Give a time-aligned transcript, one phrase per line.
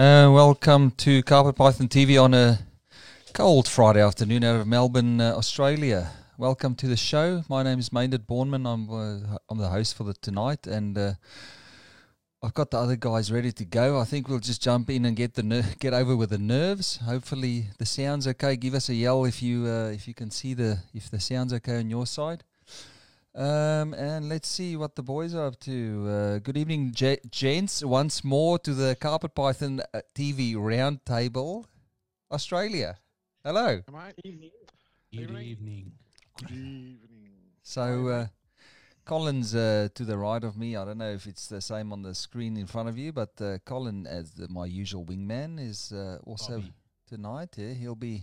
[0.00, 2.58] Uh, welcome to Carpet Python TV on a
[3.34, 6.10] cold Friday afternoon out of Melbourne, uh, Australia.
[6.38, 7.44] Welcome to the show.
[7.50, 8.66] My name is Maynard Bornman.
[8.66, 11.12] I'm uh, I'm the host for the tonight, and uh,
[12.42, 14.00] I've got the other guys ready to go.
[14.00, 16.96] I think we'll just jump in and get the ner- get over with the nerves.
[17.04, 18.56] Hopefully the sound's okay.
[18.56, 21.52] Give us a yell if you uh, if you can see the if the sound's
[21.52, 22.42] okay on your side.
[23.34, 26.06] Um, and let's see what the boys are up to.
[26.08, 27.84] Uh, good evening, J- gents.
[27.84, 31.64] Once more to the Carpet Python uh, TV Roundtable,
[32.32, 32.98] Australia.
[33.44, 33.80] Hello.
[33.86, 34.12] Am I?
[34.24, 34.50] Evening.
[35.12, 35.42] Good Evening.
[35.46, 35.92] evening.
[36.40, 36.98] Good evening.
[37.62, 38.26] So, uh,
[39.04, 40.74] Colin's uh, to the right of me.
[40.76, 43.30] I don't know if it's the same on the screen in front of you, but
[43.40, 46.72] uh, Colin, as the, my usual wingman, is uh, also Bobby.
[47.08, 47.50] tonight.
[47.56, 48.22] Yeah, he'll be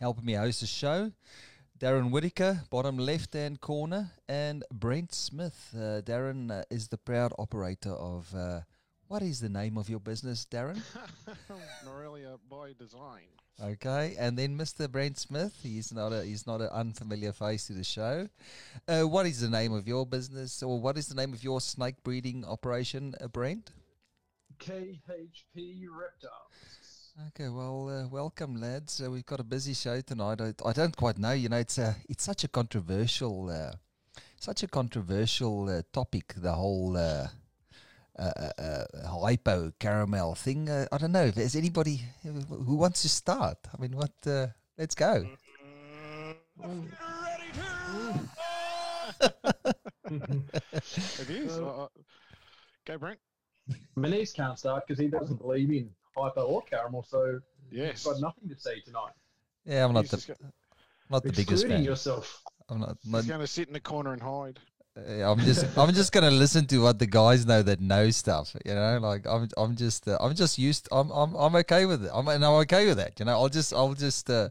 [0.00, 1.10] helping me host the show.
[1.78, 5.74] Darren Whittaker, bottom left hand corner, and Brent Smith.
[5.74, 8.34] Uh, Darren uh, is the proud operator of.
[8.34, 8.60] Uh,
[9.08, 10.80] what is the name of your business, Darren?
[11.86, 13.28] Norelia by design.
[13.62, 14.90] Okay, and then Mr.
[14.90, 15.54] Brent Smith.
[15.62, 18.26] He's not a he's not an unfamiliar face to the show.
[18.88, 21.60] Uh, what is the name of your business, or what is the name of your
[21.60, 23.70] snake breeding operation, uh, Brent?
[24.58, 26.85] KHP Reptiles.
[27.18, 29.00] Okay, well, uh, welcome, lads.
[29.02, 30.38] Uh, we've got a busy show tonight.
[30.38, 31.32] I, I don't quite know.
[31.32, 33.72] You know, it's a it's such a controversial, uh,
[34.38, 36.34] such a controversial uh, topic.
[36.36, 36.96] The whole.
[36.96, 37.28] Uh,
[38.18, 40.70] uh, uh, uh, hypo caramel thing.
[40.70, 43.58] Uh, I don't know if there's anybody who who wants to start.
[43.72, 44.12] I mean, what?
[44.26, 44.46] Uh,
[44.78, 45.26] let's go.
[50.08, 51.58] It is.
[51.58, 51.88] Uh, Uh,
[52.86, 53.18] go, Brent.
[53.96, 58.04] Manish can't start because he doesn't believe in hypo or caramel, so Yes.
[58.04, 59.12] he's got nothing to say tonight.
[59.64, 60.48] Yeah, I'm not He's the go-
[61.10, 61.84] not the biggest Excluding fan.
[61.84, 62.42] yourself.
[62.68, 62.96] I'm not.
[63.02, 64.58] he's going to sit in the corner and hide.
[64.96, 65.76] uh, I'm just.
[65.78, 68.56] I'm just gonna listen to what the guys know that know stuff.
[68.64, 69.48] You know, like I'm.
[69.56, 70.08] I'm just.
[70.08, 70.88] Uh, I'm just used.
[70.90, 71.10] I'm.
[71.10, 71.34] I'm.
[71.34, 72.10] I'm okay with it.
[72.14, 72.26] I'm.
[72.28, 73.18] And I'm okay with that.
[73.20, 73.72] You know, I'll just.
[73.74, 74.30] I'll just.
[74.30, 74.48] Uh,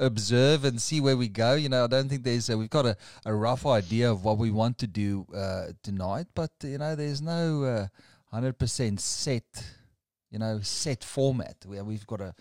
[0.00, 2.84] observe and see where we go you know i don't think there's a, we've got
[2.84, 2.96] a,
[3.26, 7.22] a rough idea of what we want to do uh, tonight but you know there's
[7.22, 7.86] no uh,
[8.36, 9.44] 100% set
[10.34, 12.34] you know set format where we've got a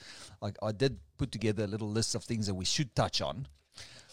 [0.45, 3.47] like i did put together a little list of things that we should touch on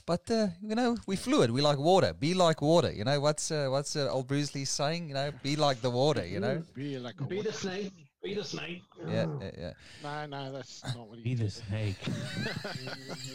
[0.06, 1.52] but uh, you know, we fluid.
[1.52, 2.12] We like water.
[2.12, 2.90] Be like water.
[2.90, 5.08] You know what's uh, what's uh, old Bruce Lee saying?
[5.08, 6.26] You know, be like the water.
[6.26, 6.62] You know.
[6.74, 8.09] Be like a Be wa- the snake.
[8.22, 8.82] Be the snake.
[9.08, 9.72] Yeah, yeah, yeah.
[10.02, 11.96] No, no, that's not what Be he the snake.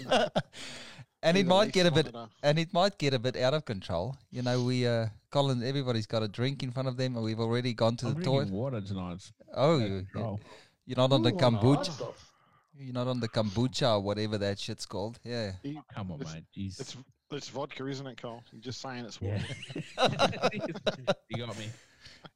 [1.24, 2.14] And it might get a bit,
[2.44, 4.16] and it might get a bit out of control.
[4.30, 7.40] You know, we, uh, Colin, everybody's got a drink in front of them, and we've
[7.40, 8.52] already gone to I'm the drinking toilet.
[8.52, 9.32] water tonight.
[9.56, 10.06] Oh, Out you,
[10.86, 12.14] you're not on the Ooh, hard kombucha.
[12.78, 15.18] You're not on the kombucha or whatever that shit's called.
[15.24, 15.54] Yeah.
[15.64, 16.44] He- Come on, It's- mate.
[16.56, 16.80] Jeez.
[16.80, 16.96] It's
[17.32, 18.44] it's vodka, isn't it, Cole?
[18.52, 19.42] You're just saying it's yeah.
[19.98, 20.50] water.
[21.30, 21.70] you got me.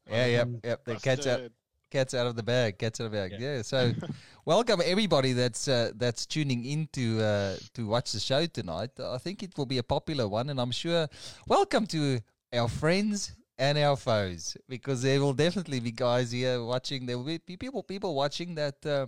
[0.10, 0.84] Yeah, yep, Um, yep.
[0.84, 1.52] The cat's out, Busted.
[1.90, 2.78] Cat's out of the bag.
[2.78, 3.32] Cat's out of the bag.
[3.40, 3.58] Yeah.
[3.58, 3.62] Yeah.
[3.62, 3.94] So,
[4.46, 8.92] welcome everybody that's uh, that's tuning in to uh, to watch the show tonight.
[9.00, 11.08] I think it will be a popular one, and I'm sure.
[11.48, 12.20] Welcome to
[12.54, 17.06] our friends and our foes, because there will definitely be guys here watching.
[17.06, 19.08] There will be people people watching that uh,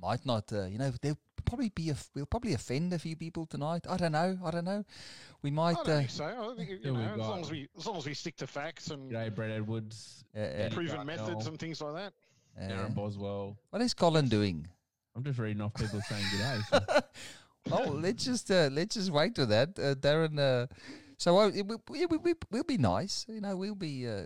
[0.00, 0.52] might not.
[0.52, 1.92] Uh, you know, they'll probably be.
[2.14, 3.84] We'll probably offend a few people tonight.
[3.88, 4.38] I don't know.
[4.44, 4.84] I don't know.
[5.42, 5.76] We I might.
[5.76, 6.24] don't Uh, think so.
[6.24, 8.90] I think you know, as long as we as long as we stick to facts
[8.90, 10.24] and G'day, Brett Edwards.
[10.36, 12.12] uh, uh, proven methods and things like that.
[12.60, 13.56] uh, Darren Boswell.
[13.70, 14.66] what is Colin doing?
[15.16, 16.62] I'm just reading off people saying g'day.
[16.70, 16.80] So
[17.72, 20.38] oh, let's just uh, let's just wait with that, uh, Darren.
[20.38, 20.66] Uh,
[21.16, 23.56] so uh, it, will- we, we, we, we'll be nice, you know.
[23.56, 24.24] We'll be uh,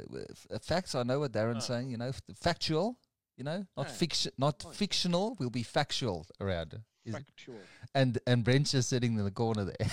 [0.60, 0.94] facts.
[0.94, 1.74] I know what Darren's Oh.
[1.74, 1.88] saying.
[1.90, 2.98] You know, factual.
[3.38, 3.92] You know, not Yeah.
[3.94, 4.76] fiction, not Nice.
[4.76, 5.36] fictional.
[5.38, 6.78] We'll be factual around.
[7.04, 7.08] It.
[7.10, 7.60] Is- Factual.
[7.94, 9.90] and and Brent's just sitting in the corner there.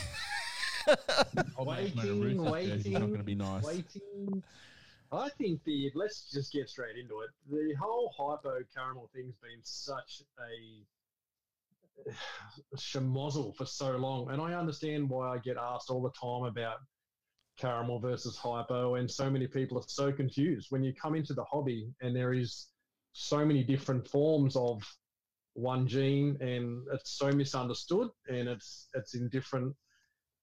[1.57, 3.63] I'll make my Waiting, Roosters not waiting, going to be nice.
[3.63, 4.43] Waiting.
[5.11, 7.29] I think the let's just get straight into it.
[7.49, 10.21] The whole hypo caramel thing's been such
[12.73, 16.45] a schmozzle for so long, and I understand why I get asked all the time
[16.45, 16.77] about
[17.57, 21.43] caramel versus hypo, and so many people are so confused when you come into the
[21.43, 22.67] hobby, and there is
[23.13, 24.81] so many different forms of
[25.59, 29.75] one gene, and it's so misunderstood, and it's it's in different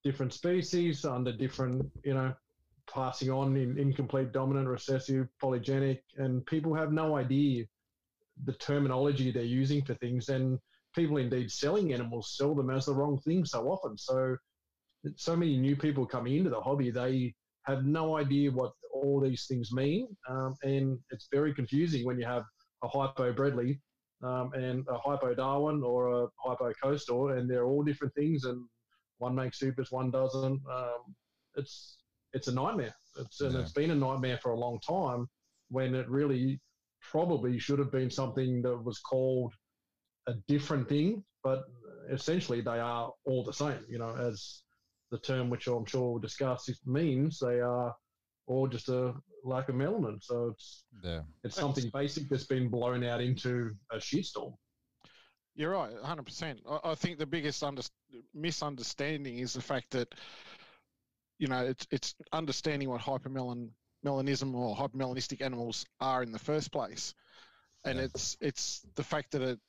[0.03, 2.33] different species under different, you know,
[2.89, 7.65] passing on in incomplete dominant, recessive, polygenic, and people have no idea
[8.45, 10.59] the terminology they're using for things, and
[10.95, 13.97] people indeed selling animals sell them as the wrong thing so often.
[13.97, 14.37] So,
[15.15, 19.45] so many new people coming into the hobby, they have no idea what all these
[19.47, 22.43] things mean, um, and it's very confusing when you have
[22.83, 23.79] a hypo Bredli
[24.23, 28.63] um, and a hypo Darwin or a hypo coastal, and they're all different things, and
[29.19, 30.61] one makes supers, one doesn't.
[30.71, 31.15] Um,
[31.55, 31.97] it's
[32.33, 32.93] it's a nightmare.
[33.19, 33.61] It's and Yeah.
[33.61, 35.27] it's been a nightmare for a long time.
[35.69, 36.61] When it really
[37.01, 39.53] probably should have been something that was called
[40.27, 41.63] a different thing, but
[42.09, 43.83] essentially they are all the same.
[43.89, 44.63] You know, as
[45.11, 47.95] the term which I'm sure we'll discuss means, they are
[48.47, 49.13] all just a
[49.43, 50.23] lack of melanin.
[50.23, 51.21] So it's Yeah.
[51.43, 54.55] it's something basic that's been blown out into a shitstorm.
[55.55, 56.59] You're right, 100%.
[56.69, 57.81] I, I think the biggest under,
[58.33, 60.13] misunderstanding is the fact that,
[61.39, 63.69] you know, it's, it's understanding what hypermelon,
[64.05, 67.13] melanism or hypermelanistic animals are in the first place.
[67.85, 68.05] And Yeah.
[68.05, 69.59] it's it's the fact that it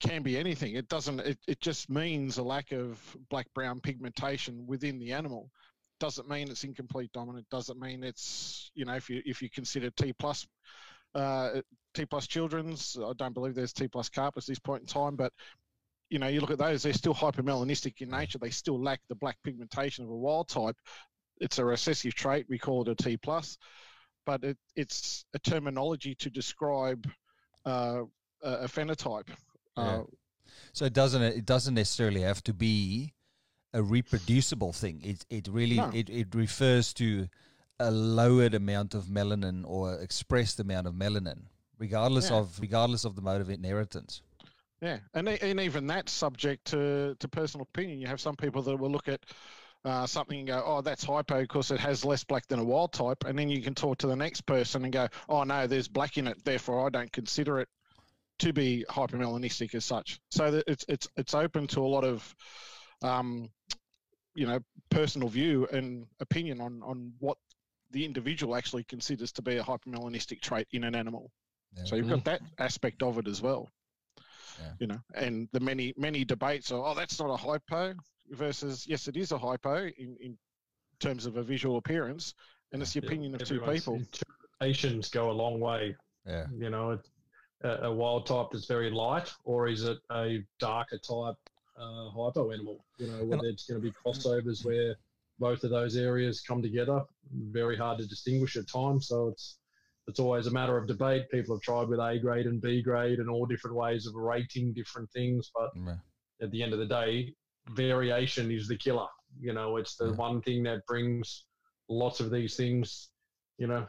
[0.00, 0.74] can be anything.
[0.74, 5.50] It doesn't, it, it just means a lack of black brown pigmentation within the animal.
[6.00, 7.48] Doesn't mean it's incomplete dominant.
[7.50, 10.46] Doesn't mean it's, you know, if you if you consider T plus
[11.14, 11.60] uh,
[11.94, 12.96] T plus children's.
[13.00, 15.32] I don't believe there's T plus carpets at this point in time, but
[16.10, 18.38] you know, you look at those, they're still hypermelanistic in nature.
[18.38, 20.76] They still lack the black pigmentation of a wild type.
[21.40, 22.46] It's a recessive trait.
[22.48, 23.58] We call it a T plus,
[24.26, 27.08] but it, it's a terminology to describe
[27.64, 28.02] uh,
[28.42, 29.28] a phenotype.
[29.76, 30.02] Uh,
[30.72, 33.14] So it doesn't it doesn't necessarily have to be
[33.74, 35.02] a reproducible thing.
[35.04, 35.90] It it really No.
[35.92, 37.28] it, it refers to
[37.78, 41.40] a lowered amount of melanin or expressed amount of melanin,
[41.78, 42.36] regardless Yeah.
[42.38, 44.22] of regardless of the mode of inheritance.
[44.80, 48.00] Yeah, and and even that's subject to to personal opinion.
[48.00, 49.20] You have some people that will look at
[49.84, 52.92] uh, something and go, "Oh, that's hypo because it has less black than a wild
[52.92, 55.88] type," and then you can talk to the next person and go, "Oh no, there's
[55.88, 57.68] black in it, therefore I don't consider it
[58.38, 62.34] to be hypermelanistic as such." So that it's it's it's open to a lot of,
[63.04, 63.50] um,
[64.34, 64.58] you know,
[64.90, 67.36] personal view and opinion on on what
[67.90, 71.30] the individual actually considers to be a hypermelanistic trait in an animal.
[71.76, 71.84] Yeah.
[71.84, 73.68] So you've got that aspect of it as well.
[74.60, 74.72] Yeah.
[74.78, 77.94] You know, and the many many debates are, oh, that's not a hypo
[78.30, 80.38] versus yes, it is a hypo in, in
[80.98, 82.34] terms of a visual appearance,
[82.72, 83.94] and it's the Yeah, opinion of two everyone's people.
[83.94, 85.96] Interpretations go a long way.
[86.26, 86.46] Yeah.
[86.56, 86.98] You know,
[87.62, 91.36] a, a wild type that's very light, or is it a darker type
[91.76, 92.84] uh, hypo animal?
[92.98, 94.96] You know, whether it's going to be crossovers where
[95.38, 99.08] both of those areas come together, very hard to distinguish at times.
[99.08, 99.58] So it's
[100.06, 101.30] it's always a matter of debate.
[101.30, 104.74] People have tried with A grade and B grade and all different ways of rating
[104.74, 105.96] different things, but Yeah.
[106.42, 107.34] at the end of the day,
[107.70, 109.08] variation is the killer.
[109.40, 110.16] You know, it's the Yeah.
[110.16, 111.46] one thing that brings
[111.88, 113.10] lots of these things,
[113.58, 113.86] you know,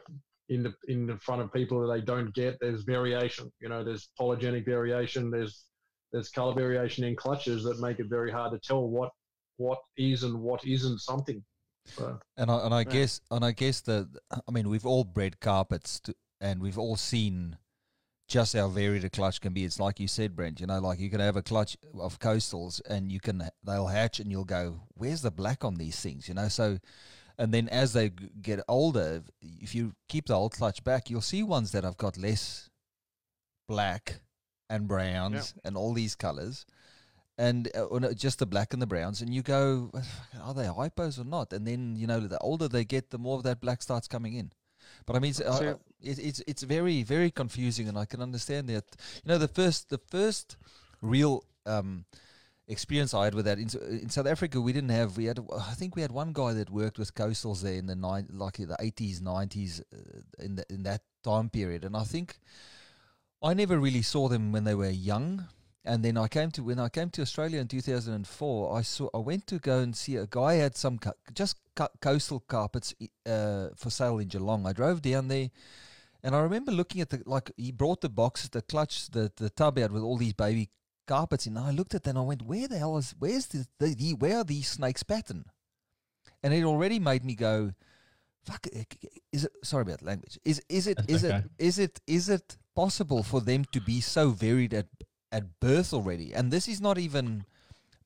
[0.48, 2.58] in the in the front of people that they don't get.
[2.60, 3.52] There's variation.
[3.60, 5.30] You know, there's polygenic variation.
[5.30, 5.66] There's
[6.16, 9.10] there's color variation in clutches that make it very hard to tell what
[9.58, 11.44] what is and what isn't something.
[11.84, 12.92] So, And I, and I Yeah.
[12.92, 16.96] guess and I guess the I mean we've all bred carpets to, and we've all
[16.96, 17.58] seen
[18.28, 19.64] just how varied a clutch can be.
[19.64, 20.58] It's like you said, Brent.
[20.58, 24.18] You know, like you can have a clutch of coastals and you can they'll hatch
[24.18, 26.28] and you'll go, where's the black on these things?
[26.28, 26.78] You know, so
[27.38, 31.42] and then as they get older, if you keep the old clutch back, you'll see
[31.42, 32.70] ones that have got less
[33.68, 34.20] black
[34.68, 36.66] and browns and all these colors.
[37.38, 39.90] And uh, or no, just the black and the browns, and you go,
[40.42, 41.52] are they hypos or not?
[41.52, 44.34] And then you know, the older they get, the more of that black starts coming
[44.34, 44.52] in.
[45.04, 48.22] But I mean, it's, uh, uh, it, it's it's very very confusing, and I can
[48.22, 48.84] understand that.
[49.22, 50.56] You know, the first the first
[51.02, 52.06] real um,
[52.68, 55.18] experience I had with that in, in South Africa, we didn't have.
[55.18, 57.96] We had, I think, we had one guy that worked with coastals there in the
[57.96, 62.40] nine, like the eighties, nineties, uh, in the, in that time period, and I think
[63.42, 65.46] I never really saw them when they were young.
[65.84, 68.76] And then I came to when I came to Australia in 2004.
[68.76, 70.98] I saw I went to go and see a guy had some
[71.32, 72.92] just co- coastal carpets
[73.24, 74.66] uh, for sale in Geelong.
[74.66, 75.48] I drove down there,
[76.24, 79.48] and I remember looking at the like he brought the box, the clutch, the the
[79.48, 80.70] tub out with all these baby
[81.06, 81.46] carpets.
[81.46, 83.94] And I looked at that and I went, "Where the hell is where's the, the,
[83.94, 85.44] the where are these snakes pattern?"
[86.42, 87.74] And it already made me go,
[88.46, 88.66] "Fuck!
[88.72, 88.84] eh,
[89.32, 90.38] Is it sorry about the language?
[90.44, 91.38] Is is it is okay.
[91.38, 94.88] it is it is it possible for them to be so varied at
[95.32, 96.32] at birth already?
[96.34, 97.44] And this is not even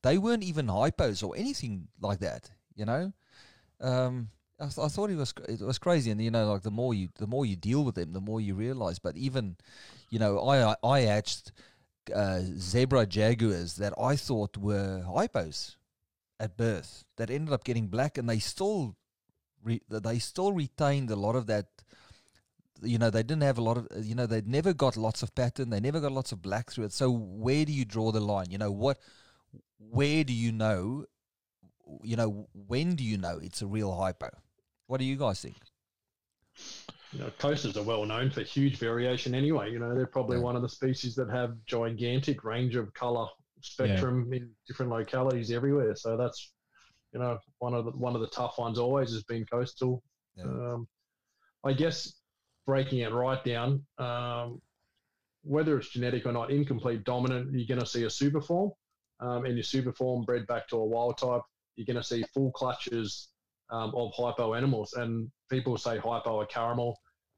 [0.01, 3.13] they weren't even hypos or anything like that, you know."
[3.79, 4.29] Um,
[4.59, 6.93] I, th- I thought it was it was crazy, and you know, like the more
[6.93, 8.99] you the more you deal with them, the more you realize.
[8.99, 9.57] But even,
[10.09, 11.51] you know, I I, I hatched
[12.13, 15.77] uh, zebra jaguars that I thought were hypos
[16.39, 18.95] at birth that ended up getting black, and they still
[19.63, 21.67] re- they still retained a lot of that.
[22.81, 23.87] You know, they didn't have a lot of.
[24.05, 25.69] You know, they'd never got lots of pattern.
[25.69, 26.93] They never got lots of black through it.
[26.93, 28.47] So where do you draw the line?
[28.49, 28.97] You know what?
[29.77, 31.05] Where do you know?
[32.03, 34.29] You know when do you know it's a real hypo?
[34.87, 35.57] What do you guys think?
[37.13, 39.69] you know, coasters are well known for huge variation anyway.
[39.71, 40.43] You know, they're probably Yeah.
[40.43, 43.27] one of the species that have gigantic range of color
[43.61, 45.95] spectrum in different localities everywhere.
[45.95, 46.53] So that's,
[47.13, 50.03] you know, one of the one of the tough ones always has been coastal.
[50.35, 50.45] Yeah.
[50.45, 50.87] Um,
[51.63, 52.13] I guess
[52.65, 54.61] breaking it right down, um,
[55.43, 58.71] whether it's genetic or not, incomplete dominant, you're going to see a super form.
[59.19, 61.41] Um, and your super form bred back to a wild type,
[61.75, 63.29] you're going to see full clutches
[63.69, 64.93] um, of hypo animals.
[64.93, 66.97] And people say hypo or caramel.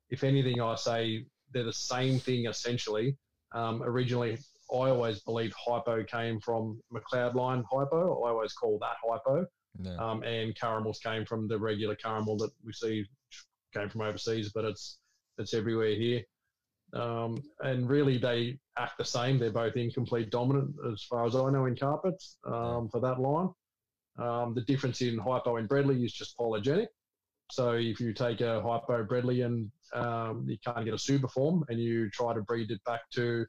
[0.09, 3.17] If anything, I say they're the same thing essentially.
[3.53, 4.37] Um, originally,
[4.71, 8.23] I always believed hypo came from McLeod line hypo.
[8.23, 9.45] I always call that hypo.
[9.79, 9.95] Yeah.
[9.95, 13.05] Um, and caramels came from the regular caramel that we see
[13.73, 14.99] came from overseas, but it's
[15.37, 16.21] it's everywhere here.
[16.93, 19.39] Um, and really, they act the same.
[19.39, 23.49] They're both incomplete dominant, as far as I know, in carpets um, for that line.
[24.19, 26.87] Um, the difference in hypo and Bredli is just polygenic.
[27.51, 31.65] So if you take a hypo Bredli and um, you can't get a super form,
[31.69, 33.45] and you try to breed it back to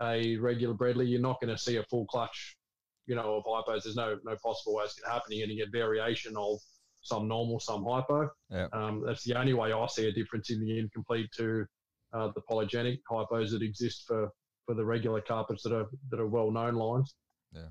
[0.00, 2.56] a regular Bredli, you're not going to see a full clutch,
[3.06, 3.84] you know, of hypos.
[3.84, 5.32] There's no no possible way it's going to happen.
[5.32, 6.58] You're going to get variation of
[7.02, 8.30] some normal, some hypo.
[8.50, 8.68] Yeah.
[8.72, 11.66] Um, that's the only way I see a difference in the incomplete to
[12.12, 14.30] uh, the polygenic hypos that exist for,
[14.66, 17.14] for the regular carpets that are that are well known lines.
[17.52, 17.68] Yeah,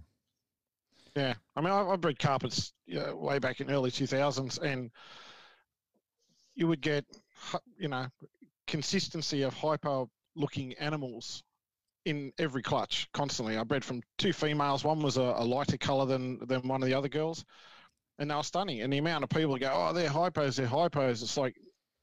[1.16, 4.92] Yeah, I mean, I, I bred carpets you know, way back in early 2000s, and
[6.56, 7.06] you would get,
[7.78, 8.06] you know,
[8.68, 11.44] consistency of hyper-looking animals
[12.06, 13.58] in every clutch constantly.
[13.58, 14.84] I bred from two females.
[14.84, 17.46] One was a, a lighter colour than than one of the other girls,
[18.20, 18.82] and they were stunning.
[18.82, 21.56] And the amount of people go, "Oh, they're hypos, they're hypos." It's like,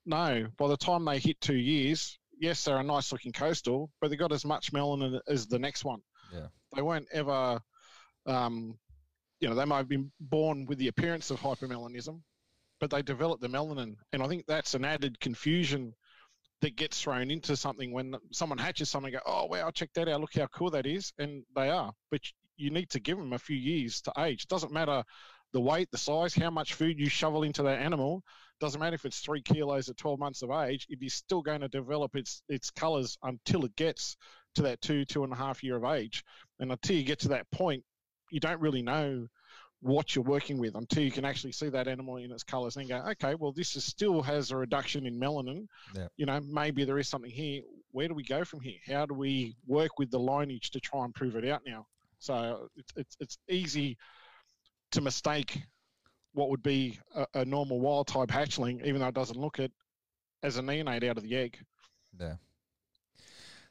[0.06, 0.46] no.
[0.58, 4.32] By the time they hit two years, yes, they're a nice-looking coastal, but they got
[4.32, 6.00] as much melanin as the next one.
[6.32, 6.46] Yeah.
[6.74, 7.60] They weren't ever
[8.26, 8.78] um,
[9.40, 12.20] you know, they might have been born with the appearance of hypermelanism,
[12.78, 13.96] but they develop the melanin.
[14.12, 15.94] And I think that's an added confusion
[16.60, 20.20] that gets thrown into something when someone hatches something, go, oh, wow, check that out.
[20.20, 21.12] Look how cool that is.
[21.18, 21.92] And they are.
[22.10, 22.20] But
[22.56, 24.46] you need to give them a few years to age.
[24.46, 25.02] Doesn't matter
[25.52, 28.22] the weight, the size, how much food you shovel into that animal.
[28.60, 31.62] Doesn't matter if it's three kilos at 12 months of age, it is still going
[31.62, 34.16] to develop its, its colors until it gets
[34.54, 36.22] to that two, two and a half year of age.
[36.58, 37.82] And until you get to that point,
[38.30, 39.26] you don't really know
[39.82, 42.88] what you're working with until you can actually see that animal in its colors and
[42.88, 45.66] go, okay, well, this is still has a reduction in melanin.
[45.94, 46.08] Yeah.
[46.16, 47.62] You know, maybe there is something here.
[47.92, 48.78] Where do we go from here?
[48.86, 51.86] How do we work with the lineage to try and prove it out now?
[52.18, 53.96] So it's it's, it's easy
[54.92, 55.62] to mistake
[56.32, 59.72] what would be a, a normal wild type hatchling, even though it doesn't look it,
[60.42, 61.58] as a neonate out of the egg.
[62.18, 62.34] Yeah.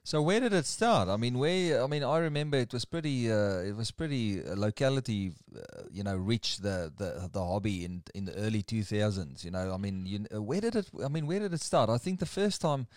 [0.10, 1.08] So where did it start?
[1.08, 1.84] I mean, where?
[1.84, 3.32] I mean, I remember it was pretty.
[3.32, 8.02] Uh, it was pretty uh, locality, uh, you know, rich the, the the hobby in
[8.16, 9.46] in the early two thousands.
[9.46, 10.88] You know, I mean, you, uh, where did it?
[11.06, 11.92] I mean, where did it start?
[11.92, 12.88] I think the first time,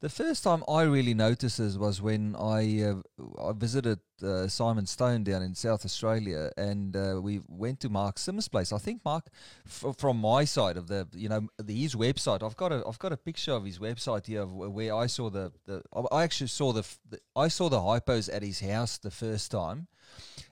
[0.00, 2.94] the first time I really noticed this was when I uh,
[3.42, 8.18] I visited uh, Simon Stone down in South Australia, and uh, we went to Mark
[8.18, 8.72] Sims' place.
[8.72, 9.26] I think Mark,
[9.66, 12.44] f- from my side of the, you know, the, his website.
[12.44, 15.30] I've got a I've got a picture of his website here of where I saw
[15.30, 15.82] the the.
[16.12, 19.88] I actually saw the, the I saw the hypos at his house the first time,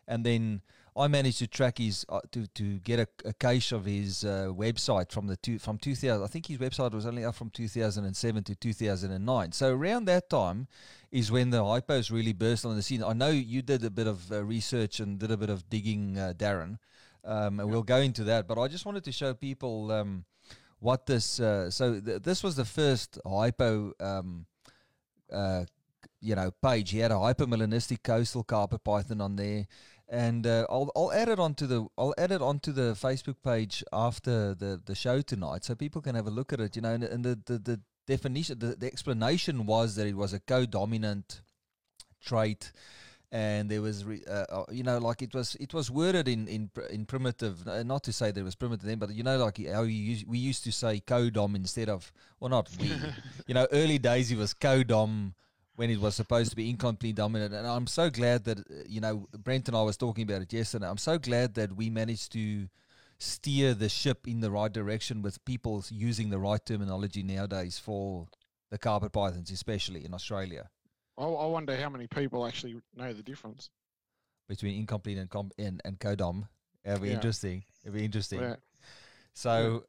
[0.09, 0.63] and then.
[0.97, 4.49] I managed to track his uh, to to get a, a cache of his uh,
[4.51, 6.23] website from the two from 2000.
[6.23, 9.53] I think his website was only up from 2007 to 2009.
[9.53, 10.69] So around that time
[11.13, 13.03] is when the hypos really burst on the scene.
[13.03, 16.19] I know you did a bit of uh, research and did a bit of digging,
[16.19, 16.79] uh, Darren.
[17.25, 20.25] Um, and we'll go into that, but I just wanted to show people um,
[20.79, 21.41] what this.
[21.41, 23.93] Uh, so th- this was the first hypo.
[24.01, 24.47] Um,
[25.33, 25.65] uh,
[26.21, 26.91] you know, page.
[26.91, 29.67] He had a hypermelanistic coastal carpet python on there,
[30.09, 33.83] and uh, I'll I'll add it onto the I'll add it onto the Facebook page
[33.93, 36.77] after the, the show tonight, so people can have a look at it.
[36.77, 40.33] You know, and, and the, the the definition, the, the explanation was that it was
[40.33, 41.41] a co-dominant
[42.25, 42.73] trait.
[43.33, 46.47] And there was, re, uh, uh, you know, like it was, it was worded in
[46.47, 47.67] in in primitive.
[47.67, 50.01] uh, Not to say that it was primitive then, but you know, like how you
[50.13, 52.93] use, we used to say co-dom instead of, well, not we.
[53.49, 55.35] you know, early days it was co-dom
[55.77, 57.55] when it was supposed to be incomplete dominant.
[57.55, 60.53] And I'm so glad that, uh, you know, Brent and I was talking about it
[60.53, 60.89] yesterday.
[60.89, 62.69] I'm so glad that we managed to
[63.19, 68.27] steer the ship in the right direction with people using the right terminology nowadays for
[68.71, 70.69] the carpet pythons, especially in Australia,
[71.17, 73.71] I, I wonder how many people actually know the difference.
[74.49, 76.47] between incomplete and, com- and, and codom.
[76.85, 77.15] It'll be Yeah.
[77.15, 77.65] interesting.
[77.85, 78.41] It'll be interesting.
[78.41, 78.57] Yeah.
[79.35, 79.85] So,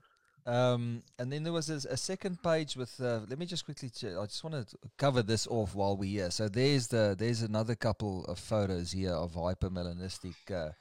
[0.48, 3.00] um, and then there was a, a second page with.
[3.00, 3.90] Uh, let me just quickly.
[3.90, 6.32] Ch- I just want to cover this off while we're here.
[6.32, 10.36] So there's the there's another couple of photos here of hypermelanistic.
[10.50, 10.72] Uh,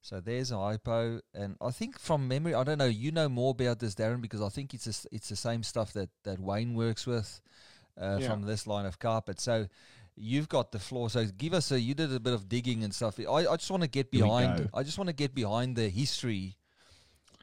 [0.00, 2.86] so there's a hypo, and I think from memory, I don't know.
[2.86, 5.92] You know more about this, Darren, because I think it's a it's the same stuff
[5.92, 7.40] that that Wayne works with
[8.00, 8.28] uh, Yeah.
[8.28, 9.40] from this line of carpet.
[9.40, 9.68] So.
[10.14, 11.80] You've got the floor, so give us a.
[11.80, 13.18] You did a bit of digging and stuff.
[13.18, 14.68] I, I just want to get behind.
[14.74, 16.58] I just want to get behind the history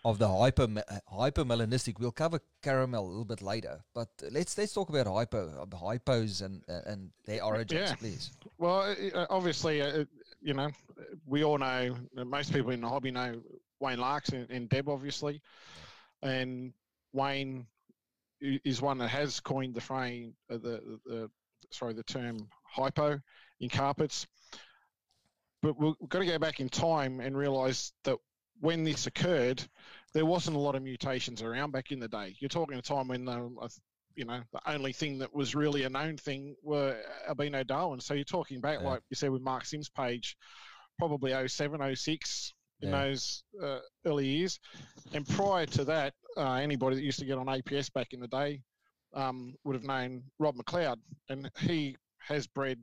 [0.06, 0.68] of the hyper
[1.12, 2.00] hypermelanistic.
[2.00, 6.64] We'll cover caramel a little bit later, but let's let's talk about hypo hypos and
[6.68, 7.96] and their origins, Yeah.
[7.96, 8.32] please.
[8.58, 10.06] Well, uh, obviously, uh,
[10.42, 10.70] you know,
[11.26, 13.42] we all know, uh, most people in the hobby know
[13.80, 15.42] Wayne Larks and, and Deb, obviously.
[16.22, 16.74] And
[17.14, 17.66] Wayne
[18.42, 21.30] is one that has coined the frame, uh, the, the,
[21.72, 23.20] sorry, the term hypo
[23.60, 24.28] in carpets.
[25.62, 28.18] But we've got to go back in time and realise that
[28.60, 29.64] when this occurred,
[30.14, 32.36] there wasn't a lot of mutations around back in the day.
[32.40, 33.50] You're talking a time when the,
[34.16, 36.98] you know, the only thing that was really a known thing were
[37.28, 38.00] albino Darwin.
[38.00, 38.90] So you're talking back, Yeah.
[38.90, 40.36] like you said, with Mark Sims' page,
[40.98, 43.02] probably 07, 06 in Yeah.
[43.04, 44.60] those uh, early years.
[45.14, 48.28] And prior to that, uh, anybody that used to get on APS back in the
[48.28, 48.62] day
[49.14, 50.98] um, would have known Rob McLeod,
[51.30, 52.80] and he has bred.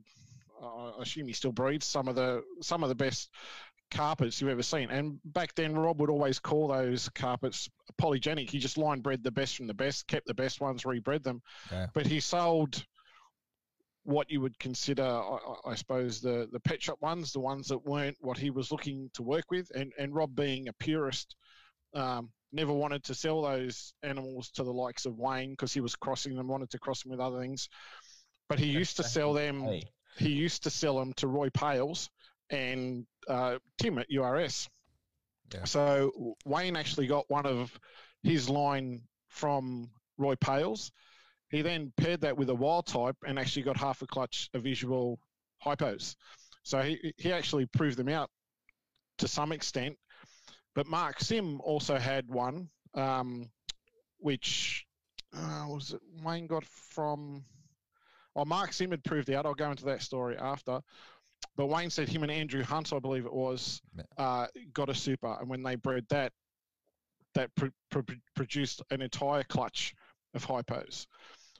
[0.61, 3.29] Uh, I assume he still breeds some of the some of the best
[3.91, 4.89] carpets you've ever seen.
[4.89, 7.69] And back then, Rob would always call those carpets
[8.01, 8.49] polygenic.
[8.49, 11.41] He just line bred the best from the best, kept the best ones, rebred them.
[11.71, 11.87] Yeah.
[11.93, 12.85] But he sold
[14.03, 17.85] what you would consider, I, I- suppose, the, the pet shop ones, the ones that
[17.85, 19.69] weren't what he was looking to work with.
[19.75, 21.35] And, and Rob, being a purist,
[21.93, 25.95] um, never wanted to sell those animals to the likes of Wayne because he was
[25.95, 27.67] crossing them, wanted to cross them with other things.
[28.47, 29.63] But he used to sell them
[30.17, 32.09] he used to sell them to Roy Pales
[32.49, 34.69] and uh, Tim at URS.
[35.53, 35.63] Yeah.
[35.63, 37.77] So Wayne actually got one of
[38.23, 40.91] his line from Roy Pales.
[41.49, 44.63] He then paired that with a wild type and actually got half a clutch of
[44.63, 45.19] visual
[45.65, 46.15] hypos.
[46.63, 48.29] So he, he actually proved them out
[49.19, 49.95] to some extent.
[50.75, 53.49] But Mark Sim also had one, um,
[54.19, 54.85] which
[55.33, 57.45] uh, was it Wayne got from
[58.37, 59.47] well, Mark Sim had proved out.
[59.47, 60.79] I'll go into that story after.
[61.57, 63.81] But Wayne said him and Andrew Hunt, I believe it was,
[64.17, 66.31] uh, got a super, and when they bred that,
[67.33, 68.01] that pr- pr-
[68.35, 69.93] produced an entire clutch
[70.35, 71.07] of hypos.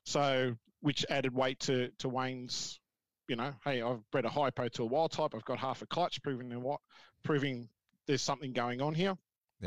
[0.06, 2.80] So, which added weight to to Wayne's,
[3.28, 5.34] you know, hey, I've bred a hypo to a wild type.
[5.36, 6.80] I've got half a clutch, proving what,
[7.24, 7.68] proving
[8.06, 9.18] there's something going on here.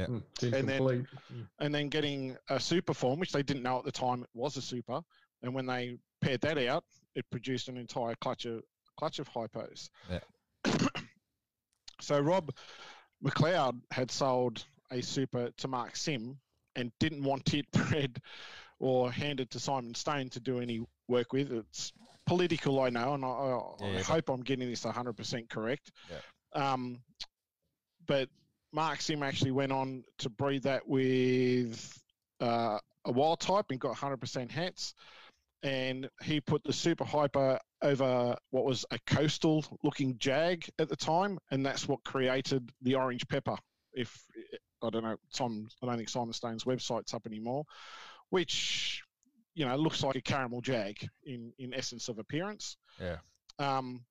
[0.07, 0.78] Mm, it's And then-
[1.59, 4.57] and then getting a super form, which they didn't know at the time it was
[4.57, 5.00] a super.
[5.42, 6.85] And when they paired that out,
[7.16, 8.62] it produced an entire clutch of
[9.00, 9.88] clutch of hypos.
[10.10, 10.20] Yeah.
[12.02, 12.54] so Rob
[13.24, 16.38] McLeod had sold a super to Mark Sim
[16.76, 18.20] and didn't want it bred
[18.78, 21.50] or handed to Simon Stone to do any work with.
[21.50, 21.92] It's
[22.26, 25.90] political, I know, and I, I, Yeah, yeah, hope I'm getting this 100% correct.
[26.54, 27.00] Um,
[28.06, 28.28] but
[28.72, 31.98] Mark Sim actually went on to breed that with
[32.40, 34.94] uh, a wild type and got 100% hats.
[35.62, 40.96] And he put the super hyper over what was a coastal looking jag at the
[40.96, 43.57] time, and that's what created the orange pepper.
[43.92, 44.25] If
[44.83, 47.64] I don't know, Tom, I don't think Simon Stone's website's up anymore,
[48.31, 49.03] which
[49.55, 52.77] you know looks like a caramel jag in in essence of appearance.
[52.99, 53.18] Yeah.
[53.59, 54.05] Um,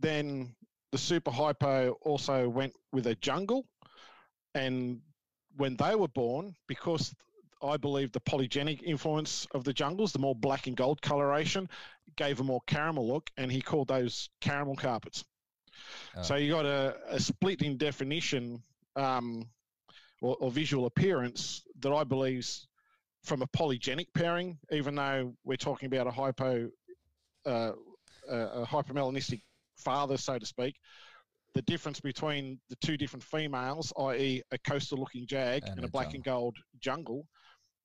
[0.00, 0.56] then
[0.90, 3.66] the super hypo also went with a jungle,
[4.54, 5.00] and
[5.56, 7.14] when they were born, because
[7.62, 11.68] I believe the polygenic influence of the jungles, the more black and gold coloration,
[12.16, 15.24] gave a more caramel look, and he called those caramel carpets.
[16.16, 16.22] Oh.
[16.22, 18.62] So you got a, a split in definition
[18.96, 19.48] um,
[20.20, 22.48] or, or visual appearance that I believe
[23.22, 26.68] from a polygenic pairing, even though we're talking about a hypo,
[27.46, 27.72] uh,
[28.30, 29.40] a, a hypermelanistic
[29.78, 30.76] father, so to speak.
[31.54, 35.90] The difference between the two different females, i.e., a coastal-looking jag And and, a a
[35.90, 37.26] black and gold jungle,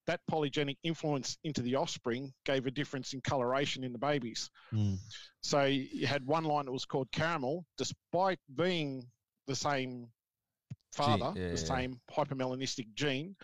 [0.10, 4.50] that polygenic influence into the offspring gave a difference in coloration in the babies.
[4.74, 4.98] Mm.
[5.42, 9.06] So you had one line that was called caramel, despite being
[9.46, 10.08] the same
[10.94, 11.56] father, yeah, the yeah.
[11.56, 13.36] same hypermelanistic gene,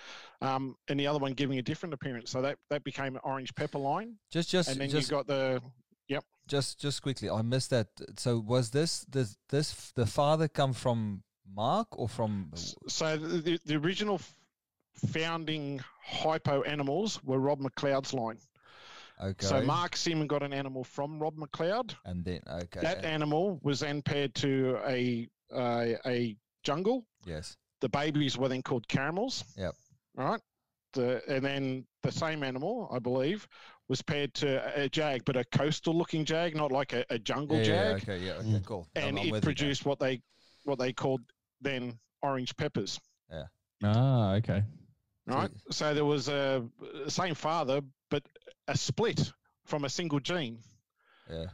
[0.41, 2.32] um, and the other one giving a different appearance.
[2.32, 4.15] So that, that became an orange pepper line.
[4.32, 5.62] Just just and then just you got the
[6.08, 6.23] yep.
[6.47, 7.89] just just quickly, I missed that.
[8.17, 11.21] So was this this this the father come from
[11.56, 12.49] Mark or from?
[12.88, 14.19] so the, the, original
[15.10, 18.38] founding hypo animals were Rob McLeod's line.
[19.21, 19.45] Okay.
[19.45, 21.95] So Mark Seaman got an animal from Rob McLeod.
[22.05, 22.81] and then okay.
[22.81, 27.05] That animal was then paired to a uh, a jungle.
[27.25, 27.58] yes.
[27.81, 29.43] The babies were then called caramels.
[29.58, 29.75] Yep.
[30.17, 30.41] All right.
[30.93, 33.47] The, and then the same animal, I believe,
[33.89, 37.58] was paired to a jag, but a coastal looking jag, not like a, a jungle
[37.58, 38.01] Yeah, yeah, jag.
[38.01, 38.17] okay.
[38.19, 38.31] Yeah.
[38.34, 38.47] Okay.
[38.47, 38.65] Mm.
[38.65, 38.88] Cool.
[38.95, 40.21] I'm- And I'm it with you produced what they
[40.63, 41.21] what they called
[41.62, 42.99] then orange peppers.
[43.29, 43.43] Yeah.
[43.84, 44.63] Ah, okay.
[45.27, 45.49] Right.
[45.71, 46.63] So there was a
[47.07, 48.23] same father, but
[48.67, 49.31] a split
[49.65, 50.59] from a single gene.
[51.29, 51.45] Yeah.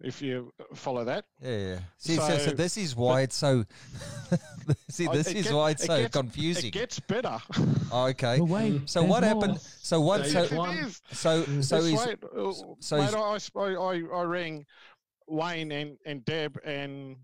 [0.00, 1.24] if you follow that.
[1.42, 1.78] Yeah, yeah.
[1.96, 3.64] See, so, so, So- this is why it's so.
[4.90, 6.66] see, this it is get- why it's it so gets- confusing.
[6.68, 7.38] It gets better.
[7.90, 8.38] Oh, okay.
[8.38, 8.88] But wait, Mm.
[8.88, 9.28] So what more.
[9.28, 9.60] happened?
[9.60, 10.26] So what?
[10.26, 10.76] Stage So Yes, it one.
[10.76, 11.02] is.
[11.12, 12.18] so so That's he's right.
[12.24, 14.66] Uh, so mate, I, I, I, I rang
[15.26, 17.16] Wayne and, and Deb and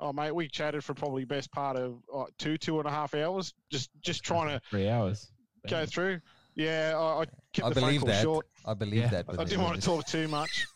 [0.00, 3.14] oh mate, we chatted for probably best part of uh, two two and a half
[3.14, 5.30] hours, just just trying to Three hours.
[5.68, 6.20] go through.
[6.54, 8.22] Yeah, I, I kept I the phone believe call that.
[8.22, 8.46] short.
[8.64, 9.08] I believe Yeah.
[9.10, 9.26] that.
[9.38, 10.66] I didn't want to talk too much.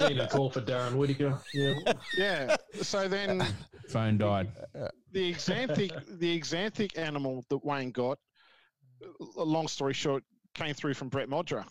[0.00, 1.38] Need a call for Darren Whittaker.
[1.54, 1.74] Yeah.
[2.18, 2.56] Yeah.
[2.82, 3.42] So then
[3.88, 4.52] Phone died.
[5.12, 8.18] the exanthic the exanthic animal that Wayne got,
[9.02, 10.22] uh, long story short,
[10.54, 11.64] came through from Brett Modra.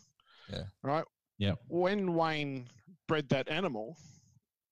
[0.52, 0.64] Yeah.
[0.82, 1.06] Right.
[1.38, 1.54] Yeah.
[1.68, 2.68] When Wayne
[3.08, 3.96] bred that animal,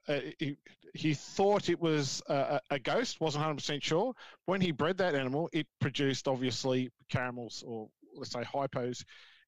[0.08, 0.58] uh, he,
[0.94, 3.20] he thought it was a, a ghost.
[3.20, 4.14] wasn't hundred percent sure.
[4.46, 9.04] When he bred that animal, it produced obviously caramels or let's say hypos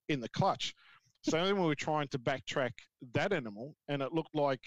[0.10, 0.74] in the clutch.
[1.22, 2.72] So then we were trying to backtrack
[3.14, 4.62] that animal, and it looked like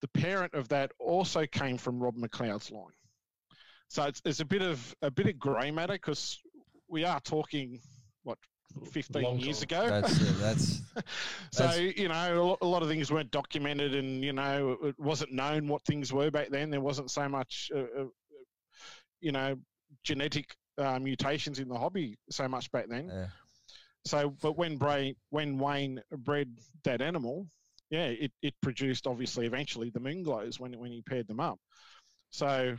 [0.00, 2.92] the parent of that also came from Rob McLeod's line.
[3.88, 6.40] So it's, it's a bit of a bit of grey matter because
[6.88, 7.80] we are talking
[8.90, 9.84] 15 Long years time.
[9.86, 10.00] ago.
[10.00, 10.82] That's uh, that's
[11.52, 15.32] so that's- you know a lot, of things weren't documented, and you know it wasn't
[15.32, 16.70] known what things were back then.
[16.70, 18.04] There wasn't so much, uh, uh,
[19.20, 19.56] you know,
[20.04, 23.08] genetic uh, mutations in the hobby so much back then.
[23.12, 23.26] yeah.
[24.04, 26.48] So, but when Bray, when Wayne bred
[26.84, 27.48] that animal,
[27.90, 31.58] yeah, it, it produced obviously eventually the moon glows when when he paired them up.
[32.30, 32.76] So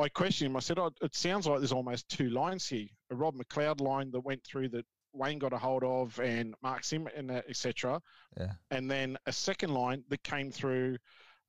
[0.00, 0.56] I questioned him.
[0.56, 4.10] I said, oh, it sounds like there's almost two lines here: a Rob McLeod line
[4.12, 8.00] that went through that Wayne got a hold of, and Mark Sim and etc.
[8.38, 8.52] Yeah.
[8.70, 10.96] And then a second line that came through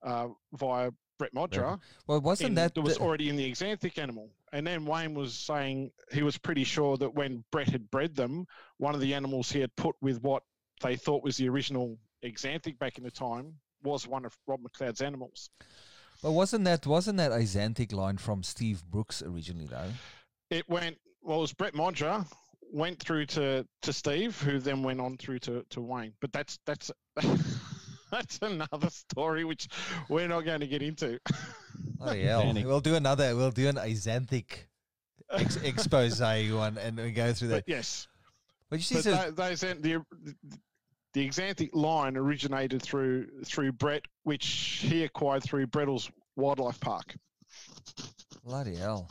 [0.03, 4.29] uh, via Brett Modra Well, wasn't that that was the- already in the exanthic animal.
[4.51, 8.45] And then Wayne was saying he was pretty sure that when Brett had bred them,
[8.77, 10.43] one of the animals he had put with what
[10.81, 15.01] they thought was the original exanthic back in the time was one of Rob McLeod's
[15.01, 15.49] animals.
[16.21, 19.89] But wasn't that wasn't that a Xanthic line from Steve Brooks originally though?
[20.49, 21.39] It went well.
[21.39, 22.25] It was Brett Modra
[22.73, 26.13] went through to to Steve, who then went on through to to Wayne.
[26.19, 26.91] But that's that's.
[28.11, 29.67] That's another story which
[30.07, 31.19] we're not going to get into.
[31.99, 33.35] Oh yeah, we'll do another.
[33.35, 34.65] We'll do an Xanthic
[35.31, 37.65] ex- expose one, and we go through that.
[37.65, 38.07] But yes,
[38.69, 40.05] But you see, But so, tho- those the
[41.13, 47.15] the exanthic line originated through through Brett, which he acquired through Bredl's Wildlife Park.
[48.45, 49.09] bloody hell,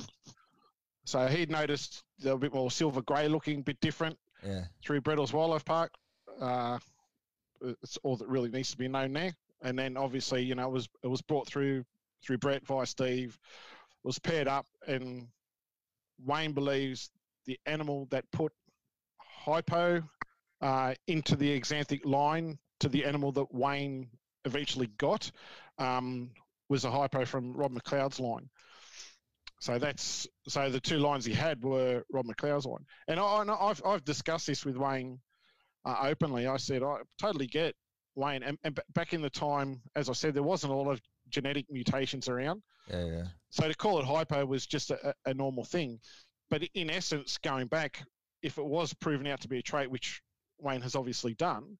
[1.05, 5.33] So he'd noticed they're a bit more silver grey looking, bit different yeah, through Bredl's
[5.33, 5.93] Wildlife Park.
[6.41, 6.79] Uh,
[7.61, 9.35] it's all that really needs to be known there.
[9.63, 11.85] And then obviously, you know, it was it was brought through
[12.25, 13.39] through Brett via Steve,
[14.05, 15.29] was paired up, and
[16.25, 17.11] Wayne believes
[17.47, 18.53] the animal that put
[19.19, 20.03] hypo
[20.61, 24.09] uh, into the exanthic line to the animal that Wayne
[24.45, 25.31] eventually got
[25.79, 26.31] um,
[26.69, 28.49] was a hypo from Rob McLeod's line.
[29.63, 33.49] So that's so the two lines he had were Rob McLeod's line, and I, and
[33.49, 35.21] I've I've discussed this with Wayne
[35.85, 36.49] uh, openly.
[36.49, 37.77] I said I totally get
[38.17, 40.91] Wayne, and, and b- back in the time, as I said, there wasn't a lot
[40.91, 42.61] of genetic mutations around.
[42.91, 43.25] yeah, yeah.
[43.51, 46.01] So to call it hypo was just a, a normal thing.
[46.51, 48.03] But in essence, going back,
[48.43, 50.23] if it was proven out to be a trait, which
[50.59, 51.79] Wayne has obviously done,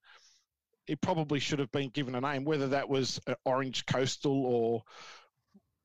[0.87, 4.83] it probably should have been given a name, whether that was an orange coastal or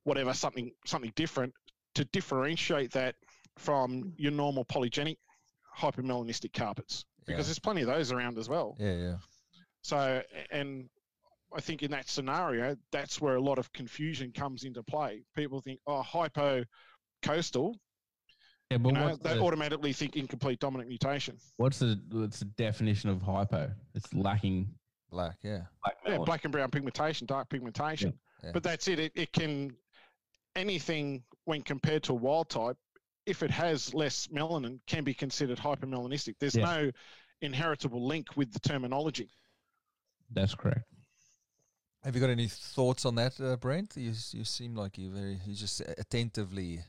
[0.03, 1.55] whatever, something something different,
[1.97, 3.15] to differentiate that
[3.57, 5.17] from your normal polygenic
[5.75, 7.43] hypermelanistic carpets, because Yeah.
[7.47, 8.75] there's plenty of those around as well.
[8.79, 9.17] Yeah, yeah.
[9.81, 10.89] So, and
[11.55, 15.23] I think in that scenario, that's where a lot of confusion comes into play.
[15.35, 16.63] People think, oh, hypo
[17.23, 17.79] coastal,
[18.69, 21.37] Yeah, but you know, they the, automatically think incomplete dominant mutation.
[21.55, 23.71] what's the what's the definition of hypo?
[23.95, 24.73] It's lacking
[25.09, 25.61] Black, yeah.
[25.81, 28.19] black Yeah, black and brown pigmentation, dark pigmentation.
[28.43, 28.51] Yeah.
[28.51, 28.99] But that's it.
[28.99, 29.13] it.
[29.15, 29.73] It can,
[30.55, 32.75] anything when compared to a wild type,
[33.25, 36.35] if it has less melanin, can be considered hypermelanistic.
[36.39, 36.65] There's Yeah.
[36.65, 36.91] no
[37.41, 39.29] inheritable link with the terminology.
[40.29, 40.83] That's correct.
[42.03, 43.95] Have you got any thoughts on that, uh, Brent?
[43.95, 46.83] You you seem like you very you just attentively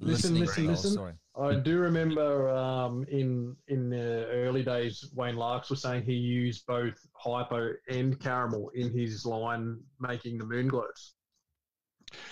[0.00, 0.40] Listen, listening.
[0.44, 0.92] listen, Oh, listen.
[0.92, 1.14] Sorry.
[1.36, 6.64] I do remember um, in in the early days, Wayne Larks was saying he used
[6.66, 10.68] both hypo and caramel in his line, making the moon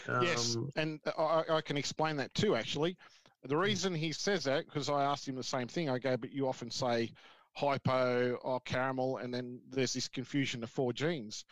[0.06, 0.22] glows.
[0.22, 2.56] Yes, Um, and I, I can explain that too.
[2.56, 2.96] Actually,
[3.44, 5.88] the reason he says that because I asked him the same thing.
[5.88, 7.10] I go, but you often say
[7.52, 11.44] hypo or caramel, and then there's this confusion of four genes.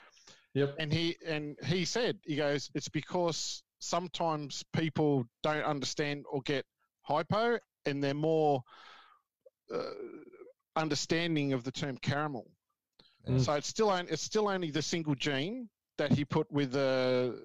[0.54, 0.76] Yep.
[0.78, 6.64] And he and he said he goes, it's because sometimes people don't understand or get
[7.02, 8.62] hypo, and they're more
[9.74, 9.82] uh,
[10.76, 12.46] understanding of the term caramel.
[13.26, 13.38] Yeah.
[13.38, 17.40] So it's still on, it's still only the single gene that he put with the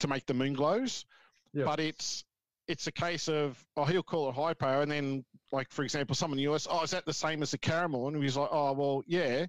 [0.00, 1.04] to make the moon glows,
[1.52, 1.64] Yeah.
[1.64, 2.24] but it's
[2.68, 6.36] it's a case of oh he'll call it hypo and then like for example someone
[6.38, 8.08] in the US oh is that the same as the caramel?
[8.08, 9.46] And he's like oh well yeah.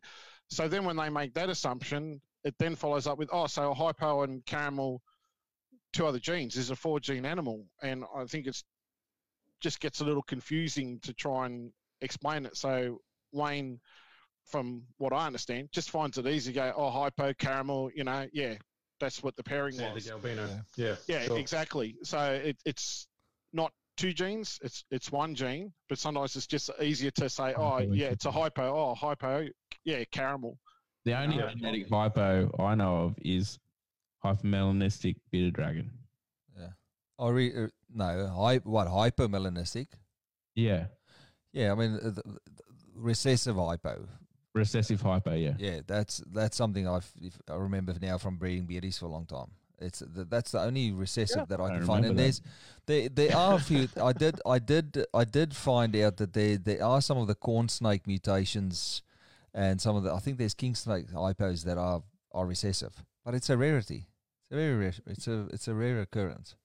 [0.49, 3.73] So then when they make that assumption it then follows up with oh so a
[3.73, 5.01] hypo and caramel
[5.93, 7.65] two other genes is a four gene animal.
[7.81, 8.63] And I think it's
[9.61, 12.55] just gets a little confusing to try and explain it.
[12.55, 13.79] So Wayne
[14.45, 18.27] from what I understand just finds it easy to go oh hypo caramel you know
[18.31, 18.55] yeah
[18.99, 20.49] that's what the pairing Yeah, was the albino.
[20.75, 20.95] Yeah.
[21.07, 21.37] yeah, sure.
[21.37, 21.95] exactly.
[22.03, 23.07] So it, it's
[23.53, 25.73] not two genes; it's it's one gene.
[25.89, 28.63] But sometimes it's just easier to say, oh yeah, it's a hypo.
[28.75, 29.47] Oh hypo,
[29.85, 30.57] yeah, caramel.
[31.05, 31.51] The only Yeah.
[31.53, 33.59] genetic hypo I know of is
[34.23, 35.91] hypermelanistic bearded dragon.
[36.57, 36.69] Yeah.
[37.19, 39.87] I re, uh, no, hy, what hypomelanistic?
[40.55, 40.87] Yeah.
[41.53, 42.39] Yeah, I mean uh, the, the
[42.95, 44.07] recessive hypo.
[44.57, 45.53] Recessive hypo, yeah.
[45.57, 49.25] Yeah, that's that's something I've if I remember now from breeding beardies for a long
[49.25, 49.51] time.
[49.79, 52.05] It's th- that's the only recessive that I I can find.
[52.05, 52.41] And remember there's
[52.87, 53.87] there there are a few.
[54.01, 57.35] I did I did I did find out that there there are some of the
[57.35, 59.03] corn snake mutations,
[59.53, 62.01] and some of the I think there's king snake hypos that are
[62.33, 64.07] are recessive, but it's a rarity.
[64.43, 64.93] It's a very rare.
[65.05, 66.55] It's a it's a rare occurrence.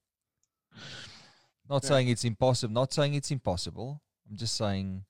[1.68, 1.88] Not Yeah.
[1.90, 2.72] saying it's impossible.
[2.74, 4.00] Not saying it's impossible.
[4.28, 5.04] I'm just saying,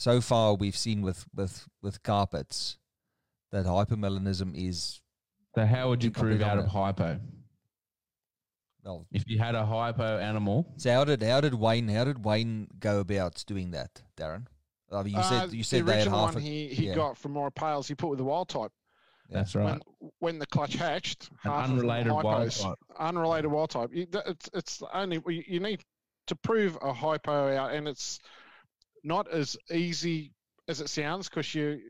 [0.00, 2.78] so far we've seen with with with carpets
[3.52, 5.00] that hypermelanism is
[5.54, 6.72] So how would you prove out of dominant.
[6.72, 7.20] hypo?
[8.84, 9.06] well.
[9.12, 12.68] If you had a hypo animal, So how did how did Wayne how did Wayne
[12.78, 14.46] go about doing that, Darren?
[14.92, 16.34] I mean, you Uh, said you said the they had original half.
[16.34, 16.94] one A, he, he yeah.
[16.94, 17.86] got from Mora Pales.
[17.86, 18.72] He put with the wild type.
[19.28, 19.64] That's right.
[20.00, 22.78] When when the clutch hatched, An half of them were unrelated wild type.
[22.98, 23.90] unrelated wild type.
[23.92, 25.82] You, it's it's only you you need
[26.26, 28.18] to prove a hypo out, and it's
[29.04, 30.32] not as easy
[30.68, 31.80] as it sounds because you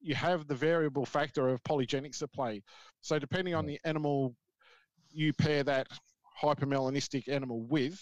[0.00, 2.62] you have the variable factor of polygenics at play.
[3.00, 4.34] So depending on the animal
[5.10, 5.88] you pair that
[6.42, 7.98] hypermelanistic animal with,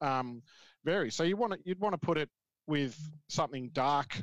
[0.00, 0.42] um,
[0.84, 1.14] varies.
[1.14, 2.30] So you want to you'd want to put it
[2.66, 4.16] with something dark.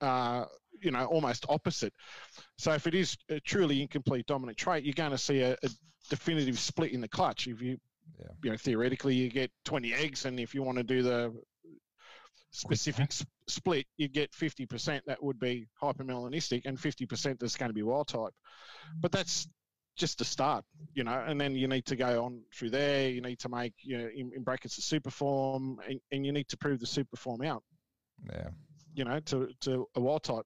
[0.00, 0.44] Uh,
[0.82, 1.94] you know, almost opposite.
[2.58, 5.68] So if it is a truly incomplete dominant trait, you're going to see a, a
[6.10, 7.46] definitive split in the clutch.
[7.46, 7.78] If you,
[8.20, 8.26] Yeah.
[8.44, 11.34] you know, theoretically you get 20 eggs, and if you want to do the
[12.56, 17.74] specific s- split, you get 50% that would be hypermelanistic, and 50% that's going to
[17.74, 18.32] be wild type.
[19.00, 19.48] But that's
[19.96, 20.64] just a start,
[20.94, 23.08] you know, and then you need to go on through there.
[23.08, 26.32] You need to make, you know, in, in brackets, a super form, and, and you
[26.32, 27.62] need to prove the super form out,
[28.30, 28.48] Yeah.
[28.94, 30.44] you know, to, to a wild type.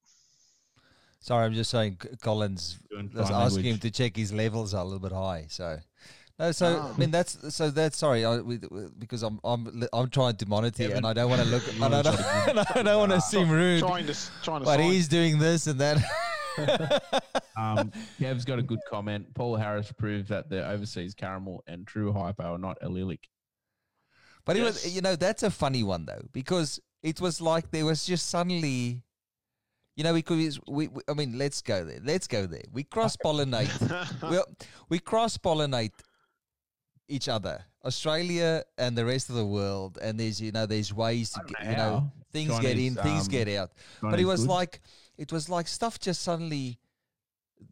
[1.22, 1.98] Sorry, I'm just saying.
[2.02, 2.78] C- Collins
[3.14, 5.46] was sign asking him to check his levels are a little bit high.
[5.50, 5.78] So
[6.40, 6.92] no, so Ah.
[6.94, 10.46] I mean that's so that's sorry I, we, we- because I'm I'm I'm trying to
[10.48, 12.82] monitor Kevin, and I don't want to look you and I wanna don't, and I
[12.82, 14.90] don't want to seem rude, Trying to, trying to but sign.
[14.90, 15.98] he's doing this and that.
[17.56, 19.34] Um, Kev's got a good comment.
[19.34, 23.20] Paul Harris proved that the overseas caramel and true hypo are not allelic.
[24.46, 27.84] But it was, you know, that's a funny one though, because it was like there
[27.84, 29.02] was just suddenly,
[29.96, 32.00] you know, because we, we I mean, let's go there.
[32.02, 32.64] Let's go there.
[32.72, 33.70] We cross pollinate.
[34.30, 34.38] we,
[34.88, 35.92] we cross pollinate
[37.10, 41.30] each other, Australia and the rest of the world, and there's you know there's ways
[41.30, 43.70] to get, know you know things get in, Chinese, things um, get out.
[44.00, 44.50] but it was good.
[44.50, 44.80] like
[45.18, 46.78] it was like stuff just suddenly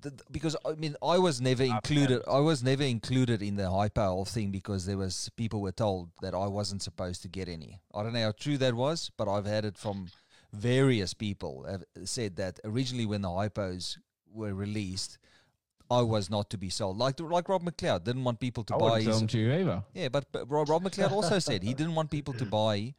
[0.02, 3.70] th- th- because I mean I was never included I was never included in the
[3.70, 7.80] whole thing because there was people were told that I wasn't supposed to get any.
[7.94, 10.08] I don't know how true that was, but I've had it from
[10.52, 13.98] various people have said that originally when the hypos
[14.32, 15.18] were released
[15.90, 16.98] I was not to be sold.
[16.98, 19.38] Like like Rob McLeod didn't want people to I buy wouldn't his sell them to
[19.38, 19.84] you either.
[19.94, 22.94] yeah, but, but Rob, Rob McLeod also said he didn't want people to buy,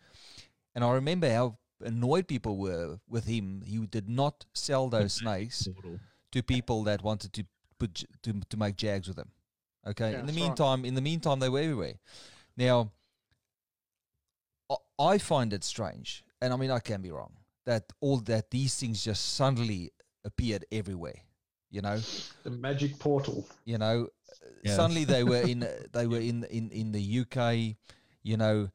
[0.76, 3.62] and I remember how annoyed people were with him.
[3.66, 5.68] He did not sell those snakes
[6.32, 7.46] to people that wanted to
[7.78, 9.32] put to to make jags with them.
[9.88, 10.12] Okay.
[10.12, 10.48] Yeah, in the that's right.
[10.48, 12.00] meantime, in the meantime, they were everywhere.
[12.58, 12.92] Now,
[14.70, 17.34] I, I find it strange, and I mean I can be wrong
[17.70, 19.92] that all that these things just suddenly
[20.26, 21.22] appeared everywhere.
[21.72, 22.00] You know,
[22.44, 23.46] The magic portal.
[23.66, 24.08] you know
[24.64, 24.76] Yes.
[24.76, 25.60] suddenly they were in
[25.94, 27.76] they were in in in the UK
[28.24, 28.70] you know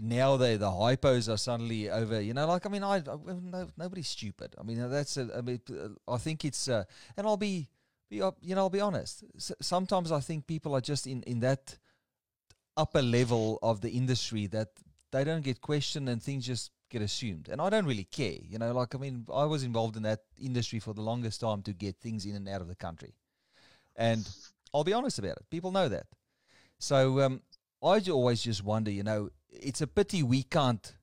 [0.00, 3.16] now they the hypos are suddenly over you know like I mean I, I
[3.54, 5.60] no, nobody's stupid I mean that's a, I mean
[6.08, 6.84] I think it's uh,
[7.16, 7.68] and I'll be
[8.08, 11.22] be up- you know I'll be honest S- sometimes I think people are just in
[11.24, 11.78] in that
[12.76, 14.68] upper level of the industry that
[15.12, 18.58] they don't get questioned and things just get assumed and I don't really care you
[18.58, 21.72] know like I mean I was involved in that industry for the longest time to
[21.72, 23.14] get things in and out of the country
[23.96, 24.28] and
[24.72, 25.50] I'll be honest about it.
[25.50, 26.06] People know that.
[26.78, 27.42] So um,
[27.82, 30.94] I always just wonder, you know, it's a pity we can't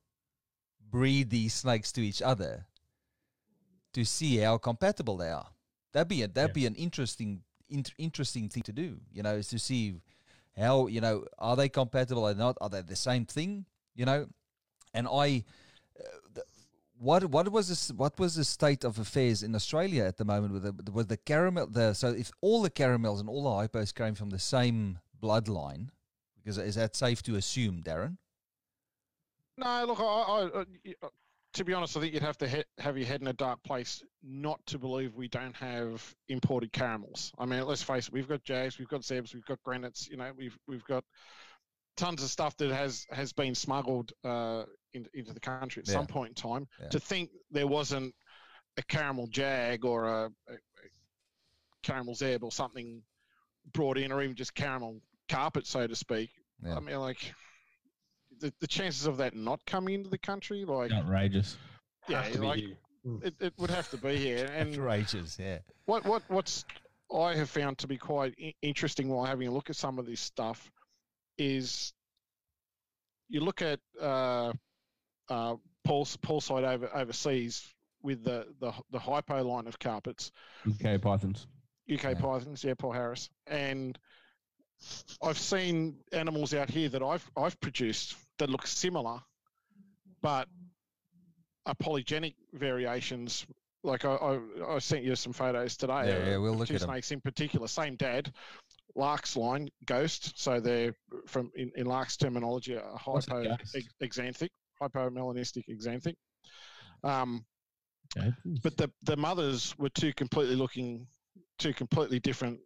[0.90, 2.66] breed these snakes to each other
[3.94, 5.48] to see how compatible they are.
[5.94, 8.98] That'd be a, that'd be an interesting in- interesting thing to do.
[9.12, 9.96] You know, is to see
[10.58, 12.58] how you know are they compatible or not?
[12.62, 13.66] Are they the same thing?
[13.96, 14.28] You know,
[14.94, 15.44] and I.
[16.98, 20.26] Uh, what what was this, what was the state of affairs in Australia at the
[20.26, 23.50] moment with the with the caramel the so if all the caramels and all the
[23.68, 25.90] hypos came from the same bloodline
[26.36, 28.18] because is that safe to assume Darren
[29.58, 30.66] No, look, I, I, I,
[31.04, 31.10] uh,
[31.54, 33.64] to be honest, I think you'd have to he- have your head in a dark
[33.64, 37.34] place not to believe we don't have imported caramels.
[37.40, 40.18] I mean, let's face it, we've got Jags, we've got Zebs, we've got Granites, you
[40.18, 41.04] know, we've we've got
[41.96, 45.94] tons of stuff that has has been smuggled uh, in, into the country at Yeah.
[45.96, 46.68] some point in time.
[46.82, 46.90] Yeah.
[46.90, 48.14] To think there wasn't
[48.78, 50.90] a caramel Jag or a, a, a
[51.84, 53.02] caramel Zeb or something
[53.74, 56.30] brought in, or even just caramel carpet, so to speak.
[56.64, 56.76] Yeah.
[56.78, 57.34] I mean, like
[58.40, 61.58] the, the chances of that not coming into the country, like Outrageous.
[62.08, 62.64] yeah, Have to be like.
[63.24, 64.52] It, it would have to be here.
[64.54, 66.66] And outrageous yeah what what what's
[67.16, 70.20] I have found to be quite interesting while having a look at some of this
[70.20, 70.70] stuff
[71.38, 71.94] is
[73.30, 74.52] you look at uh,
[75.30, 77.66] uh, Paul's Paul side over overseas
[78.02, 80.32] with the, the the hypo line of carpets,
[80.68, 81.48] UK Pythons.
[81.92, 82.14] UK Yeah.
[82.16, 83.98] pythons, yeah, Paul Harris, and
[85.24, 89.20] I've seen animals out here that I've I've produced that look similar,
[90.22, 90.48] but
[91.66, 93.46] are polygenic variations.
[93.84, 94.40] Like I, I,
[94.76, 96.08] I sent you some photos today.
[96.08, 98.32] Yeah, yeah, we'll look two at snakes in particular, same dad,
[98.96, 100.38] Lark's line, ghost.
[100.40, 100.94] So they're
[101.28, 104.50] from in, in Lark's terminology, a hypo ex- axanthic,
[104.82, 106.16] hypomelanistic axanthic.
[107.04, 107.46] Um,
[108.16, 108.32] Okay.
[108.64, 111.08] but the the mothers were two completely looking
[111.60, 112.60] two completely different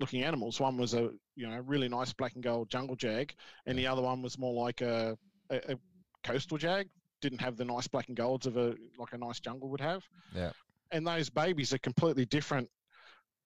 [0.00, 3.34] looking animals one was a you know really nice black and gold jungle jag
[3.66, 5.16] and the other one was more like a,
[5.50, 5.76] a, a
[6.24, 6.88] coastal jag
[7.20, 10.02] didn't have the nice black and golds of a like a nice jungle would have
[10.34, 10.50] Yeah.
[10.90, 12.68] and those babies are completely different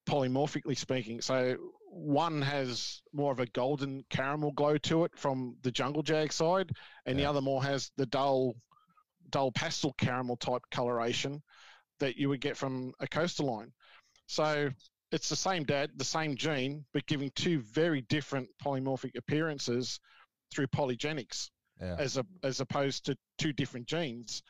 [0.09, 1.57] polymorphically speaking so
[1.93, 6.71] one has more of a golden caramel glow to it from the jungle jag side
[7.05, 8.55] and the other more has the dull
[9.29, 11.43] dull pastel caramel type coloration
[12.01, 13.73] that you would get from a coastal line.
[14.27, 14.71] So
[15.11, 20.01] it's the same dad, the same gene, but giving two very different polymorphic appearances
[20.51, 21.51] through polygenics
[21.81, 24.43] yeah as a, as opposed to two different genes.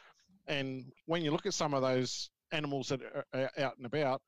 [0.47, 4.23] And when you look at some of those animals that are out and about,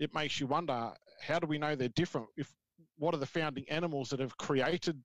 [0.00, 2.28] it makes you wonder how do we know they're different?
[2.36, 2.52] If
[2.96, 5.02] what are the founding animals that have created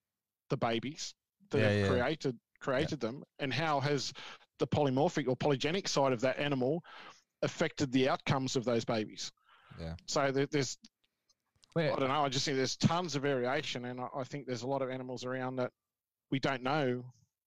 [0.50, 1.14] the babies
[1.52, 1.88] that Yeah, have yeah.
[1.88, 4.14] created created them, and how has
[4.60, 6.84] the polymorphic or polygenic side of that animal
[7.42, 9.32] affected the outcomes of those babies?
[9.80, 9.96] Yeah.
[10.06, 10.78] So there's
[11.74, 12.24] Where, I don't know.
[12.24, 14.90] I just think there's tons of variation, and I, I think there's a lot of
[14.90, 15.72] animals around that
[16.32, 17.04] we don't know.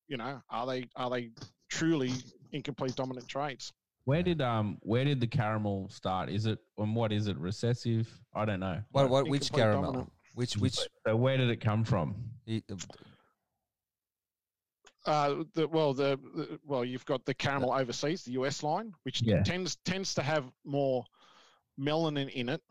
[0.09, 1.31] You know, are they are they
[1.69, 2.13] truly
[2.53, 3.73] incomplete dominant traits?
[4.07, 6.31] Where did um where did the caramel start?
[6.31, 7.37] Is it and what is it?
[7.37, 8.09] Recessive?
[8.35, 8.81] I don't know.
[8.93, 10.13] what, what which caramel dominant.
[10.35, 12.15] which which So where did it come from?
[15.05, 19.23] Uh, the, well, the, the well, you've got the caramel overseas, the US line, which
[19.23, 19.43] Yeah.
[19.43, 21.05] tends tends to have more
[21.79, 22.63] melanin in it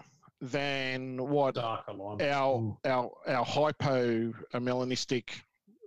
[0.41, 2.21] than what Darker line.
[2.21, 2.78] our Ooh.
[2.86, 5.30] our our hypo melanistic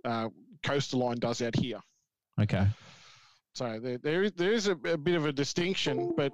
[0.05, 0.29] uh,
[0.63, 1.79] coastal line does out here.
[2.39, 2.67] Okay.
[3.55, 6.31] So there, there, is- there is a, a bit of a distinction, but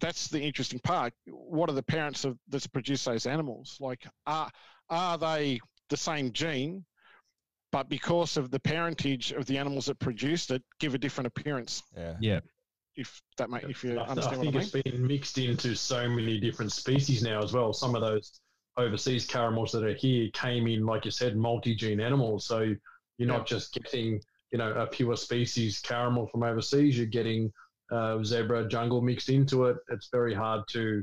[0.00, 1.12] that's the interesting part.
[1.26, 3.76] What are the parents of that's produced those animals?
[3.80, 4.50] Like, are
[4.90, 6.84] are they the same gene,
[7.72, 11.82] but because of the parentage of the animals that produced it, give a different appearance?
[11.96, 12.40] yeah Yeah.
[12.96, 14.82] If that make, if you I- I understand what I think mean.
[14.84, 17.72] it's been mixed into so many different species now as well.
[17.72, 18.40] Some of those
[18.76, 22.46] overseas caramels that are here came in, like you said, multi-gene animals.
[22.46, 22.74] So
[23.18, 24.20] you're not just getting,
[24.54, 26.96] you know, a pure species caramel from overseas.
[26.96, 27.52] You're getting
[27.90, 29.78] uh, zebra jungle mixed into it.
[29.88, 31.02] It's very hard to,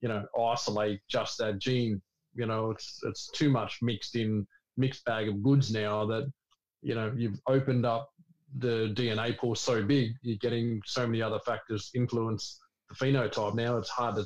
[0.00, 2.00] you know, isolate just that gene.
[2.34, 4.46] You know, it's it's too much mixed in
[4.78, 6.32] mixed bag of goods now that,
[6.80, 8.08] you know, you've opened up
[8.60, 13.54] the DNA pool so big, you're getting so many other factors influence the phenotype.
[13.54, 14.24] Now it's hard to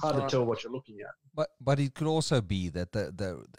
[0.00, 1.14] hard to tell what you're looking at.
[1.34, 3.58] But but it could also be that the the, the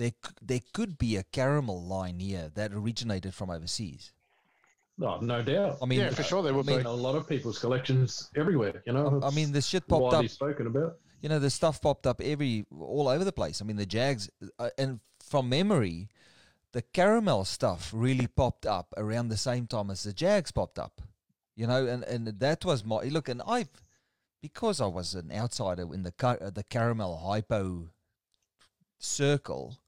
[0.00, 4.12] there there could be a caramel line here that originated from overseas.
[4.96, 5.76] No, no doubt.
[5.82, 6.86] I mean, yeah, for sure there would I mean, be.
[6.86, 8.82] a lot of people's collections everywhere.
[8.86, 10.26] You know, I mean, the shit popped up.
[10.28, 10.96] spoken about.
[11.20, 13.60] You know, the stuff popped up every all over the place.
[13.60, 16.08] I mean, the Jags, uh, and from memory,
[16.72, 21.02] the caramel stuff really popped up around the same time as the Jags popped up.
[21.56, 23.28] You know, and and that was my look.
[23.28, 23.66] And I,
[24.40, 27.90] because I was an outsider in the car, uh, the caramel hypo
[28.98, 29.79] circle,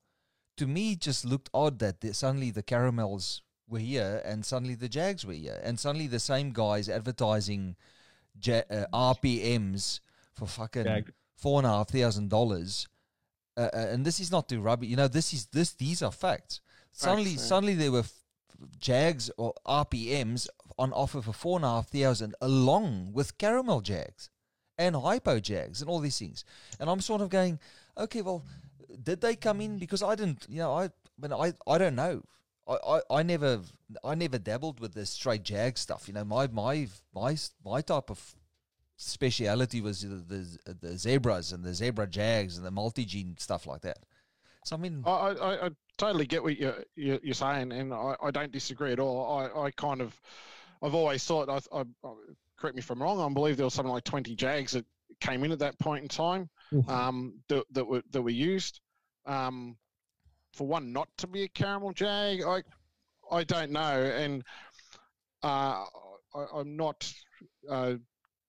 [0.63, 4.89] to me just looked odd that the, suddenly the caramels were here and suddenly the
[4.89, 7.75] Jags were here and suddenly the same guys advertising
[8.41, 9.99] ja- uh, RPMs
[10.33, 11.13] for fucking Jag.
[11.37, 12.87] four and a half thousand dollars,
[13.57, 14.87] uh, uh, and this is not to rub it.
[14.87, 15.73] You know, this is this.
[15.73, 16.61] These are facts.
[16.93, 18.13] Suddenly, suddenly there were f-
[18.79, 20.47] Jags or RPMs
[20.79, 24.31] on offer for four and a half thousand, along with caramel Jags
[24.79, 26.45] and hypo Jags and all these things.
[26.79, 27.59] And I'm sort of going,
[27.97, 28.45] okay, well,
[29.03, 32.23] did they come in because I didn't, you know, I, but I, I don't know.
[32.69, 33.61] I, I, I never,
[34.05, 36.09] I never dabbled with the straight Jag stuff.
[36.09, 38.35] You know, my, my, my, my type of
[38.97, 43.67] speciality was the, the the zebras and the zebra jags and the multi gene stuff
[43.67, 43.99] like that.
[44.65, 48.15] So I mean, I, I, I totally get what you're, you're, you're saying, and I,
[48.23, 49.41] I don't disagree at all.
[49.41, 50.19] I, I kind of,
[50.83, 51.85] I've always thought, I, I,
[52.57, 54.87] correct me if I'm wrong, I believe there was something like 20 Jags that
[55.21, 56.49] came in at that point in time
[56.89, 58.81] um, that, that, were, that were used.
[59.27, 59.77] Um,
[60.55, 62.63] for one not to be a caramel Jag, I,
[63.31, 63.81] I don't know.
[63.81, 64.45] And
[65.43, 65.85] uh,
[66.35, 67.13] I, I'm not
[67.69, 67.95] uh,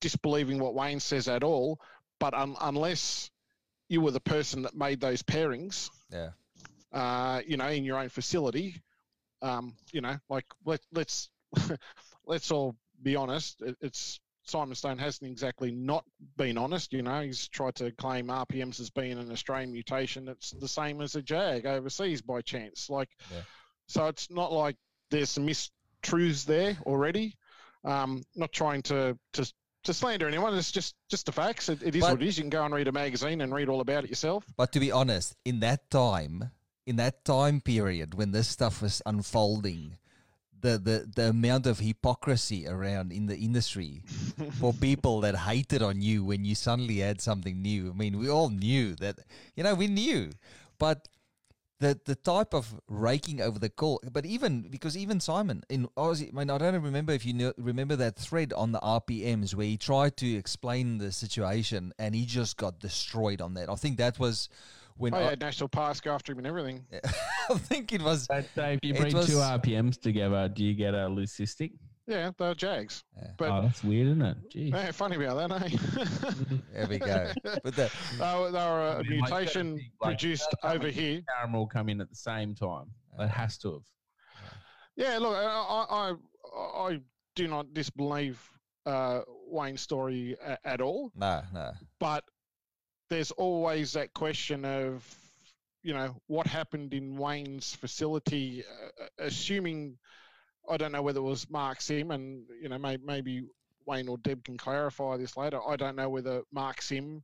[0.01, 1.79] disbelieving what Wayne says at all,
[2.19, 3.31] but un, unless
[3.89, 6.29] you were the person that made those pairings, yeah,
[6.91, 8.81] uh, you know, in your own facility,
[9.41, 11.29] um, you know, like let, let's
[12.25, 13.61] let's all be honest.
[13.61, 16.03] It, it's Simon Stone hasn't exactly not
[16.37, 16.91] been honest.
[16.93, 20.27] You know, he's tried to claim RPMs as being an Australian mutation.
[20.27, 22.89] It's the same as a Jag overseas by chance.
[22.89, 23.41] Like, Yeah.
[23.87, 24.75] so it's not like
[25.11, 27.37] there's some mistruths there already.
[27.85, 30.55] Um, not trying to to to slander anyone.
[30.57, 31.67] It's just just the facts.
[31.69, 32.37] It, it is But- what it is.
[32.37, 34.45] You can go and read a magazine and read all about it yourself.
[34.55, 36.51] But to be honest, in that time,
[36.85, 39.97] in that time period when this stuff was unfolding,
[40.63, 44.01] the, the, the amount of hypocrisy around in the industry
[44.59, 47.91] for people that hated on you when you suddenly had something new.
[47.91, 49.19] I mean, we all knew that,
[49.55, 50.31] you know, we knew,
[50.79, 51.09] but
[51.79, 56.29] the the type of raking over the call, but even because even Simon in Aussie,
[56.33, 59.65] I mean, I don't remember if you know, remember that thread on the RPMs where
[59.65, 63.69] he tried to explain the situation and he just got destroyed on that.
[63.69, 64.47] I think that was
[64.97, 66.85] when I I, had National Parks go after him and everything.
[67.49, 68.25] I think it was.
[68.25, 71.71] So, so if you It bring two RPMs together, do you get a leucistic?
[72.05, 73.03] Yeah, they're Jags.
[73.37, 74.37] But oh, that's weird, isn't it?
[74.53, 74.71] Jeez.
[74.71, 76.55] yeah, funny about that, eh?
[76.73, 77.31] There we go.
[77.43, 77.89] But the,
[78.19, 80.93] they, were, they were a I mean, mutation thing, like, produced that's how over many
[80.93, 81.21] here.
[81.37, 82.87] Caramel come in at the same time.
[83.19, 83.83] It has to have.
[84.97, 86.13] Yeah, look, I, I,
[86.57, 86.99] I, I
[87.35, 88.37] do not disbelieve
[88.85, 91.71] uh, Wayne's story a, at all, no, no.
[91.99, 92.23] but
[93.13, 95.05] there's always that question of,
[95.83, 98.63] you know, what happened in Wayne's facility,
[98.99, 99.99] uh, assuming,
[100.67, 103.43] I don't know whether it was Mark Sim, and, you know, may, maybe
[103.85, 105.59] Wayne or Deb can clarify this later.
[105.63, 107.23] I don't know whether Mark Sim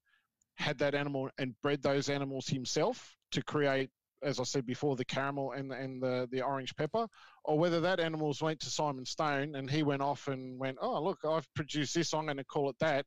[0.57, 3.89] had that animal and bred those animals himself to create,
[4.21, 7.07] as I said before, the caramel and and the the orange pepper,
[7.45, 11.01] or whether that animals went to Simon Stone and he went off and went, oh
[11.01, 13.05] look, I've produced this, I'm going to call it that,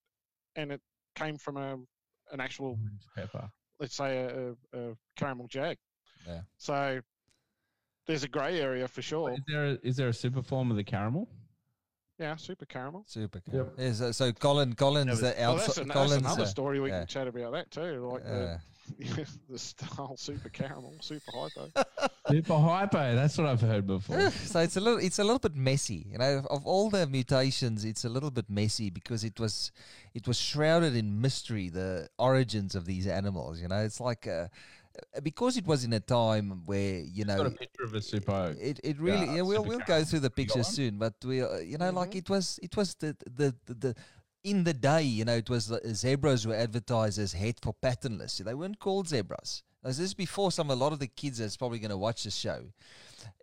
[0.56, 0.80] and it
[1.14, 1.76] came from a
[2.32, 2.78] an actual,
[3.14, 3.48] Pepper.
[3.78, 5.76] let's say, a, a, caramel jag.
[6.26, 6.40] Yeah.
[6.56, 7.00] So
[8.06, 9.32] there's a grey area for sure.
[9.32, 11.28] Is there a, is there a super form of the caramel?
[12.18, 13.04] Yeah, super caramel.
[13.06, 13.40] Super.
[13.52, 13.74] Yep.
[13.76, 13.84] Cool.
[13.84, 15.82] Yeah, so, so Colin, Colin's Never- the Well, that's, outside.
[15.82, 16.98] an, that's Colin's another uh, story we yeah.
[17.00, 18.58] can chat about that too, like uh,
[18.98, 19.26] the
[19.78, 21.70] the whole super caramel, super hypo.
[22.28, 23.16] Super hypo.
[23.16, 24.30] That's what I've heard before.
[24.30, 27.04] so it's a little it's a little bit messy you know of, of all the
[27.06, 29.72] mutations it's a little bit messy because it was
[30.14, 34.46] it was shrouded in mystery the origins of these animals you know it's like uh,
[35.22, 38.54] because it was in a time where you know, Got a picture of a super.
[38.58, 41.58] it, it really Yeah, yeah, we'll we'll go through the pictures soon but we uh,
[41.58, 42.18] you know like Mhm.
[42.18, 43.94] it was it was the the the, the
[44.44, 48.38] in the day, you know, it was the zebras were advertised as head for patternless.
[48.38, 49.62] They weren't called zebras.
[49.84, 52.34] This is before some a lot of the kids that's probably going to watch this
[52.34, 52.64] show.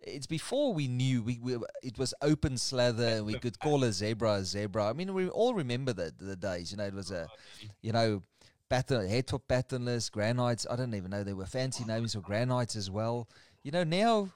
[0.02, 3.92] It's before we knew we, we it was open slather and we could call a
[3.92, 4.90] zebra a zebra.
[4.90, 6.70] I mean, we all remember the the days.
[6.70, 7.28] You know, it was a
[7.80, 8.22] you know
[8.70, 10.66] pattern head for patternless granites.
[10.70, 13.28] I don't even know there were fancy names for granites as well.
[13.62, 14.30] You know, now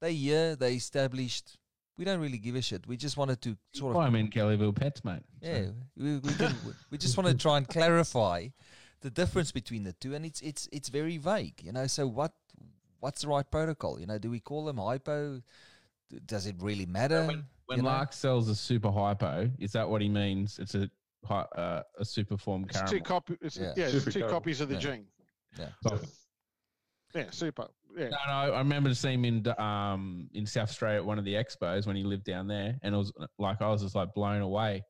[0.00, 1.56] they here they established.
[1.96, 2.86] We don't really give a shit.
[2.86, 5.22] We just wanted to sort of Well, I'm in Kellyville Pets, mate.
[5.42, 5.66] So- yeah,
[5.96, 6.54] we we, did,
[6.90, 8.48] we just want to try and clarify
[9.00, 11.86] the difference between the two, and it's it's it's very vague, you know.
[11.86, 12.32] So what
[13.00, 14.00] what's the right protocol?
[14.00, 15.42] You know, do we call them hypo?
[16.24, 17.26] Does it really matter?
[17.26, 17.90] when when you know?
[17.90, 20.58] Lark sells a super hypo, is that what he means?
[20.58, 20.90] It's a hy-
[21.28, 22.92] uh, a super form It's caramel.
[22.92, 23.36] two copy.
[23.40, 23.72] It's, Yeah.
[23.76, 24.30] yeah, it's two caramel.
[24.30, 24.80] copies of the Yeah.
[24.80, 25.06] gene.
[25.82, 26.00] So-
[27.14, 27.68] Yeah, super.
[27.96, 28.10] Yeah.
[28.10, 31.34] No, no, I remember seeing him in um in South Australia at one of the
[31.34, 34.42] expos when he lived down there, and it was like I was just like blown
[34.42, 34.84] away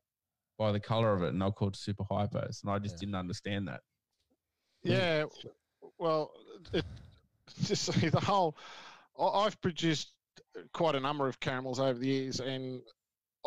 [0.58, 3.00] by the color of it, and they were called super hypos, and I just Yeah.
[3.00, 3.82] didn't understand that.
[4.82, 5.24] Yeah,
[5.98, 6.32] well,
[6.72, 6.84] it,
[7.62, 8.56] just see the whole.
[9.18, 10.12] I- I've produced
[10.72, 12.82] quite a number of caramels over the years, and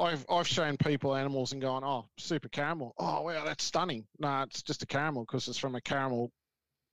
[0.02, 2.94] I've I've shown people animals and gone, oh, super caramel.
[2.98, 4.06] Oh, wow, that's stunning.
[4.20, 6.32] No, it's just a caramel because it's from a caramel,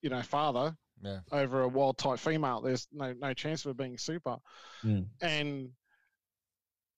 [0.02, 1.20] you know, father Yeah.
[1.32, 2.60] over a wild type female.
[2.60, 4.36] There's no no chance of it being super,
[4.84, 5.06] Mm.
[5.22, 5.70] and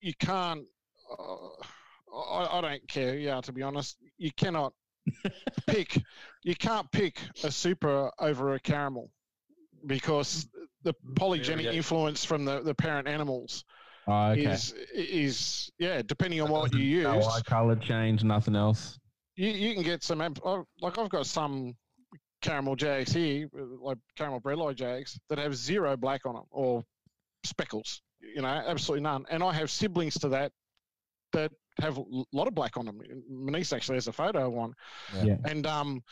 [0.00, 0.64] you can't.
[1.18, 1.48] Uh,
[2.14, 3.16] I, I don't care.
[3.16, 4.72] Yeah, to be honest, you cannot
[5.66, 6.02] pick.
[6.42, 9.11] You can't pick a super over a caramel
[9.86, 10.48] because
[10.82, 11.72] the polygenic yeah.
[11.72, 13.64] influence from the, the parent animals
[14.11, 14.42] Oh, okay.
[14.44, 16.02] is is yeah.
[16.02, 18.98] Depending on what you use, No eye color change, nothing else.
[19.36, 21.74] you, you can get some oh, like I've got some
[22.42, 23.48] caramel jags here,
[23.80, 26.82] like caramel Bredli jags that have zero black on them or
[27.44, 28.02] speckles.
[28.20, 29.24] You know, absolutely none.
[29.30, 30.52] And I have siblings to that
[31.32, 33.00] that have a lot of black on them.
[33.30, 34.74] My niece actually has a photo of one,
[35.16, 35.24] Yeah.
[35.24, 35.36] Yeah.
[35.44, 36.02] and um,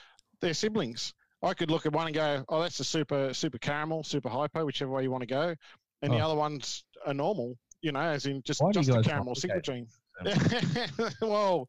[0.40, 1.12] they're siblings.
[1.42, 4.64] I could look at one and go, "Oh, that's a super super caramel, super hypo,
[4.64, 5.54] whichever way you want to go,"
[6.02, 6.26] and the Oh.
[6.26, 7.56] other ones are normal.
[7.82, 9.88] You know, as in just Why just a guys caramel single complicate
[10.24, 11.10] gene.
[11.22, 11.68] well,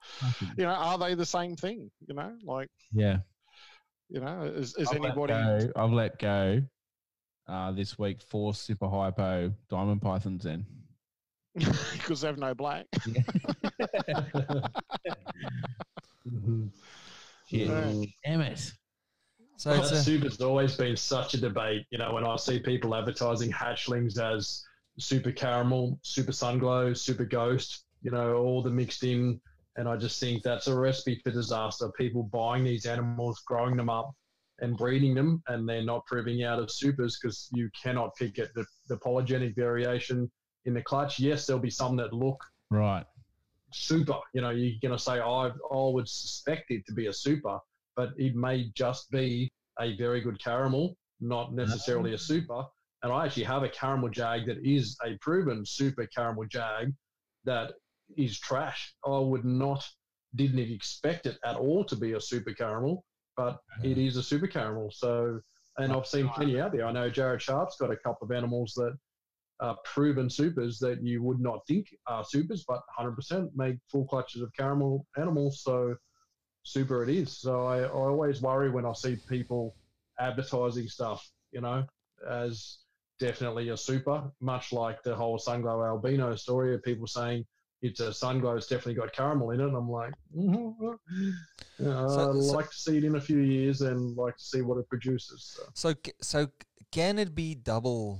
[0.57, 1.91] you know, are they the same thing?
[2.07, 3.17] You know, like Yeah.
[4.09, 5.33] you know, is, is I've let anybody?
[5.33, 6.63] go- I've let go
[7.47, 10.65] uh, this week four super hypo diamond pythons in.
[11.93, 12.85] Because they have no black.
[17.47, 17.67] Shit.
[17.67, 18.03] Yeah.
[18.25, 18.71] Damn it.
[19.57, 21.85] So Well, it's a, super's always been such a debate.
[21.91, 24.63] You know, when I see people advertising hatchlings as
[24.99, 29.39] super caramel, super sunglow, super ghost, you know, all the mixed in,
[29.77, 31.89] and I just think that's a recipe for disaster.
[31.97, 34.11] People buying these animals, growing them up,
[34.59, 38.51] and breeding them, and they're not proving out of supers because you cannot pick it.
[38.55, 40.29] The, the polygenic variation
[40.65, 43.05] in the clutch, yes, there'll be some that look Right.
[43.71, 44.17] super.
[44.33, 47.59] You know, you're going to say, I, I would suspect it to be a super,
[47.95, 52.65] but it may just be a very good caramel, not necessarily a super.
[53.01, 56.93] And I actually have a caramel jag that is a proven super caramel jag
[57.45, 57.71] that
[58.17, 58.93] is trash.
[59.05, 59.85] I would not,
[60.35, 63.05] didn't expect it at all to be a super caramel,
[63.37, 63.81] but uh-huh.
[63.83, 64.91] it is a super caramel.
[64.91, 65.39] So,
[65.77, 66.85] and I've seen plenty out there.
[66.85, 68.97] I know Jared Sharp's got a couple of animals that
[69.61, 74.41] are proven supers that you would not think are supers, but 100% make full clutches
[74.41, 75.61] of caramel animals.
[75.63, 75.95] So
[76.63, 77.37] super it is.
[77.37, 79.75] So I, I always worry when I see people
[80.19, 81.85] advertising stuff, you know,
[82.29, 82.79] as
[83.19, 87.45] definitely a super, much like the whole Sunglow albino story of people saying
[87.81, 89.67] it's a Sunglow, it's definitely got caramel in it.
[89.67, 90.97] And I'm like, mm
[91.79, 94.61] I'd So- so- like to see it in a few years and like to see
[94.61, 95.55] what it produces.
[95.55, 95.63] So.
[95.93, 96.47] so so
[96.91, 98.19] can it be double?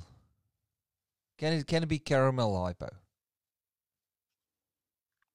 [1.38, 2.90] Can it can it be caramel hypo?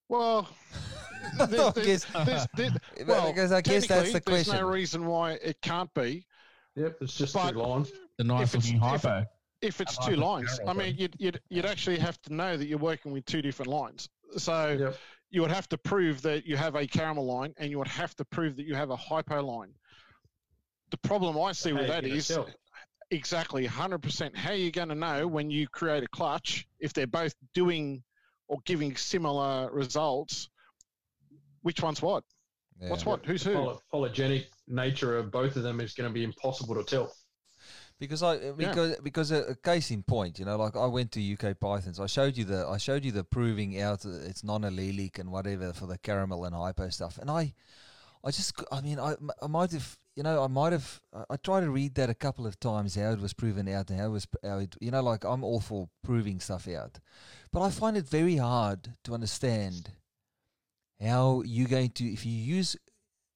[0.09, 0.49] Well,
[1.41, 4.65] I there's, guess- there's, there's, there's, well, because I guess that's the technically, There's question.
[4.67, 6.27] no reason why it can't be.
[6.77, 7.91] Yep, it's just But- two lines.
[8.19, 9.25] The nice it's- looking if- hypo.
[9.65, 12.79] If it's two lines, I mean, you'd, you'd you'd actually have to know that you're
[12.79, 14.11] working with two different lines.
[14.37, 14.97] So Yep.
[15.31, 18.15] you would have to prove that you have a caramel line, and you would have
[18.17, 19.75] to prove that you have a hypo line.
[20.91, 22.49] The problem I see with you that gonna is tell?
[23.11, 24.37] exactly 100%.
[24.37, 28.03] How are you going to know when you create a clutch if they're both doing
[28.49, 30.51] or giving similar results?
[31.63, 32.23] Which one's what?
[32.79, 33.25] What's what?
[33.25, 33.55] Who's who?
[33.55, 37.15] Poly- polygenic nature of both of them is going to be impossible to tell.
[38.01, 41.13] Because I uh, because because a, a case in point, you know, like I went
[41.13, 42.01] to UK Pythons.
[42.01, 45.73] I showed you the I showed you the proving out that it's non-allelic and whatever
[45.73, 47.19] for the caramel and hypo stuff.
[47.19, 47.55] And I
[48.25, 51.37] I just I mean I I might have you know I might have I, I
[51.37, 54.07] tried to read that a couple of times how it was proven out and how
[54.07, 56.99] it was how it, you know like I'm all for proving stuff out,
[57.53, 59.91] but I find it very hard to understand
[61.01, 62.77] how you're going to if you use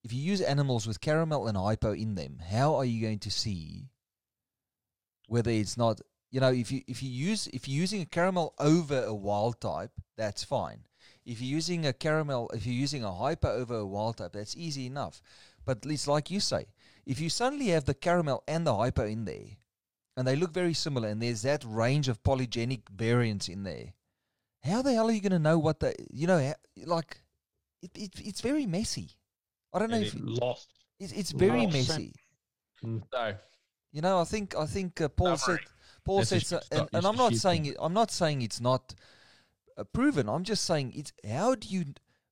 [0.03, 3.31] if you use animals with caramel and hypo in them, how are you going to
[3.31, 3.91] see
[5.29, 6.01] whether it's not
[6.31, 9.61] you know if you if you use if you're using a caramel over a wild
[9.61, 10.81] type that's fine.
[11.24, 14.57] If you're using a caramel if you're using a hyper over a wild type that's
[14.57, 15.22] easy enough.
[15.64, 16.66] But it's like you say
[17.07, 19.57] if you suddenly have the caramel and the hyper in there
[20.16, 23.93] and they look very similar and there's that range of polygenic variants in there
[24.64, 27.20] how the hell are you going to know what the you know ha- like
[27.83, 29.11] it, it, it's very messy.
[29.72, 30.68] I don't know if lost.
[30.99, 31.72] it's, it's very Lost.
[31.74, 32.12] messy.
[32.81, 33.33] So
[33.93, 35.61] you know, I think I think uh, Paul said
[36.05, 38.95] Paul That's said, so, and, and I'm not saying it, I'm not saying it's not
[39.76, 40.28] uh, proven.
[40.28, 41.84] I'm just saying it's how do you,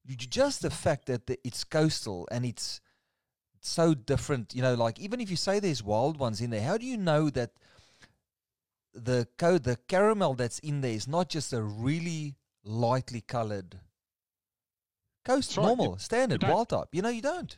[0.04, 2.80] you just the fact that the, it's coastal and it's
[3.61, 4.54] so different.
[4.54, 6.96] You know, like even if you say there's wild ones in there, how do you
[6.96, 7.50] know that
[8.94, 13.80] the co- the caramel that's in there is not just a really lightly coloured
[15.24, 15.62] coast That's right.
[15.64, 16.88] You- normal standard don't- wild type?
[16.92, 17.57] You know, you don't.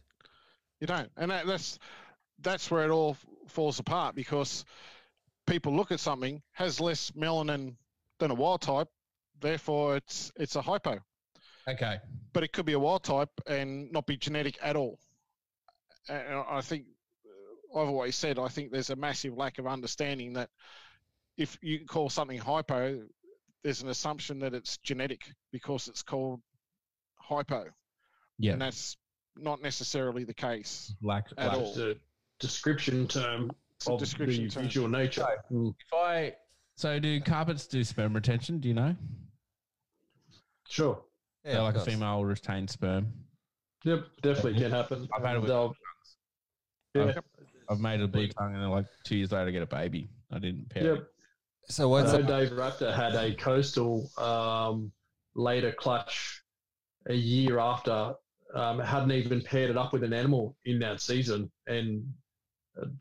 [0.81, 1.79] You don't, and that, that's
[2.41, 4.65] that's where it all f- falls apart because
[5.47, 7.77] people look at something has less melanin
[8.19, 8.89] than a wild type,
[9.41, 10.99] therefore it's it's a hypo.
[11.69, 11.99] Okay.
[12.33, 14.99] but it could be a wild type and not be genetic at all.
[16.09, 16.87] And I think
[17.75, 20.49] uh, I've always said I think there's a massive lack of understanding that
[21.37, 23.03] if you call something hypo,
[23.63, 25.21] there's an assumption that it's genetic
[25.53, 26.41] because it's called
[27.17, 27.67] hypo,
[28.39, 28.53] Yeah.
[28.53, 28.97] and that's
[29.37, 30.95] not necessarily the case.
[31.03, 31.95] Lack, At lack- all.
[32.41, 33.51] It's a description term
[33.89, 34.63] of description the term.
[34.65, 35.27] visual nature.
[35.51, 36.35] Mm, If I
[36.77, 38.61] so do carpets do sperm retention?
[38.61, 38.95] Do you know?
[40.69, 41.03] Sure.
[41.45, 43.13] Yeah, They're like a female will retain sperm.
[43.85, 45.09] Yep, definitely can happen.
[45.15, 45.75] I've had it with They'll-
[46.95, 47.23] yeah, I've,
[47.69, 50.09] I've made a blue tongue and then like two years later I get a baby.
[50.33, 50.85] I didn't pair.
[50.85, 50.97] yep.
[50.99, 51.07] it.
[51.71, 54.91] So I what's know Dave Raptor had a coastal um,
[55.35, 56.43] later clutch
[57.09, 58.15] a year after.
[58.55, 62.03] Um, hadn't even paired it up with an animal in that season, and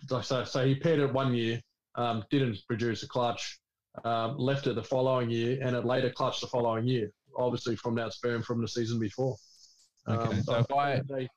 [0.09, 1.61] like so, so he paired it one year,
[1.95, 3.59] um, didn't produce a clutch,
[4.03, 7.09] um, left it the following year, and it later clutched the following year.
[7.37, 9.35] Obviously, from that sperm from the season before.
[10.07, 11.27] Okay, so if I- they,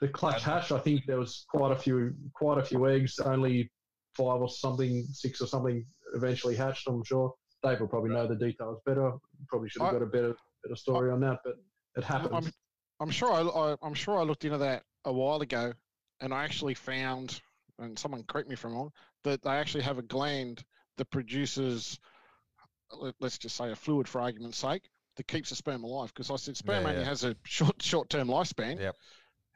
[0.00, 3.18] the clutch hash, I think there was quite a few, quite a few eggs.
[3.18, 3.70] Only
[4.16, 5.84] five or something, six or something
[6.14, 6.88] eventually hatched.
[6.88, 7.32] I'm sure
[7.62, 9.12] Dave will probably know the details better.
[9.48, 10.34] Probably should have got a better
[10.64, 11.54] better story on that, but
[11.96, 12.46] it happens.
[12.46, 12.52] I'm,
[13.00, 15.72] I'm sure I, I, I'm sure I looked into that a while ago,
[16.22, 17.40] and I actually found,
[17.78, 18.92] and someone correct me if I'm wrong,
[19.24, 20.64] that they actually have a gland
[20.96, 21.98] that produces,
[22.92, 26.08] let- let's just say, a fluid for argument's sake, that keeps the sperm alive.
[26.14, 27.08] Because I said sperm Yeah, only yeah.
[27.08, 28.78] has a short short term lifespan.
[28.80, 28.96] Yep.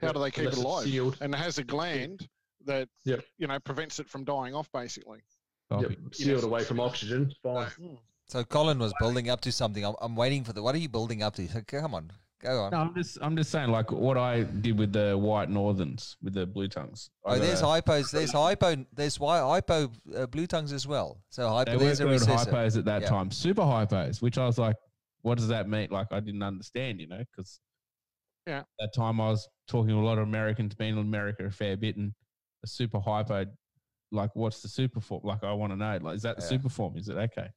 [0.00, 0.84] How do they keep Unless it alive?
[0.84, 1.18] Sealed.
[1.22, 2.28] And it has a gland
[2.66, 3.24] that Yep.
[3.38, 5.22] you know prevents it from dying off, basically.
[5.70, 7.32] Oh, yep, sealed away from oxygen.
[7.42, 7.70] Fine.
[7.70, 7.94] Hmm.
[8.28, 9.84] so Colin was building up to something.
[9.84, 10.62] I'm, I'm waiting for the.
[10.62, 11.48] What are you building up to?
[11.48, 12.12] So come on,
[12.42, 12.70] go on.
[12.70, 16.34] No, I'm just I'm just saying like what I did with the white northerns with
[16.34, 17.10] the blue tongues.
[17.24, 18.10] I Oh, got there's a- hypos.
[18.10, 18.84] There's hypo.
[18.92, 21.20] There's why hypo uh, blue tongues as well.
[21.30, 21.70] So hypo.
[21.72, 22.52] They were There's a called recessive.
[22.52, 23.08] hypos at that Yeah.
[23.08, 24.76] time, super hypos, which I was like,
[25.22, 25.88] what does that mean?
[25.90, 27.60] Like I didn't understand, you know, because
[28.46, 28.62] Yeah.
[28.78, 31.76] that time I was talking to a lot of Americans, been in America a fair
[31.76, 32.12] bit, and
[32.62, 33.46] a super hypo,
[34.12, 35.22] like what's the super form?
[35.24, 36.48] Like I want to know, like is that the Yeah.
[36.48, 36.96] super form?
[36.96, 37.48] Is it okay?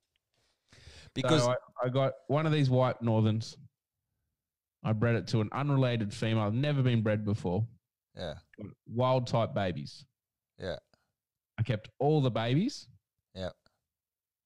[1.13, 1.55] Because so I,
[1.85, 3.57] I got one of these white northerns.
[4.83, 7.67] I bred it to an unrelated female, I've never been bred before.
[8.15, 8.35] yeah,
[8.87, 10.05] Wild type babies.
[10.57, 10.77] yeah,
[11.57, 12.87] I kept all the babies.
[13.35, 13.49] Yeah.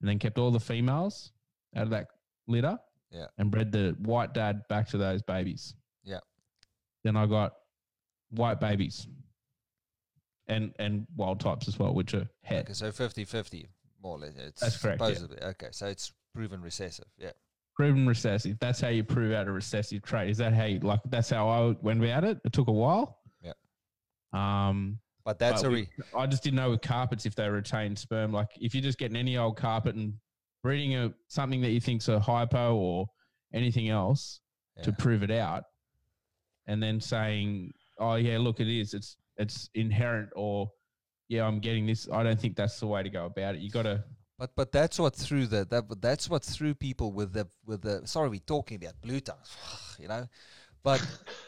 [0.00, 1.32] And then kept all the females
[1.76, 2.08] out of that
[2.46, 2.78] litter.
[3.10, 3.26] Yeah.
[3.38, 5.74] And bred the white dad back to those babies.
[6.02, 6.18] Yeah.
[7.04, 7.52] Then I got
[8.30, 9.06] white babies.
[10.46, 12.64] And and wild types as well, which are het.
[12.64, 12.72] okay.
[12.74, 13.66] So 50-50,
[14.02, 14.34] more or less.
[14.36, 15.46] It's That's correct, yeah.
[15.48, 15.68] Okay.
[15.70, 17.06] So it's proven recessive.
[17.16, 17.30] Yeah.
[17.76, 18.56] Proven recessive.
[18.60, 20.30] That's how you prove out a recessive trait.
[20.30, 22.38] Is that how you like that's how I went about it?
[22.44, 23.18] It took a while.
[23.42, 23.52] Yeah.
[24.32, 27.96] Um But that's But a we- I just didn't know with carpets if they retain
[27.96, 28.32] sperm.
[28.32, 30.14] Like if you're just getting any old carpet and
[30.62, 33.06] breeding a something that you think's a hypo or
[33.52, 34.40] anything else
[34.82, 35.64] to prove it out,
[36.66, 38.94] and then saying, "Oh yeah, look, it is.
[38.94, 40.70] It's it's inherent," or
[41.28, 43.60] "Yeah, I'm getting this." I don't think that's the way to go about it.
[43.60, 44.04] You got to.
[44.38, 48.06] But but that's what threw the that that's what threw people with the with the
[48.06, 49.56] sorry we're talking about blue tongues,
[49.98, 50.26] you know,
[50.82, 51.00] but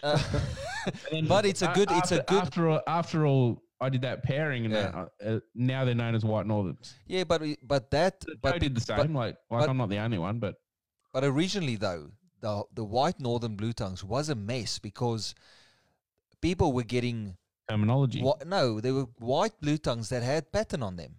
[0.02, 0.18] uh,
[1.28, 4.64] but it's a good it's a good After all, after all, I did that pairing,
[4.66, 5.06] and Yeah.
[5.20, 6.94] that, uh, now they're known as white northerns.
[7.06, 8.96] yeah but we- but that Joe but did the same.
[8.98, 10.54] but- like, like but- I'm not the only one, but
[11.12, 15.34] But originally, though, the the white northern blue tongues was a mess because
[16.40, 17.36] people were getting
[17.68, 18.22] terminology.
[18.22, 21.16] wha- no, there were white blue tongues that had pattern on them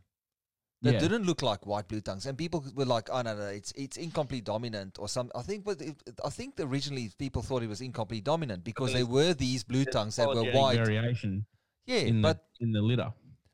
[0.84, 1.00] that Yeah.
[1.00, 3.98] didn't look like white blue tongues, and people were like, "Oh no, no, it's it's
[3.98, 7.82] incomplete dominant or some." I think, but it, I think originally people thought it was
[7.82, 10.78] incomplete dominant because there were these blue tongues that were white.
[10.78, 11.46] variation
[11.86, 13.12] Yeah, in but the in the litter.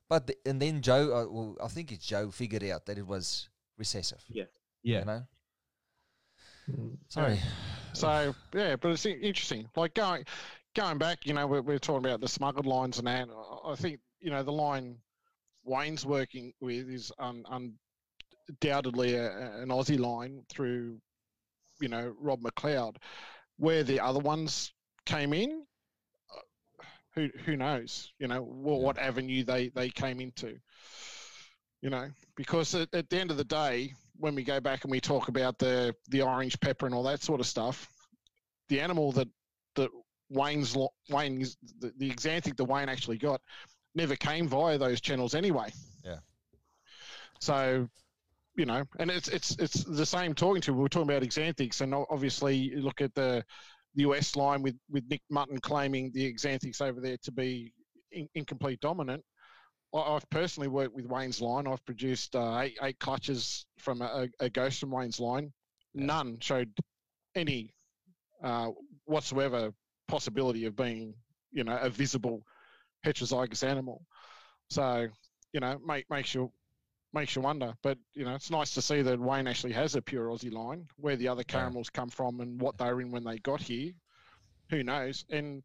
[0.10, 3.08] but the, and then Joe, uh, well, I think it's Joe figured out that it
[3.08, 3.48] was
[3.78, 4.24] recessive.
[4.28, 4.46] Yeah.
[4.82, 5.24] You know,
[6.70, 6.98] Mm.
[7.10, 7.40] sorry.
[7.94, 9.70] So yeah, but it's interesting.
[9.76, 10.26] Like going
[10.76, 13.30] going back, you know, we're, we're talking about the smuggled lines and that.
[13.30, 14.98] I- I think you know the line
[15.64, 17.44] Wayne's working with is un,
[18.50, 21.00] undoubtedly a, an Aussie line through,
[21.80, 22.98] you know, Rob McLeod.
[23.58, 24.74] Where the other ones
[25.06, 25.64] came in,
[26.36, 26.84] uh,
[27.16, 28.12] who who knows?
[28.20, 30.58] You know what, what avenue they they came into.
[31.82, 34.92] You know, because at, at the end of the day, when we go back and
[34.92, 37.88] we talk about the the orange pepper and all that sort of stuff,
[38.70, 39.28] the animal that
[39.76, 39.90] that
[40.30, 40.76] Wayne's
[41.10, 43.42] Wayne's the, the axanthic that Wayne actually got
[43.96, 45.72] never came via those channels anyway.
[46.04, 46.20] Yeah.
[47.40, 47.88] So,
[48.56, 50.74] you know, and it's it's it's the same talking to.
[50.74, 53.44] We are talking about axanthics, and obviously you look at the
[53.96, 57.74] the US line with with Nick Mutton claiming the axanthics over there to be
[58.12, 59.24] in, incomplete dominant.
[59.94, 61.68] I- I've personally worked with Wayne's line.
[61.68, 65.52] I've produced uh, eight, eight clutches from a, a ghost from Wayne's line.
[65.94, 66.06] Yeah.
[66.06, 66.72] None showed
[67.36, 67.74] any
[68.44, 68.70] uh,
[69.06, 69.72] whatsoever
[70.08, 71.14] possibility of being,
[71.52, 72.44] you know, a visible
[73.06, 74.06] heterozygous animal.
[74.70, 75.08] So,
[75.54, 76.52] you know, make, makes you
[77.14, 77.74] makes you wonder.
[77.84, 80.88] But you know, it's nice to see that Wayne actually has a pure Aussie line.
[80.98, 83.92] Where the other caramels come from and what they were in when they got here,
[84.70, 85.26] who knows?
[85.30, 85.64] And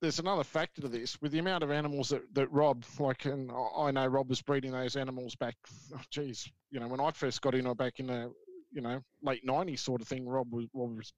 [0.00, 3.50] there's another factor to this with the amount of animals that, that Rob like and
[3.50, 5.56] I- I know Rob was breeding those animals back
[5.94, 8.32] oh geez you know when I first got in or back in the
[8.70, 11.12] you know late 90s sort of thing Rob was Rob was,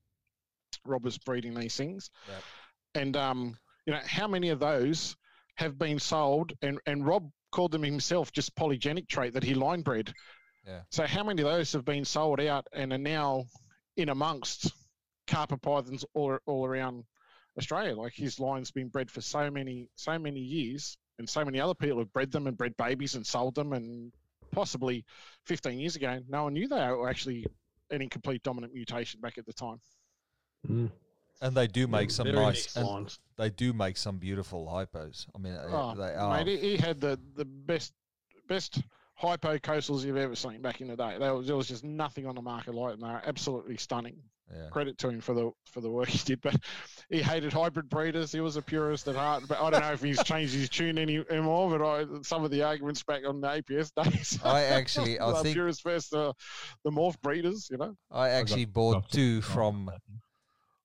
[0.87, 2.43] Rob was breeding these things Yep.
[2.95, 5.17] and um you know how many of those
[5.57, 9.83] have been sold and and Rob called them himself just polygenic trait that he line
[9.83, 10.13] bred
[10.67, 10.81] Yeah.
[10.91, 13.45] so how many of those have been sold out and are now
[13.97, 14.73] in amongst
[15.27, 17.05] carpet pythons all, all around
[17.59, 17.95] Australia.
[17.97, 21.75] Like his line's been bred for so many, so many years, and so many other
[21.75, 24.13] people have bred them and bred babies and sold them, and
[24.51, 25.05] possibly
[25.47, 27.47] 15 years ago, no one knew they were actually
[27.91, 29.81] an incomplete dominant mutation back at the time.
[30.69, 30.91] Mm.
[31.45, 33.19] And they do make some Very nice, and lines.
[33.37, 35.27] they do make some beautiful hypos.
[35.35, 36.37] I mean, Oh, they are.
[36.43, 37.93] Mate, he, he had the, the best
[38.49, 38.81] best
[39.15, 41.17] hypo coastals you've ever seen back in the day.
[41.19, 43.01] There was, there was just nothing on the market like them.
[43.01, 44.17] They were absolutely stunning.
[44.51, 44.69] yeah.
[44.71, 46.41] credit to him for the for the work he did.
[46.41, 46.57] But
[47.11, 48.33] he hated hybrid breeders.
[48.33, 49.45] He was a purist at heart.
[49.47, 51.69] But I don't know if he's changed his tune any anymore.
[51.79, 54.39] But I, some of the arguments back on the APS days.
[54.45, 56.33] I actually- I the think- purists versus the,
[56.85, 57.69] the morph breeders.
[57.71, 57.95] You know.
[58.11, 59.91] I actually bought Doctor two John, from.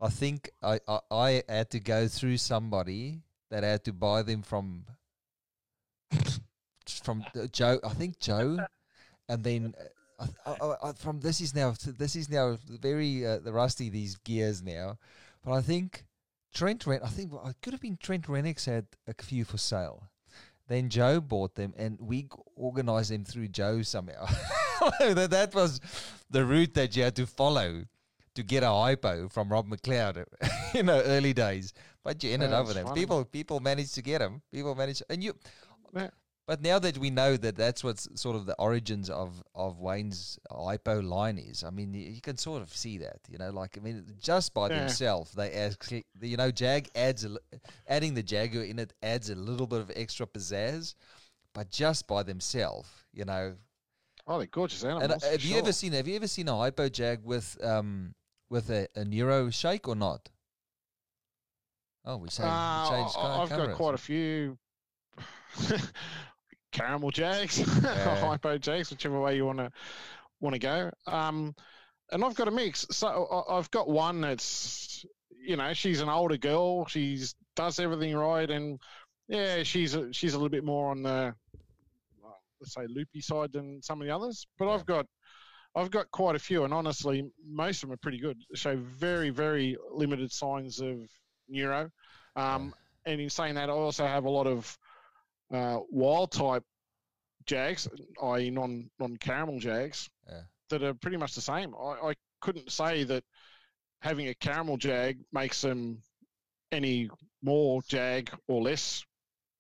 [0.02, 0.52] I think.
[0.62, 4.86] I I, I had to go through somebody that had to buy them from
[7.04, 7.80] from Joe.
[7.84, 8.58] I think Joe,
[9.28, 9.74] and then
[10.20, 14.16] uh, I, I, from this is now this is now very uh, the rusty these
[14.18, 14.97] gears now,
[15.43, 16.06] but I think
[16.54, 17.02] Trent Ren.
[17.04, 20.10] I think it could have been Trent Renix had a few for sale.
[20.68, 24.28] Then Joe bought them, and we organized them through Joe somehow.
[25.00, 25.82] that, that was
[26.30, 27.86] the route that you had to follow
[28.36, 30.25] to get a hypo from Rob McLeod,
[30.73, 31.73] you know, early days.
[32.03, 33.01] But you ended Yeah, up with funny.
[33.01, 34.41] People, people managed to get them.
[34.51, 35.34] People managed, and you.
[35.95, 36.09] Yeah.
[36.47, 40.39] But now that we know that that's what's sort of the origins of of Wayne's
[40.49, 43.77] hypo line is, I mean, you, you can sort of see that, you know, like
[43.77, 44.80] I mean, just by Yeah.
[44.80, 47.38] themselves, they actually, you know, Jag adds a,
[47.88, 50.95] adding the Jaguar in it adds a little bit of extra pizzazz,
[51.53, 53.55] but just by themselves, you know,
[54.25, 55.03] Oh, they're gorgeous animals.
[55.03, 58.13] and uh, have you ever seen have you ever seen a hypo jag with um
[58.50, 60.30] with a, a neuro shake or not?
[62.06, 64.58] Oh, we say Uh, changed I- I've got quite a few
[66.72, 68.16] caramel jags, Yeah.
[68.20, 69.72] hypo jags, whichever way you want to
[70.39, 70.91] want to go.
[71.08, 71.56] Um,
[72.12, 72.88] and I've got a mix.
[72.91, 75.06] So I- I've got one that's
[75.41, 76.86] you know she's an older girl.
[76.88, 78.80] She's does everything right, and
[79.28, 81.36] yeah, she's a, she's a little bit more on the
[82.62, 84.45] let's say loopy side than some of the others.
[84.58, 84.72] But Yeah.
[84.74, 85.06] I've got
[85.76, 88.38] I've got quite a few, and honestly, most of them are pretty good.
[88.55, 90.97] Show very very limited signs of
[91.47, 91.89] neuro.
[92.36, 92.74] Um,
[93.05, 94.78] And in saying that, I also have a lot of
[95.53, 96.63] uh, wild type
[97.45, 97.88] jags,
[98.24, 100.41] i.e., non non caramel jags, Yeah.
[100.70, 101.74] that are pretty much the same.
[101.76, 103.24] I, I couldn't say that
[104.01, 106.01] having a caramel jag makes them
[106.72, 107.09] any
[107.41, 109.03] more jag or less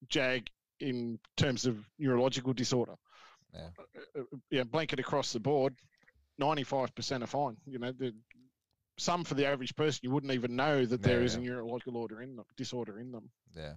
[0.09, 0.49] jag
[0.79, 2.95] in terms of neurological disorder.
[3.53, 3.69] Yeah.
[4.15, 5.75] Uh, uh, yeah, blanket across the board,
[6.39, 7.57] ninety-five percent are fine.
[7.65, 8.13] You know, the,
[8.97, 11.41] some for the average person, you wouldn't even know that there Yeah, is yeah.
[11.41, 13.29] a neurological order in them, disorder in them.
[13.55, 13.73] Yeah.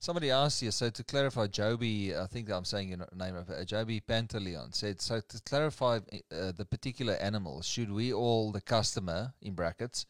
[0.00, 3.64] Somebody asked you, so to clarify, Joby, I think I'm saying your name, of uh,
[3.64, 6.00] Joby Pantaleon said, so to clarify
[6.32, 10.04] uh, the particular animal, should we all, the customer, in brackets,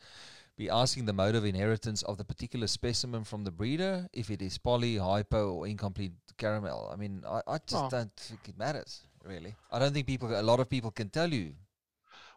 [0.57, 4.41] be asking the mode of inheritance of the particular specimen from the breeder, if it
[4.41, 6.91] is poly, hypo, or incomplete caramel?
[6.91, 7.89] I mean, I, I just Oh.
[7.91, 9.55] don't think it matters, really.
[9.71, 11.53] I don't think people, a lot of people can tell you.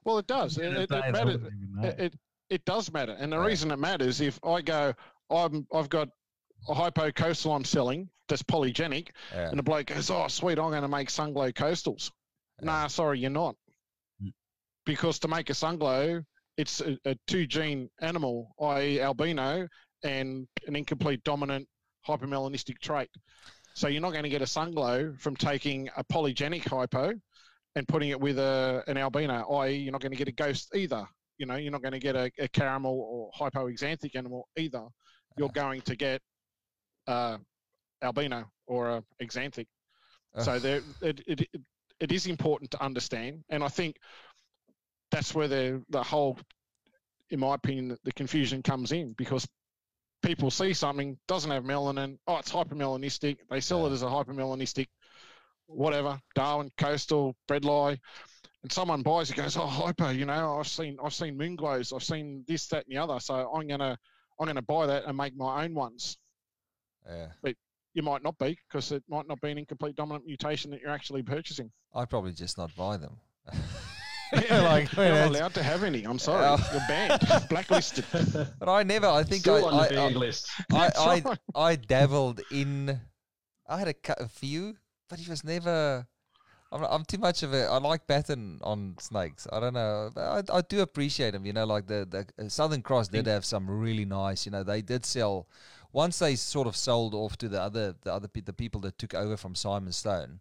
[0.03, 0.57] Well, it does.
[0.57, 1.23] It, it, it matters.
[1.41, 1.87] wouldn't even know.
[1.87, 2.13] It, it
[2.49, 3.47] it does matter, and the Right.
[3.47, 4.93] reason it matters if I go,
[5.29, 6.09] I'm I've got
[6.67, 9.49] a hypo coastal I'm selling that's polygenic, Yeah.
[9.49, 12.11] and the bloke goes, oh sweet, I'm going to make sunglow coastals.
[12.59, 12.65] Yeah.
[12.65, 13.55] Nah, sorry, you're not,
[14.21, 14.33] Mm.
[14.85, 16.23] because to make a sunglow,
[16.57, 19.67] it's a, a two gene animal, i.e., albino,
[20.03, 21.67] and an incomplete dominant
[22.07, 23.09] hypomelanistic trait.
[23.73, 27.13] So you're not going to get a sunglow from taking a polygenic hypo
[27.75, 30.75] and putting it with a, an albino, i.e., you're not going to get a ghost
[30.75, 31.07] either.
[31.37, 34.83] You know, you're not going to get a, a caramel or hypoaxanthic animal either.
[35.37, 36.21] You're going to get
[37.07, 37.37] uh,
[38.01, 39.67] albino or a axanthic.
[40.39, 41.47] So there, it, it,
[41.99, 43.97] it, is important to understand, and I think
[45.11, 46.39] that's where the the whole,
[47.31, 49.45] in my opinion, the, the confusion comes in because
[50.21, 52.17] people see something doesn't have melanin.
[52.27, 53.39] Oh, it's hypermelanistic.
[53.49, 54.87] They sell it as a hypermelanistic,
[55.73, 56.19] whatever.
[56.35, 57.97] Darwin, coastal, Bredli.
[58.63, 61.91] and someone buys it, goes, "Oh, hyper, you know, I've seen I've seen moon glows,
[61.93, 63.97] I've seen this, that, and the other, so I'm gonna
[64.39, 66.17] I'm gonna buy that and make my own ones."
[67.07, 67.27] Yeah.
[67.41, 67.55] But
[67.93, 70.91] You might not be because it might not be an incomplete dominant mutation that you're
[70.91, 71.71] actually purchasing.
[71.93, 73.17] I'd probably just not buy them.
[74.33, 76.03] Yeah, like, you're not allowed to have any.
[76.05, 76.71] I'm sorry, Yeah.
[76.71, 78.05] you're banned, blacklisted.
[78.59, 79.07] but I never.
[79.07, 80.47] I think Still I, on the I, banned I, list.
[80.71, 81.37] I, That's I.
[81.53, 83.01] I dabbled in.
[83.67, 84.77] I had a, cou- a few,
[85.11, 86.07] but he was never.
[86.71, 87.65] I'm, I'm too much of a.
[87.65, 89.45] I like batten on snakes.
[89.51, 90.09] I don't know.
[90.15, 91.45] but I, I do appreciate them.
[91.45, 94.45] You know, like the the uh, Southern Cross did have some really nice.
[94.45, 95.47] You know, they did sell.
[95.91, 98.97] Once they sort of sold off to the other the other pe- the people that
[98.97, 100.39] took over from Simon Stone,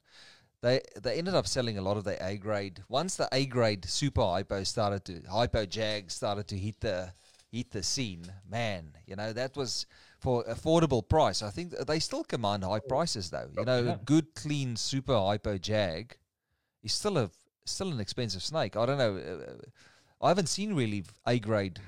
[0.63, 2.85] they they ended up selling a lot of their A grade.
[2.89, 7.13] Once the A grade super hypo started to hypo jag started to hit the
[7.51, 9.87] hit the scene, man, you know that was
[10.21, 11.43] for affordable price.
[11.43, 13.49] I think they still command high prices though.
[13.57, 13.93] You know, Yeah.
[13.95, 16.17] a good clean super hypo jag
[16.83, 17.31] is still a
[17.65, 18.77] still an expensive snake.
[18.77, 19.17] I don't know.
[19.17, 21.81] uh, I haven't seen really A grade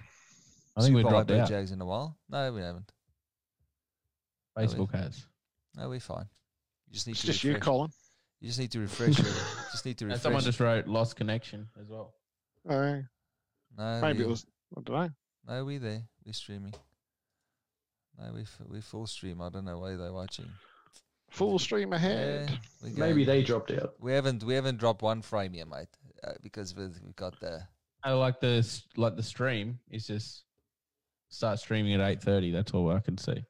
[0.77, 1.49] I think we super dropped hypo out.
[1.49, 2.17] jags in a while.
[2.31, 2.91] No, we haven't.
[4.57, 5.27] Facebook has.
[5.77, 6.27] No, we're fine.
[6.89, 7.59] You just need It's to just you.
[7.59, 7.91] Colin.
[8.41, 9.19] You just need to refresh.
[9.19, 9.27] your,
[9.73, 10.17] just need to refresh.
[10.17, 12.15] And someone just wrote lost connection as well.
[12.69, 12.99] Uh,
[13.79, 14.47] no, maybe we- it was.
[14.77, 15.11] I don't know.
[15.49, 16.03] No, we there.
[16.25, 16.75] We're streaming.
[18.19, 19.41] No, we f- we full stream.
[19.41, 20.49] I don't know why they're watching.
[21.31, 22.51] Full stream ahead.
[22.51, 23.01] Yeah, we go.
[23.01, 23.95] Maybe they dropped out.
[24.01, 25.89] We haven't we haven't dropped one frame yet, mate,
[26.23, 27.63] uh, because we've, we've got the.
[28.05, 30.45] I like the like the stream is just
[31.31, 32.51] start streaming at eight thirty.
[32.51, 33.45] That's all I can see.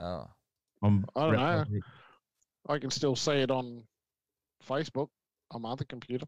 [0.00, 0.26] Oh,
[0.82, 1.64] I'm I don't know.
[2.68, 3.84] I can still see it on
[4.68, 5.08] Facebook
[5.52, 6.26] on my other computer.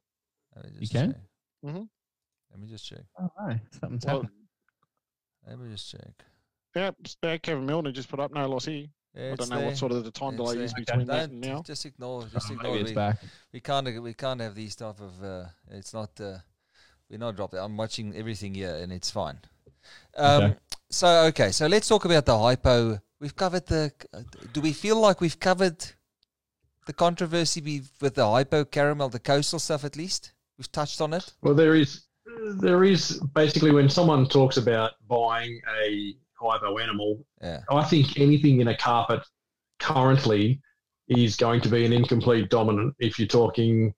[0.56, 1.12] let me You can?
[1.12, 1.20] check.
[1.64, 1.88] Mhm.
[2.50, 3.04] Let me just check.
[3.18, 4.30] Oh, no, something's Well, happened.
[5.46, 6.24] Let me just check.
[6.74, 8.86] Yeah, s- uh, Kevin Milner just put up no loss here.
[9.14, 9.66] Yeah, I don't know there.
[9.66, 10.64] what sort of the time It's delay there.
[10.64, 10.82] is Okay.
[10.84, 11.62] between that and now.
[11.62, 12.24] just ignore.
[12.32, 12.72] Just Oh, ignore.
[12.72, 13.18] maybe We, it's back.
[13.52, 15.22] we can't we can't have these type of.
[15.24, 16.10] Uh, it's not.
[16.20, 16.38] Uh,
[17.08, 17.54] we're not dropped.
[17.54, 19.38] I'm watching everything here, and it's fine.
[20.16, 20.56] Um, Okay.
[20.90, 23.00] So okay, so let's talk about the hypo.
[23.20, 23.92] We've covered the.
[24.14, 25.84] uh, Do we feel like we've covered
[26.86, 30.32] the controversy with the hypo caramel, the coastal stuff at least?
[30.58, 31.32] We've touched on it.
[31.42, 32.02] Well, there is,
[32.60, 37.60] there is basically when someone talks about buying a hypo animal, Yeah.
[37.70, 39.20] I think anything in a carpet
[39.78, 40.60] currently
[41.08, 42.94] is going to be an incomplete dominant.
[42.98, 43.92] If you're talking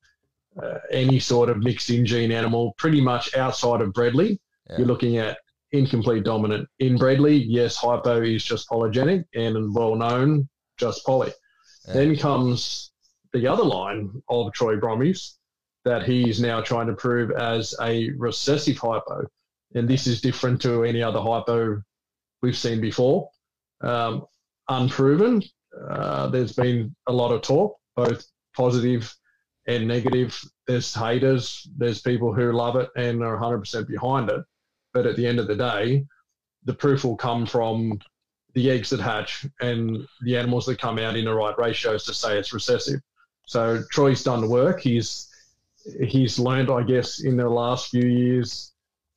[0.63, 4.39] uh, any sort of mixed in gene animal, pretty much outside of Bredli.
[4.71, 4.79] Yeah.
[4.79, 5.39] you're looking at
[5.73, 6.69] incomplete dominant.
[6.79, 11.33] In Bredli, yes, hypo is just polygenic and well known, just poly.
[11.89, 11.95] Yeah.
[11.95, 12.93] Then comes
[13.33, 15.35] the other line of Troy Brommies
[15.85, 19.27] that he is now trying to prove as a recessive hypo.
[19.75, 21.83] And this is different to any other hypo
[22.43, 23.31] we've seen before.
[23.81, 24.27] Um,
[24.69, 25.43] unproven.
[25.89, 28.25] Uh, there's been a lot of talk, both
[28.55, 29.15] positive
[29.67, 30.39] and negative.
[30.67, 34.45] There's haters, there's people who love it and are 100% behind it.
[34.93, 36.05] But at the end of the day,
[36.65, 37.99] the proof will come from
[38.55, 42.15] the eggs that hatch and the animals that come out in the right ratios to
[42.15, 43.01] say it's recessive.
[43.47, 44.81] So Troy's done the work.
[44.81, 45.29] He's
[46.05, 48.73] he's learned, I guess, in the last few years,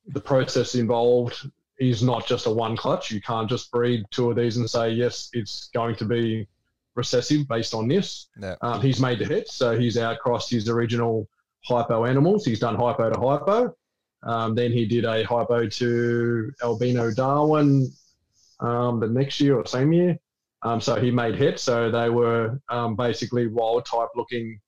[0.08, 1.48] the process involved
[1.78, 3.10] is not just a one clutch.
[3.10, 6.46] You can't just breed two of these and say yes, it's going to be
[6.94, 8.28] recessive based on this.
[8.40, 8.56] Yeah.
[8.62, 11.28] Um, he's made the hets, so he's outcrossed his original
[11.64, 12.44] hypo animals.
[12.44, 13.76] He's done hypo to hypo.
[14.22, 17.90] Um, then he did a hypo to albino Darwin
[18.60, 20.18] um, the next year or same year.
[20.62, 21.62] Um, so he made hets.
[21.62, 24.60] So they were um, basically wild type looking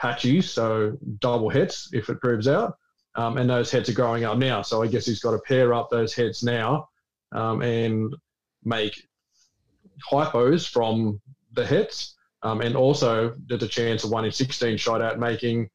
[0.00, 2.76] hatchies, so double hets if it proves out.
[3.16, 4.62] Um, and those hets are growing up now.
[4.62, 6.88] So I guess he's got to pair up those hets now
[7.32, 8.14] um, and
[8.62, 9.08] make
[10.10, 11.20] hypos from
[11.52, 12.14] the hets.
[12.42, 15.70] Um, and also, there's a chance of one in 16 shot at making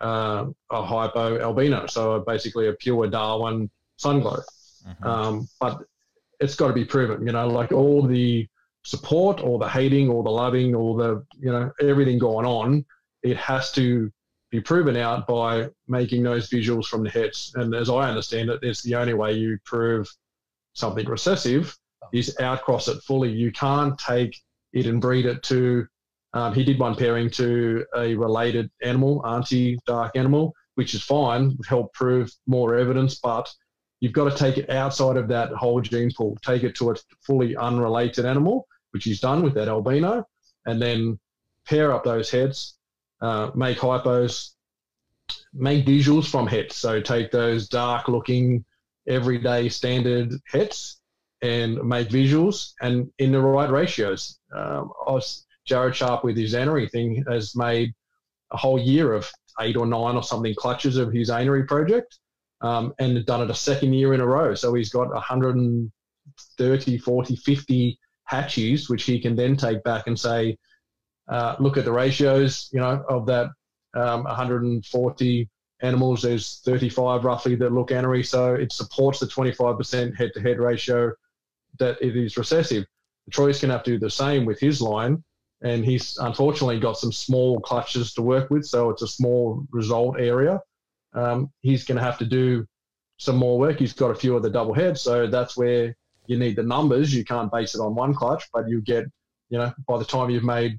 [0.00, 1.86] uh, a hypo albino.
[1.86, 4.42] So basically, a pure Darwin sunglow.
[4.86, 5.06] Mhm.
[5.06, 5.82] Um, but
[6.40, 8.48] it's got to be proven, you know, like all the
[8.82, 12.84] support, all the hating, all the loving, all the, you know, everything going on,
[13.22, 14.10] it has to
[14.50, 17.52] be proven out by making those visuals from the hets.
[17.54, 20.08] And as I understand it, it's the only way you prove
[20.72, 21.76] something recessive
[22.12, 23.30] is outcross it fully.
[23.30, 24.36] You can't take
[24.72, 25.86] it and breed it to,
[26.34, 31.56] um, he did one pairing to a related animal, anti dark animal, which is fine,
[31.68, 33.48] help prove more evidence, but
[34.00, 36.94] you've got to take it outside of that whole gene pool, take it to a
[37.26, 40.24] fully unrelated animal, which he's done with that albino,
[40.66, 41.18] and then
[41.68, 42.78] pair up those hets,
[43.20, 44.50] uh, make hypos,
[45.52, 46.76] make visuals from hets.
[46.76, 48.64] So take those dark looking,
[49.08, 51.00] everyday standard hets
[51.42, 54.38] and make visuals and in the right ratios.
[54.54, 54.92] Um,
[55.66, 57.94] Jared Sharp with his Anery thing has made
[58.50, 62.18] a whole year of eight or nine or something clutches of his anery project
[62.60, 64.54] um, and done it a second year in a row.
[64.54, 67.98] So he's got 130, 40, 50
[68.30, 70.56] hatchies, which he can then take back and say,
[71.30, 73.46] uh, look at the ratios, you know, of that
[73.94, 75.48] um, 140
[75.82, 76.22] animals.
[76.22, 78.26] There's 35 roughly that look anery.
[78.26, 81.12] So it supports the 25% het to het ratio
[81.78, 82.84] that it is recessive.
[83.30, 85.22] Troy's going to have to do the same with his line.
[85.62, 88.64] And he's unfortunately got some small clutches to work with.
[88.64, 90.60] So it's a small result area
[91.12, 92.66] um, he's going to have to do
[93.16, 93.78] some more work.
[93.78, 95.94] He's got a few of the double hets, so that's where
[96.26, 97.14] you need the numbers.
[97.14, 99.04] You can't base it on one clutch, but you get,
[99.48, 100.78] you know, by the time you've made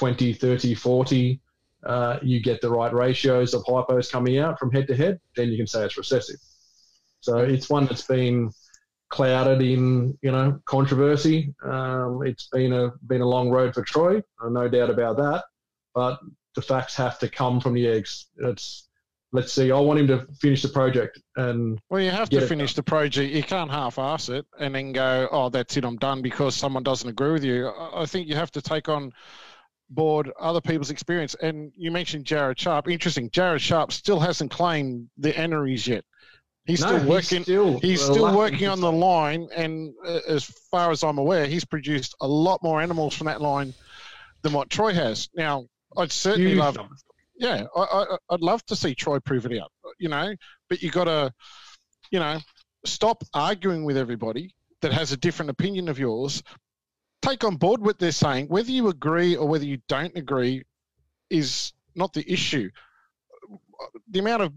[0.00, 1.40] 20, 30, 40,
[1.84, 5.50] uh, you get the right ratios of hypos coming out from het to het, then
[5.50, 6.40] you can say it's recessive.
[7.20, 8.50] So it's one that's been
[9.10, 11.54] clouded in, you know, controversy.
[11.62, 15.44] Um, it's been a been a long road for Troy, no doubt about that.
[15.94, 16.18] But
[16.54, 18.28] the facts have to come from the eggs.
[18.38, 18.88] It's
[19.32, 19.70] let's see.
[19.70, 21.78] I want him to finish the project and.
[21.90, 23.34] Well, you have to finish the project.
[23.34, 27.10] You can't half-ass it and then go, "Oh, that's it, I'm done," because someone doesn't
[27.10, 27.70] agree with you.
[27.94, 29.12] I think you have to take on
[29.90, 31.34] board other people's experience.
[31.42, 32.88] And you mentioned Jared Sharp.
[32.88, 33.30] Interesting.
[33.30, 36.04] Jared Sharp still hasn't claimed the aneries yet.
[36.64, 37.38] He's no, still working.
[37.38, 41.46] He's still, he's still working on the line, and uh, as far as I'm aware,
[41.46, 43.74] he's produced a lot more animals from that line
[44.42, 45.28] than what Troy has.
[45.34, 45.66] Now,
[45.96, 46.76] I'd certainly Huge love.
[46.76, 47.02] Numbers
[47.40, 50.34] yeah, I, I, would love to see Troy prove it out, you know,
[50.68, 51.32] but you got to,
[52.10, 52.38] you know,
[52.84, 56.42] stop arguing with everybody that has a different opinion of yours.
[57.22, 58.48] Take on board what they're saying.
[58.48, 60.62] Whether you agree or whether you don't agree
[61.28, 62.70] is not the issue.
[64.10, 64.52] The amount of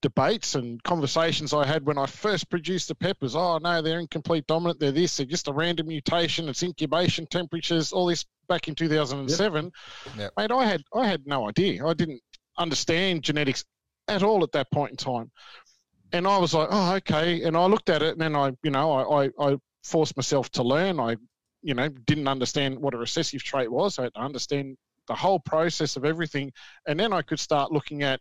[0.00, 3.36] debates and conversations I had when I first produced the peppers.
[3.36, 4.80] Oh no, they're incomplete dominant.
[4.80, 5.16] They're this.
[5.16, 6.48] They're just a random mutation.
[6.48, 7.92] It's incubation temperatures.
[7.92, 9.64] All this back in 2007.
[9.64, 9.72] Yep.
[10.16, 10.32] Yep.
[10.36, 11.86] Mate, I had I had no idea.
[11.86, 12.22] I didn't
[12.56, 13.64] understand genetics
[14.08, 15.30] at all at that point in time.
[16.12, 17.42] And I was like, oh, okay.
[17.42, 20.48] And I looked at it, and then I, you know, I, I, I forced myself
[20.52, 21.00] to learn.
[21.00, 21.16] I,
[21.64, 23.98] you know, didn't understand what a recessive trait was.
[23.98, 24.76] I had to understand
[25.08, 26.52] the whole process of everything,
[26.86, 28.20] and then I could start looking at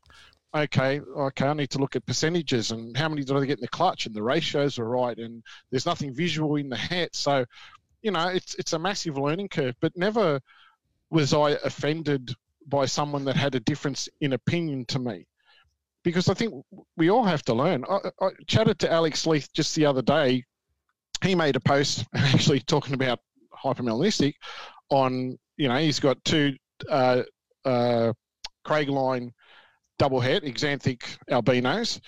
[0.56, 3.62] okay, okay, I need to look at percentages and how many did I get in
[3.62, 7.16] the clutch and the ratios are right and there's nothing visual in the hat.
[7.16, 7.46] So,
[8.02, 9.76] you know, it's it's a massive learning curve.
[9.82, 10.39] But never
[11.10, 12.34] was I offended
[12.68, 15.26] by someone that had a difference in opinion to me.
[16.04, 16.54] Because I think
[16.98, 17.86] we all have to learn.
[17.89, 20.44] I, I chatted to Alex Leith just the other day.
[21.24, 23.20] He made a post actually talking about
[23.64, 24.34] hypomelanistic
[24.89, 26.55] on, you know, he's got two
[26.89, 27.24] uh,
[27.66, 28.14] uh,
[28.64, 29.32] Craig line
[29.99, 31.99] double het, axanthic albinos.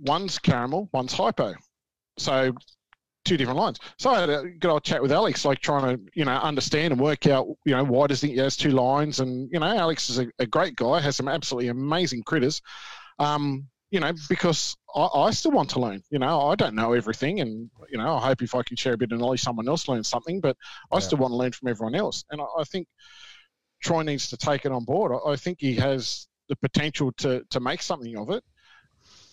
[0.00, 1.54] One's caramel, one's hypo.
[2.18, 2.52] So
[3.24, 3.78] two different lines.
[3.98, 6.92] So I had a good old chat with Alex, like trying to, you know, understand
[6.92, 9.20] and work out, you know, why does he has two lines?
[9.20, 12.62] And, you know, Alex is a, a great guy, has some absolutely amazing critters.
[13.18, 16.02] Um, you know, because I, I, still want to learn.
[16.10, 18.92] You know, I don't know everything, and you know, I hope if I can share
[18.92, 20.40] a bit of knowledge, someone else learns something.
[20.40, 20.56] But
[20.92, 21.00] I yeah.
[21.00, 22.86] still want to learn from everyone else, and I, I, think
[23.82, 25.12] Troy needs to take it on board.
[25.12, 28.44] I, I think he has the potential to to make something of it.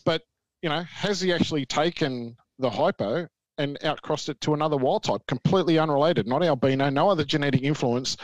[0.06, 0.22] But
[0.62, 3.28] you know, has he actually taken the hypo
[3.58, 8.16] and outcrossed it to another wild type, completely unrelated, not albino, no other genetic influence?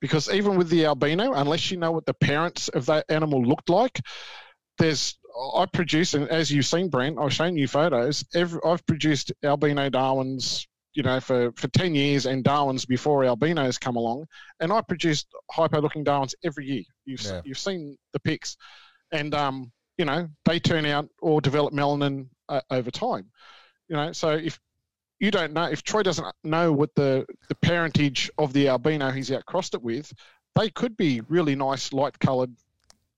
[0.00, 3.68] Because even with the albino, unless you know what the parents of that animal looked
[3.68, 4.00] like,
[4.78, 8.24] there's I produce, and as you've seen, Brent, I've shown you photos.
[8.34, 10.66] Every, I've produced albino Darwins
[10.98, 14.26] you know, for, for 10 years and Darwin's before albinos come along.
[14.58, 16.82] And I produced hypo looking Darwins every year.
[17.04, 17.40] You've, yeah.
[17.44, 18.56] you've seen the pics.
[19.12, 23.26] And, um, you know, they turn out or develop melanin uh, over time.
[23.88, 24.58] You know, so if
[25.20, 29.30] you don't know, if Troy doesn't know what the, the parentage of the albino he's
[29.30, 30.12] outcrossed it with,
[30.56, 32.56] they could be really nice light coloured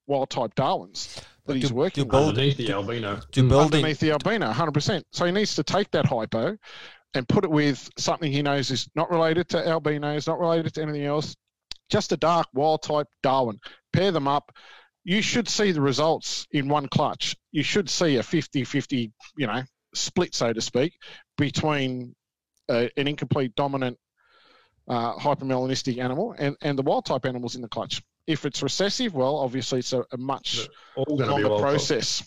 [0.07, 1.19] wild type Darwins
[1.55, 3.21] that he's working to build, underneath the albino.
[3.33, 5.03] To build underneath the albino, 100%.
[5.13, 6.57] So he needs to take that hypo
[7.15, 10.83] and put it with something he knows is not related to albinos, not related to
[10.83, 11.37] anything else,
[11.91, 13.59] just a dark wild type Darwin.
[13.93, 14.53] Pair them up.
[15.03, 17.37] You should see the results in one clutch.
[17.53, 19.63] You should see a 50 50, you know,
[19.95, 20.93] split, so to speak,
[21.37, 22.15] between
[22.69, 23.99] uh, an incomplete dominant
[24.89, 28.03] uh, hypomelanistic animal and, and the wild type animals in the clutch.
[28.31, 32.23] If it's recessive, well, obviously it's a, a much longer process.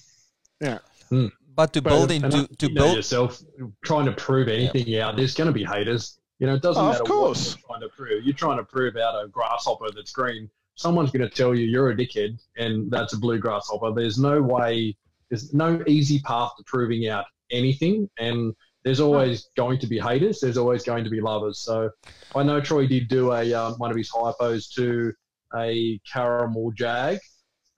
[0.59, 0.79] Yeah.
[1.09, 1.27] Hmm.
[1.55, 3.41] But to build into to, to you build yourself
[3.85, 5.07] trying to prove anything yeah.
[5.07, 6.19] out, there's going to be haters.
[6.39, 7.55] You know, it doesn't oh, matter of course.
[7.55, 8.23] what you're trying to prove.
[8.25, 10.49] You're trying to prove out a grasshopper that's green.
[10.75, 13.93] Someone's going to tell you you're a dickhead, and that's a blue grasshopper.
[13.93, 14.97] There's no way.
[15.29, 20.39] There's no easy path to proving out anything, and there's always going to be haters.
[20.39, 21.59] There's always going to be lovers.
[21.59, 21.89] So
[22.35, 25.13] I know Troy did do a um, one of his hypos to
[25.55, 27.19] a caramel jag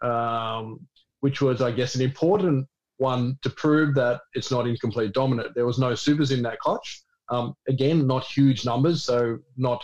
[0.01, 0.79] um,
[1.21, 2.67] which was, I guess, an important
[2.97, 5.55] one to prove that it's not incomplete dominant.
[5.55, 7.03] There was no supers in that clutch.
[7.29, 9.83] Um, again, not huge numbers, so not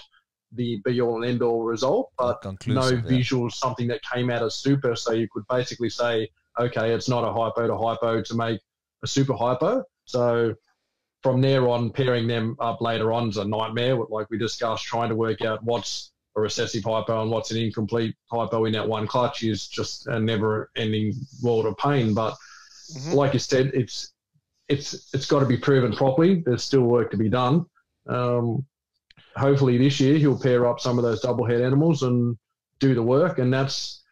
[0.54, 3.02] the be all and end all result, but no yeah.
[3.02, 4.96] visual something that came out of super.
[4.96, 6.30] So you could basically say,
[6.60, 8.60] okay, it's not a hypo to hypo to make
[9.04, 9.84] a super hypo.
[10.06, 10.54] So
[11.24, 13.96] from there on, pairing them up later on is a nightmare.
[13.96, 18.16] Like we discussed, trying to work out what's a recessive hypo and what's an incomplete
[18.32, 22.14] hypo in that one clutch is just a never-ending world of pain.
[22.14, 22.36] But
[22.94, 23.14] mm-hmm.
[23.14, 24.14] like you said, it's
[24.68, 26.42] it's it's got to be proven properly.
[26.46, 27.66] There's still work to be done.
[28.08, 28.66] Um,
[29.36, 32.38] hopefully this year he'll pair up some of those double het animals and
[32.80, 34.04] do the work, and that's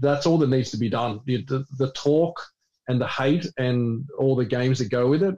[0.00, 1.20] that's all that needs to be done.
[1.26, 2.40] The, the, the talk
[2.88, 5.34] and the hate and all the games that go with it,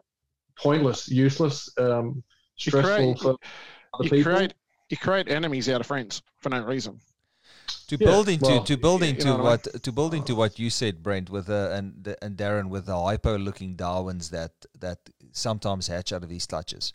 [0.56, 2.22] pointless, useless, um,
[2.56, 3.36] stressful create, for
[3.94, 4.32] other you people.
[4.34, 4.54] Create,
[4.90, 7.00] you create enemies out of friends for no reason.
[7.88, 10.14] To Yeah, build into well, to build you into know what I what to build
[10.14, 14.30] into what you said, Brent, with uh, and and Darren with the hypo looking Darwins
[14.30, 14.98] that that
[15.32, 16.92] sometimes hatch out of these clutches.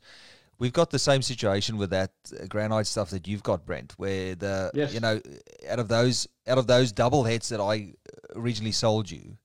[0.57, 4.35] We've got the same situation with that uh, granite stuff that you've got, Brent, where
[4.35, 4.93] the Yes.
[4.93, 5.21] you know
[5.69, 7.93] out of those out of those double hets that I
[8.35, 9.37] originally sold you,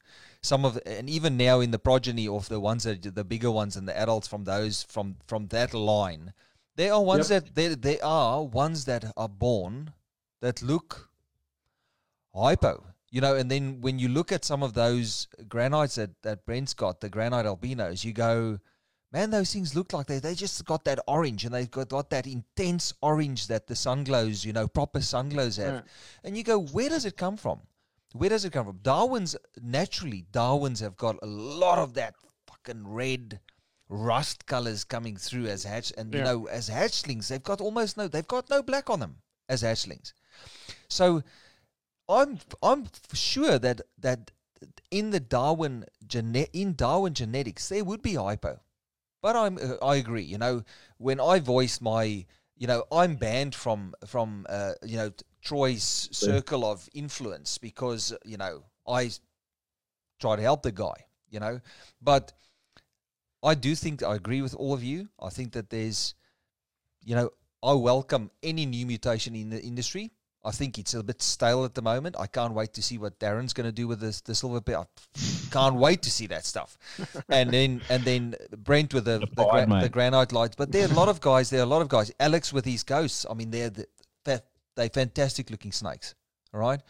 [0.43, 3.77] some of and even now in the progeny of the ones that the bigger ones
[3.77, 6.33] and the adults from those from from that line,
[6.77, 9.93] there are ones that there there are ones that are born
[10.41, 11.11] that look
[12.35, 12.85] hypo.
[13.11, 16.75] You know, and then when you look at some of those granites that, that Brent's
[16.75, 18.59] got, the granite albinos, you go,
[19.13, 22.11] man, those things look like they they just got that orange and they've got, got
[22.11, 25.75] that intense orange that the sun glows, you know, proper sun glows have.
[25.75, 25.81] Yeah.
[26.25, 27.61] And you go, where does it come from?
[28.15, 28.81] Where does it come from?
[28.83, 32.17] Darwin's naturally, Darwin's have got a lot of that
[32.49, 33.39] fucking red
[33.89, 38.09] rust colors coming through as hatch and you know as hatchlings they've got almost no
[38.09, 39.17] they've got no black on them
[39.49, 40.13] as hatchlings
[40.89, 41.23] so
[42.09, 44.31] I'm I'm sure that that
[44.91, 48.61] in the Darwin gene- in Darwin genetics there would be hypo,
[49.23, 50.23] but I'm uh, I agree.
[50.23, 50.65] You know,
[50.99, 52.27] when I voice my
[52.57, 55.13] you know I'm banned from from uh, you know
[55.43, 59.11] Troy's circle of influence because you know I
[60.21, 61.07] try to help the guy.
[61.31, 61.61] You know,
[62.01, 62.33] but
[63.45, 65.09] I do think I agree with all of you.
[65.21, 66.15] I think that there's
[67.05, 67.31] you know
[67.63, 70.13] I welcome any new mutation in the industry.
[70.47, 72.17] I think it's a bit stale at the moment.
[72.19, 74.77] I can't wait to see what Darren's going to do with this, the silver bit.
[74.77, 74.85] I
[75.51, 76.77] can't wait to see that stuff.
[77.31, 80.55] And then and then Brent with the the, Abide, gra- the granite lights.
[80.57, 81.49] But there are a lot of guys.
[81.49, 82.13] There are a lot of guys.
[82.21, 83.25] Alex with his ghosts.
[83.29, 83.87] I mean, they're the,
[84.25, 84.43] they're,
[84.77, 86.15] they're fantastic looking snakes.
[86.53, 86.81] All right.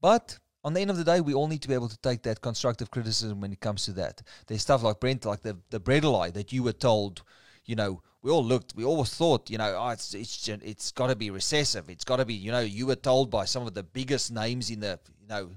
[0.00, 2.22] But on the end of the day, we all need to be able to take
[2.22, 4.22] that constructive criticism when it comes to that.
[4.46, 7.22] There's stuff like Brent, like the the Bredli that you were told,
[7.64, 11.08] you know, we all looked, we always thought, you know, oh, it's it's it's got
[11.08, 11.90] to be recessive.
[11.90, 14.70] It's got to be, you know, you were told by some of the biggest names
[14.70, 15.50] in the, you know,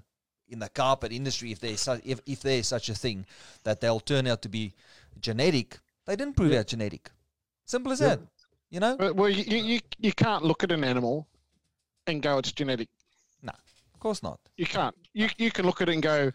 [0.50, 3.26] in the carpet industry, if there's su- if if there's such a thing,
[3.64, 4.74] that they'll turn out to be
[5.20, 5.80] genetic.
[6.06, 7.12] They didn't prove out genetic.
[7.66, 8.08] Simple as Yeah.
[8.16, 8.20] that.
[8.72, 11.28] You know, uh, well, you, you you can't look at an animal
[12.08, 12.90] and go it's genetic.
[14.06, 14.40] Course not.
[14.56, 14.94] You can't.
[15.16, 16.32] You you can look at it and go,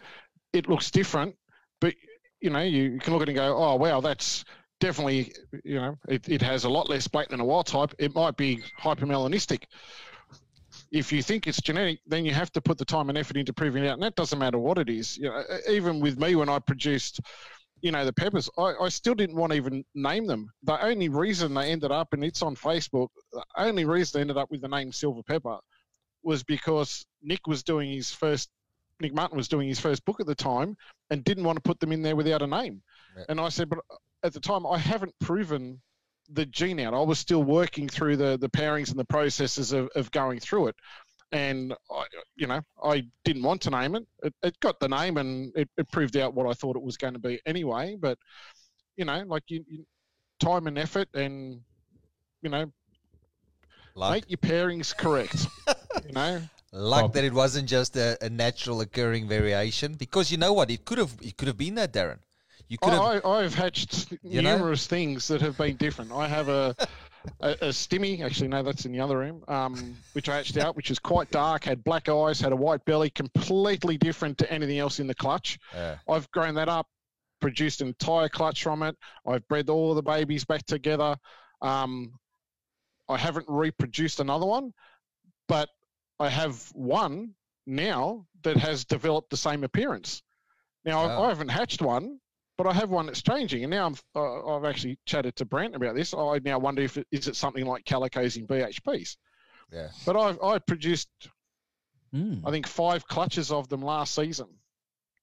[0.51, 1.33] it looks different,
[1.79, 1.93] but
[2.41, 4.43] you know you, you can look at it and go, oh wow, that's
[4.81, 5.31] definitely
[5.63, 7.93] you know it, it has a lot less black than a wild type.
[7.97, 9.63] It might be hypomelanistic.
[10.91, 13.53] If you think it's genetic, then you have to put the time and effort into
[13.53, 15.17] proving it out, and that doesn't matter what it is.
[15.17, 17.21] You know, even with me when I produced,
[17.81, 20.49] you know, the peppers, I, I still didn't want to even name them.
[20.63, 24.35] The only reason they ended up, and it's on Facebook, the only reason they ended
[24.35, 25.57] up with the name Silver Pepper
[26.23, 28.49] was because Nick was doing his first
[28.99, 30.77] Nick Mutton was doing his first book at the time
[31.09, 32.83] and didn't want to put them in there without a name.
[33.29, 33.79] And I said, but
[34.23, 35.81] at the time I haven't proven
[36.33, 36.93] the gene out.
[36.93, 40.67] I was still working through the the pairings and the processes of, of going through
[40.67, 40.75] it.
[41.33, 44.05] And I, you know, I didn't want to name it.
[44.23, 46.97] It, it got the name, and it, it proved out what I thought it was
[46.97, 47.95] going to be anyway.
[47.99, 48.17] But
[48.97, 49.85] you know, like you, you
[50.39, 51.61] time and effort, and
[52.41, 52.71] you know,
[53.95, 55.47] Luck, make your pairings correct.
[56.05, 56.41] you know,
[56.71, 57.13] luck Bob.
[57.13, 59.93] that it wasn't just a, a natural occurring variation.
[59.95, 62.19] Because you know what, it could have it could have been that, Darren.
[62.67, 63.25] You could have.
[63.25, 64.55] I, I've hatched You know?
[64.55, 66.13] numerous things that have been different.
[66.13, 66.73] I have a,
[67.41, 70.77] a, a stimmy, actually, no, that's in the other room, um, which I hatched out,
[70.77, 74.79] which is quite dark, had black eyes, had a white belly, completely different to anything
[74.79, 75.59] else in the clutch.
[76.07, 76.87] I've grown that up,
[77.41, 78.95] produced an entire clutch from it.
[79.27, 81.17] I've bred all the babies back together.
[81.61, 82.13] Um,
[83.11, 84.73] I haven't reproduced another one,
[85.47, 85.69] but
[86.19, 87.35] I have one
[87.65, 90.23] now that has developed the same appearance.
[90.85, 91.23] Now, Wow.
[91.23, 92.19] I, I haven't hatched one,
[92.57, 93.63] but I have one that's changing.
[93.63, 96.13] And now I'm, uh, I've actually chatted to Brent about this.
[96.13, 99.17] I now wonder if it, is it something like calicos in BHPs.
[99.71, 99.89] yeah.
[100.05, 101.09] But I've, I produced
[102.13, 102.41] Mm.
[102.45, 104.47] I think five clutches of them last season,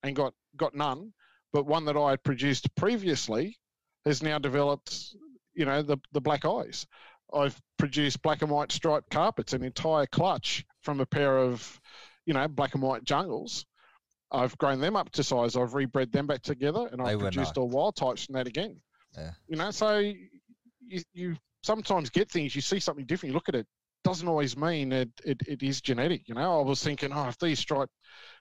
[0.03, 1.13] and got got none.
[1.53, 3.59] But one that I had produced previously
[4.05, 5.15] has now developed,
[5.55, 6.87] you know, the the black eyes.
[7.33, 11.81] I've produced black and white striped carpets, an entire clutch from a pair of,
[12.27, 13.67] you know, black and white jungles.
[14.31, 15.57] I've grown them up to size.
[15.57, 17.63] I've rebred them back together, and I've produced not.
[17.63, 18.77] all wild types from that again.
[19.17, 19.31] Yeah.
[19.47, 22.55] You know, so you, you sometimes get things.
[22.55, 23.33] You see something different.
[23.33, 23.67] You look at it.
[24.05, 26.29] Doesn't always mean it, it, it is genetic.
[26.29, 27.93] You know, I was thinking, oh, if these striped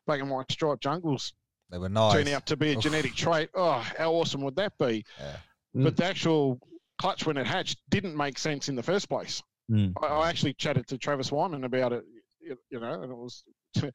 [0.05, 1.34] black and white striped jungles
[1.72, 2.14] They were nice.
[2.14, 2.84] turn out to be a Oof.
[2.84, 5.03] genetic trait, oh, how awesome would that be?
[5.19, 5.38] Yeah.
[5.76, 5.84] Mm.
[5.84, 6.59] But the actual
[6.99, 9.41] clutch when it hatched didn't make sense in the first place.
[9.72, 9.94] Mm.
[10.02, 12.03] I, I actually chatted to Travis Wyman about it,
[12.41, 13.44] you know, and it was
[13.84, 13.91] a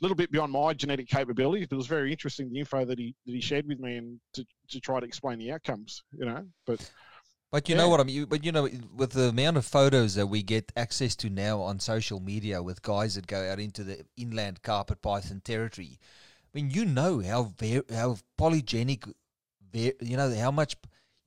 [0.00, 3.14] little bit beyond my genetic capabilities, but it was very interesting the info that he
[3.26, 6.44] that he shared with me and to, to try to explain the outcomes, you know.
[6.66, 6.90] But
[7.50, 7.82] But you Yeah.
[7.82, 8.16] know what I mean.
[8.16, 11.60] You- But you know, with the amount of photos that we get access to now
[11.62, 16.48] on social media, with guys that go out into the inland carpet python territory, I
[16.52, 19.06] mean, you know how var- how polygenic,
[19.72, 20.76] va- you know how much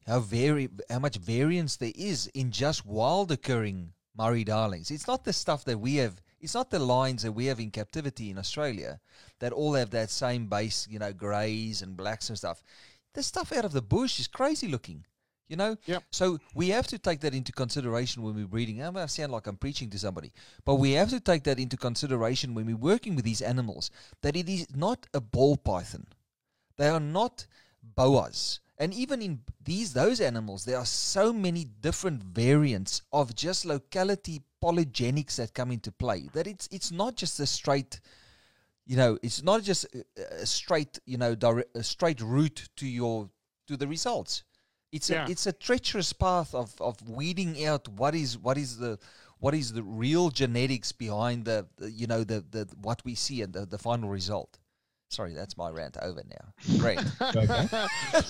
[0.07, 4.89] how vary how much variance there is in just wild occurring Murray darlings.
[4.89, 6.21] It's not the stuff that we have.
[6.39, 8.99] It's not the lines that we have in captivity in Australia
[9.39, 12.63] that all have that same base, you know, greys and blacks and stuff.
[13.13, 15.05] The stuff out of the bush is crazy looking.
[15.49, 16.03] You know, Yep.
[16.11, 18.83] so we have to take that into consideration when we're breeding.
[18.83, 20.33] I sound like I'm preaching to somebody,
[20.65, 23.89] but we have to take that into consideration when we're working with these animals.
[24.23, 26.07] That it is not a ball python;
[26.75, 27.47] they are not
[27.81, 28.59] boas.
[28.79, 34.41] And even in these those animals, there are so many different variants of just locality
[34.61, 36.29] polygenics that come into play.
[36.33, 37.99] That it's it's not just a straight,
[38.85, 42.87] you know, it's not just a, a straight, you know, direct, a straight route to
[42.87, 43.29] your
[43.67, 44.43] to the results.
[44.91, 45.25] It's Yeah.
[45.25, 48.99] a it's a treacherous path of, of weeding out what is what is the
[49.39, 53.41] what is the real genetics behind the, the you know the, the what we see
[53.41, 54.59] and the, the final result.
[55.09, 56.77] Sorry, that's my rant over now.
[56.79, 56.99] Great.
[57.21, 57.67] Okay.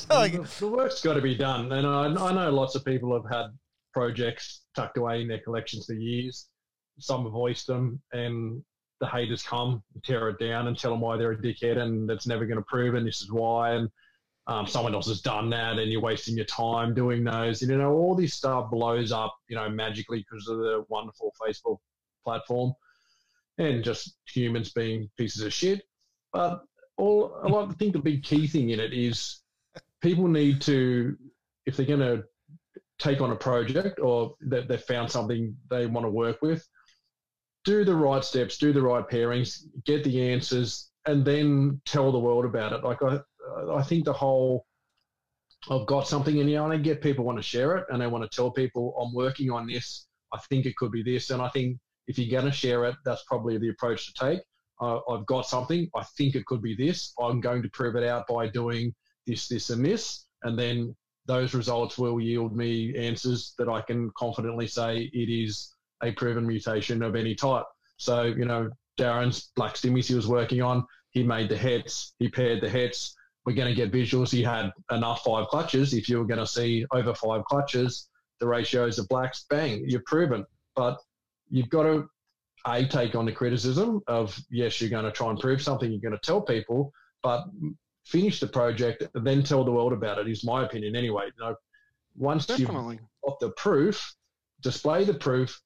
[0.10, 3.14] Like- the, the work's got to be done, and I, I know lots of people
[3.14, 3.48] have had
[3.94, 6.48] projects tucked away in their collections for years.
[7.00, 8.64] Some have voiced them, and
[9.00, 12.10] the haters come and tear it down and tell them why they're a dickhead and
[12.10, 13.72] it's never going to prove, and this is why.
[13.74, 13.90] And
[14.48, 17.62] um, someone else has done that, and you're wasting your time doing those.
[17.62, 21.34] And, you know, all this stuff blows up, you know, magically because of the wonderful
[21.42, 21.78] Facebook
[22.24, 22.74] platform
[23.58, 25.82] and just humans being pieces of shit.
[26.38, 26.62] But
[26.98, 29.42] all I like to think the big key thing in it is
[30.04, 31.18] people need to,
[31.66, 32.26] if they're going to
[33.00, 36.64] take on a project or that they've found something they want to work with,
[37.66, 42.20] do the right steps, do the right pairings, get the answers, and then tell the
[42.20, 42.84] world about it.
[42.84, 43.18] Like I,
[43.74, 44.68] I think the whole
[45.72, 48.06] I've got something in here and I get people want to share it and they
[48.06, 50.06] want to tell people I'm working on this.
[50.32, 52.96] I think it could be this, and I think if you're going to share it,
[53.06, 54.42] that's probably the approach to take.
[54.80, 55.90] Uh, I've got something.
[55.96, 57.14] I think it could be this.
[57.20, 58.94] I'm going to prove it out by doing
[59.26, 60.96] this, this, and this, and then
[61.26, 65.74] those results will yield me answers that I can confidently say it is
[66.04, 67.66] a proven mutation of any type.
[67.98, 72.30] So, you know, Darren's black stimmies he was working on, he made the hets, he
[72.30, 73.16] paired the hets.
[73.46, 74.30] We're going to get visuals.
[74.30, 75.94] He had enough five clutches.
[75.94, 78.10] If you were going to see over five clutches,
[78.40, 80.46] the ratios of blacks, bang, you're proven.
[80.76, 80.98] But
[81.50, 82.10] you've got to
[82.66, 85.92] a take on the criticism of yes, you're going to try and prove something.
[85.92, 86.92] You're going to tell people,
[87.24, 87.46] but
[88.06, 90.28] finish the project, then tell the world about it.
[90.28, 91.26] Is my opinion anyway.
[91.38, 91.56] You know,
[92.16, 92.70] once you've
[93.26, 94.16] got the proof,
[94.62, 95.62] display the proof,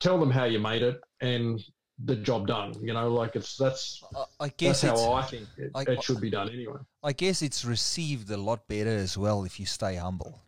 [0.00, 1.62] tell them how you made it, and
[2.04, 2.74] the job done.
[2.80, 6.02] You know, like it's that's I- I guess that's how I think it, I- it
[6.02, 6.78] should be done anyway.
[7.02, 10.40] I guess it's received a lot better as well if you stay humble.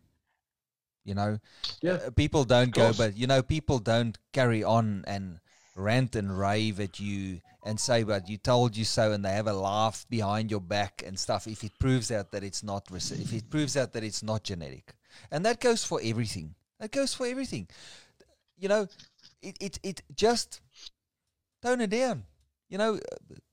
[1.03, 1.39] You know,
[1.81, 1.93] Yeah.
[1.93, 5.39] Uh, people don't go, but you know, people don't carry on and
[5.75, 9.47] rant and rave at you and say, "But you told you so," and they have
[9.47, 11.47] a laugh behind your back and stuff.
[11.47, 14.93] If it proves out that it's not, if it proves out that it's not genetic,
[15.31, 16.55] and that goes for everything.
[16.79, 17.67] That goes for everything.
[18.57, 18.87] You know,
[19.41, 20.61] it it, it just
[21.61, 22.25] tone it down.
[22.69, 22.99] You know,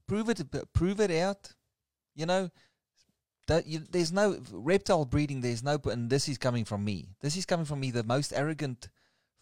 [0.07, 0.43] prove it,
[0.73, 1.53] prove it out.
[2.15, 2.51] You know,
[3.49, 5.41] that you, there's no reptile breeding.
[5.41, 7.09] There's no, and this is coming from me.
[7.21, 8.89] This is coming from me, the most arrogant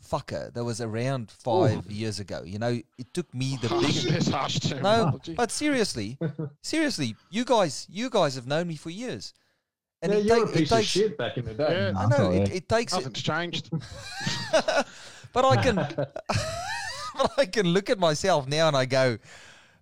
[0.05, 2.43] fucker that was around five years ago.
[2.45, 4.09] You know, it took me the biggest.
[4.09, 6.19] that's harsh No, but seriously,
[6.63, 9.35] seriously, you guys, you guys have known me for years,
[10.03, 10.89] and yeah, it, you're take- a it piece of takes.
[10.89, 11.93] shit back in the day.
[11.93, 11.99] Yeah.
[11.99, 13.71] I know it, it takes, it, Nothing's changed.
[15.33, 19.19] but I can, but I can look at myself now and I go,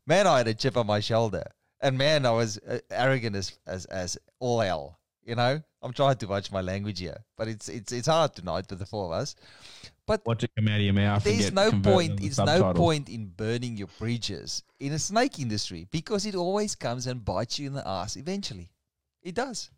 [0.07, 1.45] man, I had a chip on my shoulder,
[1.81, 4.99] and man, I was uh, arrogant as as as all hell.
[5.24, 8.66] You know, I'm trying to watch my language here, but it's it's it's hard tonight
[8.69, 9.35] with the four of us.
[10.07, 11.25] Watch it come out of your mouth.
[11.25, 12.13] There's no point.
[12.13, 16.75] into It's no point in burning your bridges in a snake industry because it always
[16.75, 18.71] comes and bites you in the ass eventually.
[19.23, 19.71] It does.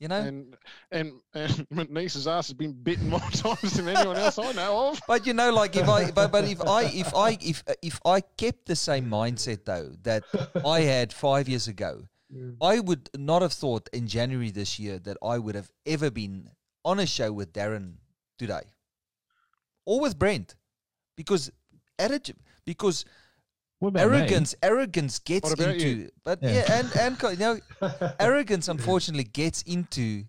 [0.00, 0.18] You know.
[0.18, 0.56] And
[0.90, 4.88] and and my niece's ass has been bitten more times than anyone else I know
[4.88, 5.00] of.
[5.06, 8.20] But you know, like if I, but, but if I, if I, if if I
[8.20, 10.24] kept the same mindset though that
[10.66, 12.02] I had five years ago,
[12.34, 12.56] Mm.
[12.62, 16.50] I would not have thought in January this year that I would have ever been
[16.84, 17.94] on a show with Darren
[18.38, 18.62] today,
[19.84, 20.54] or with Brent,
[21.16, 21.50] because
[21.98, 23.04] attitude, because
[23.78, 24.16] What about me?
[24.18, 26.10] arrogance, arrogance gets What into, you?
[26.24, 26.50] but Yeah.
[26.52, 27.58] yeah, and and co- you know,
[28.20, 30.24] arrogance unfortunately gets into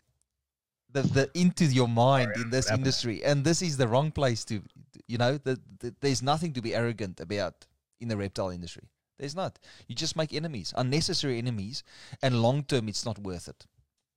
[0.92, 4.62] the, the into your mind in this industry and this is the wrong place to
[5.08, 7.66] you know the, the, there's nothing to be arrogant about
[8.00, 8.84] in the reptile industry
[9.18, 9.58] there's not
[9.88, 11.84] you just make enemies unnecessary enemies
[12.22, 13.66] and long term it's not worth it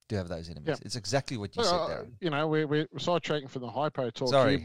[0.09, 0.74] to have those enemies Yeah.
[0.83, 2.12] it's exactly what you said uh, Darren.
[2.20, 4.59] you know, we're, we're sidetracking from the hypo talk Sorry.
[4.59, 4.61] here,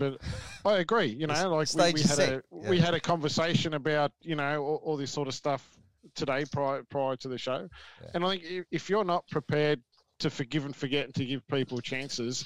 [0.64, 1.08] but I agree.
[1.08, 2.70] You know, like we, we had set, a yeah.
[2.70, 5.68] we had a conversation about you know all, all this sort of stuff
[6.16, 7.68] today prior prior to the show,
[8.02, 8.08] Yeah.
[8.14, 9.82] and I think if, if you're not prepared
[10.20, 12.46] to forgive and forget and to give people chances,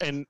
[0.00, 0.24] and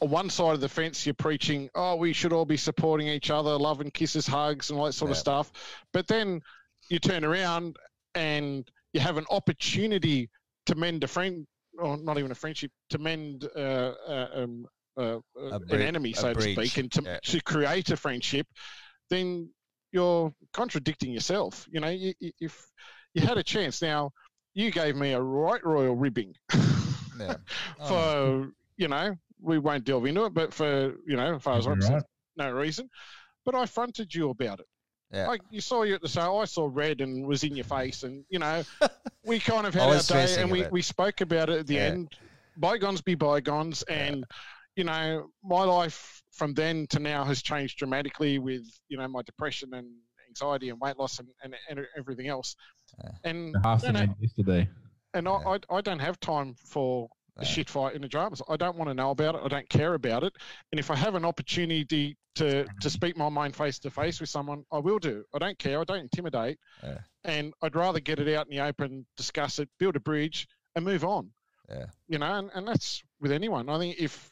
[0.00, 3.30] on one side of the fence you're preaching, oh, we should all be supporting each
[3.30, 5.52] other, love and kisses, hugs, and all that sort of stuff,
[5.92, 6.40] but then
[6.88, 7.76] you turn around
[8.14, 10.28] and you have an opportunity
[10.66, 11.46] to mend a friend,
[11.78, 13.58] or not even a friendship, to mend uh,
[14.06, 14.66] uh, um,
[14.96, 15.18] uh,
[15.70, 17.18] an enemy, so to breach, speak, and to, yeah.
[17.24, 18.46] to create a friendship,
[19.10, 19.48] then
[19.92, 21.66] you're contradicting yourself.
[21.70, 22.66] You know, you, you- if
[23.14, 24.10] you had a chance, now
[24.54, 26.34] you gave me a right royal ribbing
[27.18, 27.36] yeah.
[27.80, 31.58] Oh, for, you know, we won't delve into it, but for, you know, as far
[31.58, 31.80] as I'm Right.
[31.80, 32.04] concerned,
[32.36, 32.88] no reason.
[33.44, 34.66] But I fronted you about it.
[35.12, 35.28] Yeah.
[35.30, 36.38] I, you saw you at the show.
[36.38, 38.62] I saw red and was in your face, and you know,
[39.26, 40.72] we kind of had our day, and we, bit.
[40.72, 41.80] we spoke about it at the Yeah.
[41.82, 42.12] end.
[42.56, 43.94] Bygones be bygones, Yeah.
[43.96, 44.24] and
[44.76, 49.20] you know, my life from then to now has changed dramatically with you know my
[49.22, 49.86] depression and
[50.28, 52.56] anxiety and weight loss and, and, and everything else.
[53.04, 53.10] Yeah.
[53.24, 54.68] And Half no, the no, men yesterday.
[55.12, 55.32] and Yeah.
[55.32, 58.42] I, I I don't have time for a shit fight in the dramas.
[58.48, 59.40] I don't want to know about it.
[59.44, 60.34] I don't care about it.
[60.70, 62.88] And if I have an opportunity to to mm-hmm.
[62.88, 65.24] speak my mind face to face with someone, I will do.
[65.34, 65.80] I don't care.
[65.80, 66.58] I don't intimidate.
[66.82, 66.98] Yeah.
[67.24, 70.84] And I'd rather get it out in the open, discuss it, build a bridge, and
[70.84, 71.30] move on.
[71.68, 71.86] Yeah.
[72.08, 73.68] You know, and, and that's with anyone.
[73.68, 74.30] I think if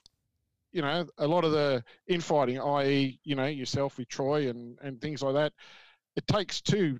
[0.72, 5.00] you know a lot of the infighting, i.e., you know yourself with Troy and and
[5.00, 5.52] things like that,
[6.16, 6.98] it takes two.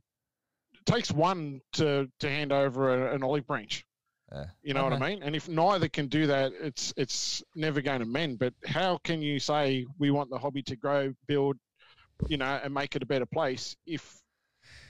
[0.74, 3.84] It takes one to to hand over a, an olive branch.
[4.32, 4.44] Yeah.
[4.62, 5.22] You know what I mean?
[5.22, 8.38] And if neither can do that, it's it's never going to mend.
[8.38, 11.56] But how can you say we want the hobby to grow, build,
[12.28, 14.16] you know, and make it a better place if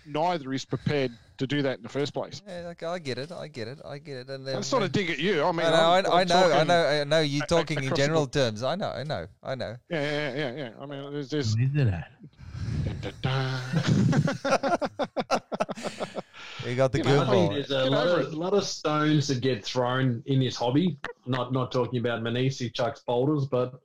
[0.07, 2.43] neither is prepared to do that in the first place?
[2.47, 3.33] Yeah, okay, I get it.
[3.33, 3.79] I get it.
[3.85, 4.29] I get it.
[4.29, 5.43] And I then sort of uh, dig at you.
[5.43, 7.21] I mean, I know, I, I'm- I know, I know, I know.
[7.21, 8.62] You're a- talking in across the general terms.
[8.62, 9.77] I know, I know, I know.
[9.89, 10.71] Yeah, yeah, yeah, yeah.
[10.79, 12.11] I mean, there's, there's What is it at?
[16.66, 17.49] You got the You good I I ball.
[17.51, 18.35] there's a lot of, it.
[18.35, 20.99] lot of stones that get thrown in this hobby.
[21.27, 23.81] Not not talking about Manisi chucks boulders, but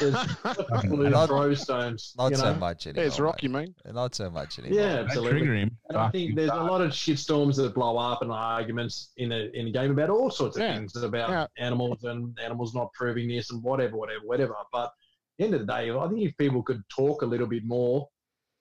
[0.00, 0.14] there's
[0.72, 2.14] absolute Not- throw stones.
[2.16, 2.58] Not you so know?
[2.58, 3.06] much yeah, anymore.
[3.06, 3.72] it's rock, you mate.
[3.84, 3.94] mean?
[3.94, 4.78] Not so much anymore.
[4.80, 5.38] Yeah, absolutely.
[5.40, 5.76] trigger him.
[5.88, 9.50] And I think there's a lot of shitstorms that blow up and arguments in the
[9.58, 10.74] in the game about all sorts of Yeah.
[10.76, 11.46] things about Yeah.
[11.58, 14.54] animals and animals not proving this and whatever, whatever, whatever.
[14.72, 14.90] But at
[15.38, 18.08] the end of the day, I think if people could talk a little bit more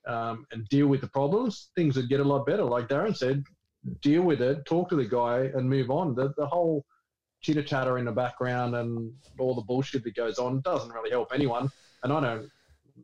[0.08, 2.64] um, and deal with the problems, things would get a lot better.
[2.64, 3.44] Like Darren said,
[4.02, 6.16] deal with it, talk to the guy, and move on.
[6.16, 6.86] The the whole
[7.42, 11.30] chitter chatter in the background and all the bullshit that goes on doesn't really help
[11.34, 11.70] anyone.
[12.04, 12.50] And I don't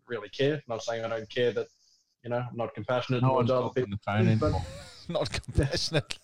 [0.07, 0.55] really care.
[0.55, 1.67] I'm not saying I don't care that
[2.23, 3.91] you know I'm not compassionate No towards other people.
[3.91, 4.53] the phone But.
[5.09, 6.19] Not compassionate.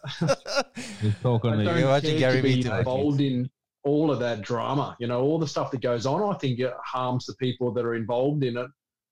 [1.02, 3.50] Just talk on I the don't You're care Gary to be involved in
[3.84, 4.96] all of that drama.
[5.00, 6.34] You know, all the stuff that goes on.
[6.34, 8.68] I think it harms the people that are involved in it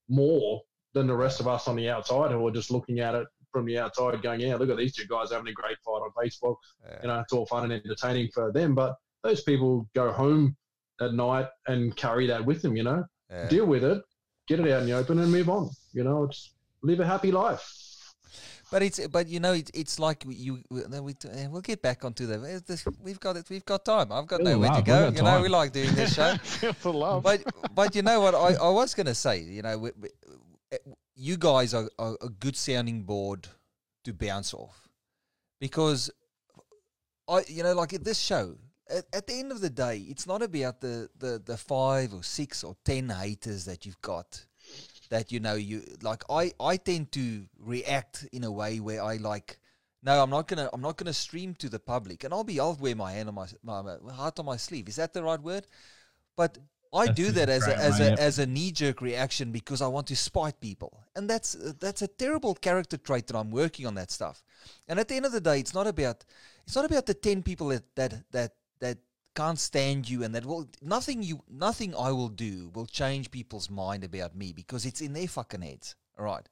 [0.07, 0.61] more
[0.95, 3.65] than the rest of us on the outside who are just looking at it from
[3.65, 6.55] the outside, going, "Yeah, look at these two guys having a great fight on Facebook."
[6.83, 6.99] Yeah.
[7.03, 10.55] You know, it's all fun and entertaining for them, but those people go home
[11.01, 12.75] at night and carry that with them.
[12.75, 13.47] You know, Yeah.
[13.49, 14.01] deal with it,
[14.47, 15.69] get it out in the open, and move on.
[15.93, 17.63] You know, it's live a happy life.
[18.71, 21.13] But it's but you know it's it's like you we, no, we
[21.51, 24.71] we'll get back onto the uh, we've got it we've got time I've got nowhere
[24.71, 25.41] to go you know time.
[25.43, 26.33] we like doing this show
[26.81, 27.21] the love.
[27.21, 27.43] but
[27.75, 30.09] but you know what I, I was gonna say you know we, we,
[31.15, 33.47] you guys are, are a good sounding board
[34.03, 34.87] to bounce off
[35.59, 36.11] because
[37.27, 38.55] I you know like at this show
[38.89, 42.23] at, at the end of the day it's not about the, the the five or
[42.23, 44.45] six or ten haters that you've got
[45.09, 49.17] that you know you like I I tend to react in a way where I
[49.17, 49.59] like
[50.05, 52.75] no, I'm not gonna I'm not gonna stream to the public, and I'll be I'll
[52.75, 54.87] wear my hand on my, my, my heart on my sleeve.
[54.87, 55.65] Is that the right word?
[56.37, 56.59] But
[56.95, 58.19] I That's do that as a, as a yep.
[58.19, 62.07] as a knee jerk reaction because I want to spite people, and that's that's a
[62.07, 64.43] terrible character trait that I'm working on that stuff.
[64.87, 66.23] And at the end of the day, it's not about
[66.65, 68.97] it's not about the ten people that that that that
[69.35, 73.69] can't stand you and that will nothing you nothing I will do will change people's
[73.69, 75.95] mind about me because it's in their fucking heads.
[76.17, 76.47] All right.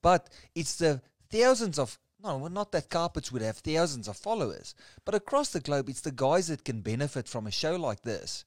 [0.00, 4.76] But it's the thousands of no, well, not that carpets would have thousands of followers,
[5.04, 8.44] but across the globe, it's the guys that can benefit from a show like this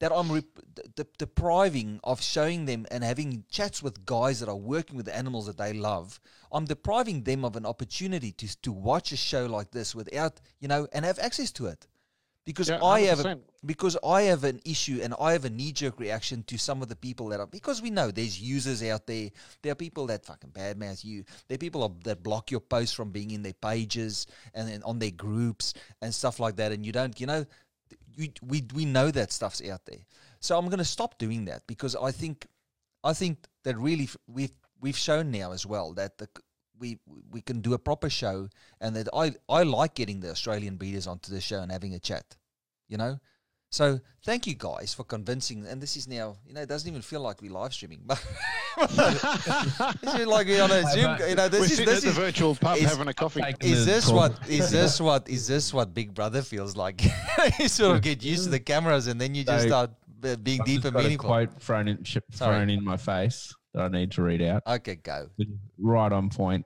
[0.00, 0.44] that I'm rep-
[0.74, 5.08] de- de- depriving of showing them and having chats with guys that are working with
[5.08, 6.20] animals that they love.
[6.52, 10.68] I'm depriving them of an opportunity to to watch a show like this without you
[10.68, 11.86] know and have access to it
[12.44, 15.70] because Yeah, I have a, because I have an issue and I have a knee
[15.72, 19.06] jerk reaction to some of the people that are because we know there's users out
[19.06, 19.28] there.
[19.60, 21.24] There are people that fucking badmouth you.
[21.48, 24.98] There are people that block your posts from being in their pages and then on
[24.98, 26.72] their groups and stuff like that.
[26.72, 27.44] And you don't, you know,
[28.18, 30.04] you, we we know that stuff's out there.
[30.40, 32.46] So I'm going to stop doing that because I think
[33.04, 36.28] I think that really we've we've shown now as well that the
[36.78, 36.98] we
[37.30, 38.48] we can do a proper show
[38.80, 41.98] and that I I like getting the Australian beaters onto the show and having a
[41.98, 42.36] chat,
[42.88, 43.18] you know.
[43.70, 45.66] So thank you guys for convincing.
[45.66, 48.18] And this is now you know it doesn't even feel like we're live streaming, but
[48.78, 51.16] this like we're on a Zoom.
[51.28, 53.42] You know We're this is sitting this at the virtual pub is- having a coffee.
[53.60, 54.14] Is this talk.
[54.14, 57.02] what is this what is this what Big Brother feels like?
[57.58, 59.90] you sort of get used to the cameras and then you just So, start
[60.24, 61.28] uh, being I've deep and got a meaningful.
[61.28, 64.62] quote thrown in, sh- thrown in my face that I need to read out.
[64.66, 65.28] Okay, go.
[65.78, 66.64] Right on point.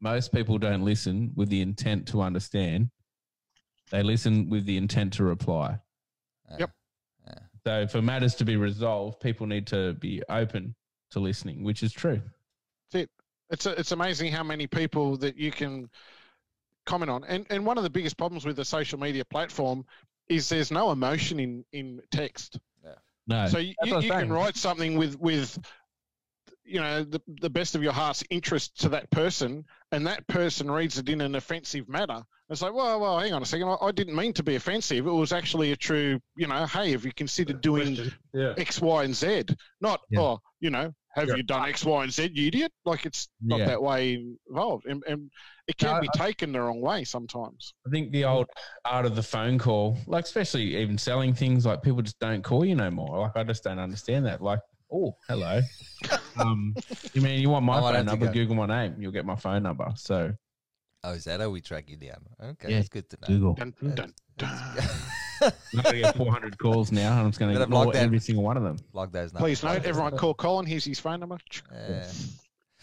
[0.00, 2.90] Most people don't listen with the intent to understand.
[3.90, 5.78] They listen with the intent to reply.
[6.50, 6.70] Uh, Yep.
[7.66, 10.74] So for matters to be resolved, people need to be open
[11.10, 12.22] to listening, which is true.
[13.50, 15.90] it's a, it's amazing how many people that you can
[16.86, 17.24] comment on.
[17.24, 19.84] And and one of the biggest problems with the social media platform
[20.28, 22.58] is there's no emotion in in text.
[23.26, 23.46] No.
[23.48, 25.58] So you, you, you can write something with with
[26.64, 30.70] you know the the best of your heart's interest to that person, and that person
[30.70, 32.22] reads it in an offensive manner.
[32.50, 33.68] It's like, well, well, hang on a second.
[33.68, 35.06] I, I didn't mean to be offensive.
[35.06, 37.96] It was actually a true, you know, hey, have you considered doing
[38.34, 38.54] Yeah.
[38.58, 39.44] X, Y, and Z?
[39.80, 40.20] Not, Yeah.
[40.20, 41.36] oh, you know, have Yeah.
[41.36, 42.72] you done X, Y, and Z, you idiot?
[42.84, 43.66] Like it's not Yeah.
[43.66, 45.30] that way involved, and, and
[45.68, 47.72] it can No, be taken the wrong way sometimes.
[47.86, 48.46] I think the old
[48.84, 52.64] art of the phone call, like especially even selling things, like people just don't call
[52.64, 53.20] you no more.
[53.20, 54.42] Like I just don't understand that.
[54.42, 54.60] Like,
[54.92, 55.60] oh, hello.
[56.40, 56.74] um,
[57.14, 58.26] you mean you want my Oh, I phone number?
[58.32, 59.92] Google my name, you'll get my phone number.
[59.96, 60.32] So
[61.02, 62.18] Oh, is that how we track you down?
[62.42, 63.26] Okay, Yeah, that's good to know.
[63.28, 63.54] Google.
[63.54, 63.94] Dun, Yeah.
[63.94, 64.78] dun, dun.
[65.42, 68.44] I'm gonna get 400 calls now, and I'm just gonna Better ignore block every single
[68.44, 68.76] one of them.
[68.92, 69.60] Log those numbers.
[69.60, 70.66] Please note, everyone call Colin.
[70.66, 71.38] Here's his phone number.
[71.74, 72.04] Uh,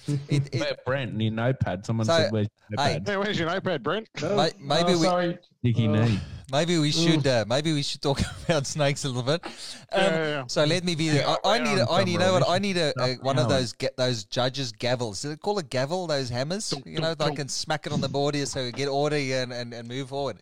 [0.30, 1.86] it, it, Where, Brent, your notepad.
[1.86, 4.08] Someone So, said, "Where's your hey, notepad?" Hey, where's your notepad, Brent?
[4.22, 5.38] Ma- maybe Oh, we- sorry.
[5.64, 6.20] Dicky Uh, knee.
[6.52, 9.44] maybe we should uh, maybe we should talk about snakes a little bit.
[9.46, 9.52] Um,
[9.92, 10.44] Yeah, yeah, yeah.
[10.48, 11.28] So let me be the.
[11.28, 11.80] I, I need.
[11.80, 12.12] A, on I need.
[12.14, 12.48] You know what?
[12.48, 15.22] I need a, a one of those get those judges gavels.
[15.22, 16.08] Do they call it gavel?
[16.08, 16.70] Those hammers.
[16.70, 18.88] Dunk, You know, dunk, they can smack it on the board here so we get
[18.88, 20.38] order here and, and, and move forward.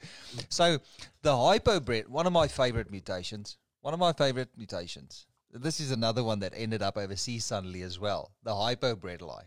[0.50, 0.80] So
[1.22, 3.58] the hypo hypobred, one of my favorite mutations.
[3.82, 5.26] One of my favorite mutations.
[5.56, 8.32] This is another one that ended up overseas suddenly as well.
[8.44, 9.44] The hypo Bredli.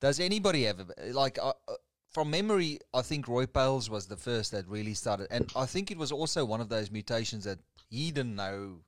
[0.00, 1.74] Does anybody have a, like uh, uh,
[2.10, 2.80] from memory?
[2.92, 6.10] I think Roy Pales was the first that really started, and I think it was
[6.10, 8.80] also one of those mutations that he didn't know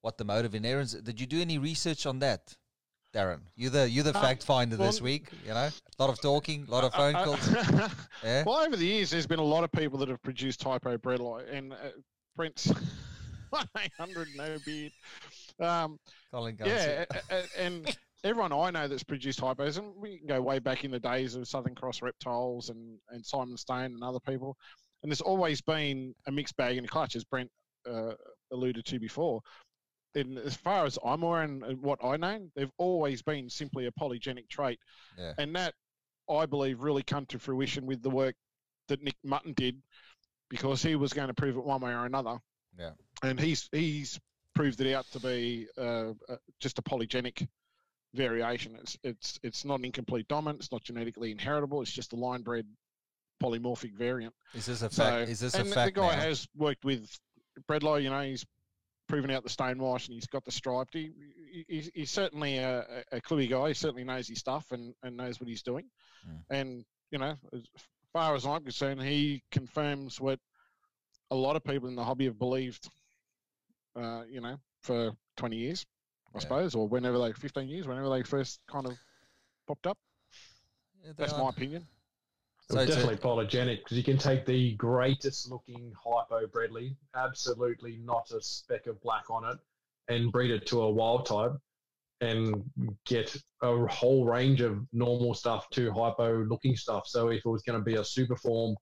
[0.00, 0.94] what the mode motive inherence.
[0.94, 2.56] Did you do any research on that,
[3.14, 3.40] Darren?
[3.54, 5.28] You the you the Uh, fact finder this week.
[5.44, 7.92] You know, a lot of talking, a lot of phone Uh, uh, calls.
[8.24, 8.44] Yeah.
[8.46, 11.44] well, over the years, there's been a lot of people that have produced hypo Bredli
[11.52, 11.76] and uh,
[12.36, 12.66] Brent's
[13.50, 14.92] 100 no beard.
[15.60, 15.98] Um,
[16.32, 17.06] Colin Garcia.
[17.30, 20.90] yeah, and everyone I know that's produced hypos, and we can go way back in
[20.90, 24.56] the days of Southern Cross Reptiles and, and Simon Stone and other people,
[25.02, 27.50] and there's always been a mixed bag in the clutch, as Brent
[27.90, 28.12] uh,
[28.52, 29.40] alluded to before.
[30.16, 33.86] And as far as I'm aware and and what I know, they've always been simply
[33.86, 34.78] a polygenic trait,
[35.18, 35.34] Yeah.
[35.38, 35.74] and that
[36.28, 38.34] I believe really come to fruition with the work
[38.88, 39.76] that Nick Mutton did,
[40.48, 42.38] because he was going to prove it one way or another.
[42.78, 42.90] Yeah.
[43.22, 44.18] And he's he's
[44.54, 47.46] proved it out to be uh, uh, just a polygenic
[48.14, 48.76] variation.
[48.80, 50.60] It's it's it's not an incomplete dominant.
[50.60, 51.80] It's not genetically inheritable.
[51.82, 52.66] It's just a line bred
[53.42, 54.34] polymorphic variant.
[54.54, 55.30] Is this a So, fact?
[55.30, 55.94] Is this a and the- fact?
[55.94, 56.20] the guy now?
[56.22, 57.08] has worked with
[57.68, 58.02] Bredli.
[58.02, 58.44] You know, he's
[59.08, 60.94] proven out the stonewash and he's got the striped.
[60.94, 61.10] He,
[61.68, 62.80] he he's, certainly a,
[63.12, 63.68] a a cluey guy.
[63.68, 65.86] He certainly knows his stuff and, and knows what he's doing.
[66.28, 66.42] Mm.
[66.50, 67.62] And you know, as
[68.12, 70.38] far as I'm concerned, he confirms what
[71.30, 72.88] a lot of people in the hobby have believed.
[73.96, 75.84] Uh, you know, for 20 years,
[76.34, 76.42] I Yeah.
[76.42, 78.96] suppose, or whenever they 15 years, whenever they first kind of
[79.66, 79.98] popped up.
[81.04, 81.42] Yeah, That's are.
[81.42, 81.86] my opinion.
[82.68, 87.96] So it's a- definitely polygenic because you can take the greatest looking hypo Bredli, absolutely
[87.98, 89.58] not a speck of black on it,
[90.08, 91.52] and breed it to a wild type
[92.20, 92.62] and
[93.06, 97.06] get a whole range of normal stuff to hypo looking stuff.
[97.06, 98.76] So if it was going to be a super form,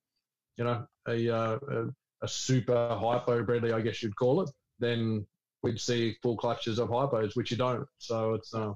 [0.57, 1.85] you know, a, uh, a,
[2.23, 5.27] a super hypo Bredli, I guess you'd call it, then
[5.63, 7.87] we'd see full clutches of hypos, which you don't.
[7.99, 8.73] So it's uh,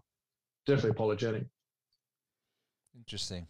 [0.67, 1.47] definitely polygenic.
[2.97, 3.47] Interesting.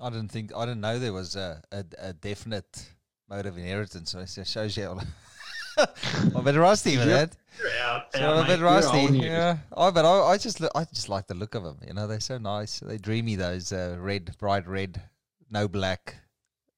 [0.00, 2.88] I didn't think I didn't know there was a, a, a definite
[3.28, 4.10] mode of inheritance.
[4.12, 4.86] So it shows you.
[4.86, 5.02] all-
[6.14, 7.30] I'm a bit rusty with Yep.
[7.30, 7.36] that.
[7.60, 9.18] You're out, So I'm a bit rusty.
[9.18, 9.58] Yeah.
[9.72, 11.78] Oh, but I, I just I just like the look of them.
[11.86, 12.80] You know, they're so nice.
[12.80, 13.36] They dreamy.
[13.36, 15.00] Those uh, red, bright red,
[15.50, 16.16] no black.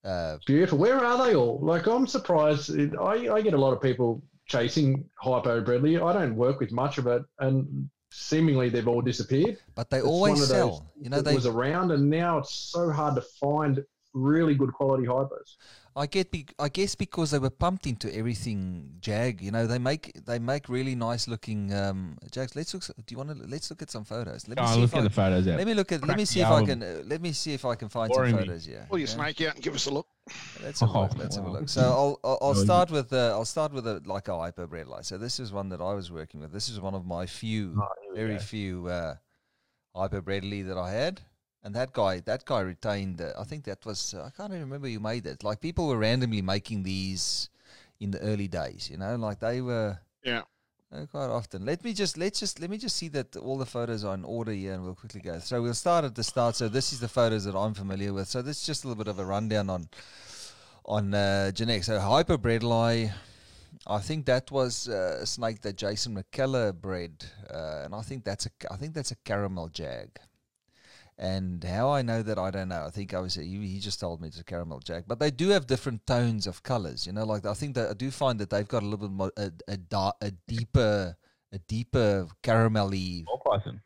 [0.05, 0.79] Uh, Beautiful.
[0.79, 1.59] Where are they all?
[1.63, 2.71] Like, I'm surprised.
[2.99, 5.95] I, I get a lot of people chasing hypo Bredli.
[6.05, 9.59] I don't work with much of it, and seemingly they've all disappeared.
[9.75, 10.93] but they It's always one those sell.
[11.01, 11.35] You know, It they.
[11.35, 13.75] was around, and now it's so hard to find
[14.13, 15.51] really good quality hypos.
[15.97, 16.31] I get.
[16.31, 19.41] Be, I guess because they were pumped into everything Jag.
[19.43, 22.55] You know, they make they make really nice looking um, Jags.
[22.55, 22.85] Let's look.
[22.85, 23.37] Do you want to?
[23.55, 24.47] Let's look at some photos.
[24.49, 25.59] Let me Oh, see look if at I, the photos out.
[25.59, 26.07] Let me look at.
[26.07, 26.83] Let me see if I can.
[26.83, 28.47] Uh, let me see if I can find Boring some me.
[28.47, 28.69] photos.
[28.69, 28.85] Yeah.
[28.89, 29.15] Pull your yeah.
[29.15, 30.07] snake out and give us a look.
[30.63, 31.13] Let's have a look.
[31.13, 31.69] Oh, Let's have a look.
[31.69, 34.67] So I'll I'll, I'll Oh, start with uh, I'll start with a like a hypo
[34.67, 35.05] Bredli.
[35.05, 36.53] So this is one that I was working with.
[36.53, 37.85] This is one of my few,
[38.15, 39.15] very few uh,
[39.95, 41.23] hypo Bredli that I had.
[41.63, 43.21] And that guy, that guy retained.
[43.21, 45.45] Uh, I think that was uh, I can't even remember who made it.
[45.45, 47.51] Like people were randomly making these
[48.01, 48.89] in the early days.
[48.91, 49.99] You know, like they were.
[50.25, 50.43] Yeah.
[50.93, 51.65] Uh, quite often.
[51.65, 54.25] Let me just let's just let me just see that all the photos are in
[54.25, 55.39] order here, and we'll quickly go.
[55.39, 56.57] So we'll start at the start.
[56.57, 58.29] So this is the photos that I'm familiar with.
[58.29, 59.89] So this is just a little bit of a rundown on
[60.85, 61.87] on uh, genetics.
[61.87, 62.37] So hyper
[63.87, 68.25] I think that was uh, a snake that Jason McKellar bred, uh, and I think
[68.25, 70.19] that's a I think that's a caramel jag.
[71.21, 72.83] And how I know that I don't know.
[72.87, 75.31] I think I was he, he just told me it's a caramel jag, but they
[75.31, 77.07] do have different tones of colors.
[77.07, 79.11] You know, like I think that I do find that they've got a little bit
[79.11, 81.15] more a a, da- a deeper
[81.53, 83.83] a deeper caramelly Ball python.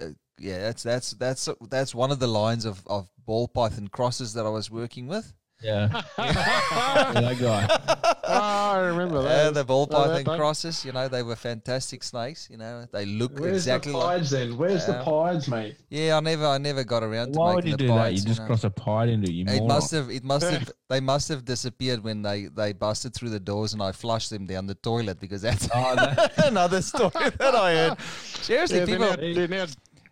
[0.00, 4.34] Uh, yeah, that's that's that's that's one of the lines of, of ball python crosses
[4.34, 5.34] that I was working with.
[5.60, 5.88] Yeah.
[6.18, 8.12] yeah, that guy.
[8.28, 8.32] oh,
[8.72, 9.54] I remember Yeah, that.
[9.54, 10.38] the ball Oh, that python thing.
[10.38, 12.48] crosses, you know, they were fantastic snakes.
[12.50, 14.18] You know, they look Where's exactly the like.
[14.18, 14.56] pieds then?
[14.58, 14.98] Where's Yeah.
[14.98, 15.76] the pides, mate?
[15.88, 17.92] Yeah, I never, I never got around to Why would you the do that?
[17.96, 18.46] pies, You just know.
[18.46, 19.34] cross a pied into it.
[19.34, 23.14] You It must have, it must have, they must have disappeared when they they busted
[23.14, 26.82] through the doors and I flushed them down the toilet because that's Oh, that- another
[26.82, 27.98] story that I heard.
[28.42, 29.66] Seriously, Yeah, they're, people, now, they're now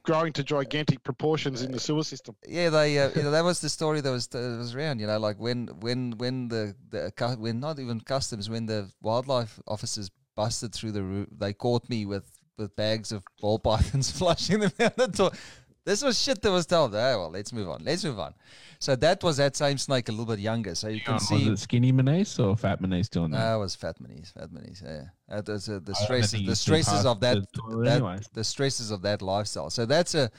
[0.04, 2.36] growing to gigantic proportions in the sewer system.
[2.46, 5.00] yeah, they uh, you know, that was the story that was that was around.
[5.00, 9.58] You know, like when when when the the when not even customs when the wildlife
[9.66, 14.60] officers busted through the roof, they caught me with with bags of ball pythons flushing
[14.60, 15.34] them down the toilet.
[15.84, 16.94] This was shit that was told.
[16.94, 17.84] Oh well, let's move on.
[17.84, 18.34] Let's move on.
[18.78, 20.74] So that was that same snake, a little bit younger.
[20.74, 21.50] So you Hang can on, see.
[21.50, 23.38] Was it skinny Manise or fat Manise doing that?
[23.38, 24.82] No, it was fat minis, fat minis.
[24.82, 28.18] Yeah, that was, uh, the stresses, the stresses of that, the that anyway.
[28.32, 29.70] the stresses of that lifestyle.
[29.70, 30.30] So that's a,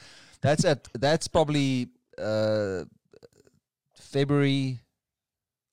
[0.41, 2.85] that's at that's probably uh,
[3.93, 4.79] February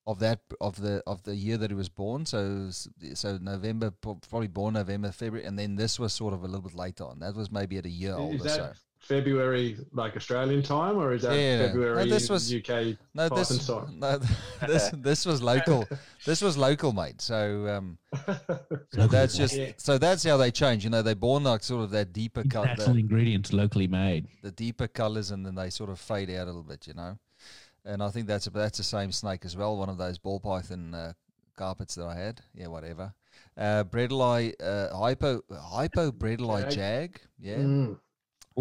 [0.07, 2.27] of that of the of the year that he was born.
[2.27, 2.69] So
[3.15, 6.75] so November, probably born November, February, and then this was sort of a little bit
[6.75, 7.21] later on.
[7.21, 8.73] That was maybe at a year old Is or so.
[8.99, 11.59] February, like Australian time, or is that Yeah.
[11.59, 12.97] No, February this was- UK?
[13.15, 13.99] No, this time.
[13.99, 14.21] no,
[14.67, 15.89] this this was local.
[16.25, 17.21] This was local, mate.
[17.21, 17.99] So um,
[18.95, 19.73] So that's just Yeah.
[19.77, 20.85] so that's how they change.
[20.85, 24.29] You know, they're born like sort of that deeper color, Natural the, ingredients locally made.
[24.43, 26.87] the deeper colors, and then they sort of fade out a little bit.
[26.87, 27.19] You know,
[27.85, 29.77] and I think that's that's the same snake as well.
[29.77, 31.13] One of those ball python uh,
[31.57, 32.41] carpets that I had.
[32.55, 33.13] Yeah, whatever.
[33.57, 36.73] Uh, Bredli, uh, hypo hypo Bredli Jag.
[36.73, 37.21] jag.
[37.39, 37.99] Yeah, Mm.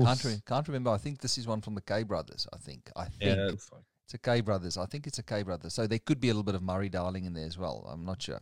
[0.03, 0.89] can't re- can't remember.
[0.91, 2.48] I think this is one from the K brothers.
[2.53, 2.89] I think.
[2.95, 4.77] I think Yeah, it's like it's a K brothers.
[4.77, 5.73] I think it's a K brothers.
[5.73, 7.88] So there could be a little bit of Murray Darling in there as well.
[7.91, 8.41] I'm not sure.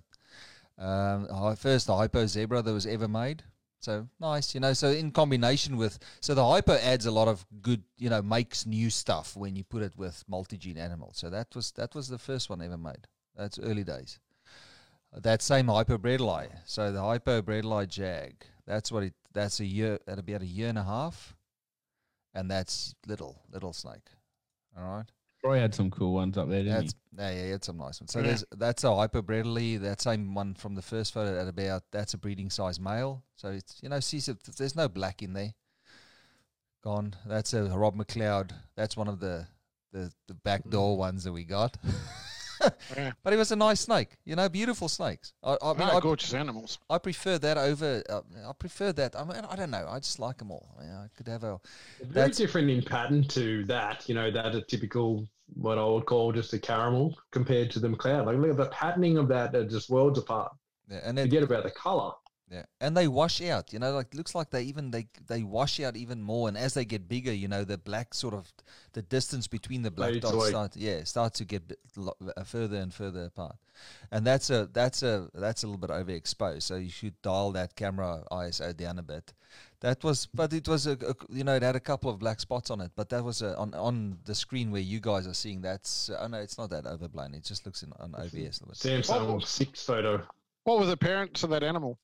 [0.77, 3.43] Um, first the hypo zebra that was ever made.
[3.80, 4.73] So nice, you know.
[4.73, 8.65] So in combination with, so the hypo adds a lot of good, you know, makes
[8.65, 11.18] new stuff when you put it with multi-gene animals.
[11.18, 13.07] So that was that was the first one ever made.
[13.35, 14.19] That's early days.
[15.14, 16.49] That same hypo bredli.
[16.65, 18.45] So the hypo bredli jag.
[18.68, 19.14] That's what it.
[19.34, 19.99] That's a year.
[20.06, 21.35] That'll be at a year and a half,
[22.34, 24.10] and that's little little snake.
[24.77, 25.11] All right.
[25.41, 28.11] Troy had some cool ones up there, didn't That's yeah, yeah, it's some nice ones.
[28.11, 28.28] So Yeah.
[28.28, 29.80] there's that's a hypo Bredli.
[29.80, 33.24] That same one from the first photo at about that's a breeding size male.
[33.36, 34.20] So it's you know, see,
[34.57, 35.53] there's no black in there.
[36.84, 37.16] Gone.
[37.26, 38.52] That's a Rob McLeod.
[38.76, 39.48] That's one of the
[39.91, 40.99] the the back door hmm.
[40.99, 41.78] ones that we got.
[42.95, 43.11] Yeah.
[43.23, 44.18] but he was a nice snake.
[44.26, 45.34] You know, beautiful snakes.
[45.44, 46.80] I, I mean, No, I, gorgeous animals.
[46.90, 48.03] I prefer that over.
[48.10, 49.15] Uh, I prefer that.
[49.15, 49.88] I mean, I don't know.
[49.90, 50.69] I just like them all.
[50.77, 51.60] I, mean, I could have a.
[52.02, 54.07] Very different in pattern to that.
[54.07, 57.88] You know, that a typical what I would call just a caramel compared to the
[57.88, 58.26] McLeod.
[58.26, 60.52] Like look at the patterning of that are just worlds apart.
[60.90, 62.11] Yeah, and then Forget about the color.
[62.51, 63.71] Yeah, and they wash out.
[63.71, 66.47] You know, like looks like they even they they wash out even more.
[66.47, 68.51] And as they get bigger, you know, the black sort of
[68.93, 72.77] the distance between the black dots start yeah start to get bit lo- uh, further
[72.77, 73.55] and further apart.
[74.11, 76.63] And that's a that's a that's a little bit overexposed.
[76.63, 79.31] So you should dial that camera ISO down a bit.
[79.81, 82.39] That was, but it was a, a you know it had a couple of black
[82.39, 82.91] spots on it.
[82.95, 85.61] But that was a, on on the screen where you guys are seeing.
[85.61, 87.35] That's oh no, it's not that overblown.
[87.35, 88.76] It just looks in on OBS a little bit.
[88.76, 90.23] Samsung six photo.
[90.63, 91.99] What was apparent to that animal?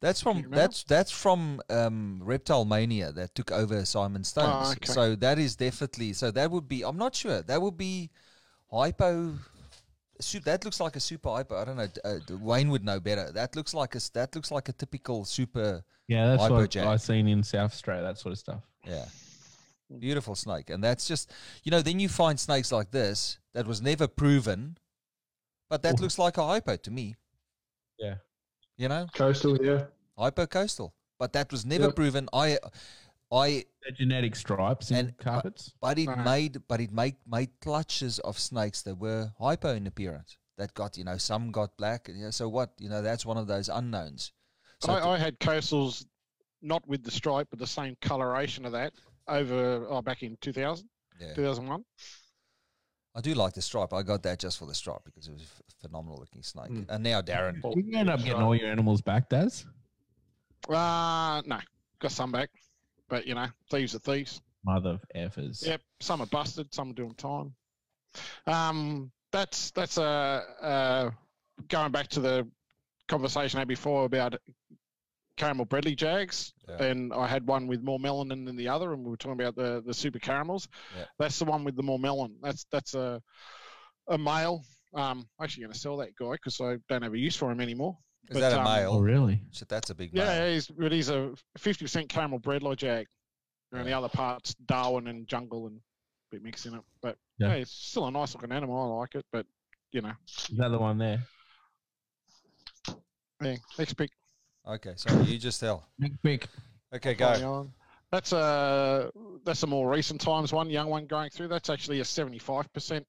[0.00, 4.68] That's from that's that's from um, Reptile Mania that took over Simon Stones.
[4.68, 4.86] Oh, okay.
[4.92, 8.10] So that is definitely so that would be I'm not sure that would be
[8.72, 9.34] hypo.
[10.20, 11.60] su- That looks like a super hypo.
[11.60, 11.88] I don't know.
[12.02, 13.30] Uh, Wayne would know better.
[13.30, 15.84] That looks like a s- that looks like a typical super.
[16.08, 16.86] Yeah, that's what Hypojack.
[16.86, 18.02] I've seen in South Australia.
[18.02, 18.62] That sort of stuff.
[18.86, 19.04] Yeah,
[19.98, 21.30] beautiful snake, and that's just
[21.62, 21.82] you know.
[21.82, 24.78] Then you find snakes like this that was never proven,
[25.68, 26.02] but that Oh.
[26.02, 27.16] looks like a hypo to me.
[27.98, 28.14] Yeah.
[28.80, 29.84] You know, Coastal, yeah.
[30.16, 31.96] hypo coastal, but that was never Yep.
[31.96, 32.28] proven.
[32.32, 32.58] I,
[33.30, 35.74] I They're genetic stripes And, carpets.
[35.82, 36.24] But it Right.
[36.24, 40.38] made but it made made clutches of snakes that were hypo in appearance.
[40.56, 42.08] That got you know some got black.
[42.08, 44.32] You know, so what you know that's one of those unknowns.
[44.80, 46.06] So I, I had coastals
[46.62, 48.94] not with the stripe, but the same coloration of that
[49.28, 50.88] over oh, back in 2000,
[51.20, 51.84] yeah, 2001.
[53.14, 53.92] I do like the stripe.
[53.92, 56.70] I got that just for the stripe because it was a phenomenal looking snake.
[56.70, 56.86] Mm.
[56.88, 59.66] And now Darren, Well, Did you end up getting all your animals back, Daz?
[60.68, 61.58] Uh, no,
[61.98, 62.50] got some back,
[63.08, 64.40] but you know, thieves are thieves.
[64.64, 65.66] Mother of effers.
[65.66, 67.54] Yep, some are busted, some are doing time.
[68.46, 71.10] Um, that's that's uh, uh,
[71.68, 72.46] going back to the
[73.08, 74.36] conversation I had before about
[75.40, 76.82] caramel Bredli Jags, Yeah.
[76.84, 79.56] and I had one with more melanin than the other, and we were talking about
[79.56, 80.68] the the super caramels.
[80.96, 81.06] Yeah.
[81.18, 82.36] That's the one with the more melanin.
[82.42, 83.20] That's that's a
[84.08, 84.62] a male.
[84.92, 87.50] Um, I'm actually going to sell that guy because I don't have a use for
[87.50, 87.96] him anymore.
[88.28, 89.00] is But, that a um, Oh, male?
[89.00, 89.40] really?
[89.52, 90.24] Shit, that's a big male.
[90.26, 93.06] Yeah, he's but he's a 50% caramel Bredli Jag,
[93.72, 95.80] and the other parts Darwin and jungle and a
[96.36, 96.82] bit mixed in it.
[97.02, 97.48] But Yeah.
[97.48, 98.76] yeah, it's still a nice looking animal.
[98.78, 99.46] I like it, but
[99.92, 101.22] you know, Is that the one there?
[103.42, 104.10] yeah, next pick.
[104.66, 105.86] Okay, so you just tell.
[105.98, 106.46] Big, big.
[106.94, 107.70] Okay, go.
[108.12, 109.10] That's a
[109.44, 111.48] that's a more recent times one, young one going through.
[111.48, 113.04] That's actually a 75%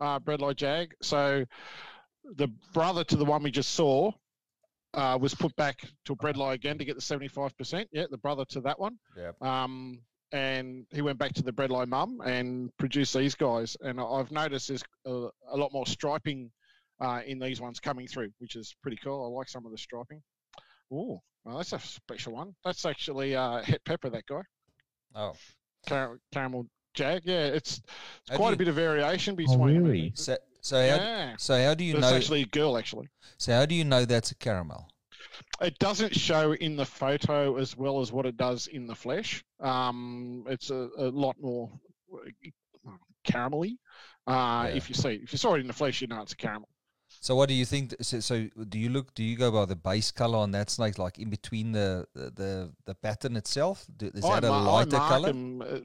[0.00, 0.92] uh, Bredli Jag.
[1.02, 1.44] So
[2.36, 4.10] the brother to the one we just saw
[4.94, 7.86] uh, was put back to a Bredli again to get the 75%.
[7.92, 8.98] Yeah, the brother to that one.
[9.16, 9.30] Yeah.
[9.40, 10.00] Um,
[10.32, 13.76] and he went back to the Bredli mum and produced these guys.
[13.80, 16.50] And I- I've noticed there's a, a lot more striping
[17.00, 19.24] uh, in these ones coming through, which is pretty cool.
[19.24, 20.20] I like some of the striping.
[20.92, 22.54] Oh, well, that's a special one.
[22.64, 24.42] That's actually uh, Het Pepper, that guy.
[25.14, 25.32] Oh,
[25.88, 27.22] Car- caramel Jag.
[27.24, 27.80] Yeah, it's,
[28.26, 29.84] it's quite you- a bit of variation Oh, between them.
[29.84, 30.12] really?
[30.14, 31.34] so so how, Yeah.
[31.38, 32.14] so how do you It's know?
[32.16, 33.08] actually a girl, actually.
[33.38, 34.88] So how do you know that's a caramel?
[35.60, 39.44] It doesn't show in the photo as well as what it does in the flesh.
[39.60, 41.70] Um, it's a, a lot more
[42.12, 42.90] uh,
[43.24, 43.76] caramelly.
[44.26, 44.76] Uh, Yeah.
[44.76, 46.68] If you see, if you saw it in the flesh, you know it's a caramel.
[47.22, 47.94] So what do you think?
[48.00, 49.14] So, so do you look?
[49.14, 52.72] Do you go by the base color on that snake, like in between the the
[52.86, 53.86] the, pattern itself?
[53.96, 55.28] Do, is that a lighter color?
[55.28, 55.80] 'em, uh,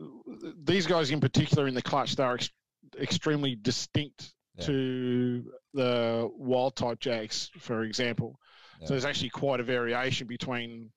[0.64, 2.52] these guys in particular in the clutch, they're ex-
[3.00, 4.66] extremely distinct Yeah.
[4.68, 8.40] to the wild type jacks, for example.
[8.80, 8.88] Yeah.
[8.88, 10.90] So there's actually quite a variation between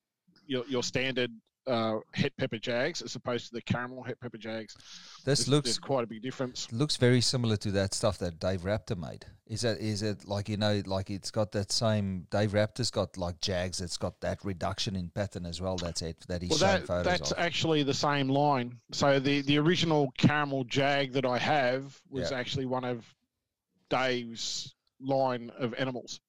[0.47, 1.33] your, your standard
[1.69, 4.75] uh, het pepper jags as opposed to the caramel het pepper jags.
[4.75, 6.69] This There's, looks there's quite a big difference.
[6.73, 9.27] looks very similar to that stuff that Dave Raptor made.
[9.47, 13.17] Is that is it like you know like it's got that same Dave Raptor's got
[13.17, 13.81] like Jags.
[13.81, 15.77] It's got that reduction in pattern as well.
[15.77, 16.17] That's it.
[16.29, 17.39] That he's Well, that, photos that's of.
[17.39, 18.79] actually the same line.
[18.93, 22.39] So the, the original caramel jag that I have was Yeah.
[22.39, 23.05] actually one of
[23.91, 26.21] Dave's line of animals.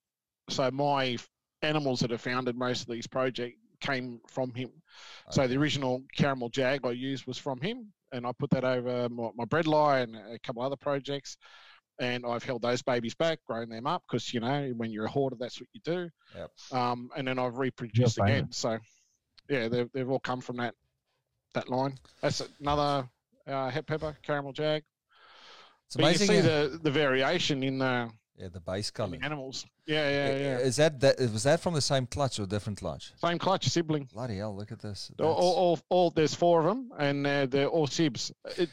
[0.49, 1.17] So my
[1.61, 4.69] animals that have founded most of these projects came from him.
[5.31, 9.09] So the original caramel jag I used was from him, and I put that over
[9.09, 11.37] my, my Bredli and a couple other projects.
[12.01, 15.09] And I've held those babies back, grown them up because you know when you're a
[15.09, 16.09] hoarder, that's what you do.
[16.35, 16.51] Yep.
[16.71, 18.51] Um, and then I've reproduced again.
[18.51, 18.79] So
[19.49, 20.75] yeah, they've, they've all come from that
[21.53, 21.95] that line.
[22.21, 23.09] That's another
[23.47, 24.83] uh, pepper caramel jag.
[25.87, 26.27] It's But you amazing.
[26.27, 28.09] can see the the variation in the,
[28.39, 29.17] yeah, the base color.
[29.17, 29.65] the animals.
[29.85, 30.57] Yeah, yeah, yeah.
[30.59, 33.11] Is that that was that from the same clutch or different clutch?
[33.17, 34.07] Same clutch sibling.
[34.13, 34.55] Bloody hell!
[34.55, 35.11] Look at this.
[35.19, 38.31] All, all, all, all, there's four of them, and uh, they're all sibs.
[38.57, 38.69] It,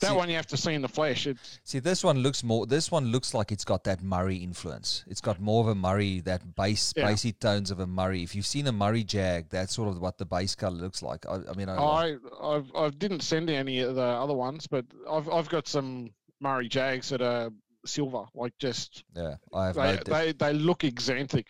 [0.00, 1.26] That See- one you have to see in the flesh.
[1.26, 2.64] It, See, this one looks more.
[2.64, 5.04] This one looks like it's got that Murray influence.
[5.06, 7.04] It's got more of a Murray, that bass, Yeah.
[7.04, 8.22] bassy tones of a Murray.
[8.22, 11.26] If you've seen a Murray Jag, that's sort of what the base color looks like.
[11.26, 14.86] I, I mean, I, I I've, I didn't send any of the other ones, but
[15.06, 17.50] I've I've got some Murray Jags that are
[17.86, 21.46] silver, like just yeah, I have they no, they, they look axanthic.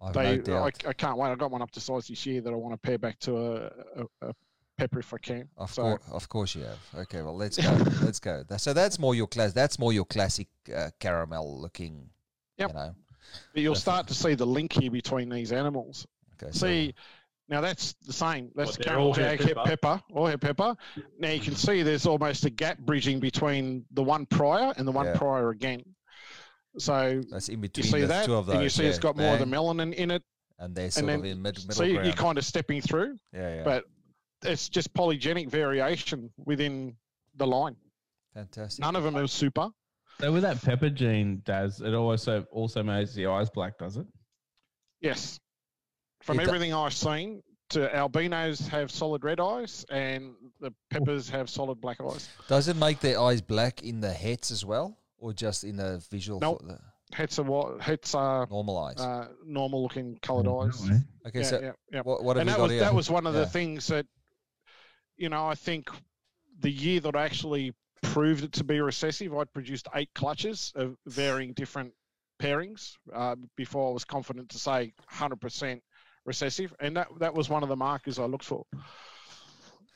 [0.00, 0.84] I They no doubt.
[0.84, 1.30] I, I can't wait.
[1.30, 3.36] I got one up to size this year that I want to pair back to
[3.36, 3.54] a,
[4.02, 4.34] a, a
[4.76, 5.48] pepper if I can.
[5.56, 6.78] Of So- course, of course you have.
[7.02, 7.70] Okay, well let's go.
[8.02, 8.42] let's go.
[8.56, 9.52] So that's more your class.
[9.52, 12.08] That's more your classic uh, caramel looking.
[12.58, 12.68] Yep.
[12.70, 12.94] You know.
[13.54, 16.06] But you'll start to see the link here between these animals.
[16.42, 16.50] Okay.
[16.52, 16.94] so- See,
[17.48, 18.50] now that's the same.
[18.54, 19.68] That's What, the they're all hair jag hip pepper?
[19.76, 20.74] pepper or hair pepper.
[21.18, 24.92] Now you can see there's almost a gap bridging between the one prior and the
[24.92, 25.16] one Yeah.
[25.18, 25.82] prior again.
[26.78, 27.84] So that's in between.
[27.84, 28.54] you see the that, two of those.
[28.54, 30.22] and you see it's yeah, got more of the bang, melanin in it.
[30.58, 32.06] and they're sort of then- in mid, middle So you- ground.
[32.06, 33.62] you're kind of stepping through, yeah, yeah.
[33.64, 33.84] but
[34.44, 36.96] it's just polygenic variation within
[37.36, 37.76] the line.
[38.34, 38.80] Fantastic.
[38.82, 39.68] None of them are super.
[40.20, 44.06] So with that pepper gene, Daz, it also also makes the eyes black, does it?
[45.00, 45.38] Yes.
[46.22, 51.48] From It everything I've seen, to albinos have solid red eyes, and the peppers have
[51.50, 52.28] solid black eyes.
[52.48, 56.04] Does it make their eyes black in the heads as well, or just in the
[56.10, 56.38] visual?
[56.40, 56.60] Nope.
[56.60, 56.78] for the
[57.12, 57.80] Hets are what?
[57.82, 58.98] Hets are normal eyes.
[58.98, 60.82] uh, normal looking coloured eyes.
[61.26, 62.00] okay, yeah, so yeah, yeah.
[62.00, 62.80] what, what have and we that got was here?
[62.80, 63.40] that was one of Yeah.
[63.40, 64.06] the things that,
[65.18, 65.90] you know, I think
[66.60, 70.96] the year that I actually proved it to be recessive, I'd produced eight clutches of
[71.06, 71.92] varying different
[72.40, 75.80] pairings uh, before I was confident to say 100%
[76.24, 78.64] recessive, and that that was one of the markers I looked for.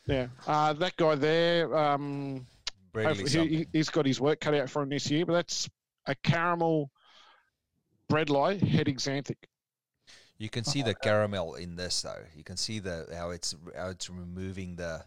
[0.07, 1.77] Yeah, uh, that guy there.
[1.77, 2.47] Um,
[2.93, 3.59] Bradley hopefully something.
[3.59, 5.69] he, he's got his work cut out for him this year, but that's
[6.07, 6.91] a caramel
[8.09, 9.49] Bredli het axanthic.
[10.39, 12.25] You can see the caramel in this though.
[12.37, 15.03] You can see the how it's how it's removing the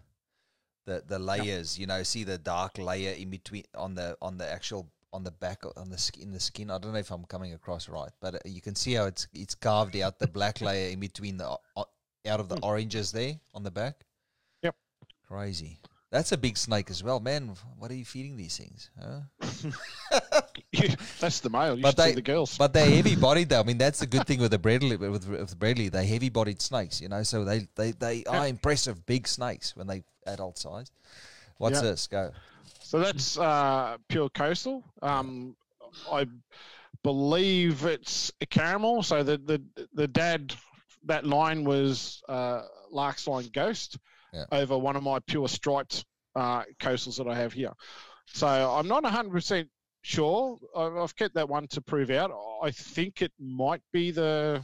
[0.85, 1.77] the the layers.
[1.77, 5.31] You know, see the dark layer in between on the on the actual on the
[5.31, 6.69] back on the skin the skin.
[6.69, 9.27] I don't know if I'm coming across right, but uh, you can see how it's
[9.34, 11.86] it's carved out the black layer in between the o-
[12.27, 14.06] out of the oranges there on the back.
[14.64, 14.76] Yep.
[15.27, 15.80] Crazy.
[16.11, 17.52] That's a big snake as well, man.
[17.77, 18.90] What are you feeding these things?
[18.99, 19.19] Huh?
[21.19, 21.76] that's the male.
[21.77, 22.57] You But they- the girls.
[22.57, 23.60] But they're heavy bodied though.
[23.60, 25.90] I mean, that's the good thing with the Bradley with, with Bradley.
[25.90, 27.23] They're heavy bodied snakes, you know.
[27.23, 30.91] So they they, they are impressive big snakes when they adult size.
[31.57, 31.90] What's Yeah.
[31.90, 32.07] this?
[32.07, 32.31] Go.
[32.89, 34.83] So that's uh, pure coastal.
[35.03, 35.55] Um,
[36.11, 36.25] I
[37.03, 39.03] believe it's a caramel.
[39.03, 40.55] So the the the dad
[41.05, 43.99] that line was uh, Lark's line Ghost
[44.33, 44.45] Yeah.
[44.51, 46.03] over one of my pure striped
[46.35, 47.73] uh, coastals that I have here.
[48.25, 49.69] So I'm not 100 percent
[50.01, 50.57] sure.
[50.75, 52.31] I've, I've kept that one to prove out.
[52.63, 54.63] I think it might be the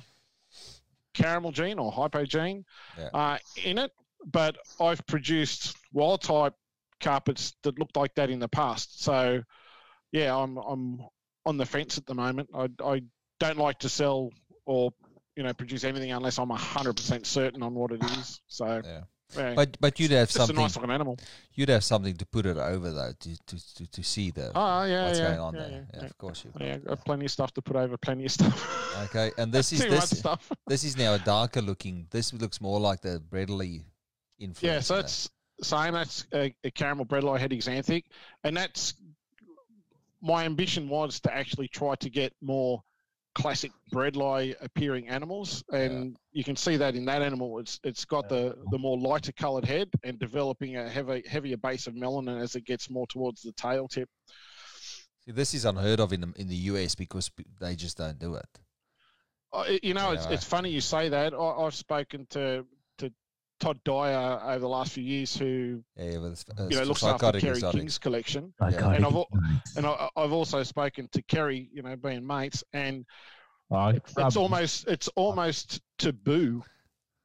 [1.13, 2.65] caramel gene or hypo gene
[2.97, 3.09] Yeah.
[3.13, 3.91] uh, in it,
[4.25, 6.55] but I've produced wild type
[7.01, 9.03] carpets that looked like that in the past.
[9.03, 9.41] So,
[10.11, 10.99] yeah, I'm I'm
[11.45, 12.49] on the fence at the moment.
[12.53, 13.01] I I
[13.39, 14.31] don't like to sell
[14.65, 14.91] or
[15.35, 18.41] you know produce anything unless I'm hundred percent certain on what it is.
[18.47, 19.01] So, Yeah.
[19.35, 20.55] yeah, But but you'd have it's something.
[20.55, 21.17] nice looking animal.
[21.53, 24.83] You'd have something to put it over though to to to, to see the Oh
[24.85, 26.05] yeah, what's yeah, going on yeah, there.
[26.05, 26.51] of course you.
[26.59, 28.95] Yeah, got plenty of stuff to put over plenty of stuff.
[29.05, 30.49] Okay, and this is this stuff.
[30.67, 32.07] this is now a darker looking.
[32.11, 33.83] This looks more like the Bradley
[34.39, 34.61] influence.
[34.75, 35.29] Yeah, so that's
[35.61, 35.93] same.
[35.93, 38.03] That's a, a caramel Bredli het axanthic,
[38.43, 38.93] and that's
[40.21, 42.81] my ambition was to actually try to get more
[43.35, 47.59] classic Bredli appearing animals, and you can see that in that animal.
[47.59, 51.87] It's it's got the the more lighter coloured head and developing a heavy heavier base
[51.87, 54.09] of melanin as it gets more towards the tail tip.
[55.25, 58.35] See, this is unheard of in the, in the US because they just don't do
[58.35, 58.45] it.
[59.51, 60.33] Uh, you know, it's, Yeah.
[60.33, 61.33] it's funny you say that.
[61.33, 62.65] I, I've spoken to
[63.59, 67.03] Todd Dyer over the last few years, who Yeah, but it's, uh, you know looks
[67.03, 67.81] after Kerry exotics.
[67.81, 68.53] King's collection.
[68.59, 68.91] Yeah.
[68.91, 69.23] And I've
[69.77, 73.05] and I, I've also spoken to Kerry, you know, being mates, and
[73.71, 76.63] Oh, it's almost it's almost taboo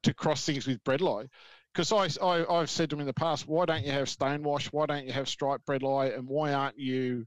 [0.03, 1.29] to cross things with Bredli.
[1.73, 4.67] Because I, I, I've said to him in the past, why don't you have stonewash?
[4.73, 6.17] Why don't you have striped Bredli?
[6.17, 7.27] And why aren't you,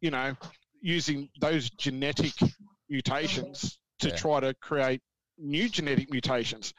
[0.00, 0.34] you know,
[0.80, 2.32] using those genetic
[2.88, 4.16] mutations to Yeah.
[4.16, 5.00] try to create
[5.38, 6.74] new genetic mutations?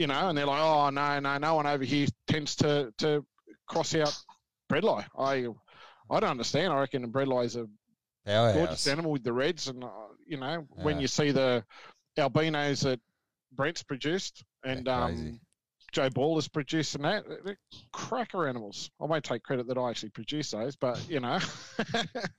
[0.00, 3.22] You know, and they're like, oh no, no, no one over here tends to to
[3.66, 4.16] cross out
[4.72, 5.04] Bredli.
[5.18, 5.46] I
[6.10, 6.72] I don't understand.
[6.72, 7.68] I reckon the Bredli is a
[8.54, 9.88] gorgeous animal with the reds, and uh,
[10.26, 11.62] you know when you see the
[12.16, 12.98] albinos that
[13.52, 15.40] Brent's produced and Yeah, um,
[15.92, 17.58] Joe Ball is producing that they're
[17.92, 18.90] cracker animals.
[19.00, 21.38] I won't take credit that I actually produced those, but you know,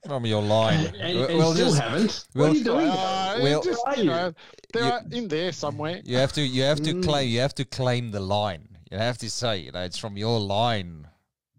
[0.06, 0.86] From your line.
[0.86, 2.24] And, and, We'll- and still just- haven't.
[2.34, 2.88] we'll- what are you doing?
[2.88, 4.10] Uh, Well- it's just, are you you?
[4.10, 4.32] know,
[4.72, 6.00] they're You- in there somewhere.
[6.04, 7.04] You have to you have to Mm.
[7.04, 8.68] claim you have to claim the line.
[8.90, 11.08] You have to say, you know, it's from your line.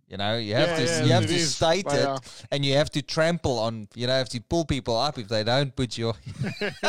[0.10, 1.56] You know, you have Yeah, to yeah, you have to is.
[1.56, 2.20] state it, are.
[2.52, 3.88] and you have to trample on.
[3.96, 6.14] You know, have to pull people up if they don't put your.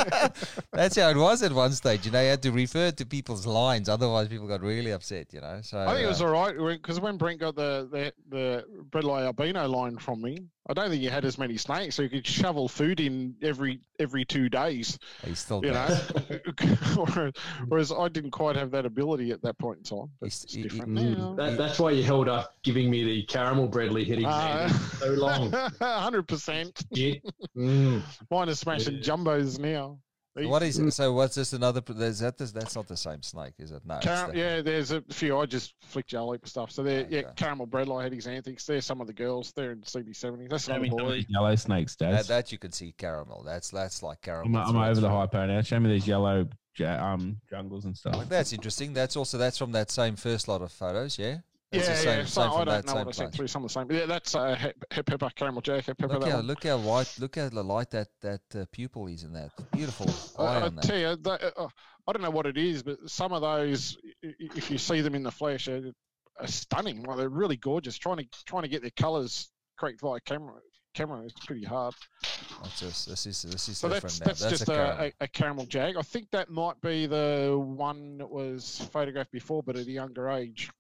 [0.72, 2.04] That's how it was at one stage.
[2.06, 5.32] You know, you had to refer to people's lines, otherwise people got really upset.
[5.32, 7.88] You know, so I think it was uh, all right because when Brent got the
[7.90, 11.94] the, the Bredli albino line from me, I don't think you had as many snakes,
[11.94, 14.98] so you could shovel food in every every two days.
[15.24, 15.88] he's still You there.
[15.88, 17.32] know, whereas,
[17.68, 20.10] whereas I didn't quite have that ability at that point in time.
[20.20, 21.34] But He's- it's he- he- different now.
[21.34, 25.52] that, that's why you held up giving me the caramel Bradley hitting Uh, so long.
[25.80, 26.82] Hundred percent.
[26.94, 27.22] Shit.
[27.56, 28.02] Mm.
[28.30, 29.00] Mine is smashing Yeah.
[29.02, 29.98] jumbos now.
[30.36, 31.12] So what is so?
[31.12, 31.80] What's this another?
[32.00, 33.82] Is that this, that's not the same snake, is it?
[33.86, 33.96] No.
[33.96, 35.38] it's Car- yeah, there's a few.
[35.38, 36.72] I just flicked jelly for stuff.
[36.72, 37.28] So they're yeah, Okay.
[37.36, 38.66] caramel bread light headings, antics.
[38.66, 39.52] They're some of the girls.
[39.54, 40.50] They're in CB70.
[40.50, 41.24] That's Show not me some boy.
[41.28, 42.24] yellow snakes, That, Dad.
[42.26, 43.44] that you can see caramel.
[43.44, 44.60] That's that's like caramel.
[44.60, 45.16] I'm, I'm through and over the through.
[45.16, 45.62] hypo now.
[45.62, 46.48] Show me these yellow
[46.84, 48.16] um jungles and stuff.
[48.16, 48.92] Like, that's interesting.
[48.92, 51.16] That's also that's from that same first lot of photos.
[51.18, 51.38] Yeah.
[51.74, 52.24] Yeah, same, yeah.
[52.24, 53.36] So I don't know what I sent place.
[53.36, 53.46] through.
[53.48, 53.90] Some of the same.
[53.90, 56.08] Yeah, that's uh, hep, hep pepper, caramel jack, pepper.
[56.08, 56.46] Look that how one.
[56.46, 57.16] look how white.
[57.18, 59.50] Look how the light that that uh, pupil is in that.
[59.72, 60.84] Beautiful I, eye I on that.
[60.84, 61.68] tell you, that, uh,
[62.06, 65.22] I don't know what it is, but some of those, if you see them in
[65.22, 65.92] the flesh, are,
[66.38, 67.02] are stunning.
[67.02, 67.96] Like they're really gorgeous.
[67.98, 70.54] Trying to trying to get their colours correct via camera
[70.94, 71.94] camera is pretty hard.
[72.62, 75.04] That's just, this is this is So that's that's, That's just a a, caramel.
[75.04, 75.96] a, a caramel jag.
[75.96, 80.30] I think that might be the one that was photographed before, but at a younger
[80.30, 80.70] age.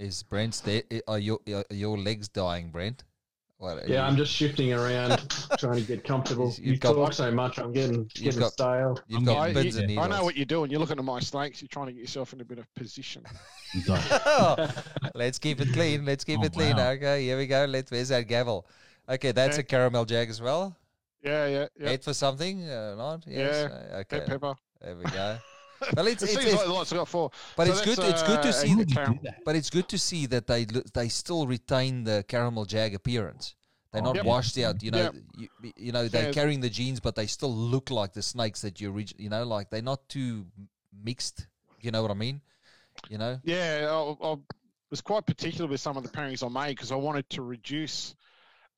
[0.00, 3.04] Is Brent's de- are your are your legs dying, Brent?
[3.58, 5.18] What, Yeah, you- I'm just shifting around,
[5.58, 6.46] trying to get comfortable.
[6.56, 8.98] You've You got- talk so much, I'm getting You've getting got- stale.
[9.06, 10.70] You've I'm got getting- pins and I know what you're doing.
[10.70, 11.60] You're looking at my snakes.
[11.60, 13.22] You're trying to get yourself in a bit of position.
[15.14, 16.06] Let's keep it clean.
[16.06, 16.76] Let's keep Oh, it clean.
[16.78, 16.92] wow.
[16.92, 17.66] Okay, here we go.
[17.68, 18.66] Let's where's that gavel?
[19.06, 19.60] Okay, that's Okay.
[19.60, 20.74] a caramel jag as well.
[21.22, 21.88] Yeah, yeah, yeah.
[21.90, 22.66] Head for something?
[22.66, 23.24] Uh, not?
[23.26, 23.70] Yes.
[23.70, 24.24] Uh, okay.
[24.26, 24.54] Pepper.
[24.80, 25.36] There we go.
[25.96, 27.30] Well, it's, It it's, seems it's like the lots I got four.
[27.56, 27.98] but So it's good.
[27.98, 28.74] that's, It's good to uh, see.
[28.74, 33.54] That, but it's good to see that they they still retain the caramel jag appearance.
[33.92, 34.24] They're not Yep.
[34.24, 34.82] washed out.
[34.82, 35.14] You know, Yep.
[35.36, 36.32] you, you know they're Yeah.
[36.32, 39.14] carrying the genes, but they still look like the snakes that you reach.
[39.18, 40.46] You know, like they're not too
[40.92, 41.46] mixed.
[41.80, 42.40] You know what I mean?
[43.08, 43.40] You know.
[43.42, 44.36] Yeah, I, I
[44.90, 48.14] was quite particular with some of the pairings I made because I wanted to reduce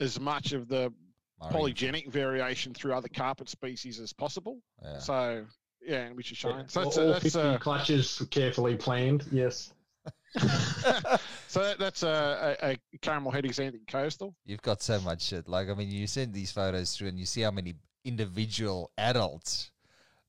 [0.01, 0.93] as much of the
[1.41, 1.53] Murray.
[1.53, 4.59] polygenic variation through other carpet species as possible.
[4.83, 4.99] Yeah.
[4.99, 5.47] So,
[5.87, 6.69] yeah, which is Yeah, showing.
[6.69, 9.25] So all that's, all a, that's 50 a, clutches carefully planned.
[9.31, 9.73] Yes.
[11.49, 14.35] so that, that's a, a, a caramel het axanthic coastal.
[14.47, 15.49] You've got so much shit.
[15.49, 19.71] Like, I mean, you send these photos through and you see how many individual adults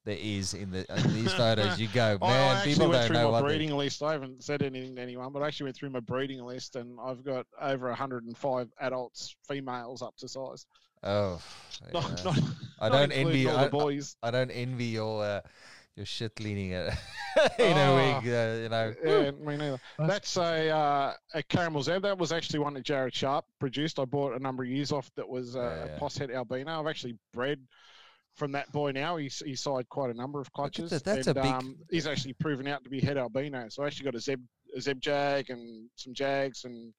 [0.06, 1.80] there is in the in these photos.
[1.80, 3.78] You go, I- I man, actually people went don't through know my what they breeding
[3.78, 4.04] list.
[4.04, 7.00] I haven't said anything to anyone, but I actually went through my breeding list and
[7.02, 10.66] I've got over 105 adults, females up to size.
[11.04, 11.42] Oh,
[11.94, 12.24] Not, yeah.
[12.24, 12.40] not,
[12.80, 13.48] I don't including envy.
[13.50, 14.16] all I, the boys.
[14.24, 15.42] I don't envy your uh,
[15.96, 16.96] your shit leaning uh,
[17.60, 17.96] in a Oh.
[17.96, 18.28] wig.
[18.34, 19.80] Uh, you know, Yeah, me neither.
[20.00, 22.04] That's a uh, a caramel zeb.
[22.04, 24.00] That was actually one that Jared Sharp produced.
[24.00, 25.12] I bought a number of years off.
[25.16, 25.96] That was uh, Yeah, yeah.
[25.96, 26.80] a poss head albino.
[26.80, 27.60] I've actually bred
[28.36, 29.18] from that boy now.
[29.18, 30.90] He's he's sired quite a number of clutches.
[30.92, 33.68] that, that's and, a big- Um, he's actually proven out to be head albino.
[33.70, 34.42] So I actually got a zeb
[34.76, 36.94] a zeb jag and some jags and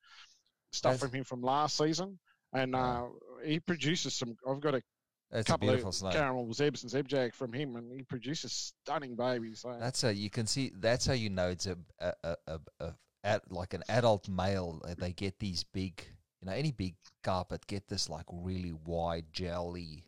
[0.72, 2.18] stuff That's- from him from last season.
[2.54, 3.04] And uh,
[3.44, 4.36] he produces some.
[4.48, 4.82] I've got a
[5.30, 6.12] that's a couple beautiful of snake.
[6.12, 8.52] caramel zebs and zeb jag from him, and he produces
[8.82, 9.60] stunning babies.
[9.60, 9.76] So.
[9.80, 10.70] That's how you can see.
[10.78, 12.94] That's how you know it's a a a, a, a
[13.24, 14.80] at, like an adult male.
[14.98, 16.04] They get these big,
[16.40, 16.94] you know, any big
[17.24, 20.04] carpet get this like really wide jelly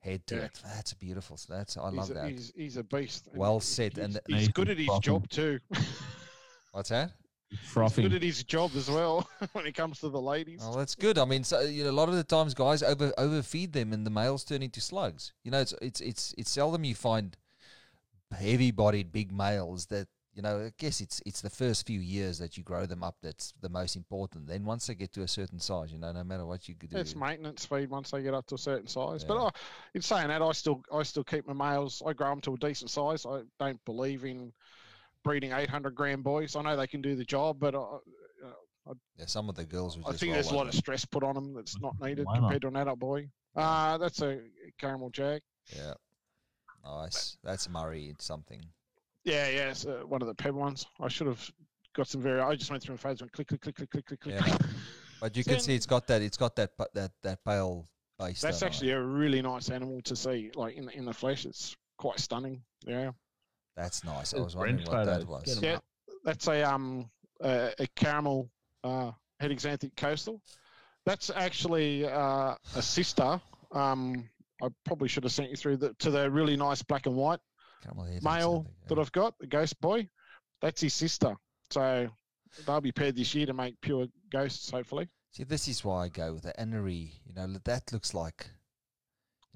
[0.00, 0.42] head to Yeah.
[0.44, 0.60] it.
[0.64, 1.36] That's beautiful.
[1.48, 2.30] That's I he's love that.
[2.30, 3.28] He's, he's a beast.
[3.34, 5.02] Well said, He's, and- he's Nathan good at his Frothing.
[5.02, 5.58] job too.
[6.72, 7.10] What's that?
[7.50, 10.60] He's good at his job as well when it comes to the ladies.
[10.62, 11.18] Oh, that's good.
[11.18, 14.06] I mean, so, you know, a lot of the times guys over overfeed them, and
[14.06, 15.32] the males turn into slugs.
[15.44, 17.36] You know, it's it's it's it's seldom you find
[18.36, 20.66] heavy-bodied big males that you know.
[20.66, 23.70] I guess it's it's the first few years that you grow them up that's the
[23.70, 24.46] most important.
[24.46, 26.98] Then once they get to a certain size, you know, no matter what you do,
[26.98, 29.24] It's maintenance feed once they get up to a certain size.
[29.24, 29.50] But I,
[29.94, 32.02] in saying that, I still I still keep my males.
[32.06, 33.24] I grow them to a decent size.
[33.24, 34.52] I don't believe in
[35.28, 36.56] breeding 800 gram boys.
[36.56, 37.98] I know they can do the job, but I,
[39.18, 40.68] yeah, some of the girls would I think roll there's a lot over.
[40.70, 42.40] of stress put on them that's not needed Why not?
[42.40, 43.28] compared to an adult boy.
[43.54, 44.40] Uh, that's a
[44.80, 45.42] caramel jag.
[45.76, 45.92] Yeah,
[46.82, 47.36] nice.
[47.44, 48.62] That's Murray something.
[49.24, 50.86] Yeah, yeah, it's uh, one of the peb ones.
[50.98, 51.50] I should have
[51.94, 52.40] got some very.
[52.40, 54.60] I just went through and phase went click, click, click, click, click, click, click.
[55.20, 56.22] But you can see it's got that.
[56.22, 57.86] It's got that pa- that that pale
[58.18, 58.40] base.
[58.40, 58.70] That's don't I?
[58.70, 61.44] actually a really nice animal to see, like in the, in the flesh.
[61.44, 62.62] It's quite stunning.
[62.86, 63.10] Yeah,
[63.78, 64.34] that's nice.
[64.34, 65.46] I was wondering Brent what that photos.
[65.46, 65.62] was.
[65.62, 65.78] Yeah.
[66.24, 67.08] that's a um
[67.40, 68.50] a, a caramel
[68.84, 70.40] uh, het axanthic coastal.
[71.06, 73.40] That's actually uh, a sister.
[73.72, 74.28] Um,
[74.62, 77.38] I probably should have sent you through the, to the really nice black and white
[77.82, 78.98] Caramel head male something, that.
[78.98, 80.08] I've got, the ghost boy.
[80.60, 81.36] That's his sister.
[81.70, 82.08] So
[82.66, 85.08] they'll be paired this year to make pure ghosts, hopefully.
[85.32, 87.12] See, this is why I go with the Anery.
[87.24, 88.50] You know, that looks like.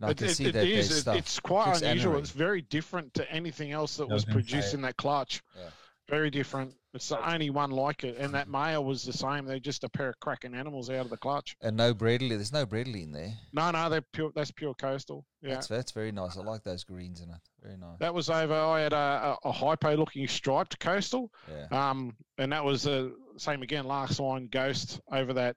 [0.02, 1.16] You know, I can it- see it that is, there's it- stuff.
[1.16, 2.14] it's quite Looks unusual.
[2.14, 2.18] Anery.
[2.20, 5.42] It's very different to anything else that I was was produced in that clutch.
[5.56, 5.70] Yeah.
[6.08, 6.74] Very different.
[6.94, 9.46] It's the only one like it, and that male was the same.
[9.46, 11.56] They're just a pair of cracking animals out of the clutch.
[11.62, 12.30] And no Bradley.
[12.30, 13.32] There's no Bradley in there.
[13.52, 14.30] No, no, they're pure.
[14.34, 15.24] That's pure coastal.
[15.40, 16.36] Yeah, That's that's very nice.
[16.36, 17.36] I like those greens in it.
[17.62, 17.98] Very nice.
[18.00, 18.52] that was over.
[18.52, 21.68] I had a, a, a hypo-looking striped coastal, Yeah.
[21.90, 23.86] um, and that was the same again.
[23.86, 25.56] Last line ghost over that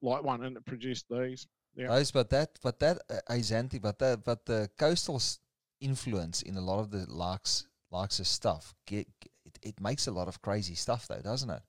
[0.00, 1.46] light one, and it produced these.
[1.74, 1.88] Yeah.
[1.88, 5.38] Those, but that, but that uh, but that, but the coastal s-
[5.80, 9.06] influence in a lot of the Larks, Larks' stuff, get,
[9.44, 11.62] it, it makes a lot of crazy stuff though, doesn't it?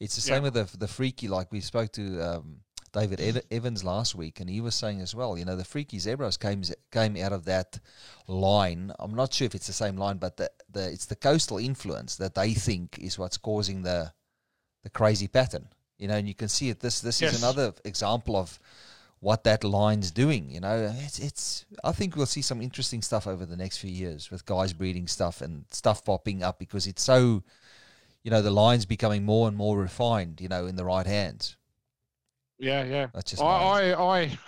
[0.00, 0.36] It's the Yeah.
[0.36, 1.28] same with the the freaky.
[1.28, 2.60] Like we spoke to um,
[2.92, 5.36] David Ed- Evans last week, and he was saying as well.
[5.38, 6.62] You know, the freaky zebras came
[6.92, 7.80] came out of that
[8.26, 8.92] line.
[8.98, 12.16] I'm not sure if it's the same line, but the, the it's the coastal influence
[12.16, 14.12] that they think is what's causing the
[14.82, 15.68] the crazy pattern.
[15.98, 16.80] You know, and you can see it.
[16.80, 17.34] This this Yes.
[17.34, 18.58] is another example of
[19.20, 20.50] what that line's doing.
[20.50, 21.66] You know, it's it's.
[21.84, 25.08] I think we'll see some interesting stuff over the next few years with guys breeding
[25.08, 27.42] stuff and stuff popping up because it's so.
[28.24, 30.40] You know, the line's becoming more and more refined.
[30.40, 31.56] You know, in the right hands.
[32.58, 33.06] Yeah, yeah.
[33.14, 34.38] That's just I, I, I,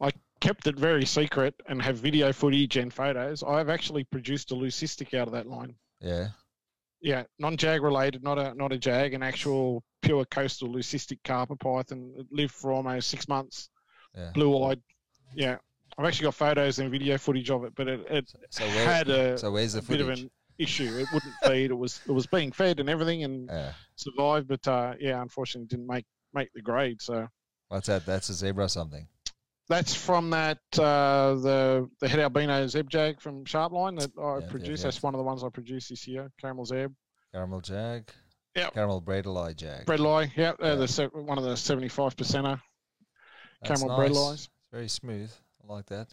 [0.00, 0.10] I
[0.40, 3.44] kept it very secret and have video footage and photos.
[3.44, 5.74] I've actually produced a leucistic out of that line.
[6.00, 6.28] yeah.
[7.04, 12.12] Yeah, non-jag related, not a not a jag, an actual pure coastal leucistic carpet python.
[12.16, 13.70] It lived for almost six months,
[14.16, 14.30] Yeah.
[14.34, 14.80] blue-eyed.
[15.34, 15.56] Yeah,
[15.96, 18.84] I've actually got photos and video footage of it, but it, it So, where?
[18.86, 20.84] had a, so where's the a bit of an issue.
[20.98, 21.70] It wouldn't feed.
[21.70, 23.72] It was it was being fed and everything and Yeah.
[23.96, 27.00] survived, but uh, yeah, unfortunately didn't make make the grade.
[27.00, 27.28] So
[27.68, 28.04] What's that?
[28.04, 29.08] That's a zebra something.
[29.68, 34.50] That's from that uh, the the head albino zeb jag from Sharpline that I Yeah,
[34.50, 34.82] produced.
[34.82, 34.88] yeah.
[34.88, 36.30] That's one of the ones I produced this year.
[36.38, 36.92] Caramel zeb,
[37.32, 38.10] Caramel jag.
[38.54, 38.74] Yep.
[38.74, 39.86] Caramel eye jag.
[39.86, 40.30] Bredli.
[40.36, 40.66] Yep, Yeah.
[40.66, 42.60] uh, the one of the seventy five percenter
[43.62, 44.48] That's caramel Bredlis.
[44.72, 45.30] Very smooth.
[45.68, 46.08] I like that.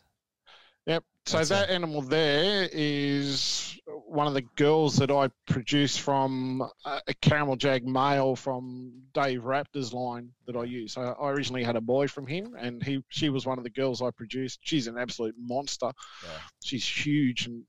[0.86, 1.04] Yep.
[1.26, 6.68] So That's that a- animal there is one of the girls that I produced from
[6.86, 10.94] a, a caramel jag male from Dave Raptor's line that I use.
[10.94, 13.70] So I originally had a boy from him, and he she was one of the
[13.70, 14.60] girls I produced.
[14.64, 15.92] She's an absolute monster.
[16.24, 16.30] Yeah.
[16.64, 17.64] She's huge and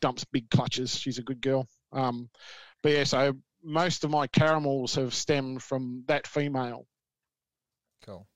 [0.00, 0.96] dumps big clutches.
[0.96, 1.66] She's a good girl.
[1.92, 2.30] Um,
[2.82, 6.86] but yeah, so most of my caramels have stemmed from that female.
[8.06, 8.26] Cool.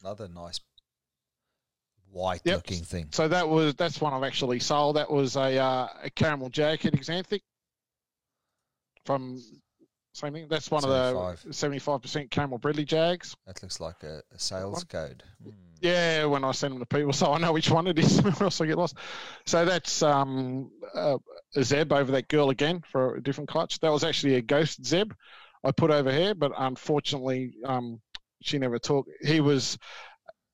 [0.00, 0.60] Another nice
[2.10, 2.56] white Yep.
[2.56, 3.08] looking thing.
[3.12, 4.96] So that was that's one I've actually sold.
[4.96, 7.42] That was a uh, a caramel jacket axanthic
[9.04, 9.42] from
[10.12, 10.46] same thing.
[10.48, 13.36] That's one of the seventy five percent caramel Bredli jags.
[13.46, 15.22] That looks like a, a sales code.
[15.42, 15.50] Hmm.
[15.80, 18.44] Yeah, when I send them to people, so I know which one it is, or
[18.44, 18.96] else I get lost.
[19.46, 21.18] So that's um, uh,
[21.54, 23.78] a Zeb over that girl again for a different clutch.
[23.80, 25.12] That was actually a ghost Zeb
[25.64, 28.00] I put over here, but unfortunately, um,
[28.42, 29.10] she never talked.
[29.22, 29.78] He was,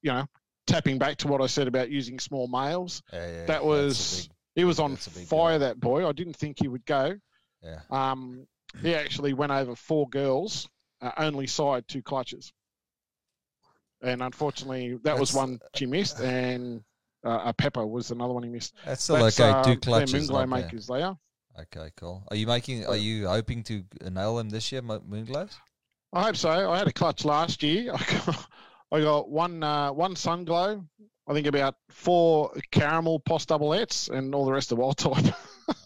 [0.02, 0.24] you know,
[0.66, 3.02] tapping back to what I said about using small males.
[3.12, 5.58] Yeah, yeah, That was big- he was on that's fire.
[5.58, 5.68] girl.
[5.68, 7.14] That boy, I didn't think he would go.
[7.62, 7.80] yeah.
[7.90, 8.46] Um,
[8.82, 10.68] he actually went over four girls,
[11.00, 12.52] uh, only side two clutches,
[14.02, 16.82] and unfortunately, that was one she missed, and
[17.24, 18.74] uh, a pepper was another one he missed.
[18.84, 19.50] That's still That's, okay.
[19.50, 20.28] uh, Two clutches.
[20.28, 20.64] Moonglow Not bad.
[20.66, 21.16] makers, they are.
[21.58, 22.24] Okay, cool.
[22.30, 22.84] Are you making?
[22.86, 25.54] Are you hoping to nail them this year, Mo- Moonglows?
[26.14, 26.70] I hope so.
[26.70, 27.92] I had a clutch last year.
[27.94, 28.48] I got,
[28.92, 30.84] I got one uh, one sun glow.
[31.26, 35.34] I think about four caramel post doublets and all the rest of wild type.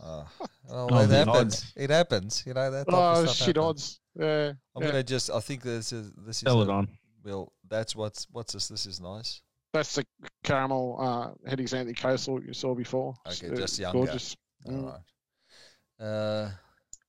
[0.02, 0.26] Oh,
[0.68, 1.28] well, Oh, it happens.
[1.36, 1.72] odds.
[1.76, 2.42] It happens.
[2.46, 2.86] You know that.
[2.86, 3.60] Type oh of stuff shit happens.
[3.68, 4.00] odds.
[4.16, 4.52] Yeah.
[4.76, 4.88] I'm yeah.
[4.88, 5.30] gonna just.
[5.30, 6.40] I think this is this is.
[6.40, 6.88] Sell it on.
[7.24, 8.68] Well, that's what's what's this.
[8.68, 9.40] This is nice.
[9.72, 10.04] That's the
[10.44, 13.14] caramel uh, head axanthic coastal you saw before.
[13.26, 13.98] Okay, Uh, just younger.
[13.98, 14.36] Gorgeous.
[14.66, 14.92] All Mm.
[16.00, 16.04] right.
[16.04, 16.50] Uh,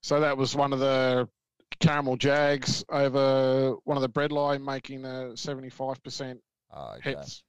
[0.02, 1.28] So that was one of the
[1.80, 6.36] caramel jags over one of the bread line making the 75%
[6.72, 7.12] oh, ah, okay.
[7.12, 7.44] hits.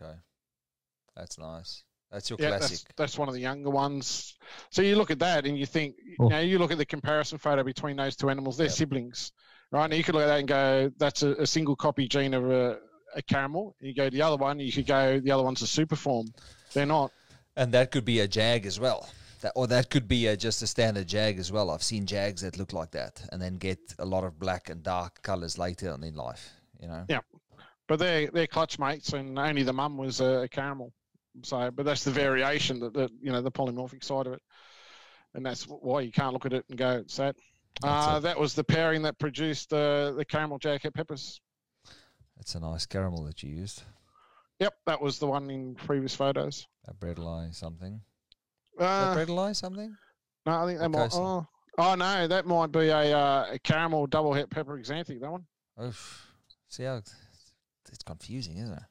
[0.00, 0.12] Okay.
[1.16, 1.84] That's nice.
[2.10, 2.70] That's your Yeah, classic.
[2.70, 4.36] that's, that's one of the younger ones.
[4.70, 6.24] So you look at that and you think, Oh.
[6.24, 8.76] you know, you look at the comparison photo between those two animals, they're Yep.
[8.76, 9.32] siblings,
[9.70, 9.84] right?
[9.84, 12.50] And you could look at that and go, that's a, a single copy gene of
[12.50, 12.78] a,
[13.14, 13.74] a caramel.
[13.80, 15.96] And you go to the other one, you could go, the other one's a super
[15.96, 16.26] form.
[16.74, 17.12] They're not.
[17.56, 19.08] And that could be a jag as well.
[19.42, 21.70] That, or that could be a, just a standard jag as well.
[21.70, 24.82] I've seen jags that look like that and then get a lot of black and
[24.82, 26.50] dark colors later on in life.
[26.80, 27.04] You know.
[27.08, 27.20] Yeah.
[27.88, 30.92] But they're, they're clutch mates and only the mum was a, a caramel.
[31.42, 34.42] So, but that's the variation that, that, you know, the polymorphic side of it.
[35.34, 37.36] And that's why you can't look at it and go, it's that.
[37.80, 41.40] That's Uh, that was the pairing that produced uh, the caramel jacket peppers.
[42.38, 43.82] It's a nice caramel that you used.
[44.60, 46.68] Yep, that was the one in previous photos.
[46.86, 48.02] A Bredli something.
[48.78, 49.96] Uh, something?
[50.46, 51.10] no, I think or might.
[51.12, 51.46] Oh,
[51.78, 55.20] Oh no, that might be a, uh, a caramel double hit pepper xanthic.
[55.20, 55.46] That one.
[55.82, 56.26] Oof.
[56.68, 57.14] See how it's
[57.90, 58.82] it's confusing, isn't it?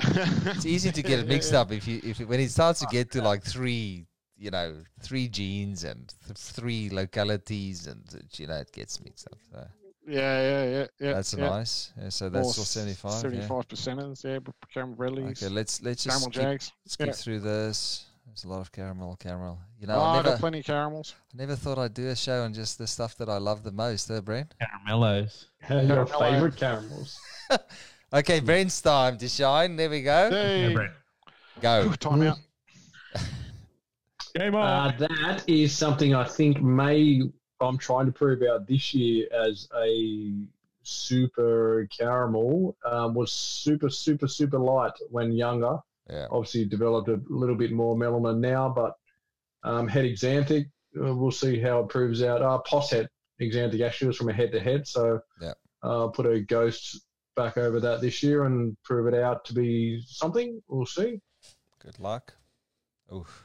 [0.56, 3.10] It's easy to get it mixed up if you if when it starts to get
[3.12, 4.06] to like three,
[4.36, 8.02] you know, three genes and th- three localities, and
[8.34, 9.38] you know, it gets mixed up.
[9.52, 9.66] So
[10.06, 11.12] Yeah, yeah, yeah, yeah.
[11.12, 11.48] that's yeah.
[11.48, 11.92] nice.
[12.00, 13.12] Yeah, so that's all seventy five.
[13.12, 13.18] Yeah.
[13.20, 14.24] Seventy-five percenters.
[14.24, 14.38] Yeah,
[14.72, 16.72] caramel Bradleys, Okay, let's let's just caramel skip, jags.
[16.86, 17.12] skip yeah.
[17.12, 18.06] through this.
[18.34, 19.60] There's a lot of caramel, caramel.
[19.80, 21.14] You know, oh, I I never, got plenty of caramels.
[21.32, 23.70] I never thought I'd do a show on just the stuff that I love the
[23.70, 24.56] most, eh, Brent?
[24.60, 25.46] Caramellos.
[25.70, 27.18] Your favourite caramels.
[28.12, 29.74] Okay, Brent's time to shine.
[29.74, 30.30] There we go.
[30.30, 30.72] Hey,
[31.60, 31.92] Go.
[31.94, 32.38] time out.
[34.36, 34.94] Game on.
[34.94, 37.22] Uh, that is something I think may
[37.60, 40.32] I'm trying to prove out this year as a
[40.84, 42.76] super caramel.
[42.84, 45.78] Um, was super super super light when younger.
[46.10, 46.26] Yeah.
[46.30, 48.92] Obviously developed a little bit more melanin now, but
[49.62, 50.66] um, head axanthic.
[51.00, 52.42] Uh, we'll see how it proves out.
[52.42, 53.08] Uh, pos het
[53.40, 55.54] axanthic actually was from a head to head, so Yeah.
[55.82, 57.00] uh, put a ghost
[57.36, 60.62] back over that this year and prove it out to be something.
[60.68, 61.20] We'll see.
[61.82, 62.32] Good luck.
[63.12, 63.44] Oof.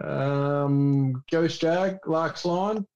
[0.00, 2.86] Um, Ghost Jag, Lark's Line,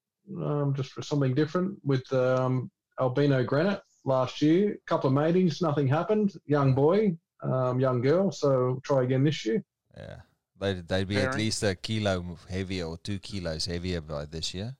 [0.40, 2.70] um, just for something different with um,
[3.00, 4.76] Albino Granite last year.
[4.86, 6.34] couple of matings, nothing happened.
[6.46, 9.64] Young boy, um, young girl, so try again this year.
[9.96, 10.16] Yeah.
[10.60, 14.76] They'd, they'd be at least a kilo heavier or two kilos heavier by this year.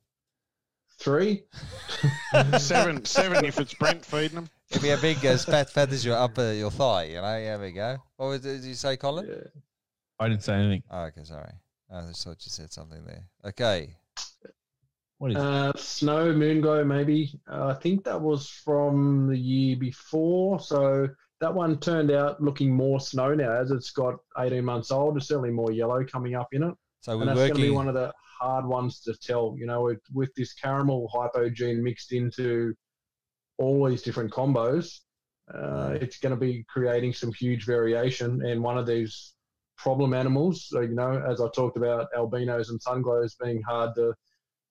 [0.98, 1.42] Three.
[2.58, 4.48] seven, seven if it's Brent feeding them.
[4.70, 7.22] It'd be a big as fat fat as your upper your thigh, you know.
[7.22, 7.98] There we go.
[8.16, 9.26] What was, did you say, Colin?
[9.28, 9.60] Yeah.
[10.20, 10.84] I didn't say anything.
[10.88, 11.52] Oh, okay, sorry.
[11.92, 13.24] I just thought you said something there.
[13.44, 13.96] Okay.
[15.18, 17.40] What is Uh, snow, Moonglow, maybe.
[17.50, 20.60] Uh, I think that was from the year before.
[20.60, 21.08] So
[21.42, 25.16] that one turned out looking more snow now as it's got 18 months old.
[25.16, 26.74] There's certainly more yellow coming up in it.
[27.00, 29.56] So we're that's going to be one of the hard ones to tell.
[29.58, 32.74] You know, with, with this caramel hypogene mixed into
[33.58, 35.00] all these different combos,
[35.52, 38.46] uh, it's going to be creating some huge variation.
[38.46, 39.34] And one of these
[39.76, 44.14] problem animals, so, you know, as I talked about albinos and sunglows being hard to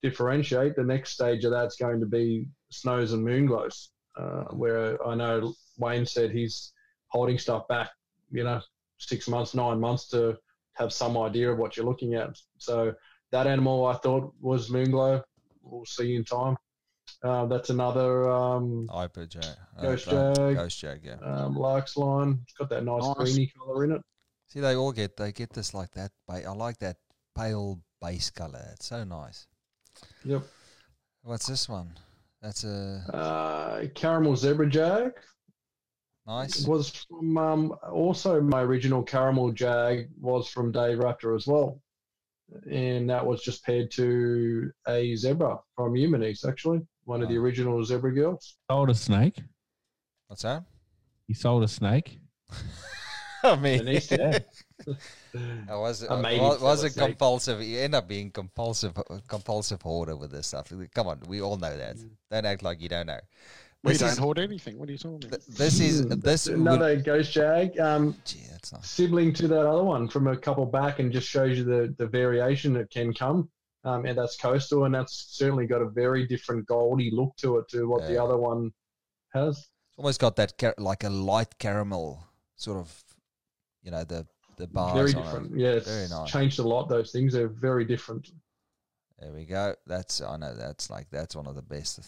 [0.01, 5.15] differentiate, the next stage of that's going to be snows and moonglows, uh, where I
[5.15, 6.73] know Wayne said he's
[7.07, 7.89] holding stuff back,
[8.31, 8.61] you know,
[8.97, 10.37] six months, nine months to
[10.73, 12.37] have some idea of what you're looking at.
[12.57, 12.93] So
[13.31, 15.21] that animal I thought was moonglow.
[15.61, 16.55] We'll see in time.
[17.23, 19.43] Uh, that's another um, Hyper Jag.
[19.77, 20.55] uh, Ghost uh, Jag.
[20.55, 21.17] Ghost Jag, yeah.
[21.23, 22.39] um, lark's line.
[22.43, 23.15] It's got that nice, Nice.
[23.17, 24.01] greeny colour in it.
[24.47, 26.11] See, they all get they get this like that.
[26.27, 26.97] I like that
[27.37, 28.65] pale base color.
[28.73, 29.47] It's so nice.
[30.25, 30.43] Yep.
[31.23, 31.91] What's this one?
[32.41, 35.13] That's a Uh, caramel zebra jag
[36.25, 36.65] nice.
[36.65, 41.79] was from um, also my original caramel jag was from Dave Raptor as well,
[42.69, 47.83] and that was just paired to a zebra from Humanese actually, one of the original
[47.85, 48.57] zebra girls.
[48.69, 49.43] sold a snake?
[50.27, 50.63] What's that?
[51.27, 52.19] He sold a snake.
[53.55, 54.39] I mean, Denise, yeah.
[55.69, 57.61] I was A mating was, was it compulsive?
[57.61, 58.93] You end up being compulsive,
[59.27, 60.71] compulsive hoarder with this stuff.
[60.93, 61.97] Come on, we all know that.
[62.29, 63.19] Don't act like you don't know.
[63.83, 64.77] We This don't is- hoard anything.
[64.77, 65.41] What are you talking about?
[65.45, 66.47] Th- This is Hmm, this.
[66.47, 67.79] Would, another ghost jag.
[67.79, 68.87] Um, gee, that's nice.
[68.87, 72.05] sibling to that other one from a couple back and just shows you the, the
[72.05, 73.49] variation that can come.
[73.83, 77.67] Um, and that's coastal, and that's certainly got a very different goldy look to it
[77.69, 78.71] to what the other one
[79.33, 79.57] has.
[79.57, 82.23] It's almost got that car- like a light caramel
[82.55, 83.03] sort of,
[83.83, 84.25] you know, the
[84.57, 84.93] the bars.
[84.93, 85.23] very on it.
[85.25, 85.59] different.
[85.59, 86.29] Yeah, it's Very nice.
[86.31, 86.87] changed a lot.
[86.89, 88.29] Those things are very different.
[89.19, 89.75] There we go.
[89.87, 91.99] That's I know that's like that's one of the best.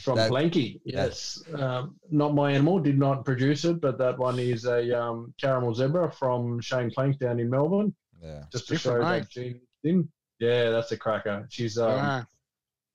[0.00, 1.40] From That- Planky, yes.
[1.54, 5.72] Um, not my animal, did not produce it, but that one is a um, caramel
[5.72, 7.94] zebra from Shane Plank down in Melbourne.
[8.20, 8.42] Yeah.
[8.50, 10.08] Just to Different, show that gene in.
[10.40, 11.46] Yeah, that's a cracker.
[11.50, 12.26] She's um, Ah,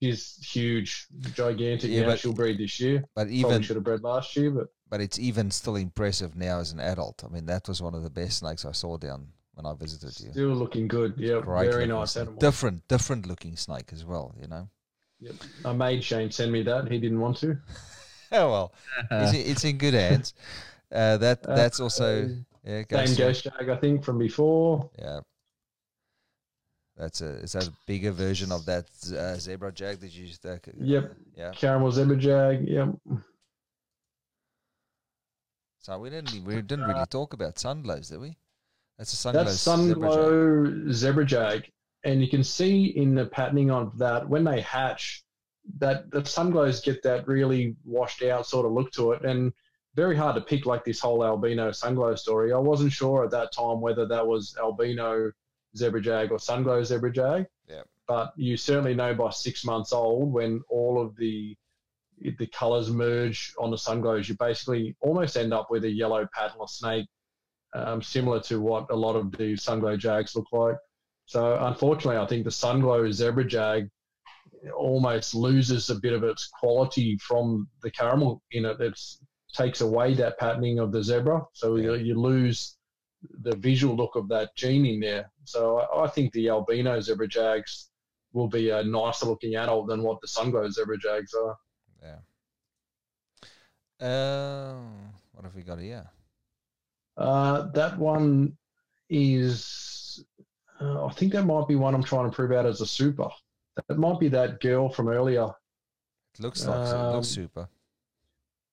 [0.02, 1.90] she's huge, gigantic.
[1.90, 3.00] Yeah, now but she'll breed this year.
[3.16, 6.60] But Probably even should have bred last year, but but it's even still impressive now
[6.60, 7.24] as an adult.
[7.26, 9.26] I mean, that was one of the best snakes I saw down
[9.56, 10.32] when I visited you.
[10.32, 11.16] Still looking good.
[11.18, 12.22] Yeah, very nice snake.
[12.22, 12.40] animal.
[12.40, 14.36] Different, different looking snake as well.
[14.40, 14.70] You know.
[15.20, 15.34] Yep.
[15.66, 16.92] I made Shane send me that.
[16.92, 17.58] He didn't want to.
[18.36, 18.74] Oh well,
[19.12, 20.34] it's, it's in good hands.
[20.92, 22.30] Uh, that that's also
[22.64, 22.84] yeah.
[22.84, 24.92] Same Ghost, ghost jag, I think, from before.
[25.00, 25.22] yeah.
[26.96, 28.86] That's a is that a bigger version of that
[29.18, 30.46] uh, zebra jag that you used?
[30.46, 31.16] Uh, Yep.
[31.36, 31.52] Yeah.
[31.56, 32.68] Caramel zebra jag.
[32.70, 32.90] Yep.
[35.84, 38.38] So we didn't we didn't really talk about sunglows, did we?
[38.98, 39.44] That's a sunglow.
[39.44, 40.14] That's zebra jag.
[40.14, 41.72] Sunglow zebra jag,
[42.06, 45.26] and you can see in the patterning of that when they hatch,
[45.80, 49.52] that the sunglows get that really washed out sort of look to it, and
[49.94, 52.54] very hard to pick like this whole albino sunglow story.
[52.54, 55.32] I wasn't sure at that time whether that was albino
[55.76, 57.46] zebra jag or sunglow zebra jag.
[57.68, 57.84] Yeah.
[58.08, 61.56] but you certainly know by six months old when all of the
[62.20, 66.68] the colours merge on the sunglows, you basically almost end up with a yellow paddler
[66.68, 67.08] snake,
[67.76, 70.78] um, similar to what a lot of the sunglow jags look like.
[71.26, 73.90] So unfortunately, I think the sunglow zebra jag
[74.76, 78.80] almost loses a bit of its quality from the caramel in it.
[78.80, 79.00] It
[79.54, 82.78] takes away that patterning of the zebra, so you, you lose
[83.42, 85.32] the visual look of that gene in there.
[85.46, 87.90] So I, I think the albino zebra jags
[88.34, 91.56] will be a nicer looking adult than what the sunglow zebra jags are.
[92.04, 92.20] Yeah.
[94.06, 94.76] Uh,
[95.32, 96.06] what have we got here?
[97.16, 98.58] Uh, that one
[99.10, 100.24] is,
[100.82, 103.30] uh, I think that might be one I'm trying to prove out as a super.
[103.88, 105.46] That might be that girl from earlier.
[105.46, 107.70] It looks like it looks Um, super.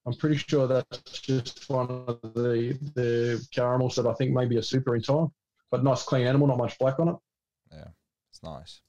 [0.06, 4.56] I'm pretty sure that's just one of the the caramels that I think may be
[4.56, 5.30] a super in time.
[5.70, 7.16] But nice clean animal, not much black on it.
[7.70, 7.88] Yeah,
[8.30, 8.80] it's nice.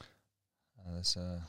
[0.00, 1.40] Uh, there's uh,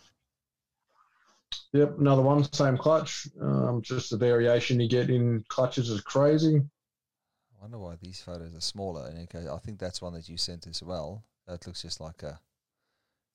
[1.74, 3.28] Yep, another one, same clutch.
[3.42, 6.58] Um, just the variation you get in clutches is crazy.
[6.58, 9.08] I wonder why these photos are smaller.
[9.08, 11.24] And okay, I think that's one that you sent as well.
[11.48, 12.40] That looks just like a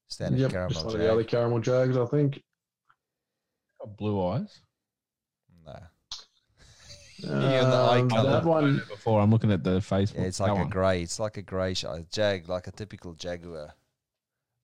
[0.08, 1.06] standard Yep, caramel just one of jag.
[1.06, 2.42] the other caramel jags, I think.
[3.80, 4.60] Got blue eyes.
[5.64, 5.78] No.
[7.18, 8.30] You're the eye Um, colour.
[8.30, 10.14] that one, Before I'm looking at the Facebook.
[10.16, 10.68] Yeah, it's That like a one.
[10.70, 11.02] grey.
[11.02, 13.74] It's like a grey sh- a jag, like a typical jaguar.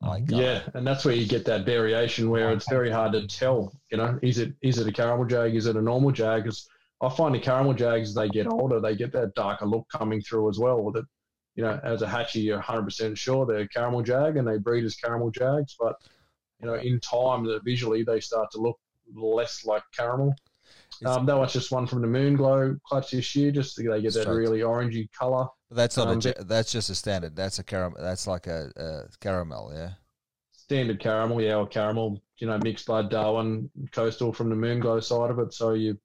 [0.03, 0.29] Mhm.
[0.29, 0.43] colour.
[0.43, 3.73] yeah, and that's where you get that variation where it's very hard to tell.
[3.91, 5.55] You know, is it is it a caramel jag?
[5.55, 6.45] Is it a normal jag?
[6.45, 6.69] 'Cause
[7.03, 10.21] I find the caramel jags as they get older, they get that darker look coming
[10.21, 10.83] through as well.
[10.83, 11.05] With it,
[11.55, 14.85] you know, as a hatchie, you're 100 percent sure they're caramel jag and they breed
[14.85, 15.97] as caramel jags, but
[16.61, 18.79] you know, in time, that visually they start to look
[19.15, 20.35] less like caramel.
[21.07, 23.51] Um, that was just one from the Moon Glow clutch this year.
[23.51, 25.49] Just they get that really orangey color.
[25.71, 26.41] But that's not a.
[26.41, 27.37] Um, that's just a standard.
[27.37, 27.99] That's a caramel.
[28.03, 29.73] That's like a, a caramel.
[29.73, 29.91] Yeah.
[30.53, 35.31] standard caramel, yeah, or caramel, you know, mixed blood Darwin coastal from the Moonglow side
[35.31, 35.55] of it.
[35.55, 35.97] So you,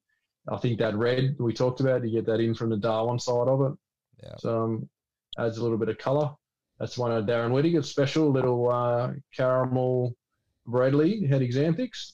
[0.48, 3.48] I think that red we talked about, you get that in from the Darwin side
[3.48, 3.78] of it.
[4.22, 4.36] Yeah.
[4.38, 4.88] So um,
[5.36, 6.30] adds a little bit of colour.
[6.78, 10.14] That's one of Darren Whittaker's special little uh, caramel
[10.66, 12.12] Bradley head axanthics,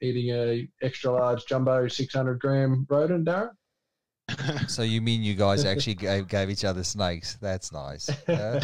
[0.00, 3.50] eating a extra large jumbo 600 gram rodent, Darren.
[4.68, 7.36] So you mean you guys actually gave, gave each other snakes?
[7.40, 8.08] That's nice.
[8.28, 8.60] Uh,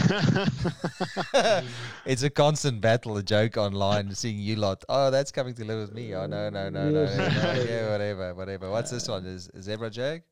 [2.07, 4.85] it's a constant battle, a joke online, seeing you lot.
[4.89, 6.15] Oh, that's coming to live with me.
[6.15, 8.71] Oh no, no, no, no, yeah, whatever, whatever.
[8.71, 9.27] What's this one?
[9.27, 10.23] Is is zebra jag?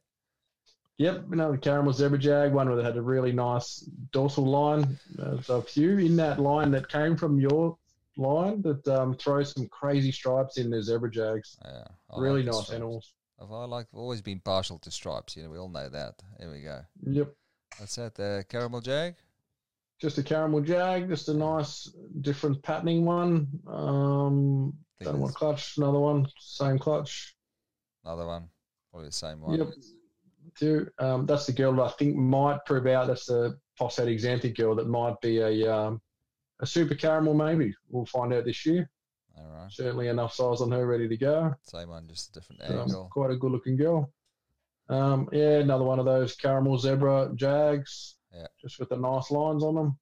[0.99, 3.81] Yep, another caramel zebra jag, one that had a really nice
[4.13, 4.99] dorsal line.
[5.43, 7.77] So a few in that line that came from your
[8.17, 11.59] line that um, throws some crazy stripes in the zebra jags.
[11.65, 11.85] Yeah,
[12.17, 12.73] really nice stripes.
[12.73, 13.13] animals.
[13.41, 15.37] I've I like always been partial to stripes.
[15.37, 16.23] You know, we all know that.
[16.39, 16.81] Here we go.
[17.03, 17.35] Yep,
[17.79, 18.15] That's that.
[18.15, 19.15] The caramel jag.
[20.01, 21.91] just a caramel jag, just a nice
[22.21, 23.49] different patterning one.
[23.67, 27.35] Um, don't it's clutch, another one, same clutch.
[28.05, 28.49] Another one.
[28.91, 29.59] Probably the same one.
[29.59, 29.69] Yep.
[30.59, 30.89] Two.
[30.99, 33.09] Um, that's the girl that I think might prove out.
[33.09, 36.01] That's the Posset Xanthic girl that might be a um,
[36.61, 37.35] a super caramel.
[37.35, 38.89] Maybe we'll find out this year.
[39.39, 39.71] All right.
[39.71, 41.55] Certainly enough size on her, ready to go.
[41.63, 43.09] Same one, just a different Um, angle.
[43.13, 44.11] quite a good looking girl.
[44.89, 48.17] Um, yeah, another one of those caramel zebra jags.
[48.33, 48.47] Yeah.
[48.61, 49.99] Just with the nice lines on them.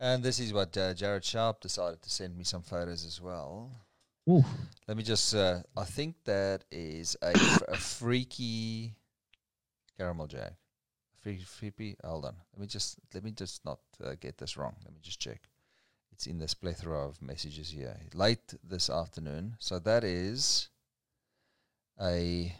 [0.00, 3.80] And this is what uh, Jared Sharp decided to send me some photos as well.
[4.28, 4.44] Ooh.
[4.88, 5.34] Let me just.
[5.34, 8.94] Uh, I think that is a freaky
[9.98, 10.52] caramel jag.
[11.22, 11.96] Freaky, freaky.
[12.04, 12.36] Hold on.
[12.54, 12.96] Let me just.
[13.12, 14.74] Let me just not uh, get this wrong.
[14.84, 15.42] Let me just check.
[16.14, 17.96] It's in this plethora of messages here.
[18.14, 19.56] Late this afternoon.
[19.58, 20.68] So that is
[22.00, 22.54] a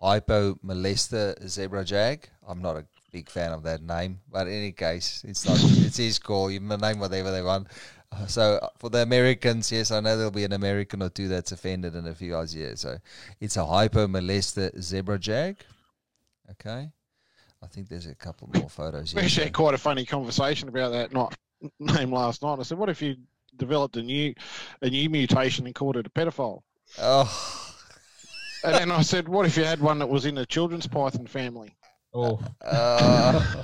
[0.00, 2.28] hypo molester zebra jag.
[2.46, 5.58] I'm not a big fan of that name, but in any case, it's not.
[5.84, 6.52] it's his call.
[6.52, 7.66] You name whatever they want.
[8.12, 11.26] Uh, So uh, for the Americans, yes, I know there'll be an American or two
[11.26, 12.54] that's offended in a few hours.
[12.54, 12.98] Yeah, so
[13.40, 15.56] it's a hypo molester zebra jag.
[16.52, 16.92] Okay,
[17.60, 19.26] I think there's a couple more photos We here.
[19.26, 21.34] actually had quite a funny conversation about that not
[21.78, 22.58] name last night.
[22.58, 23.16] I said, "What if you
[23.56, 24.34] developed a new
[24.82, 26.62] a new mutation and called it a pedophile?"
[26.98, 27.74] Oh,
[28.64, 31.26] And then I said, "What if you had one that was in the children's python
[31.26, 31.74] family?"
[32.12, 32.40] Oh.
[32.60, 33.62] uh,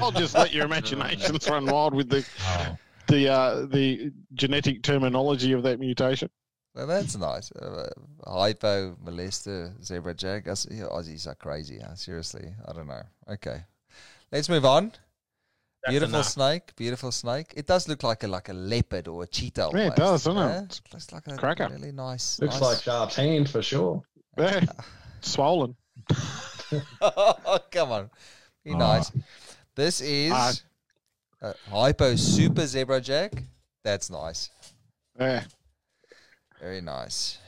[0.00, 2.76] I'll just let your imaginations run wild with the oh.
[3.06, 6.30] the uh, the genetic terminology of that mutation.
[6.74, 7.52] well, that's nice.
[7.52, 7.88] Uh,
[8.26, 10.44] hypo molester zebra jag.
[10.44, 11.78] That's, yeah, Aussies are crazy.
[11.80, 11.94] Huh?
[11.94, 13.02] Seriously, I don't know.
[13.28, 13.62] Okay,
[14.32, 14.92] let's move on.
[15.82, 16.26] That's beautiful enough.
[16.26, 17.52] snake, beautiful snake.
[17.56, 19.70] It does look like a like a leopard or a cheetah.
[19.74, 20.46] Yeah, it does, doesn't it?
[20.46, 20.62] yeah?
[20.62, 21.68] It looks like a Cracker.
[21.70, 22.40] really nice.
[22.40, 22.62] Looks nice.
[22.62, 24.02] like sharp hand for sure.
[24.36, 24.64] Yeah,
[25.20, 25.76] swollen.
[27.00, 28.10] oh, come on,
[28.64, 28.76] be Oh.
[28.78, 29.10] nice.
[29.74, 30.52] This is Uh,
[31.40, 33.44] Uh, hypo super zebra jag.
[33.84, 34.50] That's nice.
[35.20, 35.44] Yeah.
[36.60, 37.38] Very nice.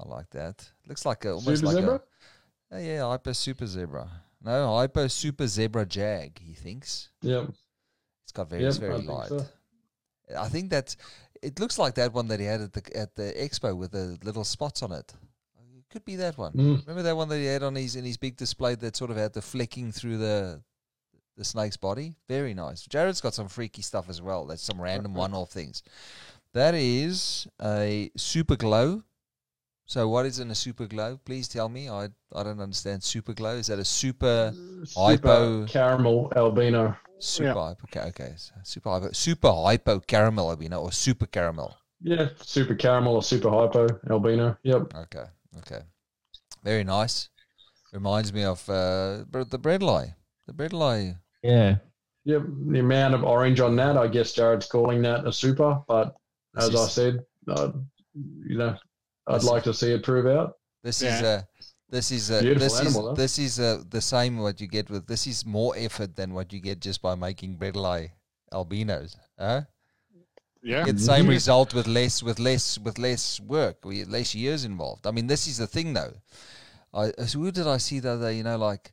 [0.00, 0.68] I like that.
[0.88, 1.94] Looks like a almost Super like zebra?
[1.94, 4.10] a oh, yeah hypo super zebra.
[4.42, 6.38] No hypo super zebra jag.
[6.40, 7.50] He thinks Yep.
[8.26, 9.28] It's got very Yep, it's very I think light.
[9.28, 9.46] so.
[10.36, 10.96] I think that's.
[11.40, 14.18] It looks like that one that he had at the at the expo with the
[14.24, 15.14] little spots on it.
[15.78, 16.52] It could be that one.
[16.52, 16.80] Mm.
[16.80, 19.16] Remember that one that he had on his in his big display that sort of
[19.16, 20.60] had the flecking through the
[21.36, 22.16] the snake's body?
[22.28, 22.82] Very nice.
[22.82, 24.46] Jared's got some freaky stuff as well.
[24.46, 25.84] That's some random one off things.
[26.52, 29.02] That is a super glow.
[29.86, 31.18] So what is in a super glow?
[31.24, 31.88] Please tell me.
[31.88, 33.56] I I don't understand super glow.
[33.56, 34.52] Is that a super
[34.96, 36.96] Hypo- caramel albino.
[37.18, 37.54] super Yeah.
[37.54, 38.34] hypo okay, okay.
[38.36, 41.76] So super hypo super hypo caramel albino or super caramel.
[42.02, 44.56] Yeah, super caramel or super hypo albino.
[44.64, 44.94] Yep.
[44.94, 45.24] Okay,
[45.58, 45.82] okay.
[46.64, 47.30] Very nice.
[47.92, 50.14] Reminds me of uh, the Bredli.
[50.46, 51.16] The Bredli.
[51.42, 51.76] Yeah.
[52.24, 52.42] Yep.
[52.72, 56.16] The amount of orange on that, I guess Jared's calling that a super, but
[56.54, 57.70] This as I said, uh,
[58.14, 58.76] you know,
[59.26, 60.58] I'd like to see it prove out.
[60.82, 61.28] This is Yeah.
[61.28, 61.42] uh
[61.88, 63.22] this is a Beautiful this animal, is though.
[63.22, 66.52] this is uh, the same what you get with this is more effort than what
[66.52, 68.10] you get just by making Bredli
[68.52, 69.16] albinos.
[69.38, 69.62] Huh?
[70.62, 70.84] Yeah.
[70.84, 75.06] Get the same result with less with less with less work, with less years involved.
[75.06, 76.14] I mean, this is the thing though.
[76.92, 78.32] I so who did I see the other?
[78.32, 78.92] You know, like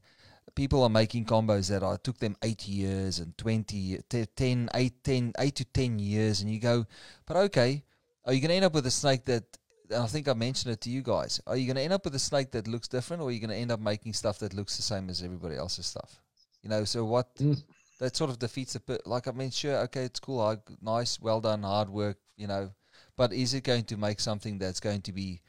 [0.56, 5.34] people are making combos that I took them eight years and 20, 10, eight, 10,
[5.40, 6.86] eight to ten years, and you go,
[7.26, 7.84] but okay,
[8.26, 9.46] are you going to end up with a snake that?
[9.94, 11.40] And I think I mentioned it to you guys.
[11.48, 13.40] Are you going to end up with a snake that looks different, or are you
[13.40, 16.20] going to end up making stuff that looks the same as everybody else's stuff?
[16.62, 17.34] You know, so what?
[17.36, 17.62] Mm.
[18.00, 19.06] That sort of defeats the bit.
[19.06, 22.72] Like I mean, sure, okay, it's cool, I, nice, well done, hard work, you know,
[23.16, 25.42] but is it going to make something that's going to be,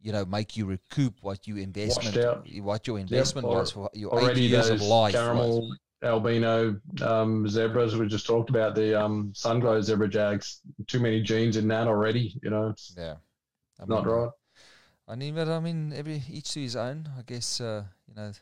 [0.00, 2.16] you know, make you recoup what you investment,
[2.62, 5.14] what your investment or- was for your eight Already years of life?
[5.14, 5.20] right?
[5.20, 5.68] caramel
[6.02, 10.60] albino um, zebras we just talked about, the um, sunglow zebra jags.
[10.86, 12.34] Too many genes in that already.
[12.42, 13.16] You know, Yeah,
[13.80, 14.30] I not mean, right.
[15.08, 17.08] I mean, but I mean, every each to his own.
[17.18, 18.32] I guess uh, you know,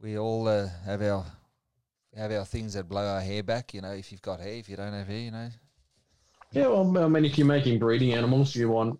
[0.00, 1.24] we all uh, have our
[2.16, 3.74] have our things that blow our hair back.
[3.74, 5.50] You know, if you've got hair, if you don't have hair, you know.
[6.52, 8.98] Yeah, well, I mean, if you're making breeding animals, you want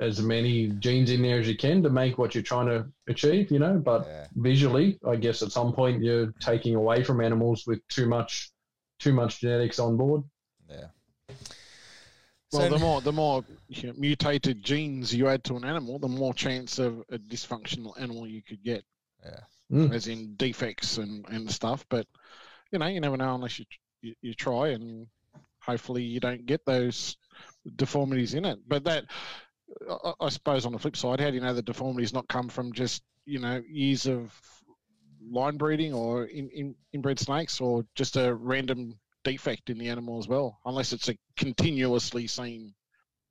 [0.00, 3.50] as many genes in there as you can to make what you're trying to achieve,
[3.50, 3.78] you know.
[3.78, 4.26] But Yeah.
[4.36, 8.52] visually, I guess at some point you're taking away from animals with too much,
[8.98, 10.22] too much genetics on board.
[10.68, 10.88] Yeah.
[12.52, 15.98] Well, So- the more the more you know, mutated genes you add to an animal,
[15.98, 18.84] the more chance of a dysfunctional animal you could get,
[19.24, 19.40] yeah.
[19.70, 19.92] Mm.
[19.92, 21.84] as in defects and and stuff.
[21.90, 22.06] But
[22.72, 23.66] you know, you never know unless you
[24.00, 25.06] you, you try, and
[25.60, 27.16] hopefully you don't get those
[27.76, 28.60] deformities in it.
[28.66, 29.04] But that,
[29.90, 32.48] I, I suppose, on the flip side, how do you know the deformities not come
[32.48, 34.32] from just you know years of
[35.30, 38.98] line breeding or in, in inbred snakes, or just a random
[39.30, 42.74] defect in the animal as well, unless it's a continuously seen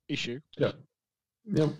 [0.08, 0.40] issue.
[0.56, 0.72] Yeah.
[1.44, 1.70] Yep.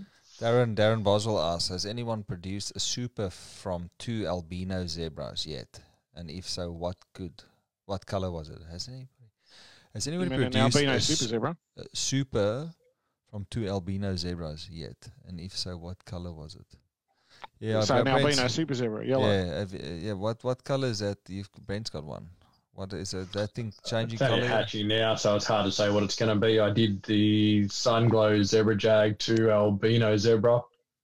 [0.40, 5.80] Darren Darren Boswell asks, has anyone produced a super from two albino zebras yet?
[6.14, 7.42] And if so, what good
[7.86, 8.60] what color was it?
[8.70, 9.08] Has anybody
[9.94, 11.56] has You anybody mean an produced albino a super zebra?
[11.76, 12.70] a super
[13.30, 15.10] from two albino zebras yet?
[15.26, 16.78] And if so, what color was it?
[17.60, 19.30] Yeah, so an albino super zebra, yellow.
[19.30, 20.12] Yeah, have, yeah.
[20.12, 21.18] What what color is that?
[21.28, 22.30] You've Brent's got one.
[22.78, 23.32] What is it?
[23.32, 24.46] That thing changing It's color?
[24.46, 26.60] hatchy now, so it's hard to say what it's going to be.
[26.60, 30.60] I did the Sunglow Zebra Jag to Albino Zebra.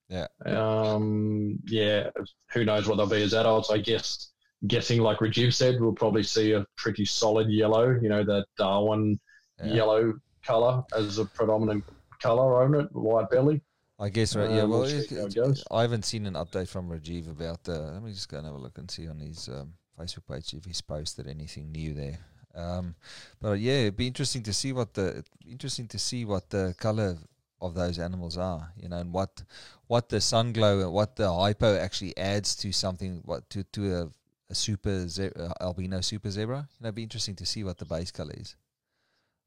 [0.09, 0.28] Yeah.
[0.46, 2.10] Um, yeah,
[2.52, 3.70] who knows what they'll be as adults.
[3.72, 4.30] I guess,
[4.68, 9.18] guessing like Rajiv said, we'll probably see a pretty solid yellow, you know, that Darwin
[9.59, 9.74] Yeah.
[9.74, 10.14] yellow
[10.46, 11.82] color as a predominant
[12.22, 13.62] color on it, white belly.
[13.98, 14.48] I guess right.
[14.48, 14.62] Yeah.
[14.62, 17.80] Uh, Well, we'll it- it I haven't seen an update from Rajiv about the.
[17.80, 20.54] Let me just go and have a look and see on his um, Facebook page
[20.54, 22.18] if he's posted anything new there.
[22.54, 22.94] Um,
[23.40, 27.18] but yeah, it'd be interesting to see what the interesting to see what the color
[27.60, 28.72] of those animals are.
[28.76, 29.42] You know, and what
[29.86, 33.22] what the sun glow and what the hypo actually adds to something.
[33.24, 34.10] What to to a,
[34.50, 36.68] a super ze- uh, albino super zebra.
[36.78, 38.56] You know, it'd be interesting to see what the base color is.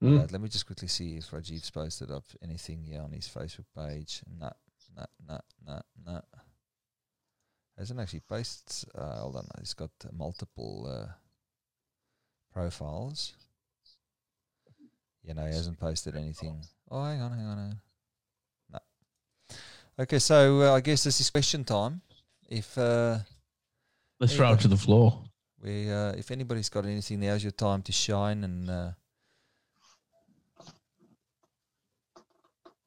[0.03, 0.19] Mm.
[0.19, 3.65] Right, let me just quickly see if Rajiv's posted up anything here on his Facebook
[3.75, 4.21] page.
[4.39, 4.51] Nah,
[4.95, 6.21] nah, nah, nah, nah.
[7.77, 8.89] Hasn't actually posted.
[8.95, 11.11] Uh, hold on, he's got multiple uh,
[12.51, 13.33] profiles.
[15.23, 16.63] You know, he hasn't posted anything.
[16.89, 17.79] Oh, hang on, hang on, hang on.
[18.71, 18.79] No.
[19.99, 22.01] Okay, so uh, I guess this is question time.
[22.49, 23.19] If uh,
[24.19, 25.21] Let's throw it to the floor.
[25.61, 28.69] we, uh, if anybody's got anything, now's your time to shine and.
[28.69, 28.91] Uh,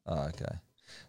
[0.06, 0.58] oh, okay.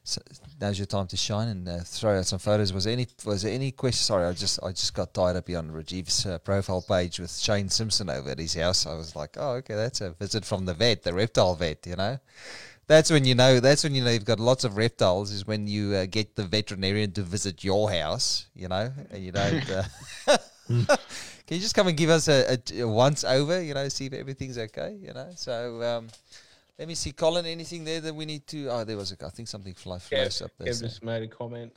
[0.03, 0.19] So
[0.60, 2.73] now's your time to shine and uh, throw out some photos.
[2.73, 4.03] Was there any was there any question?
[4.03, 7.36] Sorry, I just I just got tied up here on Rajiv's uh, profile page with
[7.38, 8.88] Shane Simpson over at his house.
[8.88, 11.86] I was like, oh, okay, that's a visit from the vet, the reptile vet.
[11.86, 12.19] You know,
[12.88, 13.60] that's when you know.
[13.60, 15.32] That's when you know you've got lots of reptiles.
[15.32, 18.48] Is when you uh, get the veterinarian to visit your house.
[18.56, 19.69] You know, and you don't.
[19.69, 19.84] Uh,
[20.68, 20.98] can
[21.49, 23.61] you just come and give us a, a, a once over?
[23.61, 24.98] You know, see if everything's okay.
[24.99, 25.84] You know, so.
[25.84, 26.07] Um,
[26.82, 27.45] let me see, Colin.
[27.45, 28.66] Anything there that we need to?
[28.70, 29.24] Oh, there was a.
[29.24, 30.74] I think something fly Kev, up there.
[30.74, 31.72] Kev so- just made a comment.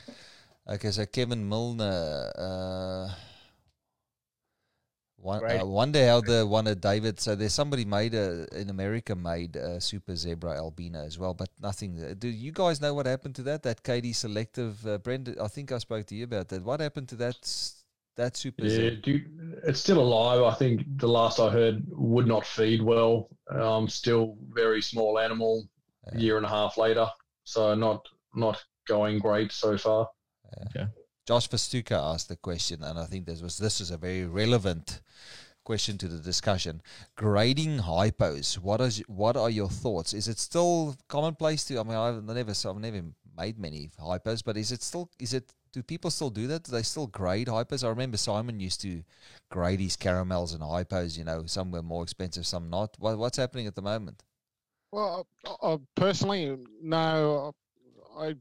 [0.67, 2.33] Okay, so Kevin Milner.
[2.35, 3.15] Uh,
[5.19, 5.45] one.
[5.45, 7.21] I wonder how the one of David.
[7.21, 11.51] So there's somebody made a in America made a super zebra albino as well, but
[11.61, 12.03] nothing.
[12.03, 13.63] uh, Do you guys know what happened to that?
[13.63, 15.35] That KD selective, uh, Brenda.
[15.39, 16.63] I think I spoke to you about that.
[16.63, 17.37] What happened to that?
[18.15, 18.97] S- That super Yeah, zebra?
[19.03, 20.43] dude, it's still alive.
[20.43, 23.29] I think the last I heard would not feed well.
[23.51, 25.69] Um, still very small animal.
[26.13, 26.19] Yeah.
[26.19, 27.07] Year and a half later,
[27.45, 30.11] so not not going great so far.
[30.67, 30.87] Okay.
[31.27, 35.01] Josh Vastuka asked the question, and I think this was this is a very relevant
[35.65, 36.83] question to the discussion.
[37.17, 38.59] Grading hypos.
[38.59, 40.13] What is what are your thoughts?
[40.13, 41.81] Is it still commonplace to?
[41.81, 43.03] I mean, I've never I've never
[43.35, 45.55] made many hypos, but is it still is it?
[45.75, 46.63] Do people still do that?
[46.63, 47.83] Do they still grade hypos?
[47.83, 49.03] I remember Simon used to
[49.51, 51.19] grade his caramels and hypos.
[51.19, 52.95] You know, some were more expensive, some not.
[53.01, 54.23] What, what's happening at the moment?
[54.93, 57.53] Well, I, I personally, no.
[58.17, 58.37] I,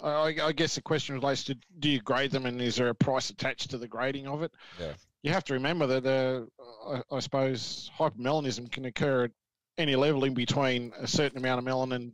[0.00, 2.94] I, I guess the question relates to: Do you grade them, and is there a
[2.94, 4.52] price attached to the grading of it?
[4.78, 4.92] Yeah.
[5.24, 9.30] You have to remember that, uh, I, I suppose, hypomelanism can occur at
[9.78, 12.12] any level in between a certain amount of melanin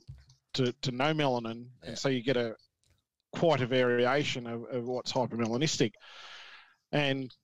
[0.54, 1.90] to, to no melanin, Yeah.
[1.90, 2.56] and so you get a
[3.32, 5.92] quite a variation of, of what's hypomelanistic.
[6.92, 7.34] And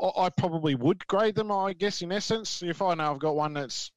[0.00, 2.62] I, I probably would grade them, I guess, in essence.
[2.62, 3.90] If I know I've got one that's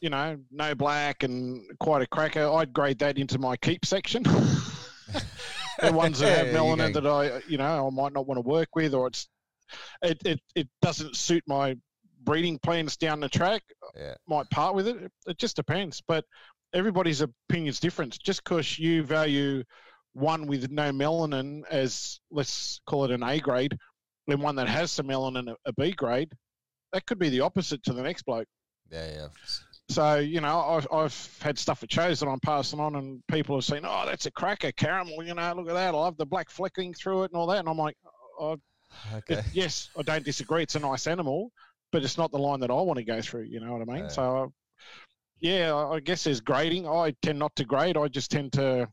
[0.00, 4.22] you know, no black and quite a cracker, I'd grade that into my keep section.
[5.80, 8.42] the ones that have There melanin that I, you know, I might not want to
[8.42, 9.28] work with, or it's,
[10.02, 11.76] it, it, it doesn't suit my
[12.24, 13.62] breeding plans down the track.
[13.96, 14.14] Yeah.
[14.28, 15.10] Might part with it.
[15.26, 16.02] It just depends.
[16.06, 16.24] But
[16.74, 18.18] everybody's opinion's different.
[18.22, 19.64] Just because you value
[20.16, 23.76] one with no melanin as, let's call it an A grade,
[24.28, 26.32] and one that has some melanin, a B grade,
[26.92, 28.48] that could be the opposite to the next bloke.
[28.90, 29.26] Yeah, yeah.
[29.88, 33.56] So you know, I've, I've had stuff at shows that I'm passing on, and people
[33.56, 35.22] have seen, oh, that's a cracker caramel.
[35.22, 35.94] You know, look at that.
[35.94, 37.58] I love the black flecking through it and all that.
[37.58, 37.96] And I'm like,
[38.40, 38.56] oh,
[39.14, 39.34] Okay.
[39.34, 40.62] it- yes, I don't disagree.
[40.62, 41.50] It's a nice animal,
[41.92, 43.44] but it's not the line that I want to go through.
[43.44, 44.04] You know what I mean?
[44.04, 44.08] Yeah.
[44.08, 44.52] So,
[45.40, 46.88] yeah, I guess there's grading.
[46.88, 47.96] I tend not to grade.
[47.96, 48.88] I just tend to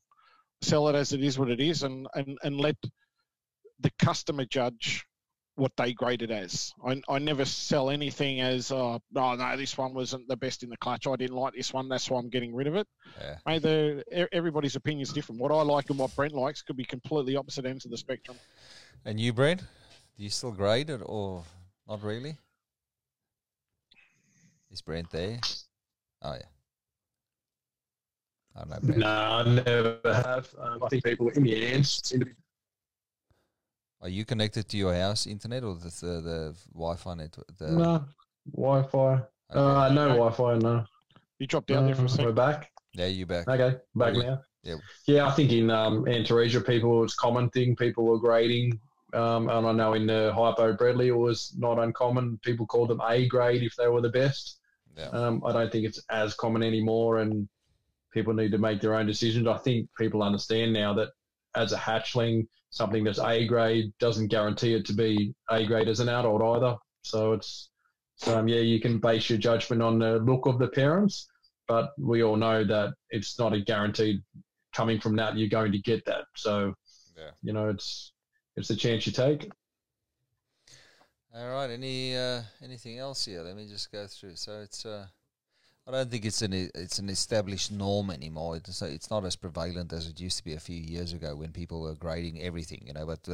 [0.63, 2.77] sell it as it is what it is, and and and let
[3.79, 5.05] the customer judge
[5.55, 6.73] what they grade it as.
[6.85, 10.69] I, I never sell anything as, oh, no, no, this one wasn't the best in
[10.69, 11.05] the clutch.
[11.05, 11.87] I didn't like this one.
[11.89, 12.87] That's why I'm getting rid of it.
[13.21, 13.35] Yeah.
[13.45, 15.39] Mate, the, e- everybody's opinion is different.
[15.39, 18.37] What I like and what Brent likes could be completely opposite ends of the spectrum.
[19.05, 19.61] And you, Brent?
[20.17, 21.43] Do you still grade it or
[21.87, 22.37] not really?
[24.71, 25.39] Is Brent there?
[26.23, 26.41] Oh yeah.
[28.55, 28.99] I don't know, Brent.
[28.99, 30.53] No, I never have.
[30.59, 32.31] Um, I think people in the end seem to be
[34.01, 37.47] Are you connected to your house internet or the the, the Wi-Fi network?
[37.57, 38.05] The, no
[38.55, 39.13] Wi-Fi.
[39.13, 39.23] okay.
[39.49, 40.57] Uh, no Wi-Fi.
[40.59, 40.85] No.
[41.39, 42.25] You dropped out there for a Uh, second.
[42.25, 42.71] We're back.
[42.93, 43.47] yeah, you back.
[43.47, 44.21] Okay, back Yeah.
[44.21, 44.41] now.
[44.63, 44.75] Yeah.
[45.07, 47.75] Yeah, I think in um, Antaresia, people it's a common thing.
[47.75, 48.79] People were grading,
[49.13, 52.37] um, and I know in the Hypo Bredli it was not uncommon.
[52.43, 54.59] People called them A grade if they were the best.
[54.97, 55.07] Yeah.
[55.09, 57.49] Um, I don't think it's as common anymore, and
[58.13, 59.47] people need to make their own decisions.
[59.47, 61.09] I think people understand now that
[61.55, 65.99] as a hatchling, something that's A grade doesn't guarantee it to be A grade as
[65.99, 66.75] an adult either.
[67.03, 67.69] So it's
[68.15, 71.27] so um, yeah, you can base your judgment on the look of the parents,
[71.67, 74.21] but we all know that it's not a guaranteed
[74.73, 76.25] coming from that you're going to get that.
[76.35, 76.73] So
[77.17, 77.31] Yeah.
[77.41, 78.13] you know it's
[78.55, 79.49] it's a chance you take.
[81.35, 81.69] All right.
[81.71, 83.41] Any uh, anything else here?
[83.41, 84.35] Let me just go through.
[84.35, 85.07] So it's uh,
[85.85, 88.55] I don't think it's an it's an established norm anymore.
[88.55, 91.51] It's it's not as prevalent as it used to be a few years ago when
[91.51, 92.83] people were grading everything.
[92.85, 93.33] You know, but the,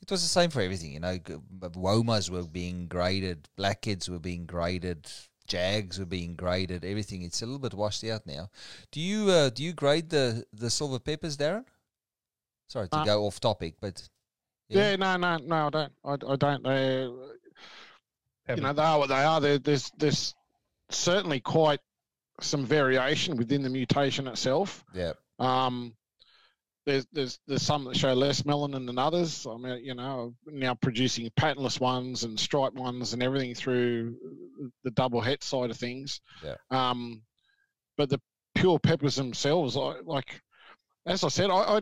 [0.00, 0.92] it was the same for everything.
[0.92, 5.10] You know, womas were being graded, blackheads were being graded.
[5.46, 6.84] Jags were being graded.
[6.84, 8.50] Everything it's a little bit washed out now.
[8.92, 11.64] Do you uh, do you grade the the silver peppers, Darren?
[12.68, 14.08] Sorry to Uh, go off topic, but
[14.68, 15.92] Yeah, no, no, no, I don't.
[16.04, 16.62] I, I don't.
[16.62, 17.02] They,
[18.54, 19.40] you know, they are what they are.
[19.40, 20.34] There, there's, there's
[20.88, 21.80] certainly quite
[22.40, 24.84] some variation within the mutation itself.
[24.94, 25.94] yeah, Um,
[26.86, 29.46] there's, there's, there's some that show less melanin than others.
[29.46, 34.16] I mean, you know, now producing patternless ones and striped ones and everything through
[34.82, 36.20] the double het side of things.
[36.42, 36.56] Yeah.
[36.70, 37.22] Um,
[37.96, 38.20] but the
[38.54, 40.40] pure peppers themselves, I, like,
[41.06, 41.80] as I said, I, I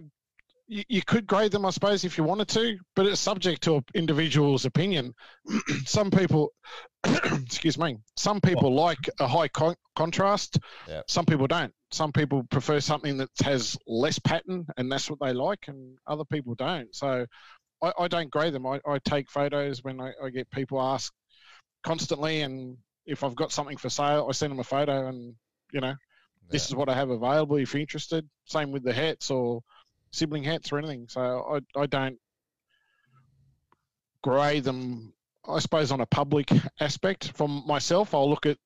[0.68, 3.76] you, you could grade them, I suppose, if you wanted to, but it's subject to
[3.76, 5.14] an individual's opinion.
[5.86, 6.52] some people,
[7.04, 10.58] excuse me, some people like a high con- contrast.
[11.08, 11.72] Some people don't.
[11.90, 16.24] Some people prefer something that has less pattern, and that's what they like, and other
[16.24, 16.94] people don't.
[16.94, 17.26] So
[17.82, 18.66] I, I don't grade them.
[18.66, 21.12] I, I take photos when I, I get people ask
[21.82, 22.76] constantly, and
[23.06, 25.34] if I've got something for sale, I send them a photo, and
[25.72, 25.94] you know,
[26.50, 28.28] this is what I have available if you're interested.
[28.44, 29.62] Same with the hets or
[30.10, 31.06] sibling hets or anything.
[31.08, 32.18] So I, I don't
[34.22, 35.12] grey them,
[35.46, 37.32] I suppose, on a public aspect.
[37.36, 38.58] From myself, I'll look at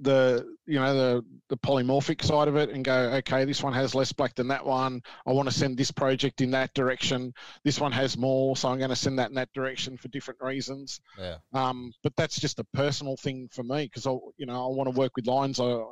[0.00, 3.94] the you know the the polymorphic side of it and go okay this one has
[3.94, 7.78] less black than that one i want to send this project in that direction this
[7.78, 11.00] one has more so i'm going to send that in that direction for different reasons
[11.16, 11.36] Yeah.
[11.52, 14.92] um, but that's just a personal thing for me because I, you know, I want
[14.92, 15.60] to work with lines.
[15.60, 15.84] I, I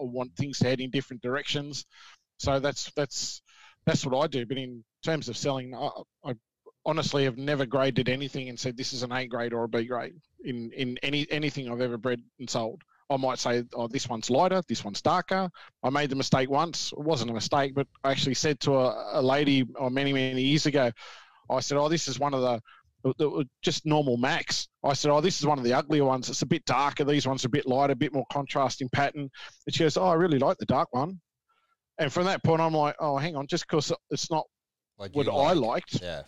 [0.00, 1.86] want things to head in different directions.
[2.38, 3.42] So that's that's
[3.86, 4.46] that's what I do.
[4.46, 5.88] But in terms of selling, I,
[6.24, 6.34] I
[6.86, 9.84] honestly have never graded anything and said this is an A grade or a B
[9.84, 12.82] grade in in any anything I've ever bred and sold.
[13.10, 15.50] I might say, oh, this one's lighter, this one's darker.
[15.82, 16.90] I made the mistake once.
[16.92, 20.40] It wasn't a mistake, but I actually said to a, a lady oh, many, many
[20.40, 20.90] years ago,
[21.50, 22.62] I said, oh, this is one of the
[23.62, 24.68] just normal max.
[24.82, 26.30] I said, "Oh, this is one of the uglier ones.
[26.30, 27.04] It's a bit darker.
[27.04, 29.30] These ones are a bit lighter, a bit more contrasting pattern."
[29.66, 31.20] And she goes, "Oh, I really like the dark one."
[31.98, 34.46] And from that point, I'm like, "Oh, hang on, just because it's not
[34.98, 36.22] Like what you I liked, Yeah.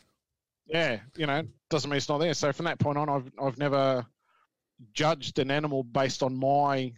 [0.67, 3.59] yeah, you know, doesn't mean it's not there." So from that point on, I've I've
[3.59, 4.07] never
[4.93, 6.93] judged an animal based on my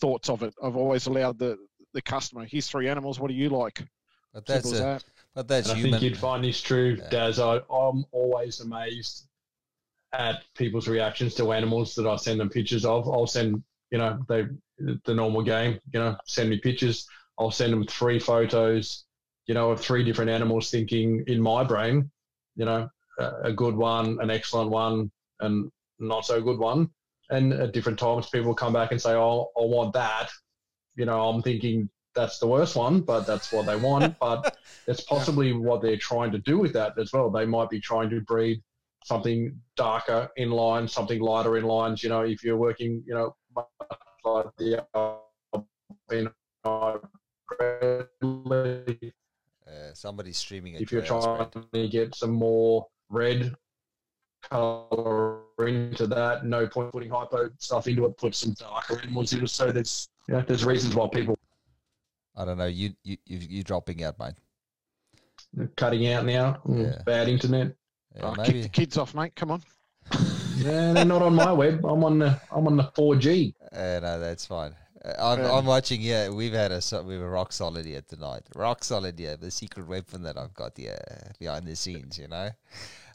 [0.00, 0.54] thoughts of it.
[0.62, 1.58] I've always allowed the
[1.94, 3.20] the customer, "Here's three animals.
[3.20, 3.84] What do you like?"
[4.32, 5.04] But that's Simple a, that.
[5.34, 7.08] but that's And I think you'd find this true, Yeah.
[7.10, 7.38] Daz.
[7.38, 9.26] I, I'm always amazed
[10.12, 13.08] at people's reactions to animals that I send them pictures of.
[13.08, 14.46] I'll send, you know, they
[15.04, 17.06] the normal game, you know, send me pictures.
[17.38, 19.04] I'll send them three photos,
[19.46, 22.10] you know, of three different animals, thinking in my brain,
[22.56, 22.88] you know,
[23.18, 25.10] a, good one, an excellent one,
[25.40, 26.90] and not so good one.
[27.30, 30.30] And at different times, people come back and say, "Oh, I want that."
[30.96, 34.18] You know, I'm thinking that's the worst one, but that's what they want.
[34.20, 34.56] but
[34.86, 37.30] it's possibly what they're trying to do with that as well.
[37.30, 38.62] They might be trying to breed
[39.04, 42.02] something darker in line, something lighter in lines.
[42.02, 43.36] You know, if you're working, you know,
[44.24, 45.16] like the uh,
[45.54, 46.32] albino
[47.50, 49.12] Bredli,
[49.66, 51.72] Uh, somebody's streaming at if you're your house, trying Brad.
[51.72, 53.54] to get some more red
[54.42, 58.16] color into that, no point putting hypo stuff into it.
[58.16, 59.48] Put some darker animals into it.
[59.48, 61.38] So there's, you know, there's reasons why people
[62.36, 62.66] I don't know.
[62.66, 64.34] You you you you dropping out, mate.
[65.76, 66.60] cutting out now.
[66.66, 67.02] Mm, Yeah.
[67.04, 67.74] Bad internet.
[68.16, 69.34] Yeah, Oh, kick the kids off, mate.
[69.36, 69.62] Come on.
[70.58, 71.84] Yeah, they're not on my web.
[71.86, 73.54] I'm on the I'm on the 4G.
[73.72, 74.74] Uh, no, that's fine.
[75.18, 76.32] I'm, I'm watching here.
[76.32, 78.42] We've had a so- we were rock solid here tonight.
[78.54, 79.36] Rock solid here.
[79.36, 80.98] The secret weapon that I've got here
[81.38, 82.18] behind the scenes.
[82.18, 82.50] You know.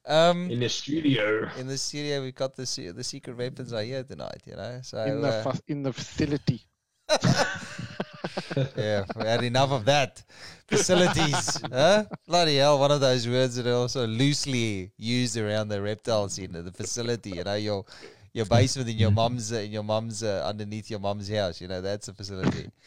[0.06, 1.50] Um, in the studio.
[1.58, 4.42] in the studio, we've got the the secret weapons are here tonight.
[4.46, 4.80] You know.
[4.84, 6.62] So in the uh, fa- in the facility.
[8.78, 10.24] yeah, we had enough of that.
[10.68, 12.06] Facilities, huh?
[12.28, 12.80] Bloody hell!
[12.80, 17.32] One of those words that are also loosely used around the reptiles in the facility.
[17.32, 17.86] You know, your
[18.34, 21.62] your basement in your mum's uh, in your mum's uh, underneath your mum's house.
[21.62, 22.70] You know, that's a facility.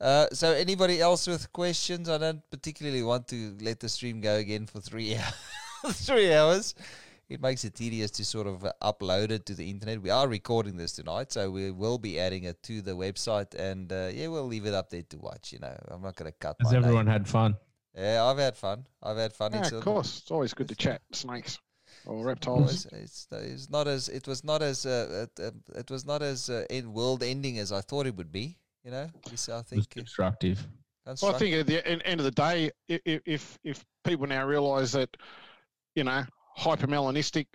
[0.00, 2.08] Uh, so, anybody else with questions?
[2.08, 5.14] I don't particularly want to let the stream go again for three
[5.84, 6.06] hours.
[6.06, 6.74] three hours.
[7.28, 10.00] It makes it tedious to sort of uh, upload it to the internet.
[10.00, 13.92] We are recording this tonight, so we will be adding it to the website, and
[13.92, 15.52] uh, yeah, we'll leave it up there to watch.
[15.52, 16.56] You know, I'm not going to cut.
[16.62, 17.12] Has my everyone name.
[17.12, 17.58] had fun?
[17.94, 18.86] Yeah, I've had fun.
[19.02, 19.52] I've had fun.
[19.52, 20.20] Yeah, of course.
[20.22, 21.58] It's always good to chat snakes
[22.06, 22.86] or Well, reptiles.
[22.92, 26.22] It's, it's, it's not as it was not as uh, it, uh, it was not
[26.22, 28.56] as uh, end world ending as I thought it would be.
[28.84, 30.66] You know, It's, I It was think uh, constructive.
[31.20, 34.46] Well, I think at the end of the day, i- i- if if people now
[34.46, 35.14] realise that,
[35.94, 36.24] you know,
[36.58, 37.46] hypomelanistic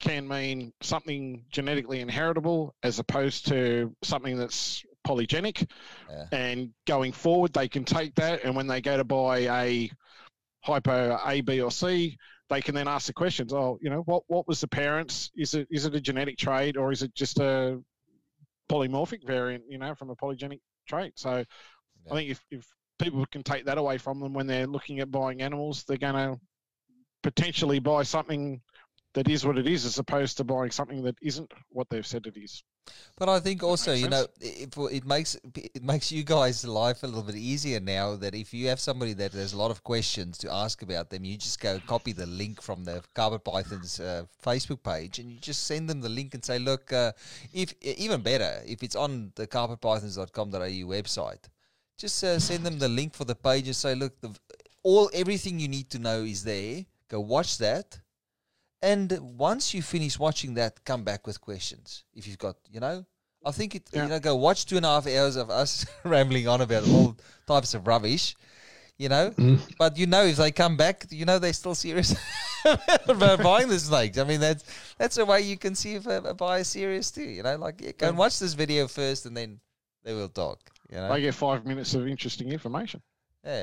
[0.00, 5.70] can mean something genetically inheritable as opposed to something that's polygenic,
[6.08, 6.26] Yeah.
[6.32, 9.90] and going forward they can take that, and when they go to buy a
[10.62, 12.18] hypo A, B, or C,
[12.50, 13.52] they can then ask the questions.
[13.52, 15.30] Oh, you know, what what was the parents?
[15.34, 17.80] Is it is it a genetic trait or is it just a
[18.70, 19.64] polymorphic variant?
[19.68, 21.12] You know, from a polygenic trait.
[21.16, 21.44] So.
[22.06, 22.12] Yeah.
[22.12, 22.66] I think if, if
[22.98, 26.14] people can take that away from them when they're looking at buying animals, they're going
[26.14, 26.40] to
[27.22, 28.60] potentially buy something
[29.14, 32.26] that is what it is, as opposed to buying something that isn't what they've said
[32.26, 32.62] it is.
[33.20, 37.06] But I think also, you know, it, it makes it makes you guys' life a
[37.06, 38.16] little bit easier now.
[38.16, 41.24] That if you have somebody that has a lot of questions to ask about them,
[41.26, 45.38] you just go copy the link from the Carpet Python's uh, Facebook page, and you
[45.38, 47.12] just send them the link and say, look, uh,
[47.52, 51.44] if even better, if it's on the carpetpythons.com.au website,
[51.98, 54.34] just uh, send them the link for the page and say, look, the,
[54.82, 56.86] all everything you need to know is there.
[57.08, 57.98] Go watch that,
[58.82, 63.04] and once you finish watching that, come back with questions if you've got, you know.
[63.44, 63.88] I think it.
[63.92, 64.02] Yeah.
[64.04, 67.16] You know, go watch two and a half hours of us rambling on about all
[67.46, 68.36] types of rubbish.
[68.98, 69.58] You know, Mm.
[69.78, 72.14] but you know if they come back, you know they're still serious
[73.08, 74.18] about buying the snakes.
[74.18, 74.62] I mean that's
[74.98, 77.22] that's a way you can see if a, a buyer's serious too.
[77.22, 79.58] You know, like yeah, go and watch this video first, and then
[80.04, 80.58] they will talk.
[80.90, 83.00] You know, They get five minutes of interesting information.
[83.44, 83.62] Yeah.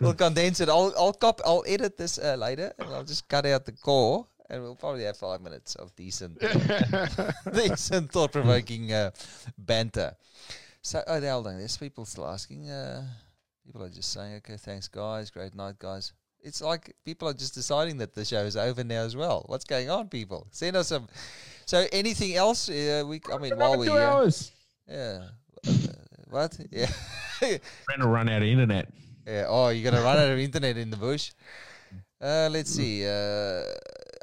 [0.00, 0.68] we'll condense it.
[0.68, 1.40] I'll I'll cop.
[1.44, 5.04] I'll edit this uh, later, and I'll just cut out the core, and we'll probably
[5.04, 6.38] have five minutes of decent,
[7.52, 9.10] decent, thought-provoking uh,
[9.56, 10.14] banter.
[10.82, 11.58] So, oh, hold on.
[11.58, 12.70] There's people still asking.
[12.70, 13.04] Uh,
[13.64, 15.30] people are just saying, "Okay, thanks, guys.
[15.30, 16.12] Great night, guys."
[16.42, 19.44] It's like people are just deciding that the show is over now as well.
[19.46, 20.46] What's going on, people?
[20.52, 21.08] Send us some.
[21.64, 22.68] So, anything else?
[22.68, 24.52] Uh, we, I mean, while we're here, hours.
[24.86, 25.28] yeah.
[26.28, 26.58] What?
[26.70, 26.90] Yeah.
[27.40, 28.88] Trying to run out of internet.
[29.26, 29.46] Yeah.
[29.48, 31.32] Oh, you're gonna run out of internet in the bush.
[32.20, 33.06] Uh, let's see.
[33.06, 33.62] Uh,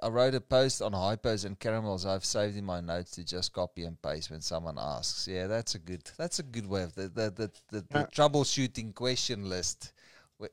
[0.01, 2.05] I wrote a post on hypos and caramels.
[2.05, 5.27] I've saved in my notes to just copy and paste when someone asks.
[5.27, 6.01] Yeah, that's a good.
[6.17, 8.05] That's a good way of the the the, the, the Yeah.
[8.07, 9.93] troubleshooting question list,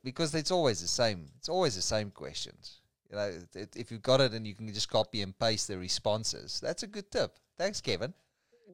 [0.05, 1.27] because it's always the same.
[1.39, 2.81] It's always the same questions.
[3.11, 5.67] You know, it- it- if you've got it and you can just copy and paste
[5.69, 7.37] the responses, that's a good tip.
[7.59, 8.15] Thanks, Kevin.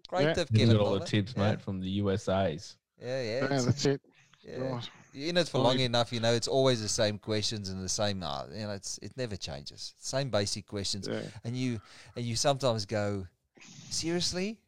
[0.09, 0.35] Great Yeah.
[0.35, 0.77] tip, He's Kevin.
[0.77, 1.51] got all the tips, yeah.
[1.51, 2.77] mate, from the USA's.
[3.01, 3.41] Yeah, yeah.
[3.51, 4.01] Yeah, that's it.
[4.43, 4.57] yeah.
[4.59, 4.91] Right.
[5.13, 6.33] You're in it for Well, long you- enough, you know.
[6.35, 8.23] It's always the same questions and the same.
[8.23, 9.95] Uh, you know, it's it never changes.
[9.99, 11.23] Same basic questions, Yeah.
[11.45, 11.81] and you
[12.17, 13.27] and you sometimes go,
[13.91, 14.59] seriously,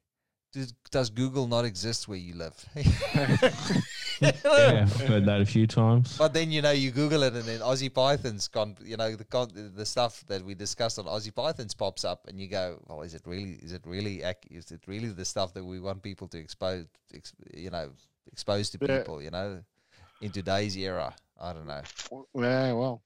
[0.52, 2.64] does, does Google not exist where you live?
[4.20, 6.16] Yeah, I've heard that a few times.
[6.18, 9.24] But then you know you Google it, and then Aussie Pythons, con- you know the
[9.24, 13.02] con- the stuff that we discussed on Aussie Pythons pops up, and you go, "Well,
[13.02, 13.52] is it really?
[13.62, 14.22] Is it really?
[14.50, 16.86] Is it really the stuff that we want people to expose?
[17.14, 17.90] Ex- you know,
[18.32, 18.98] expose to Yeah.
[18.98, 19.22] people?
[19.22, 19.62] You know,
[20.20, 21.82] in today's era, I don't know.
[22.34, 23.02] Yeah, well.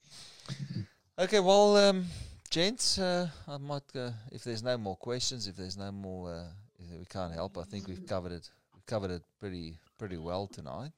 [1.19, 2.07] Okay, well, um,
[2.51, 6.47] gents, uh, I might, uh, if there's no more questions, if there's no more, uh,
[6.79, 8.51] if we can't help, I think we've covered it.
[8.75, 10.93] We've covered it pretty, pretty well tonight.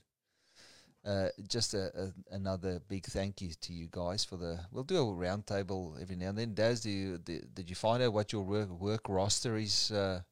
[1.05, 4.59] Uh, just a, a, another big thank you to you guys for the.
[4.73, 6.55] We'll do a roundtable every now and then.
[6.55, 10.23] Daz, do you, did, did you find out what your work work roster is uh,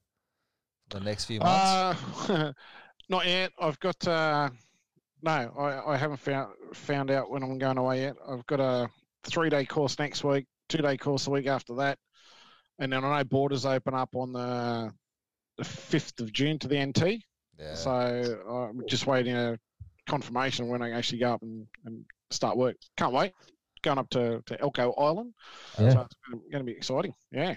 [0.89, 2.31] for the next few months?
[2.31, 2.53] Uh,
[3.11, 3.53] not yet.
[3.61, 4.49] I've got uh,
[5.23, 5.31] no.
[5.59, 8.17] I, I haven't found found out when I'm going away yet.
[8.27, 8.89] I've got a
[9.25, 11.99] three day course next week, two day course the week after that,
[12.79, 14.91] and then I know borders open up on the
[15.59, 17.23] the fifth of June to the NT.
[17.59, 17.75] yeah.
[17.75, 17.91] So
[18.49, 19.59] I'm just waiting a
[20.13, 22.77] confirmation when I actually go up and, and start work.
[22.99, 23.33] Can't wait.
[23.83, 25.33] Going up to, to Elcho Island.
[25.81, 25.91] Yeah.
[25.93, 26.15] So it's
[26.53, 27.15] going to be exciting.
[27.33, 27.55] Yeah.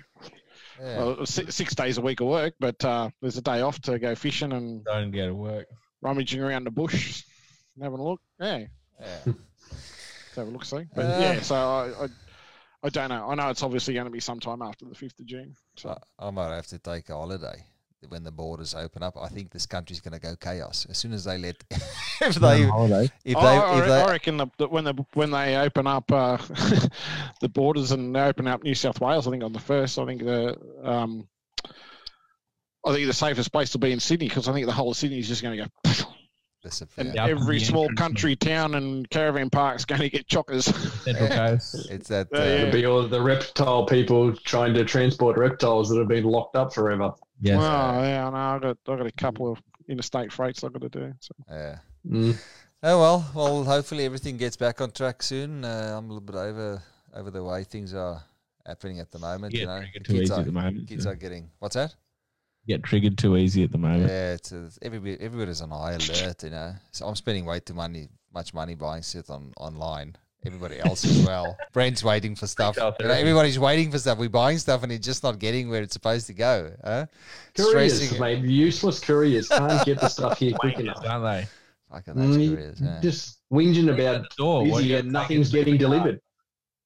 [0.82, 0.98] yeah.
[0.98, 4.00] Well, six, six days a week of work, but uh, there's a day off to
[4.00, 5.67] go fishing and Don't go to work.
[6.01, 7.24] rummaging around the bush,
[7.75, 8.22] and having a look.
[8.40, 8.64] Yeah,
[9.01, 9.17] yeah.
[10.35, 10.85] have a look, see.
[10.95, 12.08] But Uh, yeah, so I, I,
[12.84, 13.30] I don't know.
[13.30, 15.56] I know it's obviously going to be sometime after the fifth of June.
[15.75, 17.64] So I, I might have to take a holiday
[18.09, 19.17] when the borders open up.
[19.17, 21.64] I think this country's going to go chaos as soon as they let.
[22.22, 23.09] if they, holiday.
[23.24, 25.88] if I, they, I, if I they, reckon the, the, when the when they open
[25.88, 26.38] up uh,
[27.42, 30.06] the borders and they open up New South Wales, I think on the first, I
[30.06, 31.27] think the um,
[32.85, 34.98] I think the safest place to be in Sydney because I think the whole of
[34.98, 36.06] Sydney is just going to go.
[36.66, 37.06] disappear.
[37.06, 40.27] And Yeah, up to every the small country town and caravan park's going to get
[40.27, 40.64] chockers.
[41.03, 41.88] Central Coast.
[41.90, 42.27] It's that.
[42.34, 42.50] Yeah, Uh, yeah.
[42.50, 46.74] It'll be all the reptile people trying to transport reptiles that have been locked up
[46.74, 47.14] forever.
[47.40, 47.58] Yes.
[47.58, 48.36] Well, yeah, I know.
[48.38, 51.14] I've got, I've got a couple of interstate freights I've got to do.
[51.20, 51.34] So.
[51.50, 51.78] yeah.
[52.08, 52.38] Mm.
[52.84, 53.64] Oh well, well.
[53.64, 55.66] Hopefully everything gets back on track soon.
[55.66, 56.82] Uh, I'm a little bit over
[57.14, 58.22] over the way things are
[58.66, 59.54] happening at the moment.
[59.54, 60.88] Get you know, triggered too kids easy are at the moment.
[60.88, 61.96] kids are getting what's that?
[62.68, 64.08] Get triggered too easy at the moment.
[64.08, 66.44] Yeah, it's, uh, everybody everybody's on high alert.
[66.44, 70.16] You know, so I'm spending way too money much money buying stuff on online.
[70.45, 71.57] Everybody else as well.
[71.74, 72.75] Brent's waiting for stuff.
[72.77, 74.17] You know, everybody's waiting for stuff.
[74.17, 76.72] We're buying stuff and it's just not getting where it's supposed to go.
[76.83, 77.07] Huh?
[77.56, 78.43] Couriers, Stressing- mate.
[78.43, 81.03] Useless couriers can't get the stuff here quick enough.
[81.06, 81.48] aren't they?
[81.91, 82.82] Fucking those Mm, careers.
[82.82, 82.99] Yeah.
[83.01, 84.65] Just whinging about Door.
[84.67, 85.90] what busy and nothing's getting the car?
[85.95, 86.22] delivered.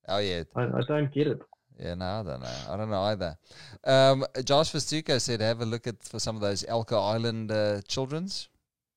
[0.08, 1.40] Oh yeah, I, I don't get it.
[1.80, 2.56] Yeah, no, I don't know.
[2.70, 3.38] I don't know either.
[3.86, 7.82] Um, Josh Festuco said, have a look at for some of those Elcho Island uh,
[7.88, 8.50] children's.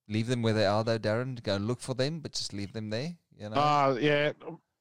[0.08, 1.40] Leave them where they are, though, Darren.
[1.42, 3.14] Go and look for them, but just leave them there.
[3.38, 3.56] You know.
[3.56, 4.32] Uh, yeah.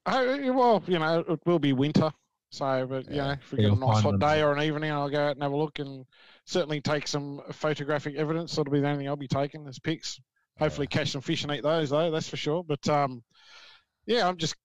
[0.06, 2.12] Oh, well, you know, it will be winter.
[2.50, 5.10] So, but, you know, if we get a nice hot day or an evening, I'll
[5.10, 6.06] go out and have a look and
[6.46, 8.56] certainly take some photographic evidence.
[8.56, 10.20] That'll be the only thing I'll be taking as pics.
[10.60, 12.64] Hopefully, catch some fish and eat those, though, that's for sure.
[12.64, 13.24] But, um,
[14.06, 14.56] yeah, I'm just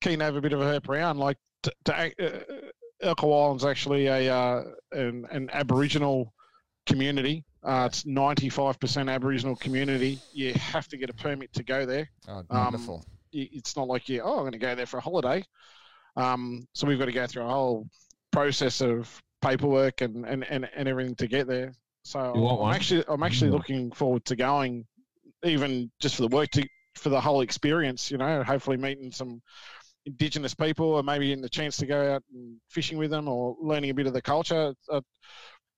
[0.00, 1.18] keen to have a bit of a herp around.
[1.18, 2.30] Like, to, to act- uh,
[3.04, 6.32] Elcho Island's actually a uh, an, an Aboriginal
[6.86, 7.44] community.
[7.62, 10.18] Uh, it's 95% Aboriginal community.
[10.32, 12.08] You have to get a permit to go there.
[12.28, 12.96] Oh, Um, wonderful.
[13.06, 15.44] Y- It's not like you, oh, I'm going to go there for a holiday.
[16.16, 17.86] Um, so we've got to go through a whole
[18.32, 21.72] process of paperwork and, and, and, and everything to get there.
[22.02, 24.86] So I'm actually I'm actually looking forward to going,
[25.42, 28.12] even just for the work to for the whole experience.
[28.12, 29.42] You know, hopefully meeting some
[30.06, 33.56] indigenous people or maybe getting the chance to go out and fishing with them or
[33.60, 34.72] learning a bit of the culture.
[34.88, 35.00] Uh,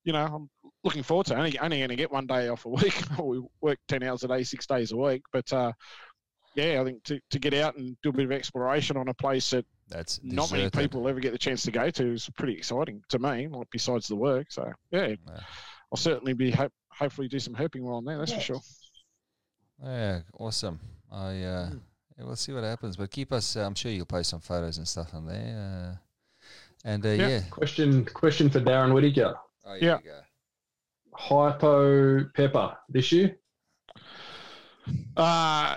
[0.04, 0.50] you know, I'm
[0.84, 1.38] looking forward to it.
[1.38, 3.02] Only, only going to get one day off a week.
[3.18, 5.22] we work 10 hours a day, six days a week.
[5.32, 5.72] But uh,
[6.58, 9.14] yeah, I think to, to get out and do a bit of exploration on a
[9.14, 12.54] place that That's not many people ever get the chance to go to is pretty
[12.54, 14.50] exciting to me, like besides the work.
[14.50, 15.40] So yeah, Yeah.
[15.92, 18.60] I'll certainly be ho- hopefully do some herping while I'm there, that's for sure.
[19.82, 20.80] Yeah, awesome.
[21.10, 21.70] I uh,
[22.18, 23.56] yeah, we'll see what happens, but keep us.
[23.56, 25.94] Uh, I'm sure you'll post some photos and stuff on there.
[25.94, 25.96] Uh,
[26.84, 27.28] and uh, Yeah.
[27.28, 29.36] yeah, Question question for Darren Whittaker.
[29.66, 29.98] oh, here Yeah.
[29.98, 30.20] you go.
[31.14, 33.36] Hypo pepper this year?
[35.16, 35.76] Uh,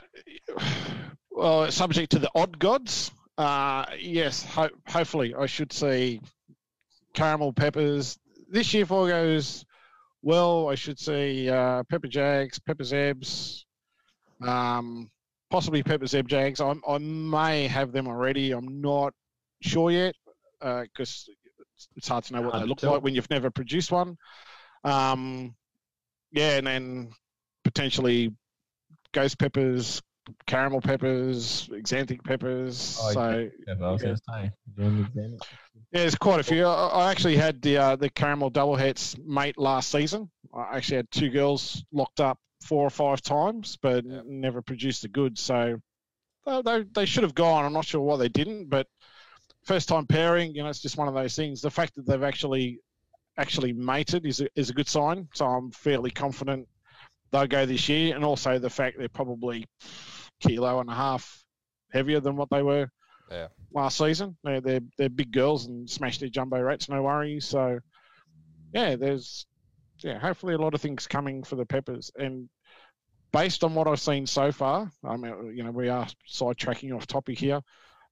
[1.29, 3.11] well, subject to the odd gods.
[3.37, 6.21] Uh, yes, ho- hopefully I should see
[7.13, 8.17] caramel peppers
[8.49, 8.83] this year.
[8.83, 9.65] If all goes
[10.21, 13.63] well, I should see uh, pepper jags, pepper zebs,
[14.41, 15.09] um,
[15.49, 16.61] possibly pepper zeb jags.
[16.61, 18.51] I, I may have them already.
[18.51, 19.13] I'm not
[19.61, 20.15] sure yet
[20.59, 21.27] because
[21.75, 24.17] it's, it's hard to know what they look like when you've never produced one.
[24.83, 25.55] Um,
[26.31, 27.11] yeah, and then
[27.63, 28.33] potentially
[29.11, 30.01] ghost peppers,
[30.45, 32.97] caramel peppers, xanthic peppers.
[33.01, 33.75] Oh, so Yeah, Yeah.
[33.75, 34.51] going to say.
[34.77, 35.37] Doing the exam.
[35.91, 36.65] yeah, there's quite a few.
[36.65, 40.29] I, I actually had the uh, the caramel double hets mate last season.
[40.53, 44.21] I actually had two girls locked up four or five times, but Yeah.
[44.25, 45.37] never produced a good.
[45.37, 45.81] So
[46.45, 47.65] they, they, they should have gone.
[47.65, 48.87] I'm not sure why they didn't, but
[49.63, 51.61] first time pairing, you know, it's just one of those things.
[51.61, 52.79] The fact that they've actually
[53.37, 55.27] actually mated is a, is a good sign.
[55.33, 56.67] So I'm fairly confident
[57.31, 59.65] they'll go this year, and also the fact they're probably
[60.39, 61.43] kilo and a half
[61.91, 62.89] heavier than what they were
[63.29, 63.47] Yeah.
[63.73, 64.37] last season.
[64.43, 67.45] They're, they're they're big girls and smash their jumbo rats, no worries.
[67.45, 67.79] So
[68.73, 69.45] yeah, there's
[69.99, 72.11] yeah, hopefully a lot of things coming for the peppers.
[72.15, 72.49] And
[73.31, 77.05] based on what I've seen so far, I mean, you know, we are sidetracking off
[77.07, 77.61] topic here.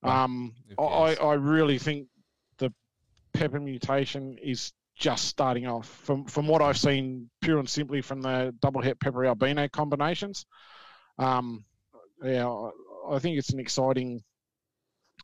[0.03, 1.15] Um, I.
[1.15, 2.07] I really think
[2.59, 2.72] the
[3.33, 5.88] pepper mutation is just starting off.
[6.03, 10.45] From from what I've seen, pure and simply from the double het pepper albino combinations.
[11.18, 11.66] Um,
[12.24, 12.69] yeah, I,
[13.16, 14.22] I think it's an exciting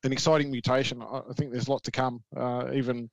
[0.04, 1.02] an exciting mutation.
[1.02, 2.24] I think there's a lot to come.
[2.36, 3.10] Uh, even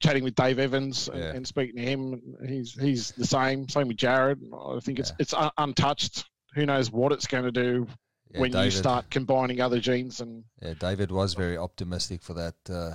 [0.00, 1.32] chatting with Dave Evans and, Yeah.
[1.34, 3.68] and speaking to him, he's he's the same.
[3.68, 4.40] Same with Jared.
[4.52, 5.16] I think it's Yeah.
[5.20, 6.24] it's un- untouched.
[6.54, 7.86] Who knows what it's going to do
[8.30, 12.54] Yeah, when you start combining other genes and Yeah, David was very optimistic for that
[12.70, 12.94] uh,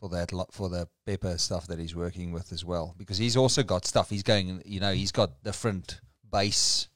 [0.00, 3.62] for that for the pepper stuff that he's working with as well because he's also
[3.62, 4.08] got stuff.
[4.10, 6.00] He's going, you know, he's got different
[6.32, 6.88] base,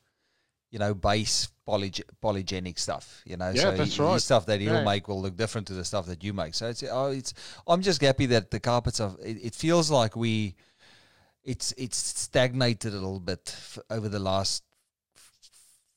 [0.70, 3.20] you know, base polyg- polygenic stuff.
[3.26, 4.14] You know, Yeah, so that's he- right.
[4.14, 4.84] his stuff that he'll Yeah.
[4.84, 6.54] make will look different to the stuff that you make.
[6.54, 7.34] So it's oh, it's.
[7.66, 9.14] I'm just happy that the carpets are.
[9.22, 10.54] It, it feels like we.
[11.42, 14.62] It's it's stagnated a little bit f- over the last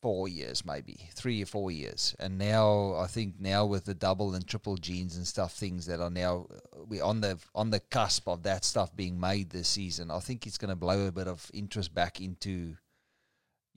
[0.02, 4.36] four years, maybe three or four years, and now I think now with the double
[4.36, 7.80] and triple genes and stuff, things that are now uh, we're on the on the
[7.80, 10.12] cusp of that stuff being made this season.
[10.12, 12.78] I think it's going to blow a bit of interest back into,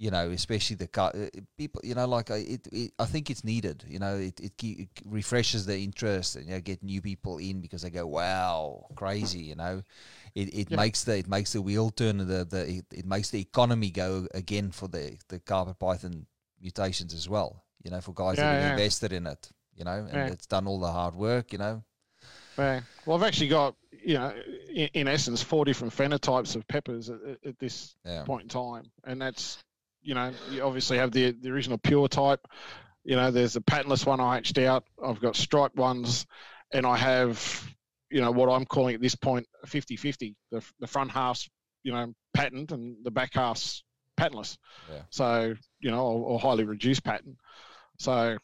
[0.00, 1.80] you know, especially the car, uh, people.
[1.84, 3.84] You know, like I, it, it, I think it's needed.
[3.86, 7.60] You know, it it, it refreshes the interest and you know, get new people in
[7.60, 9.40] because they go, wow, crazy.
[9.40, 9.82] You know.
[10.34, 10.76] It, it Yeah.
[10.78, 14.26] makes the it makes the wheel turn the the it, it makes the economy go
[14.34, 16.26] again for the the carpet python
[16.60, 17.64] mutations as well.
[17.84, 18.70] You know, for guys that Yeah, have yeah.
[18.70, 19.50] invested in it.
[19.76, 21.52] You know, and it's done all the hard work.
[21.52, 21.84] You know.
[23.06, 24.32] Well, I've actually got, you know,
[24.74, 27.96] in, in essence, four different phenotypes of peppers at, at- this
[28.26, 29.58] point in time, and that's,
[30.02, 32.40] you know, you obviously have the the original pure type.
[33.04, 34.84] You know, there's a patternless one I hatched out.
[35.02, 36.26] I've got striped ones,
[36.72, 37.66] and I have,
[38.10, 40.34] you know, what I'm calling at this point 50-50.
[40.50, 41.48] The the front half's,
[41.82, 43.84] you know, patterned, and the back half's
[44.16, 44.58] patternless.
[44.90, 45.02] Yeah.
[45.10, 47.36] So, you know, or, or highly reduced pattern.
[47.98, 48.36] So,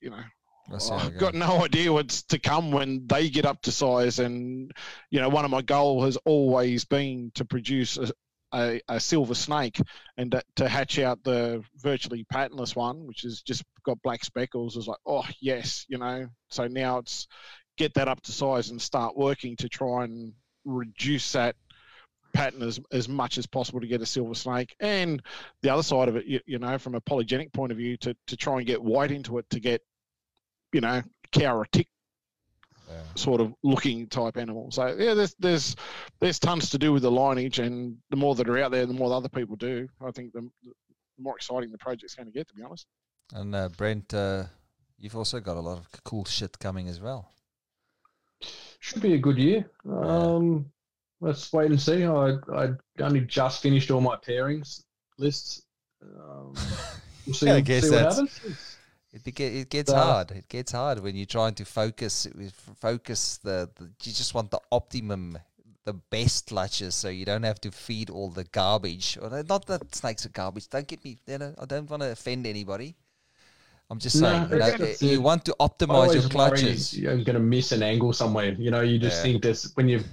[0.00, 0.22] you know,
[0.70, 3.60] We'll see how it I've got no idea what's to come when they get up
[3.62, 4.20] to size.
[4.20, 4.70] And,
[5.10, 8.12] you know, one of my goal has always been to produce a,
[8.52, 9.80] a, a silver snake
[10.16, 14.76] and to, to hatch out the virtually patternless one, which has just got black speckles.
[14.76, 16.28] Is like, oh, yes, you know.
[16.48, 17.26] So now it's
[17.76, 20.32] get that up to size and start working to try and
[20.64, 21.56] reduce that
[22.32, 24.74] pattern as, as much as possible to get a silver snake.
[24.80, 25.22] And
[25.62, 28.16] the other side of it, you, you know, from a polygenic point of view, to,
[28.28, 29.82] to try and get white into it to get,
[30.72, 31.88] you know, cow or tick
[33.14, 34.70] sort of looking type animal.
[34.70, 35.76] So yeah, there's there's
[36.20, 38.92] there's tons to do with the lineage, and the more that are out there, the
[38.94, 39.88] more other people do.
[40.04, 40.72] I think the, the
[41.18, 42.48] more exciting the project's going to get.
[42.48, 42.86] To be honest.
[43.32, 44.44] And uh, Brent, uh,
[44.98, 47.30] you've also got a lot of cool shit coming as well.
[48.80, 49.70] Should be a good year.
[49.88, 50.66] Um,
[51.20, 52.04] let's wait and see.
[52.04, 52.70] I I
[53.00, 54.82] only just finished all my pairings
[55.18, 55.62] lists.
[56.02, 56.54] Um,
[57.26, 58.69] we'll see, Yeah, I guess see what that's- happens.
[59.12, 60.30] It, it gets hard.
[60.30, 62.28] It gets hard when you're trying to focus.
[62.78, 63.84] Focus the, the.
[63.84, 65.36] You just want the optimum,
[65.84, 69.18] the best clutches, so you don't have to feed all the garbage.
[69.20, 70.68] Or not that snakes are garbage.
[70.68, 71.18] Don't get me.
[71.26, 72.94] You know, I don't want to offend anybody.
[73.90, 74.50] I'm just No, saying.
[74.52, 76.96] you, know, you want to optimize your clutches.
[76.96, 78.52] you're going to miss an angle somewhere.
[78.52, 79.22] You know, you just Yeah.
[79.22, 80.04] think that's when you.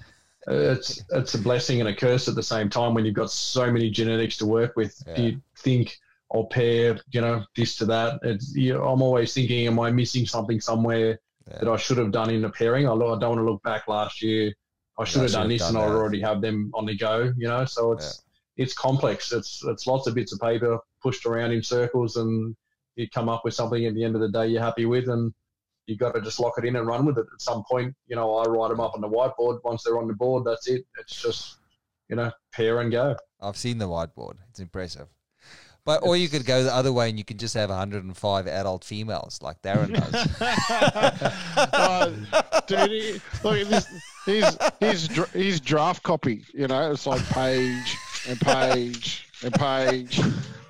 [0.47, 3.29] Uh, it's it's a blessing and a curse at the same time when you've got
[3.29, 4.97] so many genetics to work with.
[5.15, 5.27] Do Yeah.
[5.27, 5.99] you think
[6.33, 8.19] I'll pair, you know, this to that?
[8.23, 11.59] It's, you know, I'm always thinking, am I missing something somewhere Yeah.
[11.59, 12.87] that I should have done in the pairing?
[12.87, 14.53] I, I don't want to look back last year.
[14.99, 16.97] I should have should done have this, done and I already have them on the
[16.97, 17.31] go.
[17.37, 18.23] You know, so it's
[18.57, 19.31] it's complex.
[19.31, 22.55] It's it's lots of bits of paper pushed around in circles, and
[22.95, 25.31] you come up with something at the end of the day you're happy with, and
[25.85, 27.27] you've got to just lock it in and run with it.
[27.31, 29.59] At some point, you know, I write them up on the whiteboard.
[29.63, 30.83] Once they're on the board, that's it.
[30.99, 31.57] It's just
[32.09, 33.15] you know, pair and go.
[33.39, 34.37] I've seen the whiteboard.
[34.49, 35.07] It's impressive.
[35.87, 38.83] But or you could go the other way and you can just have 105 adult
[38.83, 40.27] females like Darren does.
[41.57, 42.11] Uh,
[42.67, 43.87] dude, he, look at this.
[44.25, 46.43] He's he's he's draft copy.
[46.53, 50.19] You know, it's like page and page and page.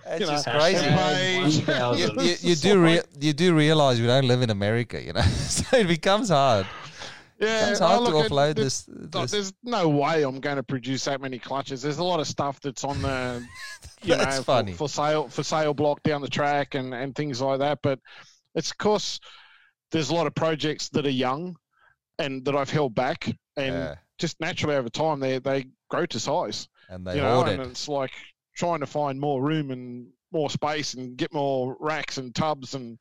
[0.06, 0.86] That's You know, just crazy.
[0.86, 1.68] Page.
[1.98, 5.22] You, you, you do rea- you do realize we don't live in America, you know,
[5.22, 6.68] so it becomes hard.
[7.40, 8.86] Yeah, It's I hard to offload this.
[8.88, 9.32] This.
[9.32, 11.82] there's no way I'm going to produce that many clutches.
[11.84, 13.46] There's a lot of stuff that's on the,
[14.04, 14.42] you know.
[14.42, 17.80] For, for sale for sale block down the track and and things like that.
[17.84, 18.00] But
[18.56, 19.20] it's of course
[19.92, 21.56] there's a lot of projects that are young
[22.18, 26.20] and that I've held back, and Yeah, just naturally over time they they grow to
[26.20, 26.68] size.
[26.90, 28.12] and they you know, and it's like
[28.56, 32.98] trying to find more room and more space and get more racks and tubs and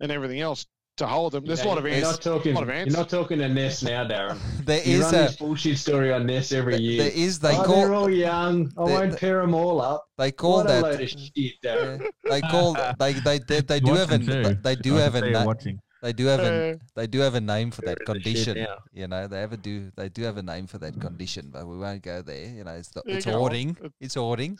[0.00, 0.66] and everything else
[1.00, 1.44] to hold them.
[1.44, 2.54] There's a lot of You're not talking.
[2.54, 4.38] lot of You're not talking to Ness now, Darren.
[4.64, 7.02] There You is run a this bullshit story on Ness every year.
[7.04, 8.72] there is they oh, call they're all young.
[8.78, 10.04] I they- won't they- pair them all up.
[10.16, 12.00] they call what a that load of shit, Darren.
[12.00, 14.54] yeah, they call they they they, they do have a too.
[14.62, 15.80] they do I have can a na- watching.
[16.02, 18.56] They do have a Uh, they do have a name for that They're the condition.
[18.92, 21.66] You know, they have a do they do have a name for that condition, but
[21.66, 22.46] we won't go there.
[22.48, 23.76] You know, it's the, it's go hoarding.
[24.00, 24.58] It's hoarding.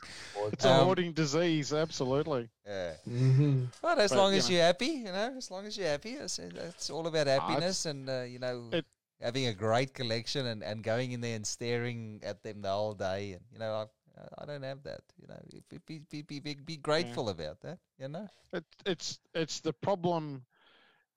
[0.53, 2.49] it's a Um, hoarding disease, absolutely.
[2.67, 2.93] Yeah.
[3.09, 3.65] Mm-hmm.
[3.83, 4.55] But as But, long you as know.
[4.57, 8.09] you're happy, you know, as long as you're happy, it's, it's all about happiness and,
[8.09, 8.87] uh, you know, it-
[9.21, 12.95] having a great collection and, and going in there and staring at them the whole
[12.95, 13.33] day.
[13.33, 13.73] And, you know,
[14.17, 15.39] I, I don't have that, you know,
[15.69, 18.29] be, be, be, be, be, be grateful about that, you know?
[18.53, 20.45] It, it's it's the problem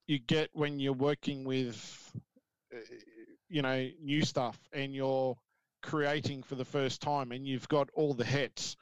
[0.07, 2.11] you get when you're working with,
[2.73, 2.77] uh,
[3.49, 5.37] you know, new stuff and you're
[5.81, 8.75] creating for the first time and you've got all the hets,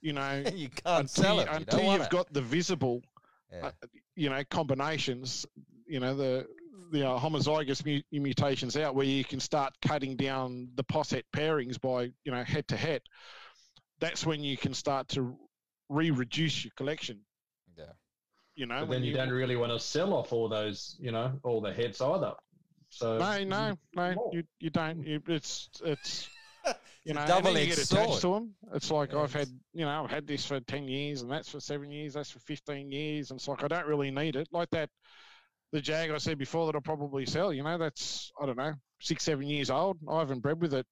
[0.00, 1.48] you know, you can't until, sell it.
[1.50, 2.10] You until you've it.
[2.10, 3.02] got the visible,
[3.52, 3.66] Yeah.
[3.66, 5.46] uh, you know, combinations,
[5.86, 6.46] you know, the
[6.92, 11.80] the uh, homozygous mu- mutations out where you can start cutting down the posset pairings
[11.80, 13.00] by, you know, head to head.
[14.00, 15.36] That's when you can start to
[15.88, 17.20] re-reduce your collection.
[18.56, 18.60] Yeah.
[18.62, 21.38] You know, But then you don't really want to sell off all those, you know,
[21.42, 22.34] all the heads either.
[22.88, 24.30] So No, no, no, more.
[24.32, 25.04] you you don't.
[25.04, 26.28] You, it's it's
[27.04, 28.02] you It's know, a and you double-edged get sword.
[28.08, 28.54] attached to them.
[28.74, 31.50] It's like Yeah, I've had, you know, I've had this for ten years, and that's
[31.50, 34.48] for seven years, that's for fifteen years, and it's like I don't really need it.
[34.52, 34.90] Like that,
[35.72, 37.52] the Jag I said before that I'll probably sell.
[37.52, 39.98] You know, that's I don't know, six seven years old.
[40.08, 40.86] I haven't bred with it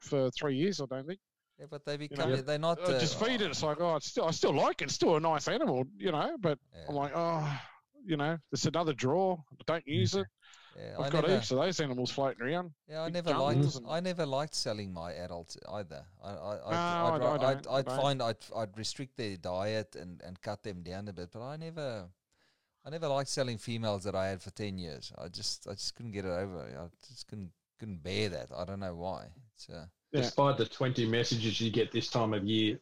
[0.00, 0.80] for three years.
[0.80, 1.20] I don't think.
[1.58, 2.78] Yeah, but they become, know, they're not.
[2.80, 3.50] Uh, just feed it.
[3.50, 4.84] It's like oh, it's still I still like it.
[4.84, 6.36] It's still a nice animal, you know.
[6.40, 7.60] But Yeah, I'm like oh,
[8.04, 9.38] you know, it's another draw.
[9.66, 10.26] Don't use it.
[10.76, 12.70] yeah, I've I got never, heaps of those animals floating around.
[12.88, 13.74] Yeah, I never liked.
[13.74, 16.04] and- I never liked selling my adults either.
[16.22, 16.52] I, I,
[17.14, 20.62] I'd, No, I'd, I I'd, I'd find I'd, I'd restrict their diet and, and cut
[20.62, 21.30] them down a bit.
[21.32, 22.06] But I never,
[22.86, 25.12] I never liked selling females that I had for ten years.
[25.18, 26.60] I just, I just couldn't get it over.
[26.60, 28.50] I just couldn't, couldn't bear that.
[28.56, 29.26] I don't know why.
[29.56, 30.22] It's, uh, Yeah.
[30.22, 32.78] despite the 20 messages you get this time of year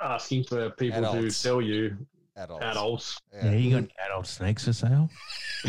[0.00, 1.96] asking for people to sell you
[2.36, 2.64] adults.
[2.64, 5.08] adults, Yeah, you got adult snakes for sale?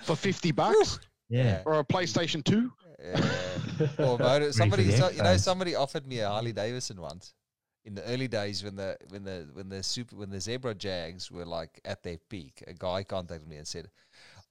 [0.00, 1.62] for 50 bucks Yeah.
[1.66, 2.72] or a PlayStation 2.
[3.02, 3.86] Yeah.
[3.98, 7.34] or motor, somebody, so, you know, somebody offered me a Harley Davidson once
[7.84, 11.30] in the early days when the when the when the super when the zebra jags
[11.30, 12.64] were like at their peak.
[12.66, 13.90] A guy contacted me and said,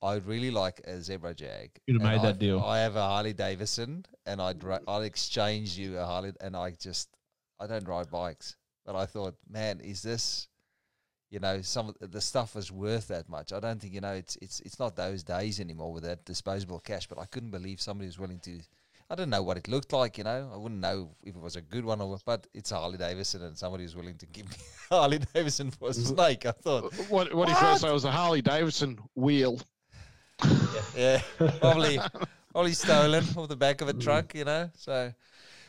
[0.04, 2.60] "I'd really like a zebra jag." You'd have and made that I've- deal.
[2.60, 6.72] I have a Harley Davidson, and I'd ri- I'll exchange you a Harley, and I
[6.72, 7.10] just
[7.60, 10.48] I don't ride bikes, but I thought, man, is this?
[11.30, 13.52] you know, some of the stuff is worth that much.
[13.54, 16.80] I don't think you know it's it's it's not those days anymore with that disposable
[16.80, 17.08] cash.
[17.08, 18.60] But I couldn't believe somebody was willing to.
[19.10, 20.52] I don't know what it looked like, you know.
[20.54, 23.42] I wouldn't know if it was a good one or what, but it's Harley Davidson
[23.44, 24.56] and somebody was willing to give me
[24.92, 26.46] a Harley Davidson for a snake.
[26.46, 27.64] I thought, What what if What?
[27.64, 29.60] I say it was a Harley Davidson wheel?
[30.98, 31.22] yeah,
[31.60, 32.00] probably
[32.52, 34.70] probably stolen off the back of a truck, you know.
[34.76, 35.12] So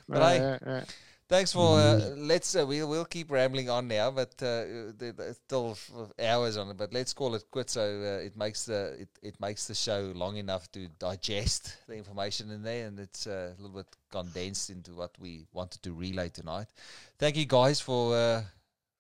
[0.09, 0.39] But I-
[1.27, 1.79] Thanks for.
[1.81, 2.55] Uh, let's.
[2.55, 4.93] Uh, we'll we'll keep rambling on now, but uh,
[5.33, 5.77] still
[6.21, 6.77] hours on it.
[6.77, 7.73] But let's call it quits.
[7.73, 11.95] So uh, it makes the it, it makes the show long enough to digest the
[11.97, 15.93] information in there, and it's uh, a little bit condensed into what we wanted to
[15.95, 16.67] relay tonight.
[17.19, 18.43] Thank you guys for uh,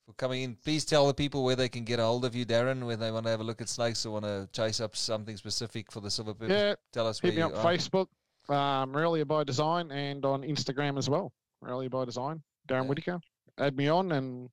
[0.06, 0.54] for coming in.
[0.56, 3.10] Please tell the people where they can get a hold of you, Darren, when they
[3.10, 6.00] want to have a look at snakes or want to chase up something specific for
[6.00, 6.54] the silver purple.
[6.54, 7.72] yeah, Tell us where hit me you up are.
[7.72, 8.06] Facebook,
[8.54, 11.32] um, Aurelia by Design, and on Instagram as well.
[11.64, 12.88] Aurelia by Design, Darren Yeah.
[12.88, 13.20] Whittaker.
[13.58, 14.50] Add me on and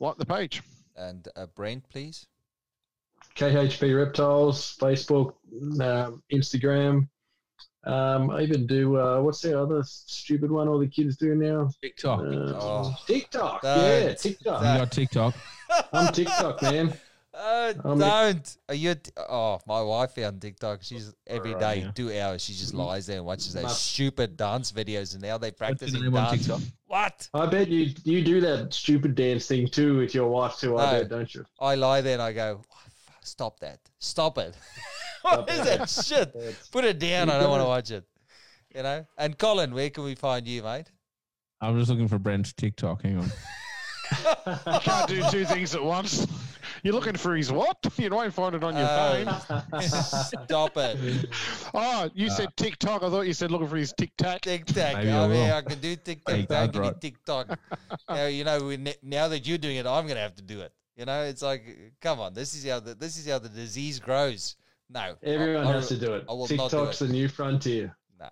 [0.00, 0.62] like the page.
[0.96, 2.26] and uh, Brent, please.
[3.36, 5.34] KHP Reptiles, Facebook,
[5.80, 7.08] um, Instagram.
[7.84, 11.68] Um, I even do uh, what's the other stupid one all the kids do now?
[11.82, 12.20] TikTok.
[12.20, 12.96] Uh, Oh.
[13.06, 13.62] TikTok.
[13.62, 13.78] Don't.
[13.78, 14.60] Yeah, TikTok.
[14.60, 15.34] you got TikTok.
[15.92, 16.94] I'm TikTok, man.
[17.34, 18.56] Oh, Um, don't.
[18.68, 18.94] Are you?
[18.94, 20.82] T- oh, my wife found TikTok.
[20.82, 21.94] She's every day, Right.
[21.96, 22.44] two hours.
[22.44, 26.02] She just lies there and watches those stupid dance videos, and now they practice your
[26.02, 26.42] name on dance.
[26.46, 26.60] TikTok?
[26.88, 27.28] What?
[27.32, 30.76] I bet you you do that stupid dance thing too with your wife too.
[30.76, 30.98] I No.
[31.00, 31.46] bet, don't you?
[31.58, 34.54] I lie there and I go, "Oh, fuck, stop that, stop it.
[35.46, 35.78] what Stop is it.
[35.78, 36.56] that shit?
[36.70, 37.30] Put it down.
[37.30, 38.04] I don't want to watch it.
[38.74, 39.06] You know.
[39.18, 40.90] And Colin, where can we find you, mate?
[41.60, 43.02] I'm just looking for Brent's TikTok.
[43.02, 43.30] Hang on.
[44.46, 46.26] You can't do two things at once.
[46.82, 47.78] You're looking for his what?
[47.96, 49.56] You won't find it on your Oh.
[49.70, 49.82] phone.
[49.82, 51.26] Stop it.
[51.74, 53.02] Oh, you said uh, TikTok.
[53.02, 54.42] I thought you said looking for his Tic Tac.
[54.42, 54.96] Tic tac.
[54.96, 55.54] Maybe I I mean, will.
[55.54, 56.94] I can do tic tac, Hey, I that's can do.
[57.00, 57.58] TikTok.
[58.10, 60.72] now, you know, we, now that you're doing it, I'm gonna have to do it.
[60.96, 61.64] You know, it's like,
[62.02, 64.56] come on, this is how the this is how the disease grows.
[64.92, 66.24] No, Everyone I, I, has to do it.
[66.28, 67.06] I will not do TikTok's it.
[67.06, 67.96] the new frontier.
[68.20, 68.28] Nah.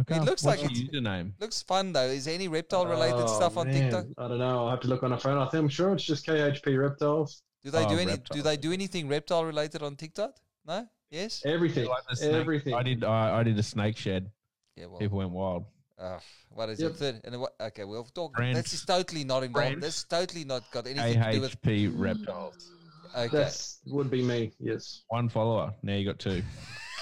[0.00, 0.16] Okay.
[0.16, 0.70] It looks What's like your
[1.02, 1.32] username.
[1.40, 2.02] Looks fun though.
[2.06, 3.82] Is there any reptile related Oh, stuff on man.
[3.82, 4.06] TikTok?
[4.18, 4.64] I don't know.
[4.64, 5.38] I'll have to look on a phone.
[5.38, 7.42] I think I'm sure it's just KHP Reptiles.
[7.64, 8.16] Do they Oh, do any?
[8.30, 10.36] Do they do anything reptile related on TikTok?
[10.66, 10.86] No.
[11.10, 11.42] Yes.
[11.44, 11.86] Everything.
[11.88, 12.74] Like Everything.
[12.74, 13.02] I did.
[13.04, 14.30] I, I did a snake shed.
[14.76, 14.86] Yeah.
[14.86, 14.98] Well.
[14.98, 15.64] People went wild.
[15.98, 16.18] Uh,
[16.50, 16.90] what is Yep.
[16.90, 16.96] it?
[16.96, 18.34] Third, and what, okay, we'll talk.
[18.34, 18.56] Brent.
[18.56, 19.68] This is totally not involved.
[19.68, 19.80] Brent.
[19.80, 21.62] This totally not got anything to do with.
[21.62, 22.72] AHP reptiles.
[23.16, 23.36] Okay.
[23.36, 24.52] That's would be me.
[24.58, 25.02] Yes.
[25.08, 25.72] One follower.
[25.82, 26.42] Now you got two.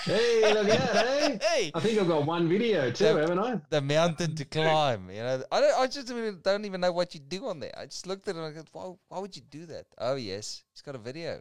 [0.04, 1.38] Hey, look at that, hey.
[1.48, 3.20] Hey, I think I've got one video too, Yeah.
[3.20, 3.60] haven't I?
[3.70, 5.08] the mountain to climb.
[5.08, 5.78] You know, I don't.
[5.78, 6.08] I just
[6.42, 7.70] don't even know what you do on there.
[7.78, 9.86] I just looked at it and I go, why, why would you do that?
[9.98, 11.40] Oh yes, he's got a video.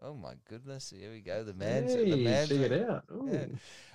[0.00, 1.44] Oh my goodness, here we go.
[1.44, 3.04] The man's the man's check it out.
[3.12, 3.28] Ooh.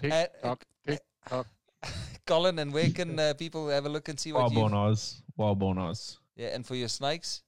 [0.04, 0.28] Yeah.
[0.30, 0.66] TikTok.
[0.86, 1.48] TikTok.
[2.28, 4.60] Colin, and where can uh, people have a look and see what Wild you?
[4.60, 5.24] Born Oz.
[5.38, 6.20] Wild Born Oz.
[6.36, 7.42] Yeah, and for your snakes,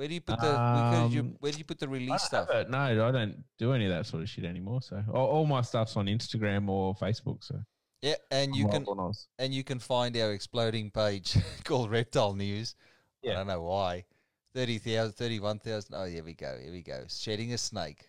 [0.00, 0.46] where do you put the?
[0.46, 2.48] where, do you, Um, where do you put the release stuff?
[2.50, 2.70] it.
[2.70, 4.80] No, I don't do any of that sort of shit anymore.
[4.80, 7.44] So all, all my stuff's on Instagram or Facebook.
[7.44, 7.56] So
[8.00, 12.76] Yeah, and you Wild can and you can find our exploding page called Reptile News.
[13.22, 13.32] Yeah.
[13.32, 14.06] I don't know why.
[14.54, 15.94] 30,000, 31,000.
[15.94, 16.56] Oh, here we go.
[16.58, 17.04] Here we go.
[17.06, 18.08] Shedding a snake.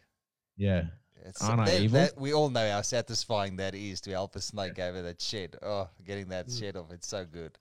[0.56, 0.84] Yeah.
[1.26, 2.00] It's, Aren't I evil?
[2.00, 5.58] that- we all know how satisfying that is to help a snake over that shed.
[5.62, 6.58] Oh, getting that Mm.
[6.60, 6.90] shed off.
[6.92, 7.58] It's so good.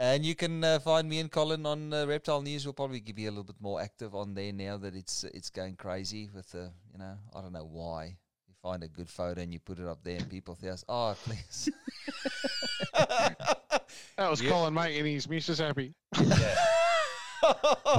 [0.00, 2.66] And you can uh, find me and Colin on uh, Reptile News.
[2.66, 5.76] We'll probably be a little bit more active on there now that it's it's going
[5.76, 8.16] crazy with the, you know, I don't know why.
[8.48, 11.16] You find a good photo and you put it up there and people think, oh,
[11.24, 11.70] please.
[14.16, 14.50] That was Yeah.
[14.50, 15.94] Colin making his missus happy.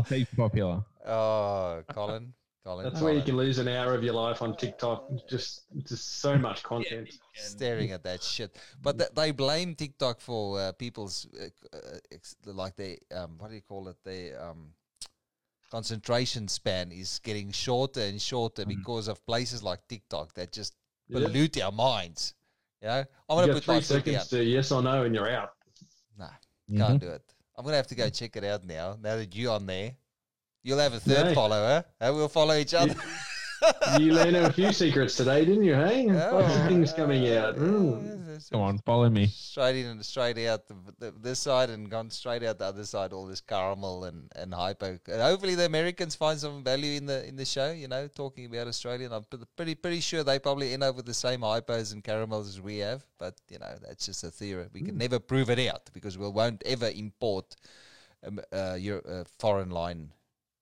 [0.09, 0.83] He's popular.
[1.05, 2.33] oh, Colin.
[2.65, 2.83] Colin.
[2.83, 5.07] That's where you can lose an hour of your life on TikTok.
[5.29, 7.07] Just, just so much content.
[7.35, 8.55] staring at that shit.
[8.81, 11.45] But th- they blame TikTok for uh, people's uh,
[11.77, 11.79] uh,
[12.11, 13.97] ex- like their um, what do you call it?
[14.03, 14.73] Their um,
[15.69, 18.69] concentration span is getting shorter and shorter Mm.
[18.77, 20.73] because of places like TikTok that just
[21.07, 21.19] Yeah.
[21.19, 22.33] pollute our minds.
[22.81, 25.51] You know, I'm gonna put three seconds to yes or no, and you're out.
[26.17, 26.29] Nah,
[26.69, 26.77] Mhm.
[26.77, 27.21] can't do it.
[27.55, 28.97] I'm gonna have to go check it out now.
[28.99, 29.95] Now that you're on there,
[30.65, 31.33] you'll have a third No.
[31.33, 31.85] follower.
[32.01, 32.95] And we'll follow each other.
[33.99, 35.73] You learned a few secrets today, didn't you?
[35.75, 36.67] Hey, lots of Oh.
[36.67, 37.55] things coming out.
[37.55, 38.51] Mm.
[38.51, 39.27] Come on, follow me.
[39.27, 42.83] straight in and straight out the, the, this side and gone straight out the other
[42.85, 43.13] side.
[43.13, 44.99] All this caramel and, and hypo.
[45.07, 47.71] And hopefully the Americans find some value in the in the show.
[47.71, 49.05] You know, talking about Australia.
[49.05, 52.49] And I'm pretty pretty sure they probably end up with the same hypos and caramels
[52.49, 53.01] as we have.
[53.17, 54.65] But you know, that's just a theory.
[54.73, 57.55] We can never prove it out because we won't ever import
[58.27, 60.09] um, uh, your uh, foreign line.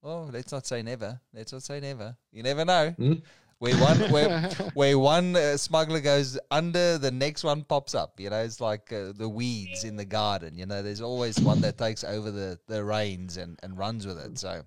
[0.03, 1.19] Oh, let's not say never.
[1.33, 2.17] Let's not say never.
[2.31, 2.91] You never know.
[2.91, 3.13] Hmm?
[3.59, 4.41] Where one where
[4.73, 8.19] where one uh, smuggler goes under, the next one pops up.
[8.19, 10.57] You know, it's like uh, the weeds in the garden.
[10.57, 14.17] You know, there's always one that takes over the, the reins and, and runs with
[14.19, 14.37] it.
[14.37, 14.63] So,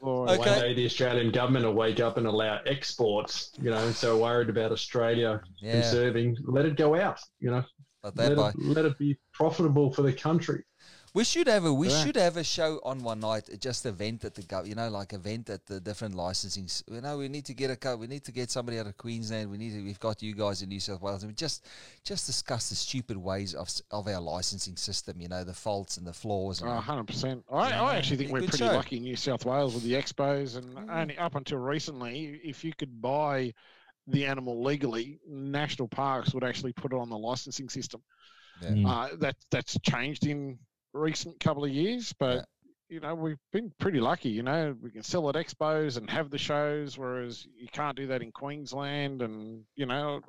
[0.00, 0.38] Or Okay.
[0.38, 4.48] One day the Australian government will wake up and allow exports, you know, so worried
[4.48, 6.38] about Australia Yeah, conserving.
[6.44, 7.62] Let it go out, you know,
[8.02, 10.64] let by it, let it be profitable for the country.
[11.16, 12.04] We should have a we Yeah.
[12.04, 14.90] should have a show on one night, uh, just event at the gov, you know,
[14.90, 16.68] like a event at the different licensing.
[16.94, 18.98] You know, we need to get a co- we need to get somebody out of
[18.98, 19.50] Queensland.
[19.50, 21.64] We need to, we've got you guys in New South Wales, and we just
[22.04, 25.18] just discuss the stupid ways of of our licensing system.
[25.18, 26.60] You know, the faults and the flaws.
[26.60, 27.42] And 100%.
[27.50, 28.66] I, I actually think we're pretty show.
[28.66, 31.00] lucky in New South Wales with the expos, and Mm.
[31.00, 33.54] only up until recently, if you could buy
[34.06, 38.02] the animal legally, national parks would actually put it on the licensing system.
[38.60, 38.86] Yeah.
[38.90, 40.58] Uh, that that's changed in
[40.96, 42.42] recent couple of years, but Yeah.
[42.88, 44.30] you know we've been pretty lucky.
[44.30, 48.06] You know we can sell at expos and have the shows, whereas you can't do
[48.08, 49.22] that in Queensland.
[49.22, 50.20] And you know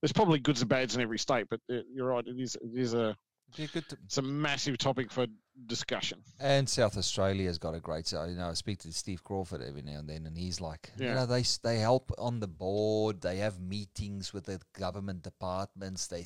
[0.00, 2.26] there's probably goods and bads in every state, but uh, you're right.
[2.26, 3.16] It is it is a
[3.56, 5.26] Be good to- it's a massive topic for
[5.66, 6.18] discussion.
[6.38, 8.06] And South Australia's got a great.
[8.06, 10.90] So you know, I speak to Steve Crawford every now and then, and he's like,
[10.98, 11.14] you Yeah.
[11.14, 13.22] know, they they help on the board.
[13.22, 16.06] They have meetings with the government departments.
[16.06, 16.24] They,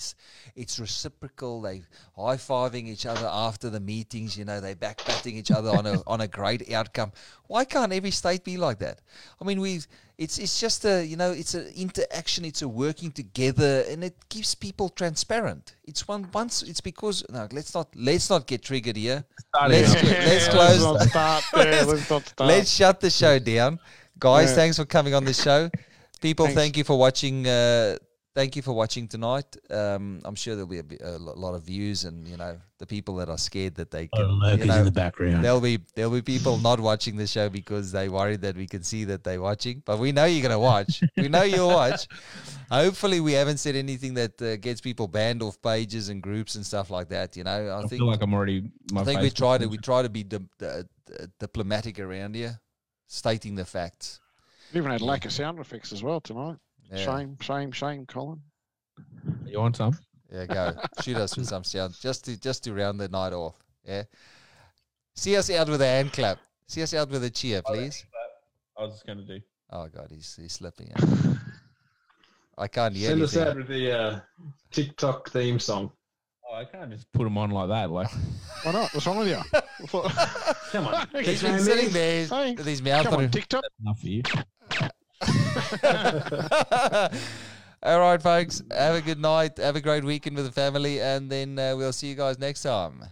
[0.56, 1.60] it's reciprocal.
[1.62, 1.82] They
[2.16, 4.36] high fiving each other after the meetings.
[4.36, 7.12] You know, they back patting each other on a on a great outcome.
[7.46, 9.00] Why can't every state be like that?
[9.40, 9.86] I mean, we've
[10.18, 12.44] It's it's just a you know it's an interaction.
[12.44, 15.76] It's a working together, and it keeps people transparent.
[15.84, 16.62] It's one once.
[16.62, 17.48] It's because no.
[17.52, 19.19] Let's not let's not get triggered here.
[19.68, 20.24] Let's, Yeah.
[20.26, 20.82] let's close.
[20.82, 21.84] not start there.
[21.84, 22.32] Let's start.
[22.38, 23.78] Let's shut the show down,
[24.18, 24.50] guys.
[24.50, 24.54] Yeah.
[24.56, 25.70] Thanks for coming on the show,
[26.20, 26.46] people.
[26.46, 26.60] Thanks.
[26.60, 27.46] Thank you for watching.
[27.46, 27.96] Uh,
[28.40, 29.54] thank you for watching tonight.
[29.68, 33.16] Um, I'm sure there'll be a, a lot of views, and you know the people
[33.16, 34.40] that are scared that they can.
[34.56, 35.44] you know, background.
[35.44, 38.82] There'll be there'll be people not watching the show because they worried that we can
[38.82, 39.82] see that they're watching.
[39.84, 41.02] But we know you're gonna watch.
[41.16, 42.08] we know you'll watch.
[42.70, 46.64] Hopefully, we haven't said anything that uh, gets people banned off pages and groups and
[46.64, 47.36] stuff like that.
[47.36, 48.70] You know, I, I think feel like I'm already.
[48.92, 51.98] My I think we Facebook try to we try to be di- di- di- diplomatic
[52.00, 52.58] around here,
[53.06, 54.20] stating the facts.
[54.72, 56.56] We even had lack of sound effects as well tonight.
[56.92, 58.40] Yeah, Shame, shame, shame, Colin.
[59.46, 59.98] You want some?
[60.32, 63.56] yeah, go shoot us with some sound just to just to round the night off.
[63.84, 64.04] Yeah,
[65.14, 66.38] see us out with a hand clap.
[66.66, 68.04] See us out with a cheer, please.
[68.78, 69.40] I was just gonna do.
[69.70, 70.90] Oh God, he's he's slipping.
[70.96, 71.04] Out.
[72.58, 74.20] I can't hear Send us out with the uh,
[74.70, 75.90] TikTok theme song.
[76.48, 77.90] Oh, I can't just put them on like that.
[77.90, 78.10] Like,
[78.64, 78.92] Why not?
[78.92, 79.40] What's wrong with you?
[80.72, 81.06] Come on.
[81.24, 83.64] He's Come been sitting there Hey, with his mouth on on, his TikTok.
[83.80, 84.22] enough for you.
[87.82, 88.62] All right, folks.
[88.70, 89.56] Have a good night.
[89.58, 92.62] Have a great weekend with the family, and then uh, we'll see you guys next
[92.62, 93.04] time.